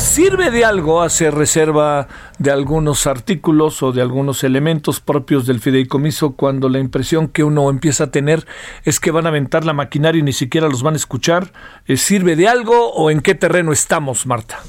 ¿Sirve 0.02 0.50
de 0.50 0.66
algo 0.66 1.04
hacer 1.04 1.36
reserva 1.36 2.08
de 2.40 2.50
algunos 2.50 3.06
artículos 3.06 3.84
o 3.84 3.92
de 3.92 4.02
algunos 4.02 4.44
elementos 4.44 5.00
propios 5.00 5.46
del 5.46 5.62
fideicomiso 5.62 6.32
cuando 6.32 6.70
la 6.70 6.80
impresión 6.80 7.28
que 7.30 7.44
uno 7.44 7.70
empieza 7.70 8.06
a 8.06 8.12
tener 8.12 8.46
es 8.84 9.00
que 9.00 9.12
van 9.12 9.28
a 9.28 9.30
aventar 9.30 9.64
la 9.64 9.74
maquinaria 9.74 10.20
y 10.20 10.24
ni 10.24 10.34
siquiera 10.34 10.68
los 10.68 10.82
van 10.82 10.96
a 10.96 10.98
escuchar? 10.98 11.54
Eh, 11.86 11.98
¿Sirve 11.98 12.36
de 12.36 12.48
algo 12.48 12.92
o 12.92 13.12
en 13.12 13.22
qué 13.22 13.36
terreno 13.36 13.72
estamos, 13.72 14.26
Marta? 14.26 14.60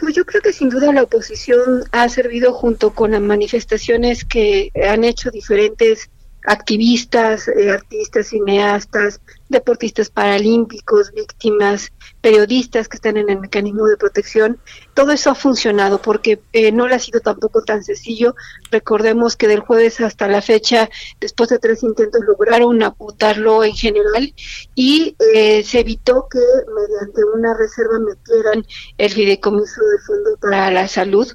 Pues 0.00 0.14
yo 0.14 0.26
creo 0.26 0.42
que 0.42 0.52
sin 0.52 0.68
duda 0.68 0.92
la 0.92 1.04
oposición 1.04 1.84
ha 1.92 2.08
servido 2.08 2.52
junto 2.52 2.90
con 2.90 3.12
las 3.12 3.22
manifestaciones 3.22 4.24
que 4.24 4.72
han 4.90 5.04
hecho 5.04 5.30
diferentes 5.30 6.10
activistas, 6.44 7.48
eh, 7.48 7.70
artistas, 7.70 8.28
cineastas, 8.28 9.20
deportistas 9.48 10.10
paralímpicos, 10.10 11.12
víctimas, 11.12 11.92
periodistas 12.20 12.88
que 12.88 12.96
están 12.96 13.16
en 13.16 13.30
el 13.30 13.40
mecanismo 13.40 13.86
de 13.86 13.96
protección. 13.96 14.58
Todo 14.94 15.12
eso 15.12 15.30
ha 15.30 15.34
funcionado 15.34 16.00
porque 16.00 16.40
eh, 16.52 16.72
no 16.72 16.88
le 16.88 16.96
ha 16.96 16.98
sido 16.98 17.20
tampoco 17.20 17.62
tan 17.62 17.84
sencillo. 17.84 18.34
Recordemos 18.70 19.36
que 19.36 19.48
del 19.48 19.60
jueves 19.60 20.00
hasta 20.00 20.28
la 20.28 20.42
fecha, 20.42 20.88
después 21.20 21.50
de 21.50 21.58
tres 21.58 21.82
intentos, 21.82 22.22
lograron 22.26 22.82
apuntarlo 22.82 23.62
en 23.64 23.74
general 23.74 24.34
y 24.74 25.16
eh, 25.34 25.62
se 25.62 25.80
evitó 25.80 26.26
que 26.30 26.40
mediante 26.74 27.24
una 27.34 27.56
reserva 27.56 27.98
metieran 28.00 28.64
el 28.98 29.10
fideicomiso 29.10 29.80
de 29.80 29.98
fondo 30.06 30.36
para 30.40 30.70
la 30.70 30.88
salud, 30.88 31.26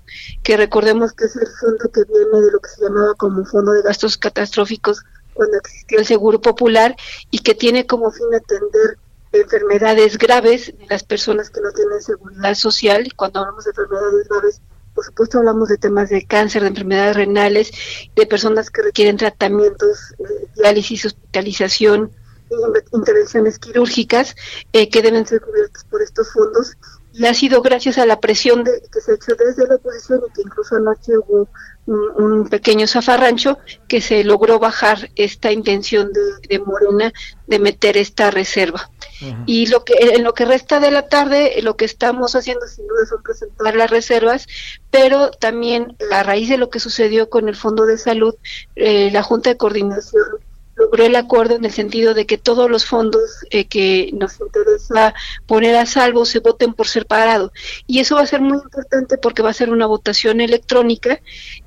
que 0.44 0.58
recordemos 0.58 1.14
que 1.14 1.26
es 1.26 1.36
el 1.36 1.48
fondo 1.60 1.92
que 1.92 2.04
viene 2.04 2.46
de 2.46 2.52
lo 2.52 2.60
que 2.60 2.70
se 2.70 2.84
llamaba 2.84 3.14
como 3.16 3.46
fondo 3.46 3.72
de 3.72 3.82
gastos 3.82 4.18
catastróficos 4.18 5.04
cuando 5.34 5.58
existió 5.58 6.00
el 6.00 6.06
Seguro 6.06 6.42
Popular 6.42 6.96
y 7.30 7.40
que 7.40 7.56
tiene 7.56 7.86
como 7.86 8.12
fin 8.12 8.28
atender 8.34 8.98
enfermedades 9.32 10.18
graves 10.18 10.74
de 10.78 10.86
las 10.90 11.04
personas 11.04 11.50
que 11.50 11.62
no 11.62 11.72
tienen 11.72 12.02
seguridad 12.02 12.56
social. 12.56 13.08
Y 13.08 13.12
cuando 13.12 13.40
hablamos 13.40 13.64
de 13.64 13.72
enfermedades 13.72 14.28
graves, 14.28 14.62
por 14.94 15.06
supuesto 15.06 15.38
hablamos 15.38 15.70
de 15.70 15.78
temas 15.78 16.10
de 16.10 16.26
cáncer, 16.26 16.64
de 16.64 16.70
enfermedades 16.70 17.16
renales, 17.16 17.72
de 18.16 18.26
personas 18.26 18.70
que 18.70 18.82
requieren 18.82 19.18
tratamientos, 19.18 20.14
eh, 20.20 20.48
diálisis, 20.56 21.06
hospitalización, 21.06 22.12
intervenciones 22.92 23.60
quirúrgicas 23.60 24.36
eh, 24.74 24.90
que 24.90 25.02
deben 25.02 25.26
ser 25.26 25.42
cubiertas 25.42 25.86
por 25.86 26.02
estos 26.02 26.32
fondos. 26.34 26.78
Y 27.14 27.26
ha 27.26 27.34
sido 27.34 27.62
gracias 27.62 27.98
a 27.98 28.06
la 28.06 28.20
presión 28.20 28.64
de, 28.64 28.82
que 28.92 29.02
se 29.02 29.12
ha 29.12 29.16
hecho 29.16 29.36
desde 29.36 29.68
la 29.68 29.76
oposición 29.76 30.22
y 30.28 30.34
que 30.34 30.42
incluso 30.44 30.76
anoche 30.76 31.18
hubo 31.18 31.50
un, 31.86 32.48
pequeño 32.48 32.88
zafarrancho 32.88 33.58
que 33.88 34.02
se 34.02 34.24
logró 34.24 34.60
bajar 34.60 35.10
esta 35.16 35.52
intención 35.52 36.12
de, 36.14 36.60
Morena 36.60 37.12
de 37.48 37.60
meter 37.60 37.98
esta 37.98 38.32
reserva. 38.32 38.90
Y 39.46 39.68
lo 39.68 39.84
que 39.84 39.94
en 40.00 40.24
lo 40.24 40.34
que 40.34 40.46
resta 40.46 40.80
de 40.80 40.90
la 40.90 41.08
tarde, 41.08 41.62
lo 41.62 41.76
que 41.76 41.86
estamos 41.86 42.36
haciendo 42.36 42.66
sin 42.68 42.88
duda 42.88 43.06
son 43.06 43.22
presentar 43.22 43.76
las 43.76 43.92
reservas, 43.92 44.48
pero 44.90 45.30
también 45.30 45.96
a 46.12 46.24
raíz 46.24 46.50
de 46.50 46.58
lo 46.58 46.72
que 46.72 46.80
sucedió 46.80 47.30
con 47.30 47.48
el 47.48 47.56
Fondo 47.56 47.86
de 47.86 48.00
Salud, 48.00 48.34
eh, 48.76 49.12
la 49.12 49.22
Junta 49.22 49.52
de 49.52 49.58
Coordinación 49.58 50.24
logró 50.76 51.06
el 51.06 51.16
acuerdo 51.16 51.56
en 51.56 51.66
el 51.66 51.72
sentido 51.72 52.14
de 52.14 52.26
que 52.26 52.38
todos 52.38 52.70
los 52.70 52.86
fondos 52.86 53.22
eh, 53.50 53.66
que 53.66 54.12
nos 54.14 54.40
interesa 54.40 55.14
poner 55.46 55.76
a 55.76 55.86
salvo 55.86 56.26
se 56.26 56.40
voten 56.40 56.74
por 56.74 56.88
separado. 56.88 57.52
Y 57.88 58.00
eso 58.00 58.16
va 58.16 58.22
a 58.22 58.28
ser 58.28 58.42
muy 58.42 58.58
importante 58.58 59.18
porque 59.18 59.42
va 59.42 59.50
a 59.50 59.54
ser 59.54 59.70
una 59.70 59.86
votación 59.86 60.42
electrónica. 60.42 61.20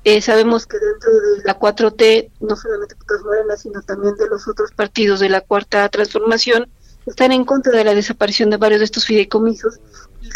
Eh, 0.03 0.21
sabemos 0.21 0.65
que 0.65 0.77
dentro 0.77 1.11
de 1.11 1.43
la 1.43 1.59
4T, 1.59 2.31
no 2.39 2.55
solamente 2.55 2.95
de 2.95 3.23
Morena, 3.23 3.57
sino 3.57 3.81
también 3.81 4.15
de 4.15 4.27
los 4.27 4.47
otros 4.47 4.71
partidos 4.71 5.19
de 5.19 5.29
la 5.29 5.41
Cuarta 5.41 5.87
Transformación, 5.89 6.67
están 7.05 7.31
en 7.31 7.45
contra 7.45 7.71
de 7.71 7.83
la 7.83 7.93
desaparición 7.93 8.49
de 8.49 8.57
varios 8.57 8.79
de 8.79 8.85
estos 8.85 9.05
fideicomisos 9.05 9.79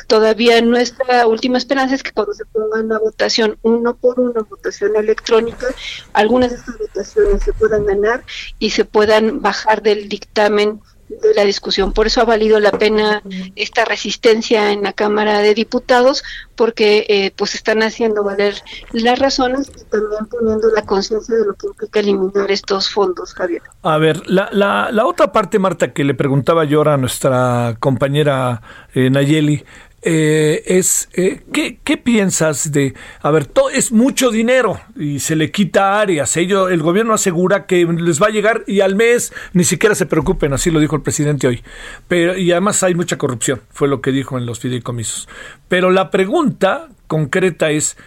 todavía 0.09 0.59
nuestra 0.61 1.27
última 1.27 1.59
esperanza 1.59 1.95
es 1.95 2.03
que 2.03 2.11
cuando 2.11 2.33
se 2.33 2.43
ponga 2.45 2.81
una 2.81 2.97
votación 2.97 3.57
uno 3.61 3.95
por 3.95 4.19
uno, 4.19 4.45
votación 4.49 4.95
electrónica, 4.95 5.67
algunas 6.13 6.49
de 6.49 6.57
estas 6.57 6.79
votaciones 6.79 7.43
se 7.43 7.53
puedan 7.53 7.85
ganar 7.85 8.23
y 8.57 8.71
se 8.71 8.85
puedan 8.85 9.39
bajar 9.41 9.83
del 9.83 10.09
dictamen 10.09 10.81
de 11.09 11.33
la 11.33 11.43
discusión. 11.43 11.91
Por 11.91 12.07
eso 12.07 12.21
ha 12.21 12.25
valido 12.25 12.59
la 12.59 12.71
pena 12.71 13.21
esta 13.55 13.83
resistencia 13.85 14.71
en 14.71 14.83
la 14.83 14.93
Cámara 14.93 15.39
de 15.39 15.55
Diputados, 15.55 16.23
porque 16.55 17.05
eh, 17.09 17.31
pues 17.35 17.55
están 17.55 17.81
haciendo 17.81 18.23
valer 18.23 18.55
las 18.91 19.17
razones 19.17 19.69
y 19.69 19.83
también 19.89 20.25
poniendo 20.27 20.69
la 20.75 20.83
conciencia 20.83 21.35
de 21.35 21.45
lo 21.45 21.53
que 21.55 21.67
implica 21.67 21.99
eliminar 21.99 22.51
estos 22.51 22.89
fondos, 22.89 23.33
Javier. 23.33 23.61
A 23.81 23.97
ver, 23.97 24.21
la, 24.27 24.49
la, 24.51 24.89
la 24.91 25.05
otra 25.05 25.31
parte, 25.31 25.57
Marta, 25.57 25.93
que 25.93 26.03
le 26.03 26.13
preguntaba 26.13 26.63
yo 26.65 26.77
ahora 26.79 26.93
a 26.93 26.97
nuestra 26.97 27.75
compañera 27.79 28.61
eh, 28.93 29.09
Nayeli, 29.09 29.65
eh, 30.01 30.63
es 30.65 31.09
eh, 31.13 31.41
¿qué, 31.51 31.97
piensas 31.97 32.71
de 32.71 32.93
a 33.21 33.31
ver 33.31 33.49
es 33.73 33.91
mucho 33.91 34.31
dinero 34.31 34.79
y 34.95 35.19
se 35.19 35.35
le 35.35 35.51
quita 35.51 35.99
áreas 35.99 36.37
ello 36.37 36.69
el 36.69 36.81
gobierno 36.81 37.13
asegura 37.13 37.65
que 37.65 37.85
les 37.85 38.21
va 38.21 38.27
a 38.27 38.29
llegar 38.29 38.63
y 38.65 38.79
al 38.79 38.95
mes 38.95 39.33
ni 39.53 39.65
siquiera 39.65 39.95
se 39.95 40.05
preocupen 40.05 40.53
así 40.53 40.71
lo 40.71 40.79
dijo 40.79 40.95
el 40.95 41.01
presidente 41.01 41.47
hoy. 41.47 41.63
Pero 42.07 42.37
y 42.37 42.51
además 42.51 42.81
hay 42.83 42.95
mucha 42.95 43.17
corrupción 43.17 43.61
fue 43.71 43.87
lo 43.87 44.01
que 44.01 44.11
dijo 44.11 44.37
en 44.37 44.45
los 44.45 44.59
fideicomisos. 44.59 45.27
Pero 45.67 45.91
la 45.91 46.11
pregunta 46.11 46.87
concreta 47.07 47.71
es 47.71 47.97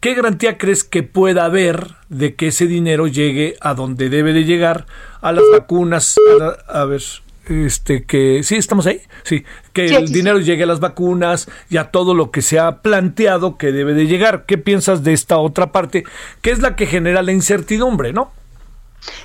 ¿Qué 0.00 0.14
garantía 0.14 0.58
crees 0.58 0.84
que 0.84 1.02
pueda 1.02 1.46
haber 1.46 1.96
de 2.10 2.34
que 2.34 2.48
ese 2.48 2.66
dinero 2.66 3.06
llegue 3.06 3.56
a 3.60 3.74
donde 3.74 4.10
debe 4.10 4.32
de 4.32 4.44
llegar? 4.44 4.86
A 5.20 5.32
las 5.32 5.42
vacunas, 5.50 6.16
a 6.68 6.84
ver, 6.84 7.02
este 7.48 8.04
que 8.04 8.42
sí 8.42 8.56
estamos 8.56 8.86
ahí 8.86 9.02
sí 9.22 9.44
que 9.72 9.86
el 9.86 10.12
dinero 10.12 10.40
llegue 10.40 10.64
a 10.64 10.66
las 10.66 10.80
vacunas 10.80 11.48
y 11.70 11.76
a 11.76 11.90
todo 11.90 12.14
lo 12.14 12.30
que 12.30 12.42
se 12.42 12.58
ha 12.58 12.82
planteado 12.82 13.56
que 13.56 13.72
debe 13.72 13.94
de 13.94 14.06
llegar. 14.06 14.46
Qué 14.46 14.58
piensas 14.58 15.04
de 15.04 15.12
esta 15.12 15.38
otra 15.38 15.72
parte 15.72 16.04
que 16.42 16.50
es 16.50 16.60
la 16.60 16.76
que 16.76 16.86
genera 16.86 17.22
la 17.22 17.32
incertidumbre 17.32 18.12
no 18.12 18.32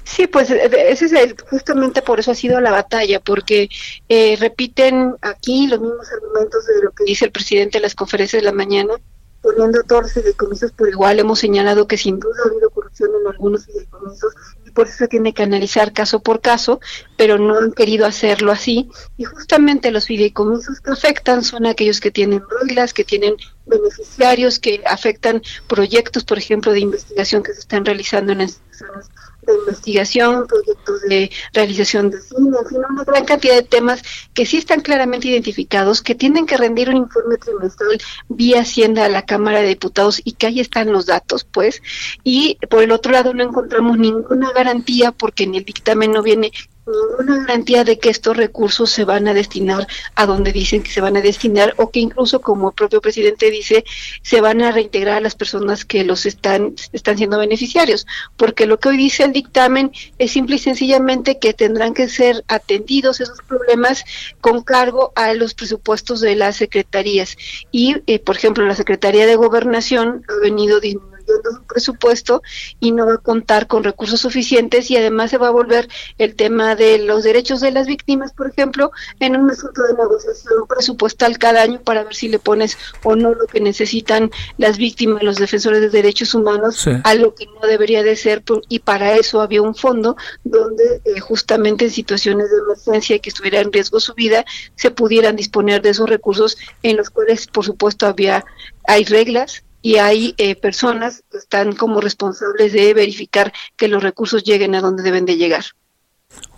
Sí, 0.03 0.27
pues 0.27 0.49
ese 0.51 1.05
es 1.05 1.11
el, 1.13 1.35
justamente 1.49 2.01
por 2.01 2.19
eso 2.19 2.31
ha 2.31 2.35
sido 2.35 2.59
la 2.61 2.71
batalla, 2.71 3.19
porque 3.19 3.69
eh, 4.09 4.35
repiten 4.39 5.15
aquí 5.21 5.67
los 5.67 5.79
mismos 5.79 6.11
argumentos 6.11 6.65
de 6.67 6.83
lo 6.83 6.91
que 6.91 7.05
dice 7.05 7.25
el 7.25 7.31
presidente 7.31 7.77
en 7.77 7.83
las 7.83 7.95
conferencias 7.95 8.41
de 8.41 8.45
la 8.45 8.53
mañana, 8.53 8.93
poniendo 9.41 9.81
todos 9.83 10.03
los 10.03 10.13
fideicomisos 10.13 10.71
por 10.71 10.89
igual. 10.89 11.19
Hemos 11.19 11.39
señalado 11.39 11.87
que 11.87 11.97
sin 11.97 12.19
duda 12.19 12.35
ha 12.43 12.49
habido 12.49 12.69
corrupción 12.69 13.09
en 13.21 13.27
algunos 13.27 13.65
fideicomisos 13.65 14.33
por 14.71 14.87
eso 14.87 15.07
tiene 15.07 15.33
que 15.33 15.43
analizar 15.43 15.93
caso 15.93 16.21
por 16.21 16.41
caso, 16.41 16.79
pero 17.17 17.37
no 17.37 17.57
han 17.57 17.71
querido 17.71 18.05
hacerlo 18.05 18.51
así. 18.51 18.89
Y 19.17 19.25
justamente 19.25 19.91
los 19.91 20.05
fideicomisos 20.05 20.79
que 20.79 20.91
afectan 20.91 21.43
son 21.43 21.65
aquellos 21.65 21.99
que 21.99 22.11
tienen 22.11 22.43
reglas, 22.61 22.93
que 22.93 23.03
tienen 23.03 23.35
beneficiarios, 23.65 24.59
que 24.59 24.81
afectan 24.85 25.41
proyectos, 25.67 26.23
por 26.23 26.37
ejemplo, 26.37 26.71
de 26.71 26.79
investigación 26.79 27.43
que 27.43 27.53
se 27.53 27.59
están 27.59 27.85
realizando 27.85 28.31
en 28.31 28.41
instituciones 28.41 29.09
de 29.41 29.53
investigación, 29.53 30.47
proyectos 30.47 31.01
de 31.01 31.31
realización 31.53 32.09
de 32.11 32.21
cine, 32.21 32.57
en 32.59 32.67
fin, 32.67 32.77
una 32.89 33.03
gran 33.03 33.25
cantidad 33.25 33.55
de 33.55 33.63
temas 33.63 34.03
que 34.33 34.45
sí 34.45 34.57
están 34.57 34.81
claramente 34.81 35.27
identificados, 35.27 36.01
que 36.01 36.15
tienen 36.15 36.45
que 36.45 36.57
rendir 36.57 36.89
un 36.89 36.97
informe 36.97 37.37
trimestral 37.37 37.97
vía 38.29 38.61
Hacienda 38.61 39.05
a 39.05 39.09
la 39.09 39.25
Cámara 39.25 39.61
de 39.61 39.67
Diputados 39.67 40.21
y 40.23 40.33
que 40.33 40.47
ahí 40.47 40.59
están 40.59 40.91
los 40.91 41.05
datos, 41.05 41.43
pues. 41.43 41.81
Y 42.23 42.57
por 42.69 42.83
el 42.83 42.91
otro 42.91 43.11
lado 43.11 43.33
no 43.33 43.43
encontramos 43.43 43.97
ninguna 43.97 44.51
garantía 44.51 45.11
porque 45.11 45.43
en 45.43 45.55
el 45.55 45.65
dictamen 45.65 46.11
no 46.11 46.21
viene 46.21 46.51
ninguna 46.85 47.45
garantía 47.45 47.83
de 47.83 47.99
que 47.99 48.09
estos 48.09 48.35
recursos 48.35 48.89
se 48.89 49.05
van 49.05 49.27
a 49.27 49.33
destinar 49.33 49.87
a 50.15 50.25
donde 50.25 50.51
dicen 50.51 50.81
que 50.81 50.91
se 50.91 51.01
van 51.01 51.15
a 51.17 51.21
destinar 51.21 51.73
o 51.77 51.91
que 51.91 51.99
incluso 51.99 52.41
como 52.41 52.69
el 52.69 52.75
propio 52.75 53.01
presidente 53.01 53.51
dice 53.51 53.83
se 54.23 54.41
van 54.41 54.61
a 54.61 54.71
reintegrar 54.71 55.17
a 55.17 55.21
las 55.21 55.35
personas 55.35 55.85
que 55.85 56.03
los 56.03 56.25
están 56.25 56.75
están 56.91 57.17
siendo 57.17 57.37
beneficiarios. 57.37 58.07
Porque 58.37 58.65
lo 58.65 58.79
que 58.79 58.89
hoy 58.89 58.97
dice 58.97 59.23
el 59.23 59.33
dictamen 59.33 59.91
es 60.17 60.31
simple 60.31 60.55
y 60.55 60.59
sencillamente 60.59 61.39
que 61.39 61.53
tendrán 61.53 61.93
que 61.93 62.09
ser 62.09 62.43
atendidos 62.47 63.21
esos 63.21 63.41
problemas 63.47 64.03
con 64.39 64.63
cargo 64.63 65.11
a 65.15 65.33
los 65.33 65.53
presupuestos 65.53 66.21
de 66.21 66.35
las 66.35 66.57
secretarías. 66.57 67.37
Y 67.71 67.97
eh, 68.07 68.19
por 68.19 68.37
ejemplo 68.37 68.65
la 68.65 68.75
secretaría 68.75 69.25
de 69.27 69.35
gobernación 69.35 70.25
ha 70.27 70.41
venido 70.41 70.79
disminuyendo 70.79 71.10
un 71.35 71.63
presupuesto 71.65 72.41
y 72.79 72.91
no 72.91 73.05
va 73.05 73.15
a 73.15 73.17
contar 73.17 73.67
con 73.67 73.83
recursos 73.83 74.19
suficientes 74.19 74.91
y 74.91 74.97
además 74.97 75.31
se 75.31 75.37
va 75.37 75.47
a 75.47 75.51
volver 75.51 75.87
el 76.17 76.35
tema 76.35 76.75
de 76.75 76.99
los 76.99 77.23
derechos 77.23 77.61
de 77.61 77.71
las 77.71 77.87
víctimas, 77.87 78.33
por 78.33 78.49
ejemplo, 78.49 78.91
en 79.19 79.35
un 79.35 79.49
asunto 79.49 79.83
de 79.83 79.93
negociación 79.93 80.67
presupuestal 80.67 81.37
cada 81.37 81.61
año 81.61 81.81
para 81.81 82.03
ver 82.03 82.15
si 82.15 82.27
le 82.27 82.39
pones 82.39 82.77
o 83.03 83.15
no 83.15 83.33
lo 83.33 83.47
que 83.47 83.59
necesitan 83.59 84.31
las 84.57 84.77
víctimas, 84.77 85.23
los 85.23 85.37
defensores 85.37 85.81
de 85.81 85.89
derechos 85.89 86.33
humanos, 86.33 86.87
a 87.03 87.13
lo 87.15 87.33
que 87.35 87.45
no 87.45 87.67
debería 87.67 88.03
de 88.03 88.15
ser 88.15 88.41
y 88.69 88.79
para 88.79 89.15
eso 89.15 89.41
había 89.41 89.61
un 89.61 89.75
fondo 89.75 90.15
donde 90.43 91.01
eh, 91.05 91.19
justamente 91.19 91.85
en 91.85 91.91
situaciones 91.91 92.49
de 92.49 92.57
emergencia 92.57 93.19
que 93.19 93.29
estuviera 93.29 93.59
en 93.59 93.71
riesgo 93.71 93.99
su 93.99 94.13
vida 94.13 94.45
se 94.75 94.91
pudieran 94.91 95.35
disponer 95.35 95.81
de 95.81 95.89
esos 95.89 96.09
recursos 96.09 96.57
en 96.83 96.97
los 96.97 97.09
cuales 97.09 97.47
por 97.47 97.65
supuesto 97.65 98.07
había 98.07 98.45
hay 98.87 99.05
reglas 99.05 99.63
y 99.81 99.95
hay 99.97 100.35
eh, 100.37 100.55
personas 100.55 101.23
que 101.31 101.37
están 101.37 101.73
como 101.75 102.01
responsables 102.01 102.73
de 102.73 102.93
verificar 102.93 103.51
que 103.75 103.87
los 103.87 104.03
recursos 104.03 104.43
lleguen 104.43 104.75
a 104.75 104.81
donde 104.81 105.03
deben 105.03 105.25
de 105.25 105.37
llegar. 105.37 105.63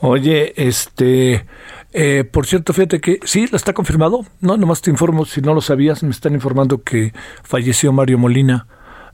Oye, 0.02 0.54
este, 0.56 1.46
eh, 1.94 2.24
por 2.26 2.46
cierto, 2.46 2.74
fíjate 2.74 3.00
que 3.00 3.20
sí, 3.24 3.48
¿la 3.48 3.58
está 3.58 3.74
confirmado. 3.74 4.26
No, 4.42 4.58
nomás 4.58 4.82
te 4.82 4.92
informo, 4.92 5.26
si 5.26 5.42
no 5.42 5.54
lo 5.54 5.62
sabías, 5.62 6.04
me 6.04 6.12
están 6.12 6.34
informando 6.34 6.84
que 6.84 7.14
falleció 7.44 7.92
Mario 7.94 8.18
Molina, 8.18 8.68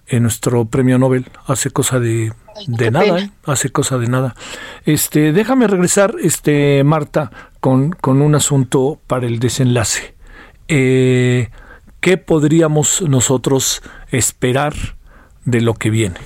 en 0.08 0.24
nuestro 0.24 0.66
premio 0.66 0.98
Nobel, 0.98 1.28
hace 1.46 1.70
cosa 1.70 2.00
de, 2.00 2.34
de 2.66 2.92
nada, 2.92 3.20
¿eh? 3.20 3.30
hace 3.46 3.70
cosa 3.70 4.00
de 4.00 4.08
nada. 4.08 4.36
Este, 4.86 5.32
déjame 5.32 5.68
regresar, 5.68 6.16
este, 6.20 6.84
Marta, 6.84 7.32
con, 7.60 7.92
con 7.92 8.24
un 8.24 8.34
asunto 8.34 9.00
para 9.06 9.28
el 9.28 9.40
desenlace. 9.40 10.16
Eh, 10.68 11.50
¿qué 12.00 12.18
podríamos 12.18 13.02
nosotros 13.02 13.82
esperar 14.12 14.74
de 15.46 15.62
lo 15.62 15.74
que 15.74 15.90
viene? 15.90 16.20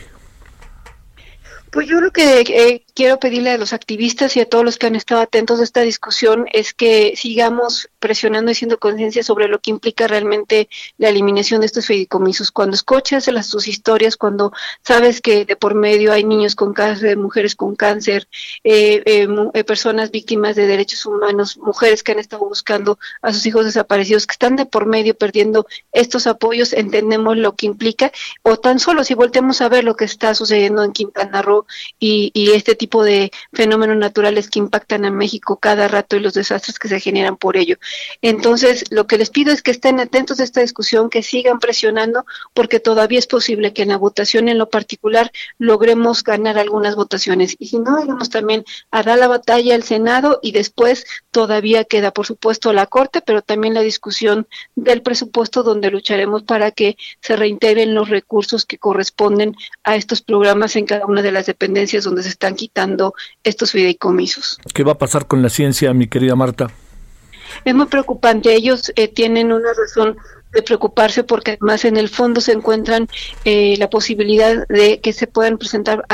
Pues 1.72 1.88
yo 1.88 2.00
lo 2.00 2.12
que 2.12 2.42
eh, 2.42 2.83
quiero 2.94 3.20
pedirle 3.20 3.52
a 3.52 3.58
los 3.58 3.74
activistas 3.74 4.38
y 4.38 4.40
a 4.42 4.50
todos 4.50 4.64
los 4.64 4.78
que 4.78 4.88
han 4.88 4.96
estado 4.96 5.22
atentos 5.22 5.60
a 5.60 5.64
esta 5.64 5.82
discusión 5.82 6.46
es 6.54 6.74
que 6.74 7.16
sigamos 7.16 7.90
presionando 8.00 8.52
y 8.52 8.56
siendo 8.56 8.80
conciencia 8.80 9.24
sobre 9.24 9.48
lo 9.48 9.60
que 9.60 9.72
implica 9.72 10.08
realmente 10.08 10.70
la 10.98 11.10
eliminación 11.10 11.62
de 11.62 11.68
estos 11.68 11.88
fideicomisos. 11.88 12.52
Cuando 12.52 12.76
escuchas 12.76 13.28
las, 13.28 13.48
sus 13.48 13.68
historias, 13.68 14.18
cuando 14.18 14.52
sabes 14.84 15.22
que 15.22 15.46
de 15.46 15.56
por 15.56 15.74
medio 15.76 16.12
hay 16.12 16.24
niños 16.24 16.56
con 16.56 16.74
cáncer, 16.74 17.18
mujeres 17.18 17.56
con 17.56 17.76
cáncer, 17.76 18.28
eh, 18.64 19.02
eh, 19.06 19.28
eh, 19.54 19.64
personas 19.64 20.12
víctimas 20.12 20.56
de 20.56 20.68
derechos 20.68 21.06
humanos, 21.06 21.58
mujeres 21.58 22.04
que 22.04 22.12
han 22.12 22.20
estado 22.20 22.46
buscando 22.46 23.00
a 23.22 23.34
sus 23.34 23.46
hijos 23.46 23.66
desaparecidos, 23.66 24.28
que 24.28 24.34
están 24.34 24.56
de 24.56 24.66
por 24.66 24.86
medio 24.86 25.16
perdiendo 25.16 25.66
estos 25.92 26.28
apoyos, 26.28 26.74
entendemos 26.74 27.38
lo 27.38 27.56
que 27.56 27.66
implica, 27.66 28.12
o 28.42 28.58
tan 28.58 28.80
solo 28.80 29.04
si 29.04 29.14
volteamos 29.14 29.62
a 29.62 29.70
ver 29.70 29.84
lo 29.84 29.96
que 29.96 30.06
está 30.06 30.36
sucediendo 30.36 30.84
en 30.84 30.92
Quintana 30.92 31.42
Roo 31.42 31.66
y, 32.00 32.32
este 32.54 32.76
tipo 32.76 32.83
de 32.84 33.32
fenómenos 33.54 33.98
naturales 33.98 34.50
que 34.50 34.60
impactan 34.60 35.06
a 35.06 35.12
México 35.12 35.58
cada 35.58 35.88
rato 35.88 36.16
y 36.16 36.20
los 36.20 36.34
desastres 36.34 36.78
que 36.78 36.88
se 36.90 37.00
generan 37.00 37.38
por 37.38 37.58
ello. 37.58 37.78
Entonces, 38.22 38.86
lo 38.92 39.08
que 39.08 39.18
les 39.18 39.30
pido 39.30 39.52
es 39.52 39.62
que 39.62 39.72
estén 39.72 40.00
atentos 40.00 40.40
a 40.40 40.44
esta 40.44 40.62
discusión, 40.62 41.10
que 41.10 41.24
sigan 41.24 41.60
presionando, 41.60 42.26
porque 42.54 42.80
todavía 42.80 43.20
es 43.20 43.28
posible 43.28 43.74
que 43.74 43.84
en 43.84 43.90
la 43.90 43.98
votación 43.98 44.50
en 44.50 44.58
lo 44.58 44.70
particular 44.70 45.32
logremos 45.58 46.24
ganar 46.24 46.58
algunas 46.58 46.96
votaciones. 46.96 47.56
Y 47.58 47.68
si 47.68 47.80
no, 47.80 48.04
iremos 48.04 48.30
también 48.30 48.66
a 48.92 49.02
dar 49.02 49.18
la 49.18 49.28
batalla 49.28 49.76
al 49.76 49.84
Senado 49.84 50.40
y 50.44 50.52
después 50.52 51.06
todavía 51.32 51.86
queda, 51.86 52.12
por 52.12 52.26
supuesto, 52.26 52.74
la 52.74 52.86
Corte, 52.86 53.22
pero 53.22 53.42
también 53.42 53.74
la 53.74 53.82
discusión 53.82 54.48
del 54.76 55.02
presupuesto 55.02 55.64
donde 55.64 55.90
lucharemos 55.90 56.44
para 56.44 56.72
que 56.72 56.98
se 57.22 57.36
reintegren 57.36 57.96
los 57.96 58.10
recursos 58.10 58.66
que 58.66 58.78
corresponden 58.78 59.56
a 59.84 59.96
estos 59.96 60.22
programas 60.22 60.76
en 60.76 60.86
cada 60.86 61.06
una 61.06 61.22
de 61.22 61.32
las 61.32 61.46
dependencias 61.46 62.04
donde 62.04 62.24
se 62.24 62.30
están 62.30 62.56
quitando 62.56 62.73
estos 63.44 63.72
fideicomisos. 63.72 64.60
¿Qué 64.74 64.84
va 64.84 64.94
a 64.94 64.98
pasar 64.98 65.28
con 65.28 65.42
la 65.42 65.50
ciencia, 65.50 65.94
mi 65.94 66.08
querida 66.08 66.36
Marta? 66.36 66.70
Es 67.66 67.76
muy 67.76 67.86
preocupante. 67.86 68.54
Ellos 68.54 68.92
eh, 68.96 69.08
tienen 69.08 69.52
una 69.52 69.70
razón 69.74 70.18
de 70.54 70.62
preocuparse 70.62 71.24
porque 71.24 71.52
además 71.52 71.86
en 71.86 71.98
el 71.98 72.10
fondo 72.10 72.42
se 72.42 72.52
encuentran 72.52 73.08
eh, 73.46 73.76
la 73.78 73.90
posibilidad 73.90 74.68
de 74.68 75.00
que 75.02 75.14
se 75.14 75.28
puedan 75.28 75.58
presentar 75.58 76.06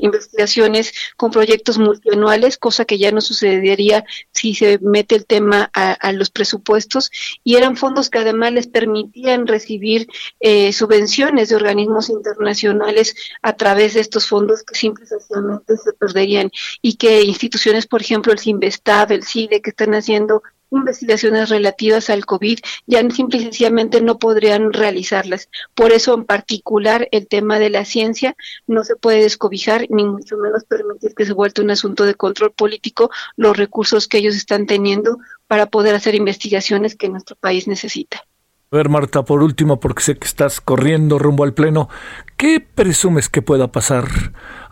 investigaciones 0.00 0.92
con 1.16 1.30
proyectos 1.30 1.78
multianuales, 1.78 2.58
cosa 2.58 2.84
que 2.84 2.98
ya 2.98 3.12
no 3.12 3.20
sucedería 3.20 4.04
si 4.32 4.54
se 4.54 4.78
mete 4.80 5.14
el 5.14 5.26
tema 5.26 5.70
a, 5.72 6.12
los 6.12 6.30
presupuestos. 6.30 7.10
Y 7.44 7.56
eran 7.56 7.76
fondos 7.76 8.10
que 8.10 8.18
además 8.18 8.52
les 8.52 8.66
permitían 8.66 9.46
recibir 9.46 10.08
eh, 10.40 10.72
subvenciones 10.72 11.50
de 11.50 11.56
organismos 11.56 12.08
internacionales 12.08 13.14
a 13.42 13.54
través 13.54 13.94
de 13.94 14.00
estos 14.00 14.26
fondos 14.26 14.62
que 14.62 14.74
simplemente 14.74 15.76
se 15.76 15.92
perderían. 15.92 16.50
Y 16.80 16.94
que 16.94 17.22
instituciones, 17.22 17.86
por 17.86 18.00
ejemplo, 18.00 18.32
el 18.32 18.38
CIMBESTAB, 18.38 19.12
el 19.12 19.24
CIDE, 19.24 19.60
que 19.60 19.70
están 19.70 19.94
haciendo 19.94 20.42
investigaciones 20.70 21.48
relativas 21.48 22.10
al 22.10 22.26
COVID 22.26 22.58
ya 22.86 23.08
simple 23.10 23.38
y 23.38 23.42
sencillamente 23.44 24.00
no 24.00 24.18
podrían 24.18 24.72
realizarlas. 24.72 25.48
Por 25.74 25.92
eso, 25.92 26.14
en 26.14 26.24
particular, 26.24 27.08
el 27.10 27.26
tema 27.26 27.58
de 27.58 27.70
la 27.70 27.84
ciencia 27.84 28.36
no 28.66 28.84
se 28.84 28.96
puede 28.96 29.22
descobijar, 29.22 29.86
ni 29.90 30.04
mucho 30.04 30.36
menos 30.36 30.64
permitir 30.64 31.14
que 31.14 31.24
se 31.24 31.32
vuelva 31.32 31.62
un 31.62 31.70
asunto 31.70 32.04
de 32.04 32.14
control 32.14 32.52
político 32.52 33.10
los 33.36 33.56
recursos 33.56 34.08
que 34.08 34.18
ellos 34.18 34.36
están 34.36 34.66
teniendo 34.66 35.18
para 35.46 35.66
poder 35.66 35.94
hacer 35.94 36.14
investigaciones 36.14 36.94
que 36.94 37.08
nuestro 37.08 37.36
país 37.36 37.66
necesita. 37.66 38.22
A 38.70 38.76
ver, 38.76 38.90
Marta, 38.90 39.24
por 39.24 39.42
último, 39.42 39.80
porque 39.80 40.02
sé 40.02 40.18
que 40.18 40.26
estás 40.26 40.60
corriendo 40.60 41.18
rumbo 41.18 41.44
al 41.44 41.54
pleno, 41.54 41.88
¿qué 42.36 42.60
presumes 42.60 43.30
que 43.30 43.40
pueda 43.40 43.72
pasar 43.72 44.06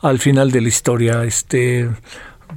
al 0.03 0.19
final 0.19 0.51
de 0.51 0.61
la 0.61 0.69
historia? 0.69 1.25
Este, 1.25 1.89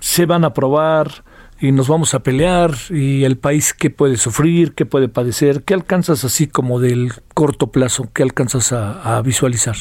¿Se 0.01 0.25
van 0.25 0.43
a 0.43 0.47
aprobar? 0.47 1.23
Y 1.61 1.71
nos 1.71 1.87
vamos 1.87 2.13
a 2.13 2.19
pelear 2.19 2.71
y 2.89 3.23
el 3.23 3.37
país 3.37 3.73
qué 3.73 3.89
puede 3.89 4.17
sufrir, 4.17 4.73
qué 4.73 4.85
puede 4.85 5.09
padecer, 5.09 5.63
qué 5.63 5.73
alcanzas 5.73 6.23
así 6.23 6.47
como 6.47 6.79
del 6.79 7.11
corto 7.33 7.67
plazo, 7.67 8.09
qué 8.13 8.23
alcanzas 8.23 8.71
a, 8.71 9.21
visualizar. 9.21 9.75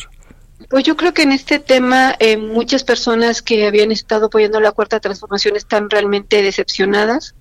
Pues 0.71 0.85
yo 0.85 0.97
creo 0.97 1.15
que 1.15 1.23
en 1.23 1.33
este 1.33 1.59
tema 1.59 2.15
eh, 2.19 2.37
muchas 2.37 2.85
personas 2.85 3.43
que 3.43 3.67
habían 3.67 3.93
estado 3.93 4.27
apoyando 4.27 4.61
la 4.61 4.73
cuarta 4.73 5.01
transformación 5.01 5.57
están 5.57 5.89
realmente 5.89 6.43
decepcionadas 6.43 7.35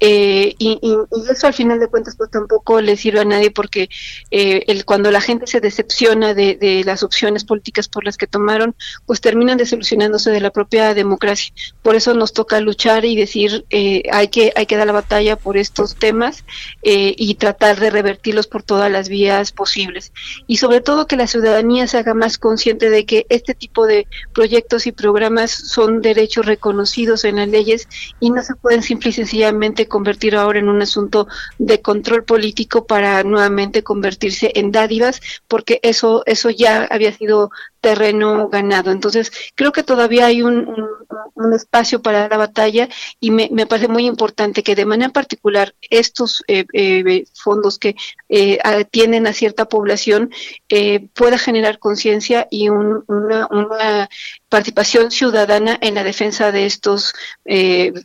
eh, 0.00 0.54
y, 0.58 0.80
eso 1.30 1.46
al 1.46 1.54
final 1.54 1.78
de 1.78 1.88
cuentas 1.88 2.16
pues 2.16 2.30
tampoco 2.30 2.80
le 2.80 2.96
sirve 2.96 3.20
a 3.20 3.24
nadie 3.24 3.50
porque 3.50 3.88
eh, 4.30 4.64
el, 4.66 4.84
cuando 4.84 5.10
la 5.10 5.20
gente 5.20 5.46
se 5.46 5.60
decepciona 5.60 6.34
de, 6.34 6.56
de, 6.56 6.82
las 6.84 7.02
opciones 7.02 7.44
políticas 7.44 7.88
por 7.88 8.04
las 8.04 8.16
que 8.16 8.26
tomaron, 8.26 8.74
pues 9.06 9.20
terminan 9.20 9.58
desilusionándose 9.58 10.30
de 10.30 10.40
la 10.40 10.50
propia 10.50 10.94
democracia. 10.94 11.52
Por 11.82 11.94
eso 11.94 12.14
nos 12.14 12.32
toca 12.32 12.60
luchar 12.60 13.04
y 13.04 13.16
decir 13.16 13.66
eh, 13.70 14.02
hay 14.12 14.28
que 14.28 14.52
hay 14.56 14.66
que 14.66 14.76
dar 14.76 14.86
la 14.86 14.92
batalla 14.92 15.36
por 15.36 15.56
estos 15.56 15.96
temas 15.96 16.44
eh, 16.82 17.14
y 17.16 17.34
tratar 17.34 17.78
de 17.78 17.90
revertirlos 17.90 18.46
por 18.46 18.62
todas 18.62 18.90
las 18.90 19.08
vías 19.08 19.52
posibles. 19.52 20.12
Y 20.46 20.56
sobre 20.56 20.80
todo 20.80 21.06
que 21.06 21.16
la 21.16 21.26
ciudadanía 21.26 21.86
se 21.86 21.98
haga 21.98 22.14
más 22.14 22.38
consciente 22.38 22.90
de 22.90 23.04
que 23.04 23.26
este 23.28 23.54
tipo 23.54 23.86
de 23.86 24.06
proyectos 24.32 24.86
y 24.86 24.92
programas 24.92 25.50
son 25.50 26.00
derechos 26.00 26.46
reconocidos 26.46 27.24
en 27.24 27.36
las 27.36 27.48
leyes 27.48 27.88
y 28.18 28.30
no 28.30 28.42
se 28.42 28.54
pueden 28.54 28.82
simple 28.82 29.10
y 29.10 29.12
sencillamente 29.12 29.88
convertir 29.90 30.34
ahora 30.34 30.58
en 30.58 30.70
un 30.70 30.80
asunto 30.80 31.28
de 31.58 31.82
control 31.82 32.24
político 32.24 32.86
para 32.86 33.22
nuevamente 33.22 33.82
convertirse 33.82 34.52
en 34.54 34.72
dádivas, 34.72 35.20
porque 35.46 35.80
eso, 35.82 36.22
eso 36.24 36.48
ya 36.48 36.84
había 36.84 37.12
sido 37.12 37.50
terreno 37.80 38.48
ganado. 38.48 38.90
Entonces, 38.90 39.32
creo 39.54 39.72
que 39.72 39.82
todavía 39.82 40.26
hay 40.26 40.42
un, 40.42 40.74
espacio 41.54 42.02
para 42.02 42.28
la 42.28 42.36
batalla 42.36 42.88
y 43.18 43.30
me, 43.30 43.48
parece 43.66 43.88
muy 43.88 44.06
importante 44.06 44.62
que 44.62 44.74
de 44.74 44.84
manera 44.84 45.10
particular 45.10 45.74
estos 45.88 46.44
eh, 46.48 46.66
eh, 46.74 47.24
fondos 47.34 47.78
que 47.78 47.96
eh, 48.28 48.58
atienden 48.62 49.26
a 49.26 49.32
cierta 49.32 49.64
población 49.64 50.30
eh, 50.68 51.08
pueda 51.14 51.38
generar 51.38 51.78
conciencia 51.78 52.46
y 52.50 52.68
una, 52.68 53.46
una, 53.50 54.08
participación 54.48 55.10
ciudadana 55.10 55.78
en 55.80 55.94
la 55.94 56.02
defensa 56.02 56.50
de 56.50 56.66
estos 56.66 57.14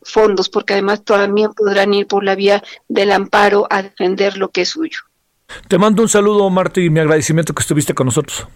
fondos, 0.04 0.48
porque 0.50 0.74
además 0.74 1.04
también 1.04 1.54
podrán 1.54 1.94
ir 1.94 2.06
por 2.06 2.24
la 2.24 2.36
vía 2.36 2.64
del 2.88 3.12
amparo 3.12 3.68
a 3.70 3.82
defender 3.82 4.38
lo 4.38 4.50
que 4.50 4.62
es 4.62 4.70
suyo. 4.70 5.00
Te 5.68 5.78
mando 5.78 6.04
un 6.04 6.10
saludo, 6.10 6.48
Marta, 6.50 6.82
y 6.82 6.90
mi 6.90 7.00
agradecimiento 7.00 7.54
que 7.54 7.62
estuviste 7.62 7.94
con 7.94 8.06
nosotros. 8.06 8.48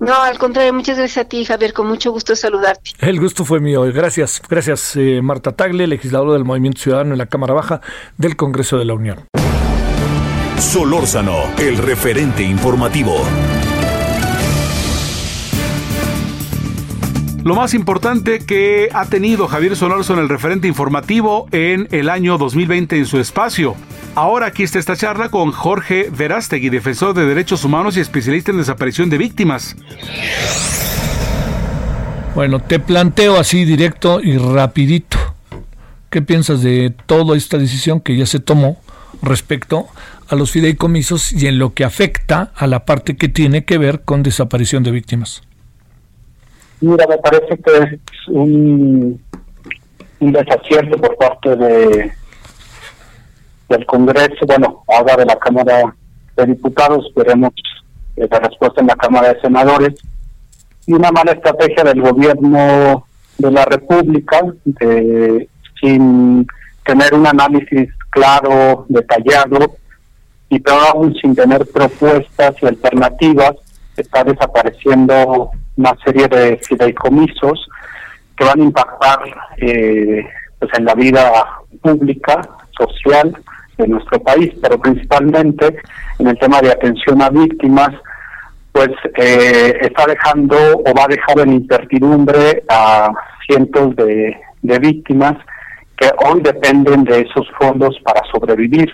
No, 0.00 0.14
al 0.14 0.38
contrario, 0.38 0.72
muchas 0.72 0.96
gracias 0.96 1.26
a 1.26 1.28
ti, 1.28 1.44
Javier, 1.44 1.74
con 1.74 1.86
mucho 1.86 2.10
gusto 2.10 2.34
saludarte. 2.34 2.92
El 3.00 3.20
gusto 3.20 3.44
fue 3.44 3.60
mío. 3.60 3.82
Gracias, 3.92 4.40
gracias, 4.48 4.96
eh, 4.96 5.20
Marta 5.22 5.52
Tagle, 5.52 5.86
legisladora 5.86 6.32
del 6.32 6.44
Movimiento 6.44 6.80
Ciudadano 6.80 7.12
en 7.12 7.18
la 7.18 7.26
Cámara 7.26 7.52
Baja 7.52 7.82
del 8.16 8.34
Congreso 8.34 8.78
de 8.78 8.86
la 8.86 8.94
Unión. 8.94 9.26
Solórzano, 10.58 11.50
el 11.58 11.76
referente 11.76 12.42
informativo. 12.42 13.22
Lo 17.42 17.54
más 17.54 17.72
importante 17.72 18.40
que 18.40 18.90
ha 18.92 19.06
tenido 19.06 19.48
Javier 19.48 19.74
Solórzano, 19.74 20.20
el 20.20 20.28
referente 20.28 20.68
informativo 20.68 21.48
en 21.52 21.88
el 21.90 22.10
año 22.10 22.36
2020 22.36 22.98
en 22.98 23.06
su 23.06 23.18
espacio. 23.18 23.76
Ahora 24.14 24.46
aquí 24.46 24.62
está 24.62 24.78
esta 24.78 24.94
charla 24.94 25.30
con 25.30 25.50
Jorge 25.50 26.10
Verástegui, 26.10 26.68
defensor 26.68 27.14
de 27.14 27.24
derechos 27.24 27.64
humanos 27.64 27.96
y 27.96 28.00
especialista 28.00 28.50
en 28.50 28.58
desaparición 28.58 29.08
de 29.08 29.16
víctimas. 29.16 29.74
Bueno, 32.34 32.60
te 32.60 32.78
planteo 32.78 33.40
así 33.40 33.64
directo 33.64 34.20
y 34.20 34.36
rapidito. 34.36 35.16
¿Qué 36.10 36.20
piensas 36.20 36.60
de 36.60 36.94
toda 37.06 37.38
esta 37.38 37.56
decisión 37.56 38.00
que 38.00 38.18
ya 38.18 38.26
se 38.26 38.40
tomó 38.40 38.78
respecto 39.22 39.86
a 40.28 40.36
los 40.36 40.50
fideicomisos 40.50 41.32
y 41.32 41.46
en 41.46 41.58
lo 41.58 41.72
que 41.72 41.84
afecta 41.84 42.52
a 42.54 42.66
la 42.66 42.84
parte 42.84 43.16
que 43.16 43.28
tiene 43.28 43.64
que 43.64 43.78
ver 43.78 44.02
con 44.02 44.22
desaparición 44.22 44.82
de 44.82 44.90
víctimas? 44.90 45.42
Mira, 46.80 47.06
me 47.06 47.18
parece 47.18 47.58
que 47.58 47.76
es 47.76 48.28
un, 48.28 49.20
un 50.20 50.32
desacierto 50.32 50.98
por 50.98 51.16
parte 51.16 51.56
de 51.56 52.12
del 53.70 53.86
Congreso, 53.86 54.46
bueno, 54.46 54.82
ahora 54.88 55.16
de 55.16 55.24
la 55.24 55.36
Cámara 55.38 55.94
de 56.36 56.46
Diputados, 56.46 57.10
veremos 57.14 57.52
la 58.16 58.38
respuesta 58.40 58.80
en 58.80 58.88
la 58.88 58.96
Cámara 58.96 59.32
de 59.32 59.40
Senadores, 59.40 59.94
y 60.86 60.92
una 60.92 61.12
mala 61.12 61.32
estrategia 61.32 61.84
del 61.84 62.02
gobierno 62.02 63.06
de 63.38 63.50
la 63.50 63.64
República, 63.64 64.42
de, 64.64 65.48
sin 65.80 66.46
tener 66.84 67.14
un 67.14 67.26
análisis 67.26 67.88
claro, 68.10 68.86
detallado, 68.88 69.76
y 70.48 70.58
peor 70.58 70.80
aún 70.92 71.14
sin 71.14 71.36
tener 71.36 71.64
propuestas 71.66 72.56
y 72.60 72.66
alternativas, 72.66 73.52
está 73.96 74.24
desapareciendo 74.24 75.50
una 75.80 75.96
serie 76.04 76.28
de 76.28 76.58
fideicomisos 76.58 77.66
que 78.36 78.44
van 78.44 78.60
a 78.60 78.64
impactar 78.64 79.18
eh, 79.56 80.26
pues 80.58 80.70
en 80.76 80.84
la 80.84 80.94
vida 80.94 81.46
pública, 81.80 82.40
social, 82.78 83.34
de 83.78 83.88
nuestro 83.88 84.20
país, 84.22 84.52
pero 84.60 84.78
principalmente 84.78 85.80
en 86.18 86.26
el 86.26 86.38
tema 86.38 86.60
de 86.60 86.70
atención 86.70 87.22
a 87.22 87.30
víctimas, 87.30 87.90
pues 88.72 88.90
eh, 89.16 89.78
está 89.80 90.04
dejando 90.06 90.56
o 90.56 90.94
va 90.94 91.04
a 91.04 91.14
dejar 91.16 91.40
en 91.40 91.54
incertidumbre 91.54 92.62
a 92.68 93.10
cientos 93.46 93.96
de, 93.96 94.36
de 94.60 94.78
víctimas 94.78 95.36
que 95.96 96.10
hoy 96.26 96.42
dependen 96.42 97.04
de 97.04 97.20
esos 97.20 97.46
fondos 97.58 97.98
para 98.04 98.22
sobrevivir, 98.30 98.90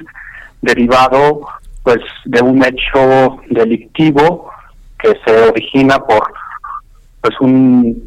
derivado 0.63 1.41
pues 1.83 1.99
de 2.25 2.43
un 2.43 2.65
hecho 2.65 3.39
delictivo 3.51 4.51
que 4.99 5.15
se 5.25 5.49
origina 5.49 5.99
por 5.99 6.33
pues 7.27 7.41
un 7.41 8.07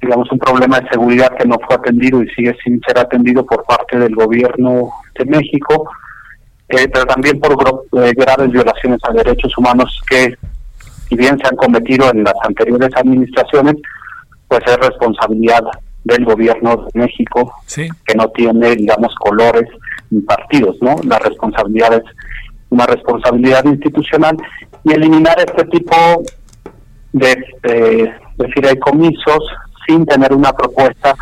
digamos 0.00 0.30
un 0.30 0.38
problema 0.38 0.80
de 0.80 0.88
seguridad 0.88 1.36
que 1.36 1.46
no 1.46 1.56
fue 1.66 1.76
atendido 1.76 2.22
y 2.22 2.28
sigue 2.30 2.56
sin 2.64 2.80
ser 2.86 2.98
atendido 2.98 3.44
por 3.44 3.64
parte 3.64 3.98
del 3.98 4.14
gobierno 4.14 4.90
de 5.18 5.24
México, 5.24 5.90
eh, 6.68 6.88
pero 6.88 7.04
también 7.04 7.40
por 7.40 7.52
eh, 7.52 8.12
graves 8.16 8.52
violaciones 8.52 9.00
a 9.02 9.12
derechos 9.12 9.52
humanos 9.58 10.00
que, 10.08 10.34
si 11.08 11.16
bien 11.16 11.36
se 11.38 11.48
han 11.48 11.56
cometido 11.56 12.10
en 12.10 12.22
las 12.22 12.34
anteriores 12.44 12.90
administraciones, 12.94 13.74
pues 14.46 14.60
es 14.66 14.76
responsabilidad 14.76 15.64
del 16.04 16.24
gobierno 16.24 16.76
de 16.76 17.00
México, 17.00 17.52
que 17.74 18.14
no 18.14 18.28
tiene, 18.28 18.76
digamos, 18.76 19.12
colores 19.16 19.68
ni 20.10 20.20
partidos, 20.20 20.76
¿no? 20.80 20.94
La 21.02 21.18
responsabilidad 21.18 21.94
es 21.94 22.04
una 22.70 22.86
responsabilidad 22.86 23.64
institucional 23.64 24.36
y 24.84 24.92
eliminar 24.92 25.36
este 25.40 25.64
tipo 25.64 25.96
de, 27.12 27.36
de, 28.38 28.46
de 28.46 28.52
fideicomisos 28.52 29.44
sin 29.86 30.06
tener 30.06 30.32
una 30.32 30.52
propuesta 30.52 31.14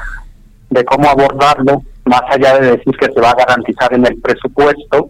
de 0.71 0.85
cómo 0.85 1.09
abordarlo, 1.09 1.83
más 2.05 2.23
allá 2.31 2.59
de 2.59 2.73
decir 2.73 2.97
que 2.99 3.13
se 3.13 3.21
va 3.21 3.31
a 3.31 3.37
garantizar 3.37 3.93
en 3.95 4.07
el 4.07 4.21
presupuesto, 4.21 5.09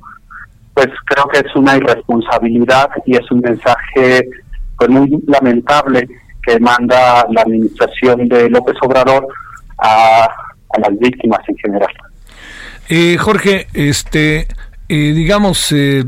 pues 0.74 0.88
creo 1.06 1.26
que 1.28 1.38
es 1.38 1.56
una 1.56 1.76
irresponsabilidad 1.76 2.90
y 3.06 3.16
es 3.16 3.30
un 3.30 3.40
mensaje 3.40 4.28
pues 4.76 4.90
muy 4.90 5.10
lamentable 5.26 6.06
que 6.42 6.60
manda 6.60 7.26
la 7.30 7.42
administración 7.42 8.28
de 8.28 8.50
López 8.50 8.76
Obrador 8.82 9.26
a, 9.78 10.28
las 10.78 10.98
víctimas 10.98 11.40
en 11.48 11.56
general. 11.56 11.90
Eh, 12.88 13.16
Jorge, 13.18 13.66
este, 13.72 14.46
eh, 14.88 15.12
digamos, 15.12 15.72
eh, 15.72 16.04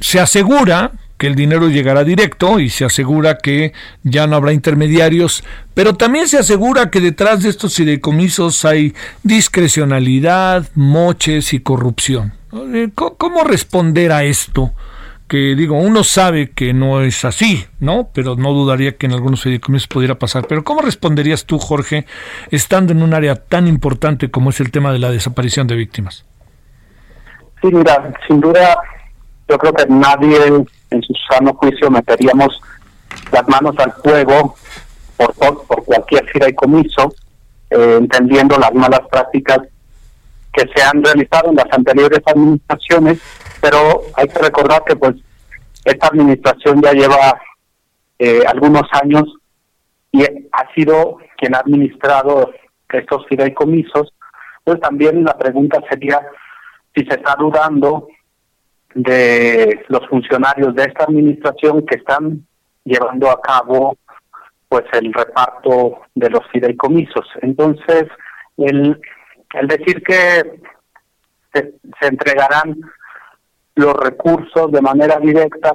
se 0.00 0.20
asegura 0.20 0.90
que 1.18 1.26
el 1.26 1.34
dinero 1.34 1.68
llegará 1.68 2.04
directo 2.04 2.58
y 2.58 2.68
se 2.68 2.84
asegura 2.84 3.38
que 3.38 3.72
ya 4.02 4.26
no 4.26 4.36
habrá 4.36 4.52
intermediarios, 4.52 5.44
pero 5.74 5.94
también 5.94 6.28
se 6.28 6.38
asegura 6.38 6.90
que 6.90 7.00
detrás 7.00 7.42
de 7.42 7.48
estos 7.48 7.76
fideicomisos 7.76 8.64
hay 8.64 8.94
discrecionalidad, 9.22 10.68
moches 10.74 11.52
y 11.52 11.60
corrupción. 11.60 12.32
Eh, 12.52 12.90
¿Cómo 12.94 13.44
responder 13.44 14.12
a 14.12 14.24
esto? 14.24 14.72
Que 15.28 15.54
digo, 15.54 15.78
uno 15.78 16.04
sabe 16.04 16.50
que 16.50 16.74
no 16.74 17.00
es 17.00 17.24
así, 17.24 17.64
¿no? 17.80 18.10
Pero 18.12 18.36
no 18.36 18.52
dudaría 18.52 18.96
que 18.96 19.06
en 19.06 19.12
algunos 19.12 19.42
fideicomisos 19.42 19.88
pudiera 19.88 20.18
pasar. 20.18 20.46
Pero 20.46 20.62
¿cómo 20.62 20.82
responderías 20.82 21.46
tú, 21.46 21.58
Jorge, 21.58 22.04
estando 22.50 22.92
en 22.92 23.02
un 23.02 23.14
área 23.14 23.36
tan 23.36 23.66
importante 23.66 24.30
como 24.30 24.50
es 24.50 24.60
el 24.60 24.70
tema 24.70 24.92
de 24.92 24.98
la 24.98 25.10
desaparición 25.10 25.66
de 25.66 25.76
víctimas? 25.76 26.26
Sí, 27.62 27.68
mira, 27.72 28.12
sin 28.26 28.40
duda, 28.40 28.76
yo 29.48 29.56
creo 29.56 29.72
que 29.72 29.86
nadie 29.86 30.64
en 30.92 31.02
su 31.02 31.14
sano 31.28 31.54
juicio 31.54 31.90
meteríamos 31.90 32.60
las 33.32 33.46
manos 33.48 33.74
al 33.78 33.92
fuego 33.92 34.54
por, 35.16 35.34
por 35.66 35.84
cualquier 35.84 36.26
fideicomiso, 36.28 37.12
eh, 37.70 37.96
entendiendo 38.00 38.58
las 38.58 38.72
malas 38.74 39.00
prácticas 39.10 39.58
que 40.52 40.68
se 40.74 40.82
han 40.82 41.02
realizado 41.02 41.50
en 41.50 41.56
las 41.56 41.72
anteriores 41.72 42.20
administraciones, 42.26 43.20
pero 43.60 44.02
hay 44.14 44.28
que 44.28 44.38
recordar 44.38 44.84
que 44.84 44.96
pues 44.96 45.16
esta 45.84 46.08
administración 46.08 46.82
ya 46.82 46.92
lleva 46.92 47.40
eh, 48.18 48.42
algunos 48.46 48.82
años 49.02 49.24
y 50.12 50.22
ha 50.22 50.74
sido 50.74 51.16
quien 51.38 51.54
ha 51.54 51.58
administrado 51.58 52.52
estos 52.90 53.26
fideicomisos, 53.26 54.12
pues 54.64 54.78
también 54.80 55.24
la 55.24 55.36
pregunta 55.36 55.80
sería 55.88 56.20
si 56.94 57.04
se 57.06 57.14
está 57.14 57.34
dudando 57.38 58.06
de 58.94 59.84
los 59.88 60.06
funcionarios 60.08 60.74
de 60.74 60.84
esta 60.84 61.04
administración 61.04 61.84
que 61.86 61.96
están 61.96 62.46
llevando 62.84 63.30
a 63.30 63.40
cabo 63.40 63.96
pues 64.68 64.84
el 64.92 65.12
reparto 65.12 66.00
de 66.14 66.30
los 66.30 66.40
fideicomisos. 66.50 67.26
Entonces, 67.42 68.04
el, 68.56 68.98
el 69.54 69.68
decir 69.68 70.02
que 70.02 70.60
se, 71.52 71.74
se 72.00 72.06
entregarán 72.06 72.80
los 73.74 73.94
recursos 73.94 74.72
de 74.72 74.80
manera 74.80 75.18
directa 75.18 75.72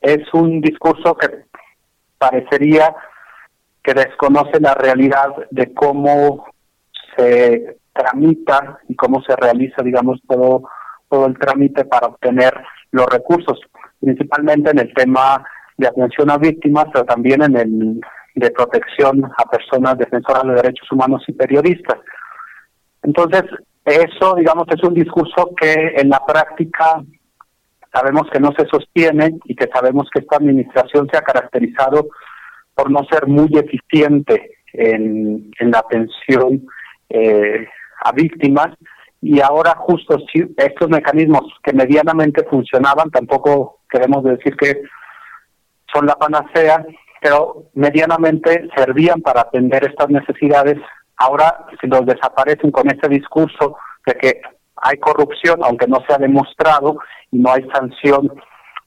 es 0.00 0.22
un 0.32 0.60
discurso 0.60 1.16
que 1.16 1.44
parecería 2.18 2.94
que 3.82 3.94
desconoce 3.94 4.60
la 4.60 4.74
realidad 4.74 5.28
de 5.50 5.72
cómo 5.72 6.46
se 7.16 7.78
tramita 7.92 8.78
y 8.88 8.94
cómo 8.94 9.22
se 9.22 9.34
realiza, 9.36 9.82
digamos, 9.82 10.20
todo 10.28 10.62
todo 11.10 11.26
el 11.26 11.38
trámite 11.38 11.84
para 11.84 12.06
obtener 12.06 12.54
los 12.92 13.06
recursos, 13.06 13.60
principalmente 14.00 14.70
en 14.70 14.78
el 14.78 14.94
tema 14.94 15.44
de 15.76 15.88
atención 15.88 16.30
a 16.30 16.38
víctimas, 16.38 16.86
pero 16.92 17.04
también 17.04 17.42
en 17.42 17.56
el 17.56 18.00
de 18.34 18.50
protección 18.52 19.24
a 19.24 19.44
personas 19.50 19.98
defensoras 19.98 20.44
de 20.44 20.54
derechos 20.54 20.90
humanos 20.92 21.22
y 21.26 21.32
periodistas. 21.32 21.98
Entonces, 23.02 23.42
eso, 23.84 24.34
digamos, 24.36 24.66
es 24.70 24.82
un 24.84 24.94
discurso 24.94 25.50
que 25.60 25.94
en 25.96 26.10
la 26.10 26.24
práctica 26.24 27.02
sabemos 27.92 28.28
que 28.32 28.38
no 28.38 28.52
se 28.56 28.66
sostiene 28.66 29.38
y 29.44 29.56
que 29.56 29.68
sabemos 29.72 30.08
que 30.12 30.20
esta 30.20 30.36
administración 30.36 31.08
se 31.10 31.18
ha 31.18 31.22
caracterizado 31.22 32.08
por 32.74 32.90
no 32.90 33.04
ser 33.10 33.26
muy 33.26 33.50
eficiente 33.52 34.58
en, 34.72 35.50
la 35.58 35.78
atención 35.80 36.66
eh, 37.08 37.66
a 38.04 38.12
víctimas 38.12 38.76
y 39.22 39.40
ahora 39.40 39.74
justo 39.76 40.18
si 40.32 40.42
estos 40.56 40.88
mecanismos 40.88 41.42
que 41.62 41.72
medianamente 41.72 42.44
funcionaban, 42.44 43.10
tampoco 43.10 43.80
queremos 43.90 44.24
decir 44.24 44.56
que 44.56 44.82
son 45.92 46.06
la 46.06 46.14
panacea, 46.14 46.84
pero 47.20 47.64
medianamente 47.74 48.68
servían 48.74 49.20
para 49.20 49.42
atender 49.42 49.84
estas 49.84 50.08
necesidades. 50.08 50.78
Ahora, 51.16 51.66
si 51.80 51.86
los 51.86 52.06
desaparecen 52.06 52.70
con 52.70 52.88
este 52.88 53.08
discurso 53.08 53.76
de 54.06 54.14
que 54.14 54.40
hay 54.76 54.96
corrupción, 54.98 55.60
aunque 55.62 55.86
no 55.86 55.98
se 56.06 56.14
ha 56.14 56.18
demostrado, 56.18 56.96
y 57.30 57.38
no 57.38 57.52
hay 57.52 57.68
sanción 57.74 58.32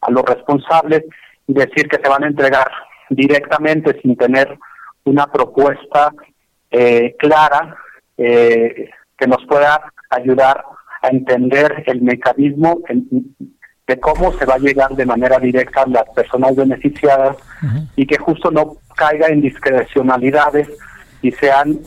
a 0.02 0.10
los 0.10 0.24
responsables, 0.24 1.04
y 1.46 1.54
decir 1.54 1.88
que 1.88 2.00
se 2.02 2.10
van 2.10 2.24
a 2.24 2.28
entregar 2.28 2.72
directamente 3.10 4.00
sin 4.02 4.16
tener 4.16 4.58
una 5.04 5.28
propuesta 5.28 6.12
eh, 6.72 7.16
clara 7.20 7.78
eh, 8.18 8.90
que 9.24 9.28
nos 9.30 9.46
pueda 9.46 9.82
ayudar 10.10 10.66
a 11.02 11.08
entender 11.08 11.84
el 11.88 12.02
mecanismo 12.02 12.80
de 13.88 14.00
cómo 14.02 14.34
se 14.34 14.46
va 14.46 14.56
a 14.56 14.58
llegar 14.58 14.94
de 14.96 15.06
manera 15.06 15.40
directa 15.40 15.84
a 15.84 15.88
las 15.88 16.10
personas 16.10 16.58
beneficiadas 16.58 17.38
y 17.96 18.06
que 18.06 18.18
justo 18.18 18.52
no 18.52 18.76
caiga 18.98 19.28
en 19.28 19.42
discrecionalidades 19.42 20.68
y 21.22 21.32
sean 21.32 21.80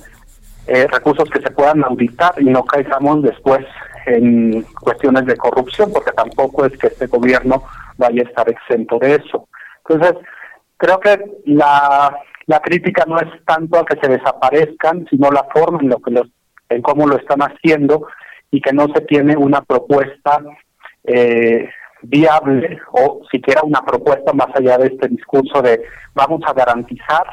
eh, 0.67 0.87
recursos 0.87 1.29
que 1.29 1.43
se 1.43 1.51
puedan 1.51 1.85
auditar 1.85 2.33
y 2.39 2.45
no 2.45 2.65
caigamos 2.65 3.23
después 3.23 3.67
en 4.07 4.63
cuestiones 4.81 5.27
de 5.27 5.37
corrupción, 5.37 5.93
porque 5.93 6.13
tampoco 6.13 6.65
es 6.65 6.77
que 6.79 6.87
este 6.87 7.07
gobierno 7.07 7.65
vaya 7.99 8.23
a 8.23 8.29
estar 8.29 8.49
exento 8.49 8.99
de 8.99 9.17
eso. 9.17 9.47
Entonces, 9.87 10.15
creo 10.79 11.01
que 11.01 11.21
la, 11.45 12.17
la 12.47 12.61
crítica 12.61 13.05
no 13.07 13.19
es 13.19 13.29
tanto 13.45 13.79
a 13.79 13.85
que 13.85 13.99
se 14.01 14.09
desaparezcan, 14.09 15.07
sino 15.11 15.31
la 15.31 15.45
forma 15.53 15.81
en 15.83 15.91
lo 15.91 15.99
que 15.99 16.13
los, 16.13 16.29
en 16.69 16.83
cómo 16.83 17.07
lo 17.07 17.17
están 17.17 17.41
haciendo 17.41 18.07
y 18.51 18.61
que 18.61 18.73
no 18.73 18.87
se 18.95 19.01
tiene 19.03 19.37
una 19.37 19.63
propuesta 19.63 20.41
eh, 21.05 21.69
viable 22.03 22.79
o 22.93 23.23
siquiera 23.31 23.63
una 23.63 23.83
propuesta 23.83 24.33
más 24.33 24.49
allá 24.55 24.79
de 24.79 24.89
este 24.89 25.09
discurso 25.09 25.63
de 25.63 25.83
vamos 26.15 26.41
a 26.47 26.53
garantizar. 26.53 27.27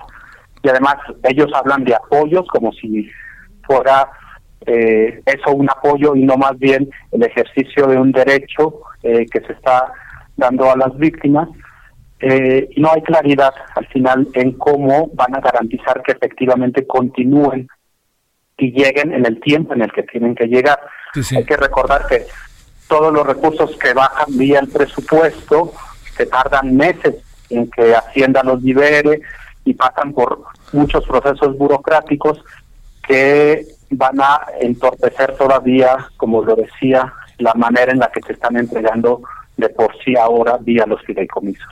Y 0.61 0.69
además 0.69 0.95
ellos 1.23 1.51
hablan 1.53 1.84
de 1.84 1.95
apoyos 1.95 2.47
como 2.47 2.72
si 2.73 3.10
fuera 3.65 4.10
eh, 4.65 5.22
eso 5.26 5.51
un 5.51 5.69
apoyo 5.69 6.15
y 6.15 6.23
no 6.23 6.38
más 6.38 6.57
bien 6.57 6.89
el 7.11 7.23
ejercicio 7.23 7.88
de 7.88 7.97
un 7.97 8.11
derecho 8.11 8.81
eh, 9.01 9.26
que 9.30 9.41
se 9.41 9.53
está 9.53 9.91
dando 10.38 10.72
a 10.72 10.77
las 10.77 10.95
víctimas. 10.97 11.49
Eh, 12.19 12.69
y 12.72 12.80
no 12.80 12.89
hay 12.89 13.01
claridad 13.01 13.53
al 13.76 13.85
final 13.88 14.27
en 14.34 14.53
cómo 14.53 15.10
van 15.14 15.35
a 15.35 15.41
garantizar 15.41 16.01
que 16.03 16.14
efectivamente 16.14 16.88
continúen 16.88 17.68
y 18.57 18.71
lleguen 18.71 19.13
en 19.13 19.25
el 19.25 19.39
tiempo 19.39 19.73
en 19.73 19.81
el 19.81 19.91
que 19.91 20.03
tienen 20.03 20.35
que 20.35 20.47
llegar. 20.47 20.80
Hay 21.35 21.45
que 21.45 21.57
recordar 21.57 22.07
que 22.07 22.25
todos 22.88 23.13
los 23.13 23.25
recursos 23.25 23.75
que 23.77 23.93
bajan 23.93 24.38
vía 24.38 24.59
el 24.59 24.67
presupuesto 24.67 25.73
se 26.15 26.25
tardan 26.25 26.75
meses 26.75 27.15
en 27.49 27.69
que 27.69 27.95
Hacienda 27.95 28.43
los 28.43 28.61
libere 28.61 29.21
y 29.65 29.73
pasan 29.73 30.13
por 30.13 30.43
muchos 30.71 31.05
procesos 31.05 31.57
burocráticos 31.57 32.43
que 33.07 33.65
van 33.89 34.19
a 34.21 34.41
entorpecer 34.59 35.35
todavía, 35.38 36.09
como 36.17 36.43
lo 36.43 36.55
decía, 36.55 37.13
la 37.38 37.53
manera 37.53 37.91
en 37.91 37.99
la 37.99 38.09
que 38.09 38.21
se 38.21 38.34
están 38.34 38.57
entregando 38.57 39.21
de 39.57 39.69
por 39.69 39.95
sí 40.03 40.15
ahora 40.15 40.57
vía 40.59 40.85
los 40.85 41.01
fideicomisos. 41.01 41.67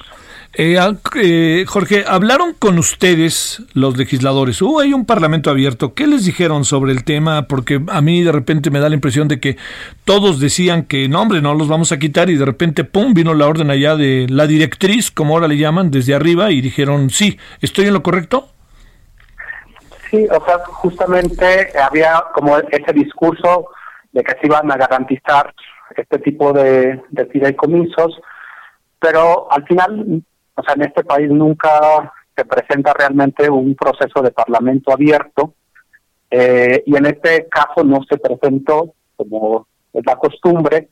Eh, 0.54 0.78
eh, 1.16 1.66
Jorge, 1.66 2.04
hablaron 2.06 2.54
con 2.54 2.78
ustedes 2.78 3.64
los 3.74 3.98
legisladores. 3.98 4.62
Hubo 4.62 4.82
hay 4.82 4.94
un 4.94 5.06
parlamento 5.06 5.50
abierto. 5.50 5.94
¿Qué 5.94 6.08
les 6.08 6.26
dijeron 6.26 6.66
sobre 6.66 6.92
el 6.92 7.06
tema? 7.06 7.44
Porque 7.44 7.80
a 7.88 8.02
mí 8.02 8.22
de 8.22 8.34
repente 8.34 8.70
me 8.70 8.82
da 8.82 8.90
la 8.90 8.96
impresión 8.96 9.30
de 9.30 9.40
que 9.40 9.56
todos 10.04 10.42
decían 10.42 10.84
que 10.84 11.08
no, 11.08 11.22
hombre, 11.22 11.42
no 11.42 11.56
los 11.56 11.70
vamos 11.70 11.94
a 11.94 12.00
quitar 12.00 12.30
y 12.30 12.36
de 12.36 12.46
repente, 12.46 12.84
¡pum!, 12.84 13.14
vino 13.14 13.34
la 13.34 13.48
orden 13.48 13.72
allá 13.72 13.96
de 13.96 14.28
la 14.30 14.46
directriz, 14.46 15.10
como 15.10 15.36
ahora 15.36 15.48
le 15.48 15.58
llaman, 15.58 15.90
desde 15.90 16.14
arriba 16.14 16.52
y 16.52 16.60
dijeron, 16.60 17.10
sí, 17.12 17.40
¿estoy 17.62 17.86
en 17.86 17.94
lo 17.94 18.04
correcto? 18.04 18.50
Sí, 20.10 20.28
o 20.30 20.44
sea, 20.44 20.58
justamente 20.66 21.72
había 21.82 22.22
como 22.34 22.58
ese 22.58 22.92
discurso 22.92 23.70
de 24.12 24.22
que 24.22 24.34
se 24.34 24.48
iban 24.48 24.70
a 24.70 24.76
garantizar 24.76 25.54
este 25.96 26.20
tipo 26.20 26.52
de, 26.52 27.02
de 27.10 27.26
fideicomisos, 27.28 28.20
pero 29.00 29.50
al 29.50 29.64
final 29.64 30.24
o 30.62 30.64
sea, 30.64 30.76
en 30.76 30.84
este 30.84 31.04
país 31.04 31.30
nunca 31.30 32.14
se 32.36 32.46
presenta 32.46 32.94
realmente 32.94 33.50
un 33.50 33.76
proceso 33.76 34.22
de 34.22 34.32
parlamento 34.32 34.94
abierto 34.94 35.56
eh, 36.30 36.84
y 36.86 36.96
en 36.96 37.08
este 37.08 37.48
caso 37.50 37.84
no 37.84 38.02
se 38.08 38.18
presentó, 38.18 38.94
como 39.16 39.68
es 39.92 40.06
la 40.06 40.16
costumbre, 40.16 40.88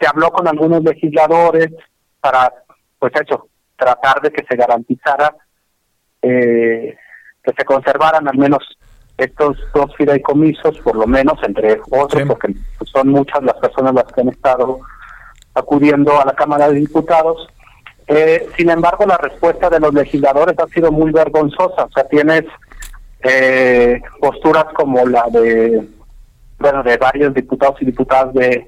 se 0.00 0.06
habló 0.06 0.30
con 0.30 0.48
algunos 0.48 0.82
legisladores 0.82 1.68
para, 2.20 2.52
pues 2.98 3.12
eso, 3.14 3.48
tratar 3.76 4.22
de 4.22 4.32
que 4.32 4.44
se 4.48 4.56
garantizara 4.56 5.36
eh, 6.22 6.96
que 7.42 7.52
se 7.56 7.64
conservaran 7.64 8.26
al 8.26 8.38
menos 8.38 8.62
estos 9.18 9.58
dos 9.74 9.94
fideicomisos, 9.96 10.78
por 10.80 10.96
lo 10.96 11.06
menos 11.06 11.34
entre 11.46 11.78
otros, 11.90 12.22
porque 12.26 12.54
son 12.90 13.08
muchas 13.08 13.42
las 13.42 13.54
personas 13.56 13.94
las 13.94 14.04
que 14.04 14.22
han 14.22 14.30
estado 14.30 14.80
acudiendo 15.54 16.18
a 16.20 16.24
la 16.24 16.32
Cámara 16.32 16.68
de 16.68 16.80
Diputados. 16.80 17.46
Eh, 18.06 18.48
sin 18.56 18.70
embargo, 18.70 19.06
la 19.06 19.16
respuesta 19.16 19.70
de 19.70 19.80
los 19.80 19.94
legisladores 19.94 20.58
ha 20.58 20.66
sido 20.68 20.92
muy 20.92 21.10
vergonzosa. 21.10 21.84
O 21.84 21.90
sea, 21.90 22.04
tienes 22.04 22.44
eh, 23.22 24.00
posturas 24.20 24.66
como 24.74 25.04
la 25.06 25.24
de, 25.30 25.82
bueno, 26.58 26.82
de 26.82 26.96
varios 26.96 27.32
diputados 27.34 27.80
y 27.80 27.86
diputadas 27.86 28.34
de, 28.34 28.66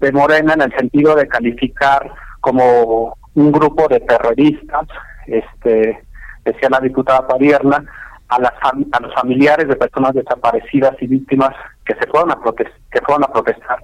de 0.00 0.12
Morena 0.12 0.54
en 0.54 0.62
el 0.62 0.72
sentido 0.74 1.14
de 1.14 1.26
calificar 1.26 2.10
como 2.40 3.16
un 3.34 3.52
grupo 3.52 3.88
de 3.88 4.00
terroristas, 4.00 4.86
este, 5.26 6.02
decía 6.44 6.68
la 6.70 6.80
diputada 6.80 7.26
Padierna, 7.26 7.84
a, 8.28 8.40
las 8.40 8.52
a 8.62 9.00
los 9.00 9.14
familiares 9.14 9.68
de 9.68 9.76
personas 9.76 10.14
desaparecidas 10.14 10.94
y 11.00 11.06
víctimas 11.06 11.54
que 11.84 11.94
se 11.94 12.06
fueron 12.08 12.30
a 12.30 12.38
que 12.56 13.00
fueron 13.00 13.24
a 13.24 13.32
protestar 13.32 13.78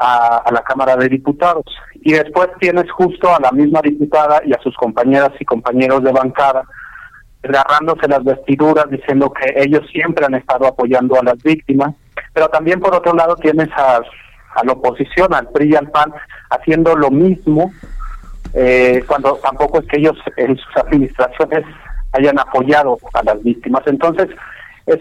a, 0.00 0.50
la 0.50 0.62
Cámara 0.62 0.96
de 0.96 1.08
Diputados. 1.08 1.64
Y 1.94 2.12
después 2.12 2.48
tienes 2.58 2.90
justo 2.90 3.28
a 3.28 3.38
la 3.38 3.52
misma 3.52 3.80
diputada 3.82 4.40
y 4.44 4.52
a 4.52 4.60
sus 4.62 4.74
compañeras 4.76 5.30
y 5.38 5.44
compañeros 5.44 6.02
de 6.02 6.12
bancada 6.12 6.64
agarrándose 7.42 8.06
las 8.06 8.22
vestiduras 8.22 8.84
diciendo 8.90 9.32
que 9.32 9.54
ellos 9.56 9.80
siempre 9.90 10.26
han 10.26 10.34
estado 10.34 10.66
apoyando 10.66 11.18
a 11.18 11.24
las 11.24 11.42
víctimas, 11.42 11.94
pero 12.34 12.48
también 12.48 12.80
por 12.80 12.94
otro 12.94 13.14
lado 13.14 13.34
tienes 13.36 13.68
a, 13.72 13.96
a 13.96 14.64
la 14.64 14.72
oposición, 14.72 15.32
al 15.32 15.48
PRI 15.48 15.70
y 15.70 15.76
al 15.76 15.90
PAN, 15.90 16.12
haciendo 16.50 16.94
lo 16.94 17.10
mismo, 17.10 17.72
eh, 18.52 19.02
cuando 19.06 19.36
tampoco 19.42 19.80
es 19.80 19.86
que 19.86 20.00
ellos 20.00 20.16
en 20.36 20.54
sus 20.56 20.76
administraciones 20.76 21.64
hayan 22.12 22.38
apoyado 22.38 22.98
a 23.14 23.22
las 23.22 23.42
víctimas. 23.42 23.82
Entonces, 23.86 24.28
es, 24.84 24.98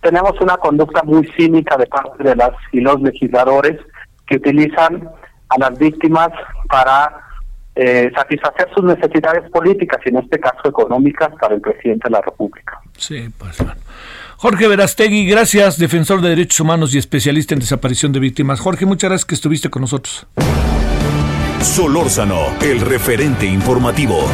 tenemos 0.00 0.32
una 0.40 0.56
conducta 0.56 1.02
muy 1.02 1.26
cínica 1.36 1.76
de 1.76 1.86
parte 1.86 2.22
de 2.22 2.36
las 2.36 2.52
y 2.72 2.80
los 2.80 3.02
legisladores 3.02 3.78
que 4.26 4.36
utilizan 4.36 5.08
a 5.48 5.58
las 5.58 5.78
víctimas 5.78 6.30
para 6.68 7.26
eh, 7.74 8.10
satisfacer 8.14 8.68
sus 8.74 8.84
necesidades 8.84 9.50
políticas 9.50 10.00
y 10.04 10.08
en 10.08 10.16
este 10.16 10.40
caso 10.40 10.68
económicas 10.68 11.30
para 11.40 11.54
el 11.54 11.60
presidente 11.60 12.08
de 12.08 12.10
la 12.10 12.20
República. 12.22 12.80
Sí, 12.96 13.28
pues 13.38 13.58
Jorge 14.38 14.68
Verastegui, 14.68 15.26
gracias, 15.26 15.78
defensor 15.78 16.20
de 16.20 16.30
derechos 16.30 16.60
humanos 16.60 16.94
y 16.94 16.98
especialista 16.98 17.54
en 17.54 17.60
desaparición 17.60 18.12
de 18.12 18.20
víctimas. 18.20 18.60
Jorge, 18.60 18.84
muchas 18.84 19.10
gracias 19.10 19.24
que 19.26 19.34
estuviste 19.34 19.70
con 19.70 19.82
nosotros. 19.82 20.26
Solórzano, 21.60 22.46
el 22.60 22.80
referente 22.80 23.46
informativo. 23.46 24.26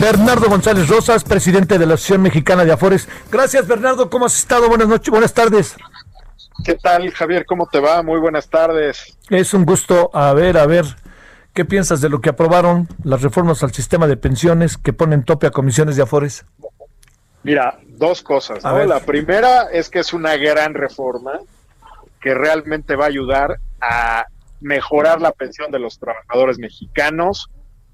Bernardo 0.00 0.48
González 0.48 0.88
Rosas, 0.88 1.24
presidente 1.24 1.78
de 1.78 1.86
la 1.86 1.94
Asociación 1.94 2.22
Mexicana 2.22 2.64
de 2.64 2.72
Afores. 2.72 3.08
Gracias, 3.30 3.66
Bernardo. 3.66 4.10
¿Cómo 4.10 4.26
has 4.26 4.38
estado? 4.38 4.68
Buenas 4.68 4.88
noches, 4.88 5.10
buenas 5.10 5.32
tardes. 5.32 5.76
¿Qué 6.64 6.74
tal, 6.74 7.10
Javier? 7.12 7.44
¿Cómo 7.46 7.66
te 7.66 7.80
va? 7.80 8.02
Muy 8.02 8.18
buenas 8.18 8.48
tardes. 8.48 9.16
Es 9.30 9.54
un 9.54 9.64
gusto. 9.64 10.10
A 10.12 10.32
ver, 10.32 10.58
a 10.58 10.66
ver, 10.66 10.84
¿qué 11.54 11.64
piensas 11.64 12.00
de 12.00 12.08
lo 12.08 12.20
que 12.20 12.30
aprobaron 12.30 12.88
las 13.04 13.22
reformas 13.22 13.62
al 13.62 13.72
sistema 13.72 14.06
de 14.06 14.16
pensiones 14.16 14.76
que 14.76 14.92
ponen 14.92 15.24
tope 15.24 15.46
a 15.46 15.50
comisiones 15.50 15.96
de 15.96 16.02
afores? 16.02 16.44
Mira, 17.42 17.78
dos 17.86 18.22
cosas. 18.22 18.64
La 18.64 19.00
primera 19.00 19.68
es 19.70 19.88
que 19.88 20.00
es 20.00 20.12
una 20.12 20.36
gran 20.36 20.74
reforma 20.74 21.38
que 22.20 22.34
realmente 22.34 22.96
va 22.96 23.04
a 23.04 23.08
ayudar 23.08 23.58
a 23.80 24.26
mejorar 24.60 25.20
la 25.20 25.30
pensión 25.32 25.70
de 25.70 25.78
los 25.78 25.98
trabajadores 25.98 26.58
mexicanos. 26.58 27.48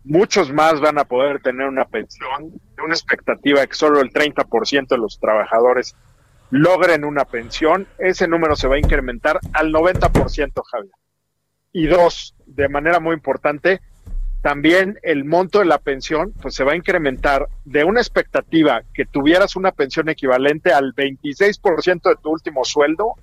Muchos 0.04 0.50
más 0.52 0.80
van 0.80 0.98
a 0.98 1.04
poder 1.04 1.42
tener 1.42 1.68
una 1.68 1.84
pensión, 1.84 2.52
una 2.82 2.94
expectativa 2.94 3.66
que 3.66 3.74
solo 3.74 4.00
el 4.00 4.10
30% 4.10 4.88
de 4.88 4.98
los 4.98 5.18
trabajadores 5.20 5.94
logren 6.52 7.06
una 7.06 7.24
pensión, 7.24 7.88
ese 7.98 8.28
número 8.28 8.56
se 8.56 8.68
va 8.68 8.74
a 8.74 8.78
incrementar 8.78 9.40
al 9.54 9.72
90%, 9.72 10.62
Javier. 10.70 10.92
Y 11.72 11.86
dos, 11.86 12.34
de 12.44 12.68
manera 12.68 13.00
muy 13.00 13.14
importante, 13.14 13.80
también 14.42 14.98
el 15.02 15.24
monto 15.24 15.60
de 15.60 15.64
la 15.64 15.78
pensión 15.78 16.34
pues 16.42 16.54
se 16.54 16.62
va 16.62 16.72
a 16.72 16.76
incrementar 16.76 17.48
de 17.64 17.84
una 17.84 18.00
expectativa 18.00 18.82
que 18.92 19.06
tuvieras 19.06 19.56
una 19.56 19.72
pensión 19.72 20.10
equivalente 20.10 20.74
al 20.74 20.94
26% 20.94 22.02
de 22.02 22.16
tu 22.22 22.30
último 22.30 22.66
sueldo 22.66 23.14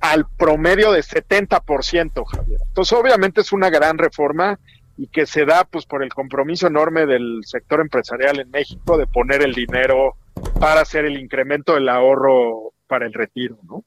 al 0.00 0.26
promedio 0.36 0.90
de 0.90 1.02
70%, 1.02 2.24
Javier. 2.26 2.60
Entonces, 2.66 2.98
obviamente 2.98 3.42
es 3.42 3.52
una 3.52 3.70
gran 3.70 3.96
reforma 3.96 4.58
y 4.96 5.06
que 5.06 5.26
se 5.26 5.44
da 5.44 5.64
pues 5.64 5.86
por 5.86 6.02
el 6.02 6.12
compromiso 6.12 6.66
enorme 6.66 7.06
del 7.06 7.42
sector 7.44 7.80
empresarial 7.80 8.40
en 8.40 8.50
México 8.50 8.98
de 8.98 9.06
poner 9.06 9.42
el 9.42 9.52
dinero 9.52 10.16
para 10.58 10.80
hacer 10.80 11.04
el 11.04 11.18
incremento 11.18 11.74
del 11.74 11.88
ahorro 11.88 12.72
para 12.86 13.06
el 13.06 13.12
retiro, 13.12 13.58
¿no? 13.62 13.84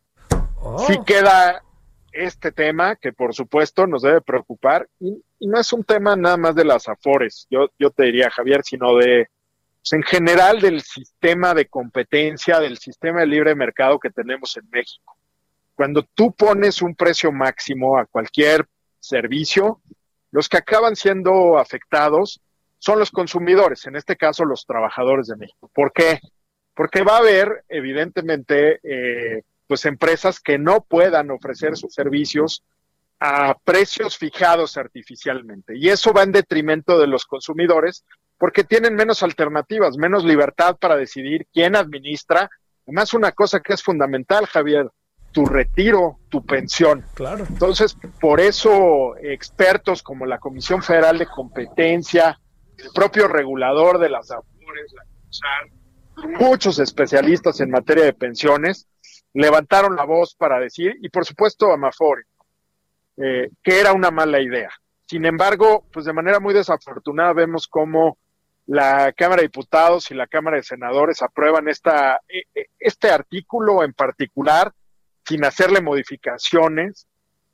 Oh. 0.62 0.80
Sí 0.80 0.98
queda 1.06 1.64
este 2.12 2.52
tema 2.52 2.96
que 2.96 3.14
por 3.14 3.34
supuesto 3.34 3.88
nos 3.88 4.02
debe 4.02 4.22
preocupar 4.22 4.88
y, 5.00 5.24
no 5.42 5.58
es 5.58 5.72
un 5.72 5.86
tema 5.86 6.16
nada 6.18 6.36
más 6.36 6.54
de 6.54 6.66
las 6.66 6.90
afores, 6.90 7.48
yo, 7.50 7.70
yo 7.80 7.92
te 7.92 8.04
diría 8.04 8.30
Javier, 8.30 8.62
sino 8.64 8.96
de 8.98 9.30
pues, 9.82 9.94
en 9.94 10.04
general 10.04 10.60
del 10.60 10.82
sistema 10.82 11.54
de 11.54 11.68
competencia, 11.68 12.60
del 12.60 12.78
sistema 12.78 13.22
de 13.22 13.28
libre 13.28 13.56
mercado 13.56 14.00
que 14.00 14.10
tenemos 14.10 14.58
en 14.58 14.70
México. 14.70 15.16
Cuando 15.76 16.04
tú 16.14 16.34
pones 16.34 16.82
un 16.82 16.94
precio 16.94 17.32
máximo 17.32 17.98
a 17.98 18.06
cualquier 18.06 18.68
servicio, 19.00 19.82
los 20.32 20.50
que 20.50 20.58
acaban 20.58 20.98
siendo 20.98 21.58
afectados 21.58 22.42
son 22.80 23.00
los 23.00 23.12
consumidores, 23.12 23.86
en 23.88 23.96
este 23.96 24.18
caso 24.18 24.44
los 24.44 24.66
trabajadores 24.66 25.28
de 25.28 25.38
México. 25.38 25.72
¿Por 25.74 25.94
qué? 25.94 26.20
Porque 26.74 27.04
va 27.04 27.16
a 27.16 27.20
haber, 27.20 27.64
evidentemente, 27.68 28.80
eh, 28.84 29.44
pues 29.68 29.86
empresas 29.86 30.40
que 30.40 30.58
no 30.58 30.82
puedan 30.82 31.30
ofrecer 31.32 31.76
sus 31.76 31.94
servicios 31.94 32.64
a 33.20 33.58
precios 33.64 34.18
fijados 34.18 34.78
artificialmente. 34.78 35.78
Y 35.78 35.90
eso 35.90 36.14
va 36.14 36.24
en 36.24 36.32
detrimento 36.32 36.98
de 36.98 37.08
los 37.08 37.26
consumidores 37.26 38.06
porque 38.38 38.64
tienen 38.64 38.96
menos 38.96 39.22
alternativas, 39.22 39.98
menos 39.98 40.24
libertad 40.24 40.78
para 40.78 40.96
decidir 40.96 41.46
quién 41.54 41.76
administra. 41.76 42.50
Además, 42.88 43.14
una 43.14 43.34
cosa 43.34 43.60
que 43.60 43.74
es 43.74 43.84
fundamental, 43.84 44.48
Javier, 44.48 44.90
tu 45.32 45.46
retiro, 45.46 46.20
tu 46.30 46.46
pensión. 46.46 47.06
Claro. 47.14 47.46
Entonces, 47.48 47.98
por 48.20 48.40
eso 48.40 49.16
expertos 49.18 50.02
como 50.02 50.26
la 50.26 50.40
Comisión 50.40 50.82
Federal 50.82 51.18
de 51.18 51.28
Competencia, 51.28 52.40
el 52.78 52.90
propio 52.94 53.28
regulador 53.28 54.00
de 54.00 54.10
las 54.10 54.32
AFORES, 54.32 54.96
muchos 56.28 56.80
especialistas 56.80 57.60
en 57.60 57.70
materia 57.70 58.06
de 58.06 58.14
pensiones, 58.14 58.88
levantaron 59.34 59.96
la 59.96 60.06
voz 60.06 60.36
para 60.36 60.60
decir, 60.60 60.96
y 61.02 61.10
por 61.10 61.26
supuesto 61.26 61.72
Amafore, 61.72 62.24
eh, 63.18 63.50
que 63.64 63.80
era 63.80 63.94
una 63.94 64.12
mala 64.12 64.40
idea. 64.42 64.70
Sin 65.06 65.26
embargo, 65.26 65.86
pues 65.92 66.06
de 66.06 66.14
manera 66.14 66.40
muy 66.40 66.54
desafortunada 66.54 67.34
vemos 67.34 67.68
cómo 67.68 68.18
la 68.68 69.12
Cámara 69.14 69.42
de 69.42 69.48
Diputados 69.48 70.12
y 70.12 70.14
la 70.14 70.28
Cámara 70.28 70.58
de 70.58 70.64
Senadores 70.64 71.24
aprueban 71.24 71.68
esta, 71.68 72.22
e, 72.28 72.44
e, 72.54 72.68
este 72.80 73.10
artículo 73.10 73.84
en 73.84 73.94
particular 73.94 74.72
sin 75.26 75.44
hacerle 75.44 75.82
modificaciones. 75.82 77.08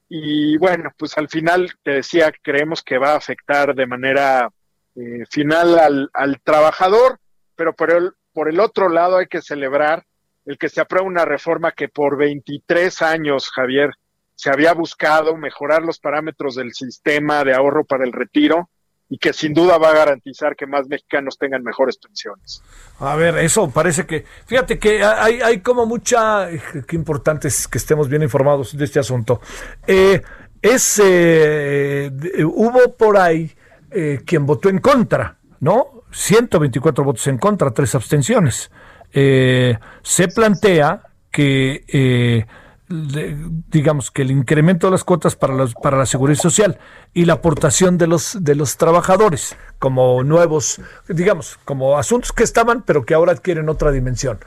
Y 0.10 0.58
bueno, 0.58 0.92
pues 0.98 1.18
al 1.18 1.30
final 1.30 1.72
te 1.84 1.92
decía, 1.92 2.34
creemos 2.42 2.84
que 2.84 2.98
va 2.98 3.14
a 3.14 3.18
afectar 3.18 3.74
de 3.74 3.88
manera 3.88 4.50
eh, 4.96 5.24
final 5.30 5.80
al, 5.80 6.10
al, 6.14 6.42
trabajador, 6.42 7.20
pero 7.56 7.74
por 7.74 7.92
el, 7.92 8.12
por 8.36 8.50
el 8.50 8.60
otro 8.60 8.90
lado 8.90 9.18
hay 9.18 9.28
que 9.28 9.42
celebrar 9.42 10.04
el 10.46 10.58
que 10.58 10.68
se 10.68 10.82
apruebe 10.82 11.08
una 11.08 11.24
reforma 11.24 11.72
que 11.72 11.88
por 11.88 12.18
23 12.18 13.02
años, 13.02 13.50
Javier, 13.50 13.92
se 14.36 14.50
había 14.50 14.74
buscado 14.74 15.38
mejorar 15.38 15.82
los 15.84 16.00
parámetros 16.00 16.56
del 16.56 16.74
sistema 16.74 17.46
de 17.46 17.56
ahorro 17.56 17.86
para 17.86 18.04
el 18.04 18.12
retiro 18.12 18.70
y 19.08 19.18
que 19.18 19.32
sin 19.32 19.54
duda 19.54 19.78
va 19.78 19.92
a 19.92 19.94
garantizar 19.94 20.58
que 20.58 20.68
más 20.68 20.88
mexicanos 20.88 21.38
tengan 21.38 21.64
mejores 21.64 21.98
pensiones. 21.98 22.62
A 23.00 23.16
ver, 23.16 23.38
eso 23.38 23.72
parece 23.72 24.06
que, 24.06 24.26
fíjate 24.46 24.78
que 24.78 25.02
hay, 25.02 25.40
hay 25.42 25.62
como 25.62 25.86
mucha, 25.86 26.50
qué 26.86 26.96
importante 26.98 27.48
es 27.48 27.70
que 27.70 27.78
estemos 27.78 28.10
bien 28.10 28.24
informados 28.24 28.78
de 28.78 28.84
este 28.84 29.00
asunto. 29.00 29.40
Eh, 29.88 30.22
es, 30.62 31.02
eh, 31.02 32.12
hubo 32.44 32.98
por 32.98 33.18
ahí 33.18 33.50
eh, 33.92 34.22
quien 34.26 34.46
votó 34.46 34.68
en 34.68 34.80
contra, 34.80 35.38
¿no? 35.62 36.04
124 36.16 37.04
votos 37.04 37.28
en 37.28 37.38
contra, 37.38 37.72
tres 37.72 37.94
abstenciones 37.94 38.72
eh, 39.18 39.78
se 40.02 40.28
plantea 40.28 41.02
que, 41.32 41.86
eh, 41.88 42.46
digamos, 42.88 44.12
que 44.12 44.22
el 44.22 44.32
incremento 44.32 44.88
de 44.88 44.92
las 44.92 45.04
cuotas 45.06 45.36
para, 45.38 45.54
los, 45.54 45.74
para 45.74 45.98
la 45.98 46.06
seguridad 46.06 46.40
social 46.40 46.80
y 47.14 47.24
la 47.24 47.34
aportación 47.34 47.98
de 47.98 48.08
los, 48.08 48.38
de 48.44 48.56
los 48.56 48.76
trabajadores 48.76 49.56
como 49.80 50.24
nuevos, 50.24 50.82
digamos, 51.08 51.58
como 51.64 51.98
asuntos 51.98 52.34
que 52.34 52.44
estaban, 52.44 52.84
pero 52.84 53.06
que 53.06 53.14
ahora 53.14 53.32
adquieren 53.32 53.70
otra 53.70 53.92
dimensión. 53.92 54.40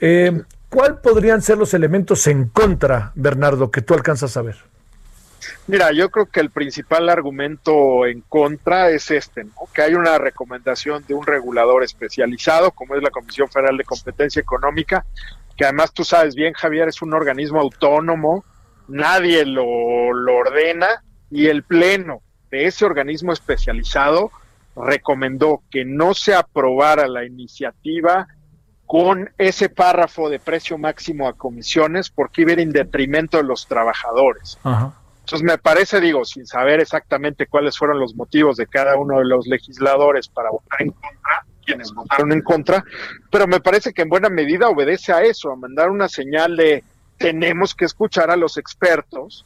Eh, 0.00 0.42
¿Cuál 0.68 1.00
podrían 1.00 1.42
ser 1.42 1.58
los 1.58 1.74
elementos 1.74 2.26
en 2.26 2.48
contra, 2.48 3.12
Bernardo, 3.14 3.70
que 3.70 3.82
tú 3.82 3.94
alcanzas 3.94 4.36
a 4.36 4.42
ver? 4.42 4.71
Mira, 5.66 5.92
yo 5.92 6.10
creo 6.10 6.26
que 6.26 6.40
el 6.40 6.50
principal 6.50 7.08
argumento 7.08 8.06
en 8.06 8.20
contra 8.22 8.90
es 8.90 9.10
este, 9.10 9.44
¿no? 9.44 9.52
que 9.72 9.82
hay 9.82 9.94
una 9.94 10.18
recomendación 10.18 11.04
de 11.06 11.14
un 11.14 11.26
regulador 11.26 11.82
especializado, 11.82 12.70
como 12.70 12.94
es 12.94 13.02
la 13.02 13.10
Comisión 13.10 13.48
Federal 13.48 13.76
de 13.76 13.84
Competencia 13.84 14.40
Económica, 14.40 15.04
que 15.56 15.64
además 15.64 15.92
tú 15.92 16.04
sabes 16.04 16.34
bien, 16.34 16.52
Javier, 16.54 16.88
es 16.88 17.02
un 17.02 17.14
organismo 17.14 17.60
autónomo, 17.60 18.44
nadie 18.88 19.44
lo, 19.44 20.12
lo 20.12 20.36
ordena, 20.36 21.02
y 21.30 21.46
el 21.46 21.62
Pleno 21.62 22.20
de 22.50 22.66
ese 22.66 22.84
organismo 22.84 23.32
especializado 23.32 24.30
recomendó 24.76 25.62
que 25.70 25.84
no 25.84 26.14
se 26.14 26.34
aprobara 26.34 27.08
la 27.08 27.24
iniciativa 27.24 28.28
con 28.86 29.30
ese 29.38 29.70
párrafo 29.70 30.28
de 30.28 30.38
precio 30.38 30.76
máximo 30.76 31.26
a 31.26 31.32
comisiones 31.32 32.10
porque 32.10 32.42
iba 32.42 32.52
en 32.52 32.72
detrimento 32.72 33.38
de 33.38 33.44
los 33.44 33.66
trabajadores. 33.66 34.58
Ajá. 34.62 34.92
Entonces 35.22 35.42
me 35.42 35.56
parece, 35.56 36.00
digo, 36.00 36.24
sin 36.24 36.46
saber 36.46 36.80
exactamente 36.80 37.46
cuáles 37.46 37.78
fueron 37.78 38.00
los 38.00 38.14
motivos 38.16 38.56
de 38.56 38.66
cada 38.66 38.96
uno 38.96 39.18
de 39.18 39.24
los 39.24 39.46
legisladores 39.46 40.28
para 40.28 40.50
votar 40.50 40.82
en 40.82 40.90
contra, 40.90 41.46
quienes 41.64 41.92
votaron 41.92 42.32
en 42.32 42.42
contra, 42.42 42.84
pero 43.30 43.46
me 43.46 43.60
parece 43.60 43.92
que 43.92 44.02
en 44.02 44.08
buena 44.08 44.28
medida 44.28 44.68
obedece 44.68 45.12
a 45.12 45.22
eso, 45.22 45.52
a 45.52 45.56
mandar 45.56 45.90
una 45.90 46.08
señal 46.08 46.56
de 46.56 46.82
tenemos 47.18 47.74
que 47.74 47.84
escuchar 47.84 48.32
a 48.32 48.36
los 48.36 48.58
expertos 48.58 49.44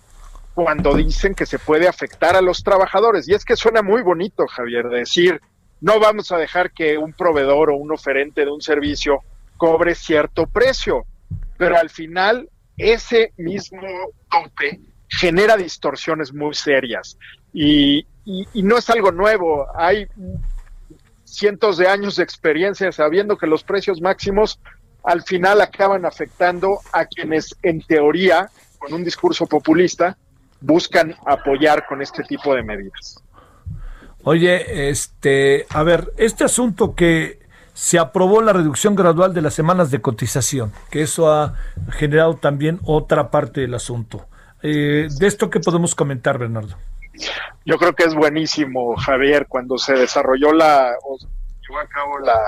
cuando 0.54 0.94
dicen 0.94 1.34
que 1.34 1.44
se 1.44 1.58
puede 1.58 1.86
afectar 1.86 2.34
a 2.34 2.40
los 2.40 2.64
trabajadores. 2.64 3.28
Y 3.28 3.34
es 3.34 3.44
que 3.44 3.54
suena 3.54 3.82
muy 3.82 4.00
bonito, 4.00 4.46
Javier, 4.46 4.88
decir, 4.88 5.42
no 5.82 6.00
vamos 6.00 6.32
a 6.32 6.38
dejar 6.38 6.72
que 6.72 6.96
un 6.96 7.12
proveedor 7.12 7.68
o 7.68 7.76
un 7.76 7.92
oferente 7.92 8.46
de 8.46 8.50
un 8.50 8.62
servicio 8.62 9.20
cobre 9.58 9.94
cierto 9.94 10.46
precio, 10.46 11.04
pero 11.58 11.76
al 11.76 11.90
final 11.90 12.48
ese 12.78 13.34
mismo 13.36 13.86
tope 14.30 14.80
genera 15.08 15.56
distorsiones 15.56 16.32
muy 16.32 16.54
serias. 16.54 17.18
Y, 17.52 18.06
no 18.54 18.76
es 18.76 18.90
algo 18.90 19.12
nuevo, 19.12 19.66
hay 19.76 20.08
cientos 21.24 21.78
de 21.78 21.88
años 21.88 22.16
de 22.16 22.24
experiencia 22.24 22.90
sabiendo 22.90 23.38
que 23.38 23.46
los 23.46 23.62
precios 23.62 24.00
máximos 24.00 24.58
al 25.04 25.22
final 25.22 25.60
acaban 25.60 26.04
afectando 26.04 26.80
a 26.92 27.04
quienes 27.04 27.54
en 27.62 27.80
teoría, 27.82 28.50
con 28.78 28.92
un 28.92 29.04
discurso 29.04 29.46
populista, 29.46 30.16
buscan 30.60 31.14
apoyar 31.24 31.86
con 31.86 32.02
este 32.02 32.24
tipo 32.24 32.54
de 32.54 32.64
medidas. 32.64 33.22
Oye, 34.24 34.90
este, 34.90 35.66
a 35.70 35.84
ver, 35.84 36.12
este 36.16 36.42
asunto 36.42 36.96
que 36.96 37.38
se 37.74 37.98
aprobó 37.98 38.42
la 38.42 38.52
reducción 38.52 38.96
gradual 38.96 39.34
de 39.34 39.42
las 39.42 39.54
semanas 39.54 39.90
de 39.92 40.00
cotización, 40.00 40.72
que 40.90 41.02
eso 41.02 41.30
ha 41.32 41.54
generado 41.92 42.34
también 42.34 42.80
otra 42.82 43.30
parte 43.30 43.60
del 43.60 43.74
asunto. 43.74 44.26
Eh, 44.62 45.08
de 45.10 45.26
esto 45.26 45.50
que 45.50 45.60
podemos 45.60 45.94
comentar, 45.94 46.38
Bernardo. 46.38 46.76
Yo 47.64 47.78
creo 47.78 47.94
que 47.94 48.04
es 48.04 48.14
buenísimo, 48.14 48.96
Javier, 48.96 49.46
cuando 49.48 49.78
se 49.78 49.94
desarrolló 49.94 50.52
la, 50.52 50.94
o 51.02 51.18
llevó 51.18 51.80
a 51.80 51.88
cabo 51.88 52.18
la 52.20 52.40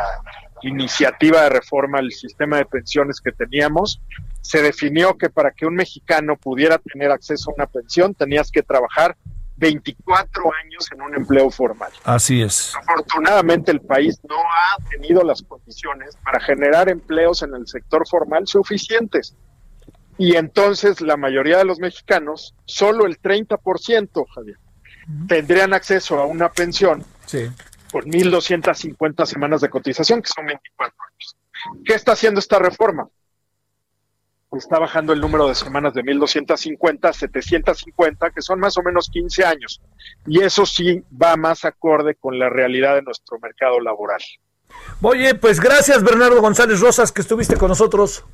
iniciativa 0.62 1.42
de 1.42 1.48
reforma 1.50 1.98
al 1.98 2.10
sistema 2.12 2.58
de 2.58 2.66
pensiones 2.66 3.20
que 3.20 3.32
teníamos, 3.32 4.00
se 4.40 4.62
definió 4.62 5.16
que 5.16 5.30
para 5.30 5.50
que 5.50 5.66
un 5.66 5.74
mexicano 5.74 6.36
pudiera 6.36 6.78
tener 6.78 7.10
acceso 7.10 7.50
a 7.50 7.54
una 7.54 7.66
pensión 7.66 8.14
tenías 8.14 8.50
que 8.50 8.62
trabajar 8.62 9.16
24 9.58 10.42
años 10.64 10.88
en 10.92 11.02
un 11.02 11.14
empleo 11.16 11.50
formal. 11.50 11.90
Así 12.04 12.40
es. 12.40 12.72
Afortunadamente 12.76 13.72
el 13.72 13.80
país 13.80 14.18
no 14.28 14.36
ha 14.36 14.88
tenido 14.88 15.22
las 15.22 15.42
condiciones 15.42 16.16
para 16.24 16.40
generar 16.40 16.88
empleos 16.88 17.42
en 17.42 17.54
el 17.54 17.66
sector 17.66 18.06
formal 18.08 18.46
suficientes. 18.46 19.36
Y 20.18 20.36
entonces 20.36 21.00
la 21.00 21.16
mayoría 21.16 21.58
de 21.58 21.64
los 21.64 21.78
mexicanos, 21.78 22.54
solo 22.64 23.06
el 23.06 23.20
30%, 23.20 24.26
Javier, 24.34 24.58
tendrían 25.28 25.72
acceso 25.72 26.18
a 26.18 26.26
una 26.26 26.50
pensión 26.50 27.04
sí. 27.24 27.48
por 27.90 28.04
1.250 28.04 29.24
semanas 29.26 29.60
de 29.60 29.70
cotización, 29.70 30.20
que 30.20 30.28
son 30.34 30.44
24 30.44 30.96
años. 31.08 31.36
¿Qué 31.84 31.94
está 31.94 32.12
haciendo 32.12 32.40
esta 32.40 32.58
reforma? 32.58 33.08
está 34.56 34.78
bajando 34.78 35.12
el 35.12 35.20
número 35.20 35.46
de 35.46 35.54
semanas 35.54 35.92
de 35.92 36.02
1250 36.02 37.08
a 37.08 37.12
750, 37.12 38.30
que 38.30 38.40
son 38.40 38.58
más 38.58 38.78
o 38.78 38.82
menos 38.82 39.10
15 39.10 39.44
años. 39.44 39.80
Y 40.26 40.42
eso 40.42 40.64
sí 40.64 41.02
va 41.10 41.36
más 41.36 41.64
acorde 41.64 42.14
con 42.14 42.38
la 42.38 42.48
realidad 42.48 42.94
de 42.94 43.02
nuestro 43.02 43.38
mercado 43.40 43.78
laboral. 43.80 44.20
Oye, 45.02 45.34
pues 45.34 45.60
gracias 45.60 46.02
Bernardo 46.02 46.40
González 46.40 46.80
Rosas 46.80 47.12
que 47.12 47.20
estuviste 47.20 47.56
con 47.56 47.68
nosotros. 47.68 48.24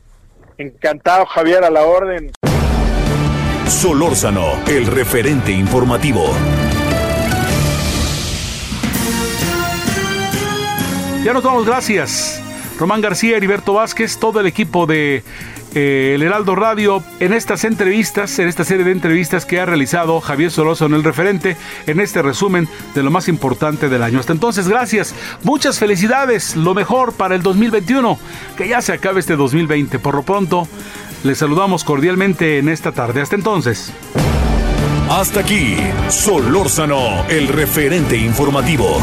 Encantado, 0.57 1.27
Javier, 1.27 1.65
a 1.65 1.71
la 1.71 1.83
orden. 1.83 2.31
Solórzano, 3.67 4.53
el 4.69 4.87
referente 4.87 5.51
informativo. 5.51 6.33
Ya 11.25 11.33
nos 11.33 11.43
vamos, 11.43 11.67
gracias. 11.67 12.41
Román 12.79 13.01
García, 13.01 13.37
Heriberto 13.37 13.75
Vázquez, 13.75 14.19
todo 14.19 14.41
el 14.41 14.47
equipo 14.47 14.87
de 14.87 15.25
El 15.75 16.23
Heraldo 16.23 16.55
Radio 16.55 17.03
en 17.19 17.33
estas 17.33 17.65
entrevistas, 17.65 18.39
en 18.39 18.47
esta 18.47 18.65
serie 18.65 18.85
de 18.85 18.93
entrevistas 18.93 19.45
que 19.45 19.59
ha 19.59 19.67
realizado 19.67 20.21
Javier 20.21 20.53
Soloso 20.53 20.87
en 20.87 20.95
el 20.95 21.03
referente, 21.03 21.57
en 21.89 21.99
este 21.99 22.23
resumen 22.23 22.69
de 22.95 23.03
lo 23.03 23.11
más 23.11 23.27
importante 23.29 23.89
del 23.89 24.05
año. 24.05 24.21
Hasta 24.21 24.33
entonces, 24.33 24.69
gracias, 24.69 25.15
muchas 25.43 25.81
felicidades, 25.81 26.55
lo 26.55 26.75
mejor 26.75 27.13
para 27.15 27.35
el 27.35 27.43
2021, 27.43 28.19
que 28.57 28.69
ya 28.69 28.81
se 28.83 28.93
acabe 28.93 29.19
este 29.19 29.35
2020. 29.35 29.99
Por 29.99 30.15
lo 30.15 30.23
pronto, 30.23 30.69
les 31.25 31.39
saludamos 31.39 31.83
cordialmente 31.83 32.59
en 32.59 32.69
esta 32.69 32.93
tarde. 32.93 33.21
Hasta 33.21 33.35
entonces. 33.35 33.93
Hasta 35.11 35.41
aquí, 35.41 35.77
Solórzano, 36.09 37.27
el 37.29 37.49
referente 37.49 38.17
informativo. 38.17 39.03